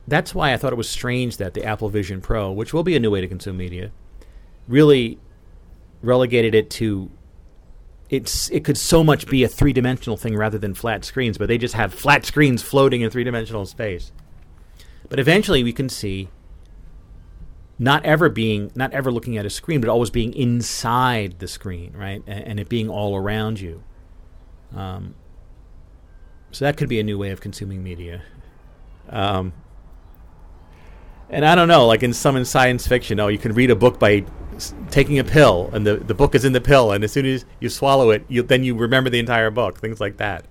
that's 0.09 0.33
why 0.33 0.53
I 0.53 0.57
thought 0.57 0.73
it 0.73 0.77
was 0.77 0.89
strange 0.89 1.37
that 1.37 1.53
the 1.53 1.63
Apple 1.63 1.89
Vision 1.89 2.21
Pro, 2.21 2.51
which 2.51 2.73
will 2.73 2.83
be 2.83 2.95
a 2.95 2.99
new 2.99 3.11
way 3.11 3.21
to 3.21 3.27
consume 3.27 3.57
media, 3.57 3.91
really 4.67 5.19
relegated 6.01 6.55
it 6.55 6.69
to 6.69 7.11
it's 8.09 8.49
it 8.49 8.63
could 8.63 8.77
so 8.77 9.03
much 9.03 9.27
be 9.27 9.43
a 9.43 9.47
three 9.47 9.73
dimensional 9.73 10.17
thing 10.17 10.35
rather 10.35 10.57
than 10.57 10.73
flat 10.73 11.05
screens, 11.05 11.37
but 11.37 11.47
they 11.47 11.57
just 11.57 11.75
have 11.75 11.93
flat 11.93 12.25
screens 12.25 12.63
floating 12.63 13.01
in 13.01 13.09
three 13.09 13.23
dimensional 13.23 13.65
space. 13.65 14.11
But 15.09 15.19
eventually 15.19 15.63
we 15.63 15.73
can 15.73 15.89
see 15.89 16.29
not 17.77 18.03
ever 18.05 18.27
being 18.29 18.71
not 18.75 18.91
ever 18.93 19.11
looking 19.11 19.37
at 19.37 19.45
a 19.45 19.49
screen, 19.49 19.79
but 19.79 19.89
always 19.89 20.09
being 20.09 20.33
inside 20.33 21.37
the 21.39 21.47
screen, 21.47 21.93
right, 21.95 22.23
and, 22.25 22.43
and 22.45 22.59
it 22.59 22.67
being 22.67 22.89
all 22.89 23.15
around 23.15 23.59
you. 23.59 23.83
Um, 24.75 25.15
so 26.51 26.65
that 26.65 26.77
could 26.77 26.89
be 26.89 26.99
a 26.99 27.03
new 27.03 27.17
way 27.17 27.29
of 27.29 27.41
consuming 27.41 27.83
media. 27.83 28.23
Um, 29.09 29.53
and 31.29 31.45
I 31.45 31.55
don't 31.55 31.67
know, 31.67 31.85
like 31.85 32.03
in 32.03 32.13
some 32.13 32.35
in 32.35 32.45
science 32.45 32.87
fiction, 32.87 33.19
oh, 33.19 33.27
you 33.27 33.37
can 33.37 33.53
read 33.53 33.71
a 33.71 33.75
book 33.75 33.99
by 33.99 34.25
taking 34.89 35.19
a 35.19 35.23
pill, 35.23 35.69
and 35.73 35.85
the, 35.85 35.97
the 35.97 36.13
book 36.13 36.35
is 36.35 36.43
in 36.43 36.53
the 36.53 36.61
pill, 36.61 36.91
and 36.91 37.03
as 37.03 37.11
soon 37.11 37.25
as 37.25 37.45
you 37.59 37.69
swallow 37.69 38.09
it, 38.09 38.25
you, 38.27 38.41
then 38.41 38.63
you 38.63 38.75
remember 38.75 39.09
the 39.09 39.19
entire 39.19 39.51
book. 39.51 39.79
Things 39.79 39.99
like 39.99 40.17
that. 40.17 40.45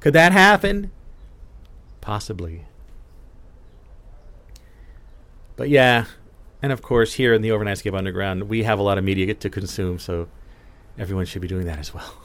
Could 0.00 0.12
that 0.12 0.32
happen? 0.32 0.90
Possibly. 2.00 2.66
But 5.56 5.70
yeah, 5.70 6.04
and 6.60 6.72
of 6.72 6.82
course, 6.82 7.14
here 7.14 7.32
in 7.32 7.42
the 7.42 7.48
Overnightscape 7.48 7.96
Underground, 7.96 8.48
we 8.48 8.64
have 8.64 8.78
a 8.78 8.82
lot 8.82 8.98
of 8.98 9.04
media 9.04 9.34
to 9.34 9.50
consume, 9.50 9.98
so 9.98 10.28
everyone 10.98 11.26
should 11.26 11.42
be 11.42 11.48
doing 11.48 11.66
that 11.66 11.78
as 11.78 11.94
well. 11.94 12.14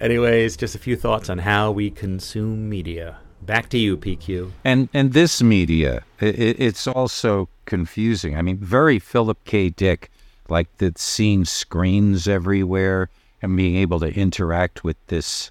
Anyways, 0.00 0.56
just 0.56 0.74
a 0.74 0.78
few 0.78 0.94
thoughts 0.94 1.28
on 1.28 1.38
how 1.38 1.72
we 1.72 1.90
consume 1.90 2.68
media. 2.68 3.18
Back 3.42 3.68
to 3.70 3.78
you, 3.78 3.96
PQ. 3.96 4.52
And 4.64 4.88
and 4.92 5.12
this 5.12 5.42
media, 5.42 6.04
it, 6.20 6.60
it's 6.60 6.86
also 6.86 7.48
confusing. 7.64 8.36
I 8.36 8.42
mean, 8.42 8.58
very 8.58 8.98
Philip 8.98 9.38
K. 9.44 9.70
Dick, 9.70 10.10
like 10.48 10.74
the 10.78 10.92
seeing 10.96 11.44
screens 11.44 12.28
everywhere 12.28 13.10
and 13.40 13.56
being 13.56 13.76
able 13.76 14.00
to 14.00 14.12
interact 14.12 14.84
with 14.84 14.96
this. 15.06 15.50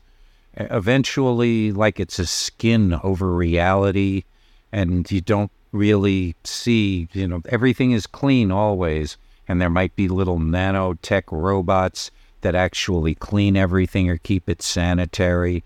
Eventually, 0.56 1.72
like 1.72 2.00
it's 2.00 2.20
a 2.20 2.26
skin 2.26 3.00
over 3.04 3.34
reality, 3.34 4.24
and 4.72 5.10
you 5.10 5.22
don't 5.22 5.52
really 5.72 6.36
see. 6.44 7.08
You 7.14 7.28
know, 7.28 7.42
everything 7.50 7.92
is 7.92 8.08
clean 8.08 8.52
always, 8.52 9.18
and 9.48 9.62
there 9.62 9.70
might 9.70 9.96
be 9.96 10.08
little 10.08 10.40
nanotech 10.40 11.24
robots 11.32 12.12
that 12.42 12.56
actually 12.56 13.16
clean 13.16 13.56
everything 13.56 14.10
or 14.10 14.18
keep 14.18 14.50
it 14.50 14.62
sanitary. 14.62 15.64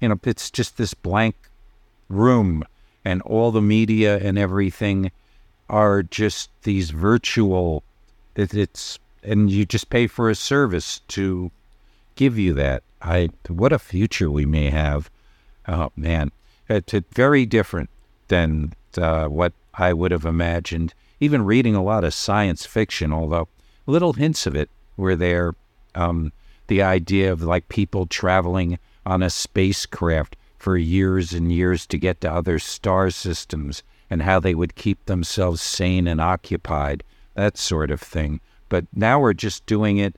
You 0.00 0.08
know, 0.08 0.20
it's 0.24 0.50
just 0.50 0.76
this 0.76 0.94
blank 0.94 1.36
room, 2.08 2.64
and 3.04 3.22
all 3.22 3.50
the 3.50 3.62
media 3.62 4.18
and 4.18 4.38
everything 4.38 5.10
are 5.68 6.02
just 6.02 6.50
these 6.62 6.90
virtual. 6.90 7.82
It, 8.34 8.54
it's 8.54 8.98
and 9.22 9.50
you 9.50 9.64
just 9.64 9.90
pay 9.90 10.06
for 10.06 10.30
a 10.30 10.34
service 10.34 11.00
to 11.08 11.50
give 12.14 12.38
you 12.38 12.52
that. 12.54 12.82
I 13.02 13.30
what 13.48 13.72
a 13.72 13.78
future 13.78 14.30
we 14.30 14.46
may 14.46 14.70
have. 14.70 15.10
Oh 15.68 15.90
man, 15.96 16.30
it's 16.68 16.94
it's 16.94 17.14
very 17.14 17.46
different 17.46 17.90
than 18.28 18.72
uh, 18.96 19.26
what 19.26 19.52
I 19.74 19.92
would 19.92 20.10
have 20.10 20.24
imagined. 20.24 20.94
Even 21.20 21.44
reading 21.44 21.74
a 21.74 21.82
lot 21.82 22.04
of 22.04 22.14
science 22.14 22.66
fiction, 22.66 23.12
although 23.12 23.48
little 23.86 24.12
hints 24.12 24.46
of 24.46 24.54
it 24.54 24.70
were 24.96 25.16
there. 25.16 25.54
Um, 25.94 26.32
the 26.66 26.82
idea 26.82 27.32
of 27.32 27.42
like 27.42 27.68
people 27.68 28.06
traveling 28.06 28.78
on 29.06 29.22
a 29.22 29.30
spacecraft 29.30 30.36
for 30.58 30.76
years 30.76 31.32
and 31.32 31.52
years 31.52 31.86
to 31.86 31.96
get 31.96 32.20
to 32.20 32.30
other 32.32 32.58
star 32.58 33.10
systems 33.10 33.82
and 34.10 34.22
how 34.22 34.40
they 34.40 34.54
would 34.54 34.74
keep 34.74 35.04
themselves 35.06 35.62
sane 35.62 36.06
and 36.06 36.20
occupied, 36.20 37.02
that 37.34 37.56
sort 37.56 37.90
of 37.90 38.00
thing. 38.00 38.40
But 38.68 38.84
now 38.94 39.20
we're 39.20 39.32
just 39.32 39.64
doing 39.66 39.98
it 39.98 40.16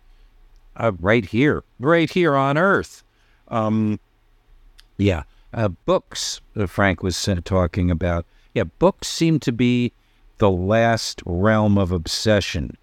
uh, 0.77 0.93
right 1.01 1.24
here, 1.24 1.65
right 1.78 2.10
here 2.10 2.35
on 2.35 2.56
Earth. 2.56 3.02
Um, 3.48 4.01
yeah, 4.97 5.24
uh, 5.52 5.69
books. 5.69 6.40
Uh, 6.56 6.66
Frank 6.66 7.02
was 7.02 7.28
uh, 7.28 7.40
talking 7.44 7.90
about. 7.90 8.27
Yeah, 8.55 8.65
books 8.78 9.09
seem 9.09 9.39
to 9.40 9.52
be 9.52 9.93
the 10.39 10.51
last 10.51 11.23
realm 11.27 11.77
of 11.78 11.93
obsession. 11.93 12.77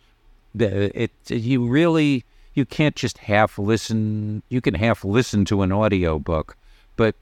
The- 0.54 1.04
It, 1.04 1.12
you 1.30 1.66
really 1.66 2.26
you 2.56 2.66
can't 2.66 2.96
just 2.96 3.20
half 3.20 3.60
listen. 3.60 4.42
You 4.50 4.62
can 4.62 4.74
half 4.74 5.04
listen 5.04 5.46
to 5.46 5.62
an 5.62 5.72
audio 5.72 6.18
book, 6.18 6.58
but 6.96 7.14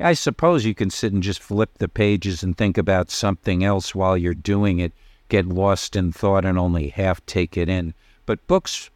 I 0.00 0.14
suppose 0.14 0.64
you 0.64 0.74
can 0.74 0.88
sit 0.88 1.12
and 1.12 1.22
just 1.22 1.42
flip 1.42 1.70
the 1.78 1.88
pages 1.88 2.42
and 2.42 2.56
think 2.56 2.78
about 2.78 3.10
something 3.10 3.62
else 3.62 3.94
while 3.94 4.16
you're 4.16 4.34
doing 4.34 4.78
it, 4.78 4.92
get 5.28 5.46
lost 5.46 5.96
in 5.96 6.12
thought 6.12 6.44
and 6.44 6.58
only 6.58 6.88
half 6.88 7.24
take 7.26 7.56
it 7.56 7.68
in. 7.68 7.92
But 8.24 8.46
books, 8.46 8.88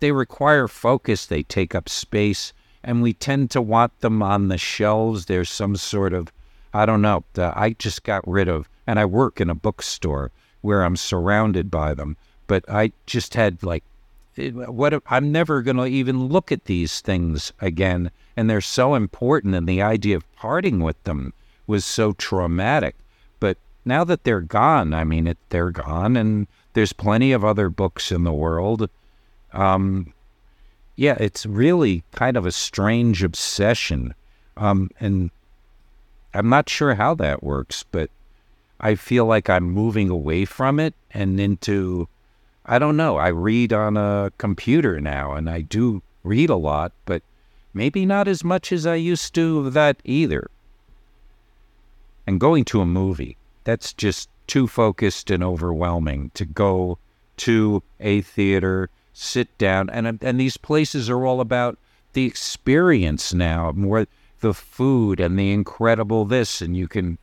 they 0.00 0.12
require 0.12 0.68
focus, 0.68 1.26
they 1.26 1.42
take 1.42 1.74
up 1.74 1.88
space, 1.88 2.52
and 2.84 3.02
we 3.02 3.12
tend 3.12 3.50
to 3.52 3.62
want 3.62 4.00
them 4.00 4.22
on 4.22 4.48
the 4.48 4.58
shelves. 4.58 5.26
There's 5.26 5.50
some 5.50 5.76
sort 5.76 6.12
of, 6.12 6.32
I 6.72 6.86
don't 6.86 7.02
know, 7.02 7.24
I 7.36 7.74
just 7.78 8.04
got 8.04 8.26
rid 8.26 8.48
of, 8.48 8.68
and 8.86 8.98
I 8.98 9.04
work 9.04 9.40
in 9.40 9.50
a 9.50 9.54
bookstore 9.54 10.30
where 10.60 10.84
I'm 10.84 10.96
surrounded 10.96 11.70
by 11.70 11.94
them, 11.94 12.16
but 12.46 12.64
I 12.68 12.92
just 13.06 13.34
had 13.34 13.62
like 13.62 13.84
what 14.36 15.02
I'm 15.06 15.30
never 15.30 15.62
going 15.62 15.76
to 15.76 15.84
even 15.84 16.28
look 16.28 16.50
at 16.50 16.64
these 16.64 17.00
things 17.00 17.52
again 17.60 18.10
and 18.36 18.48
they're 18.48 18.60
so 18.60 18.94
important 18.94 19.54
and 19.54 19.68
the 19.68 19.82
idea 19.82 20.16
of 20.16 20.36
parting 20.36 20.80
with 20.80 21.02
them 21.04 21.34
was 21.66 21.84
so 21.84 22.12
traumatic. 22.12 22.96
But 23.40 23.58
now 23.84 24.04
that 24.04 24.24
they're 24.24 24.40
gone 24.40 24.94
I 24.94 25.04
mean 25.04 25.26
it, 25.26 25.38
they're 25.50 25.70
gone 25.70 26.16
and 26.16 26.46
there's 26.72 26.92
plenty 26.92 27.32
of 27.32 27.44
other 27.44 27.68
books 27.68 28.10
in 28.10 28.24
the 28.24 28.32
world. 28.32 28.88
Um 29.52 30.12
yeah 30.96 31.16
it's 31.20 31.44
really 31.44 32.02
kind 32.12 32.36
of 32.36 32.46
a 32.46 32.52
strange 32.52 33.22
obsession. 33.22 34.14
Um 34.56 34.90
and 34.98 35.30
I'm 36.32 36.48
not 36.48 36.70
sure 36.70 36.94
how 36.94 37.14
that 37.16 37.42
works 37.42 37.84
but 37.92 38.10
I 38.80 38.94
feel 38.94 39.26
like 39.26 39.50
I'm 39.50 39.64
moving 39.64 40.08
away 40.08 40.46
from 40.46 40.80
it 40.80 40.94
and 41.12 41.38
into 41.38 42.08
I 42.64 42.78
don't 42.78 42.96
know. 42.96 43.16
I 43.16 43.28
read 43.28 43.72
on 43.72 43.96
a 43.96 44.32
computer 44.38 45.00
now 45.00 45.32
and 45.32 45.50
I 45.50 45.62
do 45.62 46.02
read 46.22 46.50
a 46.50 46.56
lot, 46.56 46.92
but 47.04 47.22
maybe 47.74 48.06
not 48.06 48.28
as 48.28 48.44
much 48.44 48.72
as 48.72 48.86
I 48.86 48.94
used 48.94 49.34
to 49.34 49.58
of 49.60 49.72
that 49.72 49.96
either. 50.04 50.48
And 52.26 52.38
going 52.38 52.64
to 52.66 52.80
a 52.80 52.86
movie, 52.86 53.36
that's 53.64 53.92
just 53.92 54.28
too 54.46 54.68
focused 54.68 55.30
and 55.30 55.42
overwhelming 55.42 56.30
to 56.34 56.44
go 56.44 56.98
to 57.38 57.82
a 57.98 58.20
theater, 58.20 58.90
sit 59.12 59.56
down, 59.58 59.90
and 59.90 60.18
and 60.22 60.38
these 60.38 60.56
places 60.56 61.10
are 61.10 61.26
all 61.26 61.40
about 61.40 61.78
the 62.12 62.24
experience 62.24 63.34
now, 63.34 63.72
more 63.72 64.06
the 64.40 64.54
food 64.54 65.18
and 65.20 65.38
the 65.38 65.52
incredible 65.52 66.24
this, 66.24 66.60
and 66.60 66.76
you 66.76 66.86
can, 66.86 67.18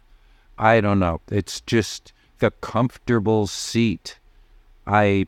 I 0.57 0.81
don't 0.81 0.99
know, 0.99 1.21
it's 1.29 1.61
just 1.61 2.11
the 2.39 2.51
comfortable 2.51 3.47
seat. 3.47 4.18
I, 4.89 5.27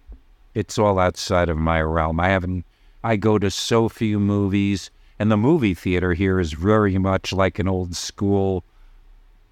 it's 0.55 0.79
all 0.79 0.97
outside 0.97 1.47
of 1.47 1.57
my 1.57 1.81
realm. 1.81 2.19
I 2.19 2.29
haven't, 2.29 2.65
I 3.03 3.15
go 3.15 3.37
to 3.37 3.51
so 3.51 3.89
few 3.89 4.19
movies, 4.19 4.89
and 5.19 5.31
the 5.31 5.37
movie 5.37 5.75
theater 5.75 6.13
here 6.13 6.39
is 6.39 6.53
very 6.53 6.97
much 6.97 7.31
like 7.31 7.59
an 7.59 7.67
old 7.67 7.95
school 7.95 8.63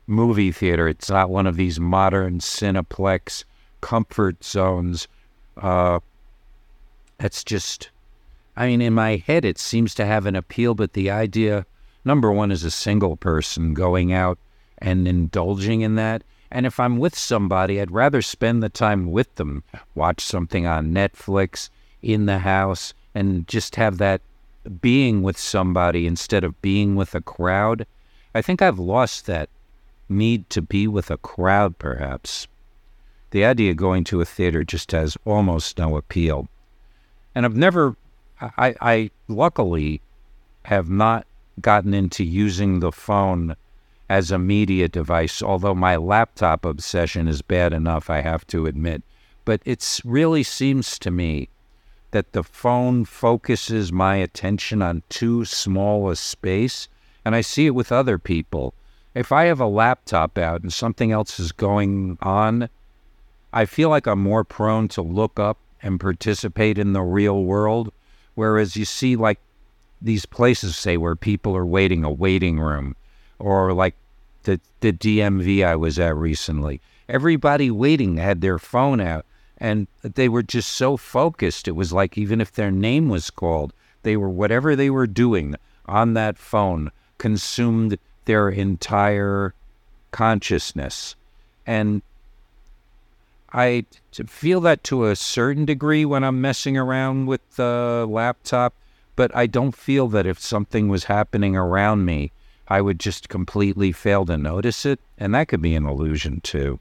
movie 0.08 0.52
theater. 0.52 0.88
It's 0.88 1.12
not 1.12 1.30
one 1.30 1.46
of 1.46 1.58
these 1.58 1.80
modern 1.80 2.40
Cineplex 2.40 3.44
comfort 3.82 4.44
zones. 4.44 5.08
Uh, 5.56 6.00
it's 7.20 7.44
just, 7.44 7.92
I 8.58 8.66
mean, 8.66 8.82
in 8.82 8.96
my 8.96 9.18
head, 9.18 9.46
it 9.46 9.60
seems 9.60 9.94
to 9.96 10.08
have 10.08 10.26
an 10.26 10.36
appeal, 10.36 10.74
but 10.74 10.94
the 10.94 11.12
idea, 11.12 11.68
number 12.04 12.32
one, 12.32 12.52
is 12.52 12.64
a 12.64 12.72
single 12.72 13.16
person 13.16 13.76
going 13.76 14.12
out 14.12 14.40
and 14.80 15.08
indulging 15.08 15.82
in 15.82 15.94
that. 15.96 16.24
And 16.52 16.66
if 16.66 16.80
I'm 16.80 16.98
with 16.98 17.18
somebody, 17.18 17.80
I'd 17.80 17.92
rather 17.92 18.22
spend 18.22 18.64
the 18.64 18.70
time 18.70 19.12
with 19.12 19.34
them, 19.36 19.64
watch 19.94 20.22
something 20.22 20.66
on 20.66 20.94
Netflix, 20.94 21.70
in 22.02 22.26
the 22.26 22.40
house, 22.40 22.94
and 23.14 23.48
just 23.48 23.76
have 23.76 23.98
that 23.98 24.22
being 24.82 25.22
with 25.22 25.38
somebody 25.38 26.08
instead 26.08 26.44
of 26.44 26.62
being 26.62 26.96
with 26.96 27.14
a 27.16 27.22
crowd. 27.22 27.86
I 28.34 28.42
think 28.42 28.62
I've 28.62 28.80
lost 28.80 29.26
that 29.26 29.50
need 30.08 30.50
to 30.50 30.62
be 30.62 30.88
with 30.88 31.12
a 31.12 31.18
crowd, 31.18 31.78
perhaps. 31.78 32.48
The 33.32 33.46
idea 33.46 33.72
of 33.72 33.78
going 33.78 34.04
to 34.06 34.22
a 34.22 34.26
theater 34.26 34.64
just 34.64 34.92
has 34.92 35.18
almost 35.26 35.78
no 35.78 35.98
appeal. 35.98 36.48
And 37.36 37.46
I've 37.46 37.56
never, 37.56 37.96
I, 38.42 38.76
I 38.82 39.12
luckily 39.28 40.02
have 40.66 40.90
not 40.90 41.28
gotten 41.62 41.94
into 41.94 42.24
using 42.24 42.80
the 42.80 42.92
phone 42.92 43.56
as 44.10 44.32
a 44.32 44.40
media 44.40 44.88
device, 44.88 45.42
although 45.42 45.76
my 45.76 45.96
laptop 45.96 46.66
obsession 46.66 47.28
is 47.28 47.44
bad 47.44 47.72
enough, 47.74 48.10
I 48.10 48.22
have 48.22 48.46
to 48.48 48.66
admit. 48.66 49.04
But 49.46 49.62
it 49.66 50.02
really 50.04 50.44
seems 50.44 50.98
to 51.00 51.12
me 51.12 51.50
that 52.12 52.34
the 52.34 52.44
phone 52.44 53.06
focuses 53.06 53.94
my 53.94 54.16
attention 54.16 54.82
on 54.82 55.04
too 55.10 55.46
small 55.46 56.10
a 56.10 56.16
space, 56.16 56.88
and 57.24 57.36
I 57.36 57.42
see 57.42 57.68
it 57.68 57.76
with 57.76 57.92
other 57.92 58.18
people. 58.18 58.74
If 59.14 59.32
I 59.32 59.46
have 59.46 59.60
a 59.60 59.68
laptop 59.68 60.38
out 60.38 60.64
and 60.64 60.74
something 60.74 61.12
else 61.12 61.40
is 61.40 61.52
going 61.52 62.18
on, 62.22 62.70
I 63.54 63.66
feel 63.66 63.90
like 63.90 64.08
I'm 64.08 64.22
more 64.22 64.44
prone 64.44 64.88
to 64.90 65.02
look 65.04 65.40
up 65.40 65.58
and 65.84 66.00
participate 66.00 66.78
in 66.78 66.94
the 66.94 67.02
real 67.02 67.44
world. 67.44 67.92
Whereas 68.34 68.76
you 68.76 68.86
see, 68.86 69.16
like, 69.16 69.40
these 70.02 70.26
places, 70.26 70.76
say, 70.76 70.98
where 70.98 71.16
people 71.16 71.56
are 71.56 71.66
waiting, 71.66 72.04
a 72.04 72.12
waiting 72.12 72.60
room, 72.60 72.96
or 73.40 73.74
like 73.74 73.96
the, 74.44 74.60
the 74.82 74.94
DMV 74.94 75.66
I 75.66 75.76
was 75.76 75.98
at 75.98 76.16
recently, 76.16 76.82
everybody 77.08 77.72
waiting 77.72 78.18
had 78.18 78.42
their 78.42 78.60
phone 78.60 79.02
out 79.02 79.26
and 79.58 79.88
they 80.02 80.30
were 80.30 80.44
just 80.44 80.72
so 80.72 80.96
focused. 80.98 81.68
It 81.68 81.74
was 81.74 81.92
like 81.92 82.18
even 82.18 82.40
if 82.40 82.52
their 82.52 82.72
name 82.72 83.10
was 83.10 83.30
called, 83.30 83.74
they 84.04 84.16
were 84.16 84.30
whatever 84.30 84.76
they 84.76 84.90
were 84.90 85.08
doing 85.08 85.56
on 85.86 86.14
that 86.14 86.38
phone 86.38 86.92
consumed 87.18 87.98
their 88.26 88.50
entire 88.50 89.54
consciousness. 90.12 91.16
And 91.66 92.02
I 93.52 93.86
feel 94.28 94.62
that 94.62 94.84
to 94.86 95.06
a 95.06 95.16
certain 95.16 95.66
degree 95.66 96.06
when 96.06 96.24
I'm 96.24 96.40
messing 96.40 96.78
around 96.78 97.26
with 97.26 97.56
the 97.56 98.06
laptop, 98.08 98.74
but 99.16 99.36
I 99.36 99.48
don't 99.48 99.76
feel 99.76 100.08
that 100.10 100.26
if 100.26 100.40
something 100.40 100.88
was 100.88 101.06
happening 101.06 101.56
around 101.56 102.06
me, 102.06 102.32
I 102.70 102.82
would 102.82 103.00
just 103.00 103.30
completely 103.30 103.92
fail 103.92 104.26
to 104.26 104.38
notice 104.38 104.86
it. 104.86 105.00
And 105.18 105.34
that 105.34 105.48
could 105.48 105.62
be 105.62 105.76
an 105.76 105.88
illusion 105.88 106.40
too. 106.42 106.80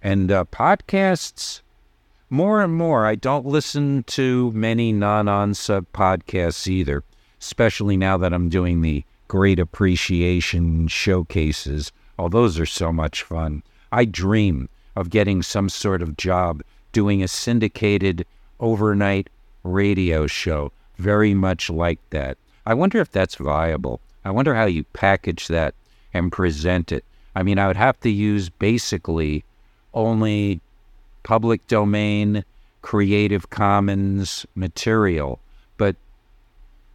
And 0.00 0.30
uh, 0.30 0.44
podcasts, 0.52 1.62
more 2.30 2.62
and 2.62 2.72
more, 2.74 3.04
I 3.04 3.16
don't 3.16 3.44
listen 3.44 4.04
to 4.04 4.52
many 4.52 4.92
non 4.92 5.26
OnSug 5.26 5.86
podcasts 5.92 6.68
either, 6.68 7.02
especially 7.40 7.96
now 7.96 8.16
that 8.18 8.32
I'm 8.32 8.48
doing 8.48 8.80
the 8.80 9.04
great 9.26 9.58
appreciation 9.58 10.86
showcases. 10.86 11.90
Oh, 12.18 12.28
those 12.28 12.58
are 12.58 12.66
so 12.66 12.92
much 12.92 13.22
fun. 13.24 13.62
I 13.90 14.04
dream 14.04 14.68
of 14.94 15.10
getting 15.10 15.42
some 15.42 15.68
sort 15.68 16.02
of 16.02 16.16
job 16.16 16.62
doing 16.92 17.22
a 17.22 17.28
syndicated 17.28 18.24
overnight 18.60 19.28
radio 19.64 20.26
show, 20.26 20.70
very 20.96 21.34
much 21.34 21.68
like 21.68 21.98
that. 22.10 22.38
I 22.66 22.74
wonder 22.74 22.98
if 22.98 23.10
that's 23.10 23.36
viable. 23.36 24.00
I 24.28 24.30
wonder 24.30 24.54
how 24.54 24.66
you 24.66 24.84
package 24.92 25.48
that 25.48 25.74
and 26.12 26.30
present 26.30 26.92
it. 26.92 27.02
I 27.34 27.42
mean, 27.42 27.58
I 27.58 27.66
would 27.66 27.78
have 27.78 27.98
to 28.00 28.10
use 28.10 28.50
basically 28.50 29.42
only 29.94 30.60
public 31.22 31.66
domain, 31.66 32.44
Creative 32.82 33.48
Commons 33.48 34.44
material, 34.54 35.40
but 35.78 35.96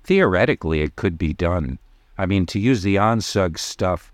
theoretically 0.04 0.82
it 0.82 0.96
could 0.96 1.18
be 1.18 1.34
done. 1.34 1.80
I 2.20 2.28
mean, 2.28 2.46
to 2.46 2.60
use 2.60 2.84
the 2.84 2.98
OnSug 2.98 3.58
stuff, 3.58 4.12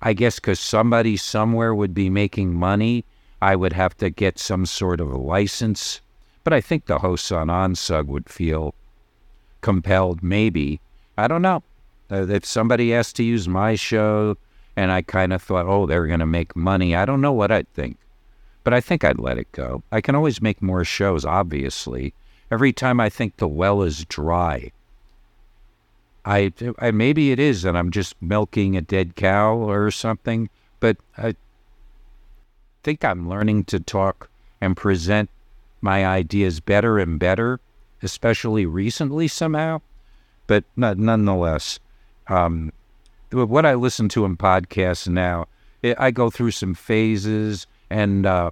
I 0.00 0.12
guess 0.12 0.36
because 0.36 0.60
somebody 0.60 1.16
somewhere 1.16 1.74
would 1.74 1.94
be 1.94 2.08
making 2.08 2.54
money, 2.54 3.04
I 3.42 3.56
would 3.56 3.72
have 3.72 3.96
to 3.96 4.08
get 4.08 4.38
some 4.38 4.66
sort 4.66 5.00
of 5.00 5.10
a 5.10 5.18
license. 5.18 6.00
But 6.44 6.52
I 6.52 6.60
think 6.60 6.86
the 6.86 7.00
hosts 7.00 7.32
on 7.32 7.48
OnSug 7.48 8.06
would 8.06 8.28
feel 8.28 8.72
compelled, 9.62 10.22
maybe. 10.22 10.80
I 11.18 11.26
don't 11.26 11.42
know. 11.42 11.64
Uh, 12.10 12.26
if 12.28 12.44
somebody 12.44 12.94
asked 12.94 13.16
to 13.16 13.24
use 13.24 13.48
my 13.48 13.74
show 13.74 14.36
and 14.76 14.92
I 14.92 15.02
kind 15.02 15.32
of 15.32 15.42
thought, 15.42 15.66
oh, 15.66 15.86
they're 15.86 16.06
going 16.06 16.20
to 16.20 16.26
make 16.26 16.54
money, 16.54 16.94
I 16.94 17.04
don't 17.04 17.20
know 17.20 17.32
what 17.32 17.50
I'd 17.50 17.72
think. 17.72 17.98
But 18.62 18.74
I 18.74 18.80
think 18.80 19.04
I'd 19.04 19.18
let 19.18 19.38
it 19.38 19.50
go. 19.52 19.82
I 19.92 20.00
can 20.00 20.14
always 20.14 20.42
make 20.42 20.60
more 20.60 20.84
shows, 20.84 21.24
obviously. 21.24 22.14
Every 22.50 22.72
time 22.72 23.00
I 23.00 23.08
think 23.08 23.36
the 23.36 23.48
well 23.48 23.82
is 23.82 24.04
dry, 24.04 24.72
I, 26.24 26.52
I 26.78 26.90
maybe 26.90 27.30
it 27.30 27.38
is 27.38 27.62
that 27.62 27.76
I'm 27.76 27.90
just 27.90 28.20
milking 28.20 28.76
a 28.76 28.80
dead 28.80 29.14
cow 29.14 29.56
or 29.56 29.90
something, 29.92 30.48
but 30.80 30.96
I 31.16 31.36
think 32.82 33.04
I'm 33.04 33.28
learning 33.28 33.64
to 33.64 33.80
talk 33.80 34.28
and 34.60 34.76
present 34.76 35.30
my 35.80 36.04
ideas 36.04 36.58
better 36.58 36.98
and 36.98 37.18
better, 37.18 37.60
especially 38.02 38.66
recently 38.66 39.28
somehow. 39.28 39.80
But 40.48 40.64
not, 40.76 40.98
nonetheless, 40.98 41.78
um, 42.28 42.72
what 43.30 43.66
I 43.66 43.74
listen 43.74 44.08
to 44.10 44.24
in 44.24 44.36
podcasts 44.36 45.08
now, 45.08 45.46
I 45.98 46.10
go 46.10 46.30
through 46.30 46.52
some 46.52 46.74
phases 46.74 47.66
and 47.90 48.26
uh, 48.26 48.50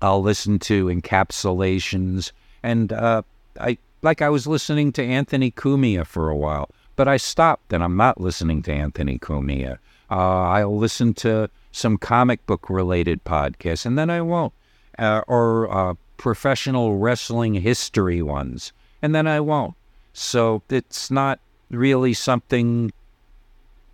I'll 0.00 0.22
listen 0.22 0.58
to 0.60 0.86
encapsulations. 0.86 2.32
And 2.62 2.92
uh, 2.92 3.22
I 3.60 3.78
like 4.02 4.22
I 4.22 4.28
was 4.28 4.46
listening 4.46 4.92
to 4.92 5.04
Anthony 5.04 5.50
Cumia 5.50 6.06
for 6.06 6.28
a 6.28 6.36
while 6.36 6.70
but 6.96 7.08
I 7.08 7.16
stopped 7.16 7.72
and 7.72 7.82
I'm 7.82 7.96
not 7.96 8.20
listening 8.20 8.62
to 8.62 8.72
Anthony 8.72 9.18
Cumia. 9.18 9.78
Uh, 10.10 10.42
I'll 10.42 10.76
listen 10.76 11.14
to 11.14 11.48
some 11.72 11.96
comic 11.96 12.44
book 12.46 12.68
related 12.68 13.24
podcasts 13.24 13.86
and 13.86 13.98
then 13.98 14.10
I 14.10 14.20
won't. 14.20 14.52
Uh, 14.98 15.22
or 15.26 15.70
uh, 15.70 15.94
professional 16.18 16.98
wrestling 16.98 17.54
history 17.54 18.20
ones, 18.20 18.72
and 19.00 19.14
then 19.14 19.26
I 19.26 19.40
won't. 19.40 19.74
So 20.12 20.62
it's 20.68 21.10
not 21.10 21.40
really 21.72 22.14
something 22.14 22.92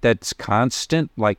that's 0.01 0.33
constant. 0.33 1.11
Like, 1.17 1.39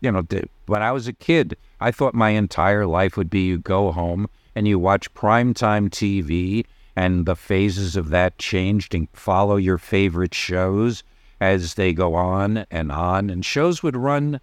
you 0.00 0.10
know, 0.10 0.26
when 0.66 0.82
I 0.82 0.92
was 0.92 1.08
a 1.08 1.12
kid, 1.12 1.56
I 1.80 1.90
thought 1.90 2.14
my 2.14 2.30
entire 2.30 2.86
life 2.86 3.16
would 3.16 3.30
be 3.30 3.46
you 3.46 3.58
go 3.58 3.92
home 3.92 4.28
and 4.54 4.66
you 4.66 4.78
watch 4.78 5.12
primetime 5.14 5.88
TV 5.90 6.64
and 6.96 7.26
the 7.26 7.36
phases 7.36 7.94
of 7.96 8.08
that 8.08 8.38
changed 8.38 8.94
and 8.94 9.08
follow 9.12 9.56
your 9.56 9.78
favorite 9.78 10.34
shows 10.34 11.04
as 11.40 11.74
they 11.74 11.92
go 11.92 12.14
on 12.14 12.66
and 12.70 12.90
on. 12.90 13.30
And 13.30 13.44
shows 13.44 13.82
would 13.82 13.96
run. 13.96 14.40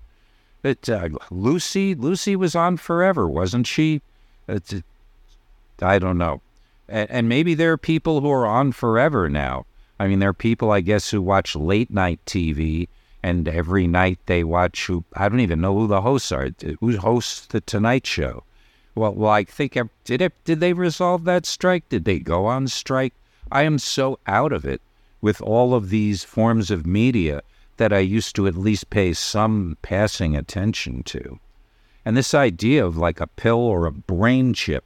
But 0.61 0.87
uh, 0.87 1.09
Lucy, 1.29 1.93
Lucy 1.95 2.35
was 2.35 2.55
on 2.55 2.77
forever, 2.77 3.27
wasn't 3.27 3.67
she? 3.67 4.01
It's, 4.47 4.73
I 5.81 5.99
don't 5.99 6.17
know. 6.17 6.41
And, 6.87 7.11
and 7.11 7.29
maybe 7.29 7.53
there 7.53 7.73
are 7.73 7.77
people 7.77 8.21
who 8.21 8.31
are 8.31 8.47
on 8.47 8.71
forever 8.71 9.29
now. 9.29 9.65
I 9.97 10.07
mean, 10.07 10.19
there 10.19 10.29
are 10.29 10.33
people, 10.33 10.71
I 10.71 10.81
guess, 10.81 11.09
who 11.09 11.21
watch 11.21 11.55
late 11.55 11.89
night 11.89 12.19
TV, 12.25 12.89
and 13.23 13.47
every 13.47 13.87
night 13.87 14.19
they 14.25 14.43
watch 14.43 14.87
who 14.87 15.05
I 15.15 15.29
don't 15.29 15.39
even 15.39 15.61
know 15.61 15.77
who 15.77 15.87
the 15.87 16.01
hosts 16.01 16.31
are. 16.31 16.49
Who 16.79 16.97
hosts 16.97 17.45
the 17.45 17.61
Tonight 17.61 18.05
Show? 18.05 18.43
Well, 18.93 19.13
well, 19.13 19.31
I 19.31 19.45
think 19.45 19.77
did 20.03 20.21
it. 20.21 20.33
Did 20.43 20.59
they 20.59 20.73
resolve 20.73 21.23
that 21.23 21.45
strike? 21.45 21.87
Did 21.89 22.05
they 22.05 22.19
go 22.19 22.45
on 22.45 22.67
strike? 22.67 23.13
I 23.51 23.63
am 23.63 23.79
so 23.79 24.19
out 24.27 24.51
of 24.51 24.65
it 24.65 24.81
with 25.21 25.41
all 25.41 25.73
of 25.73 25.89
these 25.89 26.23
forms 26.23 26.69
of 26.69 26.85
media 26.85 27.41
that 27.77 27.93
I 27.93 27.99
used 27.99 28.35
to 28.35 28.47
at 28.47 28.55
least 28.55 28.89
pay 28.89 29.13
some 29.13 29.77
passing 29.81 30.35
attention 30.35 31.03
to. 31.03 31.39
And 32.05 32.15
this 32.15 32.33
idea 32.33 32.85
of 32.85 32.97
like 32.97 33.19
a 33.19 33.27
pill 33.27 33.59
or 33.59 33.85
a 33.85 33.91
brain 33.91 34.53
chip 34.53 34.83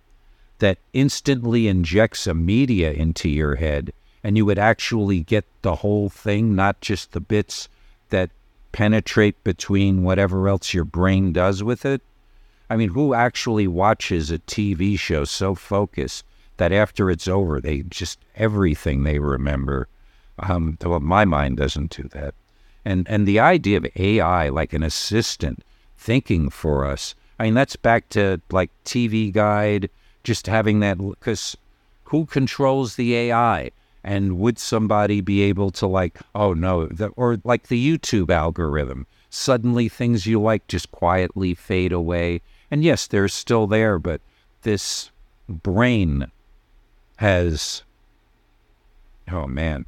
that 0.60 0.77
instantly 0.94 1.68
injects 1.68 2.27
a 2.27 2.34
media 2.34 2.91
into 2.91 3.27
your 3.27 3.56
head 3.56 3.91
and 4.23 4.37
you 4.37 4.45
would 4.45 4.59
actually 4.59 5.21
get 5.21 5.45
the 5.61 5.75
whole 5.75 6.09
thing, 6.09 6.55
not 6.55 6.81
just 6.81 7.11
the 7.11 7.19
bits 7.19 7.69
that 8.09 8.29
penetrate 8.71 9.41
between 9.43 10.03
whatever 10.03 10.47
else 10.47 10.73
your 10.73 10.85
brain 10.85 11.31
does 11.31 11.63
with 11.63 11.85
it. 11.85 12.01
I 12.69 12.75
mean, 12.75 12.89
who 12.89 13.13
actually 13.13 13.67
watches 13.67 14.29
a 14.29 14.39
TV 14.39 14.97
show 14.97 15.23
so 15.23 15.55
focused 15.55 16.23
that 16.57 16.71
after 16.71 17.09
it's 17.09 17.27
over, 17.27 17.59
they 17.59 17.81
just 17.83 18.19
everything 18.35 19.03
they 19.03 19.19
remember? 19.19 19.87
Um, 20.37 20.77
well, 20.83 20.99
my 20.99 21.25
mind 21.25 21.57
doesn't 21.57 21.95
do 21.95 22.07
that. 22.09 22.35
And 22.85 23.07
and 23.09 23.27
the 23.27 23.39
idea 23.39 23.77
of 23.77 23.87
AI 23.95 24.49
like 24.49 24.73
an 24.73 24.83
assistant 24.83 25.63
thinking 25.97 26.49
for 26.49 26.85
us. 26.85 27.15
I 27.39 27.43
mean, 27.43 27.53
that's 27.53 27.75
back 27.75 28.09
to 28.09 28.41
like 28.51 28.71
TV 28.85 29.31
Guide, 29.31 29.89
just 30.23 30.47
having 30.47 30.79
that 30.81 30.97
because 30.97 31.57
who 32.05 32.25
controls 32.25 32.95
the 32.95 33.15
AI? 33.15 33.71
And 34.03 34.39
would 34.39 34.59
somebody 34.59 35.21
be 35.21 35.41
able 35.41 35.71
to 35.71 35.88
like, 35.88 36.19
oh 36.34 36.53
no, 36.53 36.88
the, 36.88 37.07
or 37.09 37.39
like 37.43 37.67
the 37.67 37.97
YouTube 37.97 38.30
algorithm? 38.30 39.05
Suddenly, 39.30 39.89
things 39.89 40.26
you 40.26 40.41
like 40.41 40.67
just 40.67 40.91
quietly 40.91 41.53
fade 41.53 41.91
away 41.91 42.41
and 42.71 42.84
yes, 42.84 43.07
they're 43.07 43.27
still 43.27 43.67
there, 43.67 43.97
but 43.99 44.21
this 44.61 45.11
brain 45.47 46.31
has. 47.17 47.84
Oh, 49.31 49.47
man. 49.47 49.85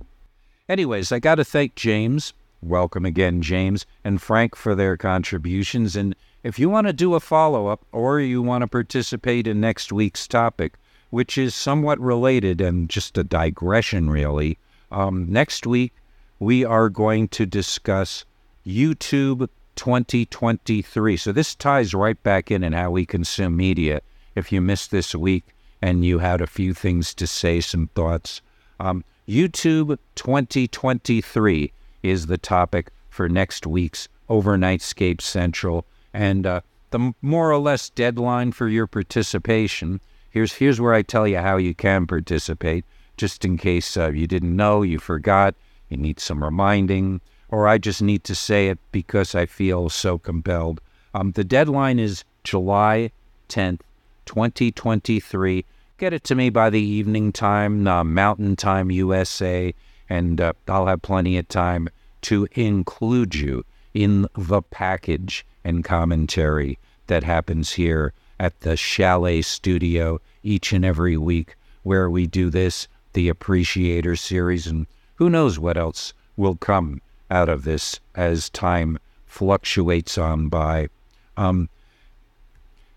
Anyways, 0.68 1.12
I 1.12 1.20
got 1.20 1.36
to 1.36 1.46
thank 1.46 1.76
James. 1.76 2.34
Welcome 2.62 3.06
again, 3.06 3.42
James, 3.42 3.86
and 4.04 4.22
Frank 4.22 4.56
for 4.56 4.76
their 4.76 4.98
contributions. 4.98 5.96
And 5.96 6.16
if 6.44 6.60
you 6.60 6.70
want 6.70 6.88
to 6.88 6.94
do 6.94 7.16
a 7.16 7.20
follow 7.20 7.68
up 7.68 7.86
or 7.92 8.20
you 8.20 8.42
want 8.42 8.62
to 8.62 8.68
participate 8.68 9.48
in 9.48 9.60
next 9.60 9.92
week's 9.92 10.28
topic, 10.28 10.74
which 11.12 11.38
is 11.38 11.54
somewhat 11.54 12.00
related 12.00 12.60
and 12.60 12.90
just 12.90 13.18
a 13.18 13.24
digression, 13.24 14.10
really, 14.10 14.58
um, 14.92 15.32
next 15.32 15.66
week 15.68 15.94
we 16.40 16.66
are 16.66 16.90
going 16.90 17.28
to 17.28 17.46
discuss 17.46 18.26
YouTube 18.66 19.48
2023. 19.76 21.18
So 21.18 21.32
this 21.32 21.54
ties 21.54 21.94
right 21.94 22.22
back 22.24 22.50
in 22.50 22.64
in 22.64 22.74
how 22.74 22.90
we 22.90 23.06
consume 23.06 23.56
media. 23.56 24.02
If 24.36 24.52
you 24.52 24.60
missed 24.60 24.90
this 24.90 25.14
week 25.14 25.46
and 25.82 26.04
you 26.04 26.18
had 26.18 26.42
a 26.42 26.48
few 26.48 26.74
things 26.74 27.14
to 27.16 27.28
say, 27.28 27.62
some 27.62 27.88
thoughts, 27.94 28.42
um, 28.80 29.04
YouTube 29.28 29.98
2023 30.16 31.72
is 32.02 32.26
the 32.26 32.38
topic 32.38 32.90
for 33.10 33.30
next 33.30 33.68
week's 33.68 34.10
Overnightscape 34.30 35.22
Central. 35.22 35.86
And 36.14 36.48
uh, 36.48 36.62
the 36.90 37.14
more 37.22 37.52
or 37.52 37.60
less 37.60 37.90
deadline 37.90 38.52
for 38.52 38.68
your 38.68 38.88
participation. 38.88 40.02
Here's 40.32 40.54
here's 40.54 40.82
where 40.82 40.94
I 40.94 41.02
tell 41.04 41.28
you 41.28 41.38
how 41.38 41.58
you 41.58 41.76
can 41.76 42.08
participate, 42.08 42.86
just 43.18 43.46
in 43.46 43.58
case 43.58 43.96
uh, 43.98 44.10
you 44.12 44.28
didn't 44.28 44.56
know, 44.56 44.82
you 44.82 44.98
forgot, 44.98 45.54
you 45.90 45.98
need 45.98 46.20
some 46.20 46.44
reminding 46.44 47.22
or 47.52 47.68
I 47.68 47.78
just 47.78 48.02
need 48.02 48.24
to 48.24 48.34
say 48.34 48.70
it 48.70 48.80
because 48.92 49.36
I 49.36 49.46
feel 49.46 49.90
so 49.90 50.18
compelled. 50.18 50.82
Um, 51.14 51.34
the 51.34 51.44
deadline 51.44 52.00
is 52.00 52.24
July 52.44 53.12
10th, 53.50 53.82
2023. 54.26 55.66
Get 55.98 56.14
it 56.14 56.24
to 56.24 56.36
me 56.36 56.50
by 56.50 56.70
the 56.70 56.82
evening 56.82 57.32
time, 57.34 57.86
uh, 57.86 58.04
Mountain 58.04 58.56
Time 58.56 58.90
USA, 58.90 59.76
and 60.10 60.40
uh, 60.40 60.54
I'll 60.68 60.88
have 60.88 61.02
plenty 61.02 61.38
of 61.38 61.48
time 61.50 61.90
to 62.22 62.48
include 62.54 63.36
you 63.36 63.66
in 63.94 64.28
the 64.36 64.62
package 64.62 65.46
and 65.64 65.84
commentary 65.84 66.80
that 67.08 67.24
happens 67.24 67.74
here 67.74 68.14
at 68.42 68.62
the 68.62 68.76
Chalet 68.76 69.44
Studio 69.44 70.20
each 70.42 70.74
and 70.74 70.84
every 70.84 71.16
week, 71.16 71.56
where 71.84 72.10
we 72.10 72.26
do 72.26 72.50
this, 72.50 72.88
the 73.14 73.30
Appreciator 73.30 74.16
series, 74.16 74.66
and 74.66 74.88
who 75.14 75.30
knows 75.30 75.60
what 75.60 75.78
else 75.78 76.12
will 76.36 76.56
come 76.56 77.02
out 77.30 77.50
of 77.50 77.66
this 77.66 78.00
as 78.16 78.50
time 78.50 78.98
fluctuates 79.28 80.18
on 80.18 80.50
by. 80.50 80.90
Um, 81.38 81.70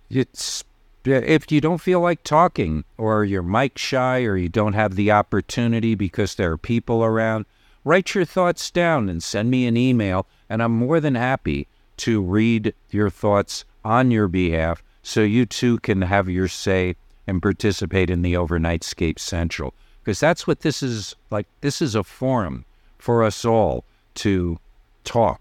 it's 0.09 0.65
if 1.05 1.53
you 1.53 1.61
don't 1.61 1.83
feel 1.83 2.01
like 2.01 2.23
talking 2.23 2.83
or 2.97 3.23
you're 3.23 3.43
mic 3.43 3.77
shy 3.77 4.23
or 4.23 4.39
you 4.39 4.49
don't 4.49 4.73
have 4.73 4.97
the 4.97 5.11
opportunity 5.11 5.95
because 5.95 6.37
there 6.37 6.53
are 6.53 6.57
people 6.57 7.05
around, 7.05 7.45
write 7.85 8.15
your 8.15 8.25
thoughts 8.25 8.71
down 8.71 9.11
and 9.11 9.23
send 9.23 9.51
me 9.51 9.67
an 9.67 9.77
email, 9.77 10.27
and 10.49 10.63
I'm 10.63 10.73
more 10.73 11.01
than 11.01 11.17
happy 11.17 11.69
to 11.99 12.23
read 12.23 12.73
your 12.89 13.11
thoughts 13.11 13.67
on 13.85 14.11
your 14.11 14.27
behalf 14.27 14.83
so 15.05 15.21
you 15.21 15.45
too 15.45 15.79
can 15.81 16.01
have 16.03 16.31
your 16.31 16.49
say 16.49 16.97
and 17.27 17.43
participate 17.43 18.09
in 18.09 18.23
the 18.23 18.33
Overnightscape 18.33 19.19
Central. 19.19 19.75
Because 20.03 20.19
that's 20.19 20.47
what 20.47 20.61
this 20.61 20.83
is 20.83 21.15
like. 21.31 21.47
This 21.61 21.81
is 21.83 21.95
a 21.95 22.03
forum 22.03 22.65
for 22.99 23.23
us 23.23 23.45
all 23.45 23.85
to 24.15 24.59
talk 25.05 25.41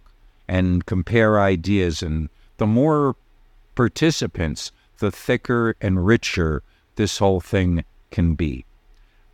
and 0.49 0.85
compare 0.85 1.40
ideas. 1.40 2.03
And 2.03 2.30
the 2.57 2.68
more 2.68 3.15
participants, 3.73 4.73
the 4.99 5.11
thicker 5.11 5.76
and 5.81 6.06
richer 6.06 6.61
this 6.95 7.18
whole 7.18 7.40
thing 7.40 7.85
can 8.11 8.35
be. 8.35 8.65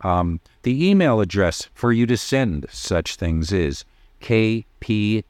Um, 0.02 0.40
the 0.62 0.88
email 0.88 1.20
address 1.20 1.68
for 1.74 1.92
you 1.92 2.06
to 2.06 2.16
send 2.16 2.66
such 2.70 3.16
things 3.16 3.52
is 3.52 3.84
kpqr.torc 4.22 5.24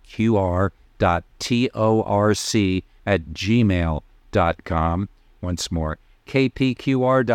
at 3.06 3.24
gmail.com. 3.32 4.02
Once 4.32 5.72
more, 5.72 5.98
kpqr.torc 6.26 7.30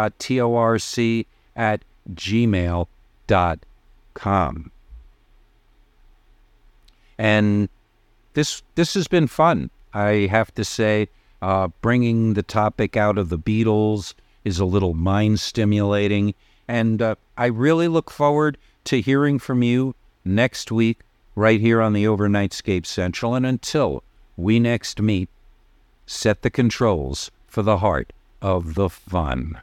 at 1.55 1.85
gmail.com. 2.13 2.91
And 7.17 7.69
this 8.33 8.61
this 8.75 8.93
has 8.93 9.07
been 9.07 9.27
fun. 9.27 9.69
I 9.93 10.27
have 10.29 10.53
to 10.55 10.65
say, 10.65 11.07
uh, 11.41 11.69
bringing 11.81 12.33
the 12.33 12.43
topic 12.43 12.97
out 12.97 13.17
of 13.17 13.29
the 13.29 13.39
Beatles 13.39 14.13
is 14.43 14.59
a 14.59 14.65
little 14.65 14.93
mind 14.93 15.39
stimulating, 15.39 16.33
and 16.67 17.01
uh, 17.01 17.15
I 17.37 17.45
really 17.47 17.87
look 17.87 18.11
forward 18.11 18.57
to 18.85 18.99
hearing 19.01 19.39
from 19.39 19.63
you 19.63 19.95
next 20.23 20.71
week 20.71 20.99
right 21.35 21.59
here 21.59 21.81
on 21.81 21.93
the 21.93 22.07
Overnight 22.07 22.51
Overnightscape 22.51 22.85
Central. 22.85 23.35
And 23.35 23.45
until 23.45 24.03
we 24.37 24.59
next 24.59 25.01
meet, 25.01 25.29
set 26.05 26.41
the 26.41 26.49
controls 26.49 27.31
for 27.47 27.61
the 27.61 27.77
heart 27.77 28.13
of 28.41 28.75
the 28.75 28.89
fun. 28.89 29.59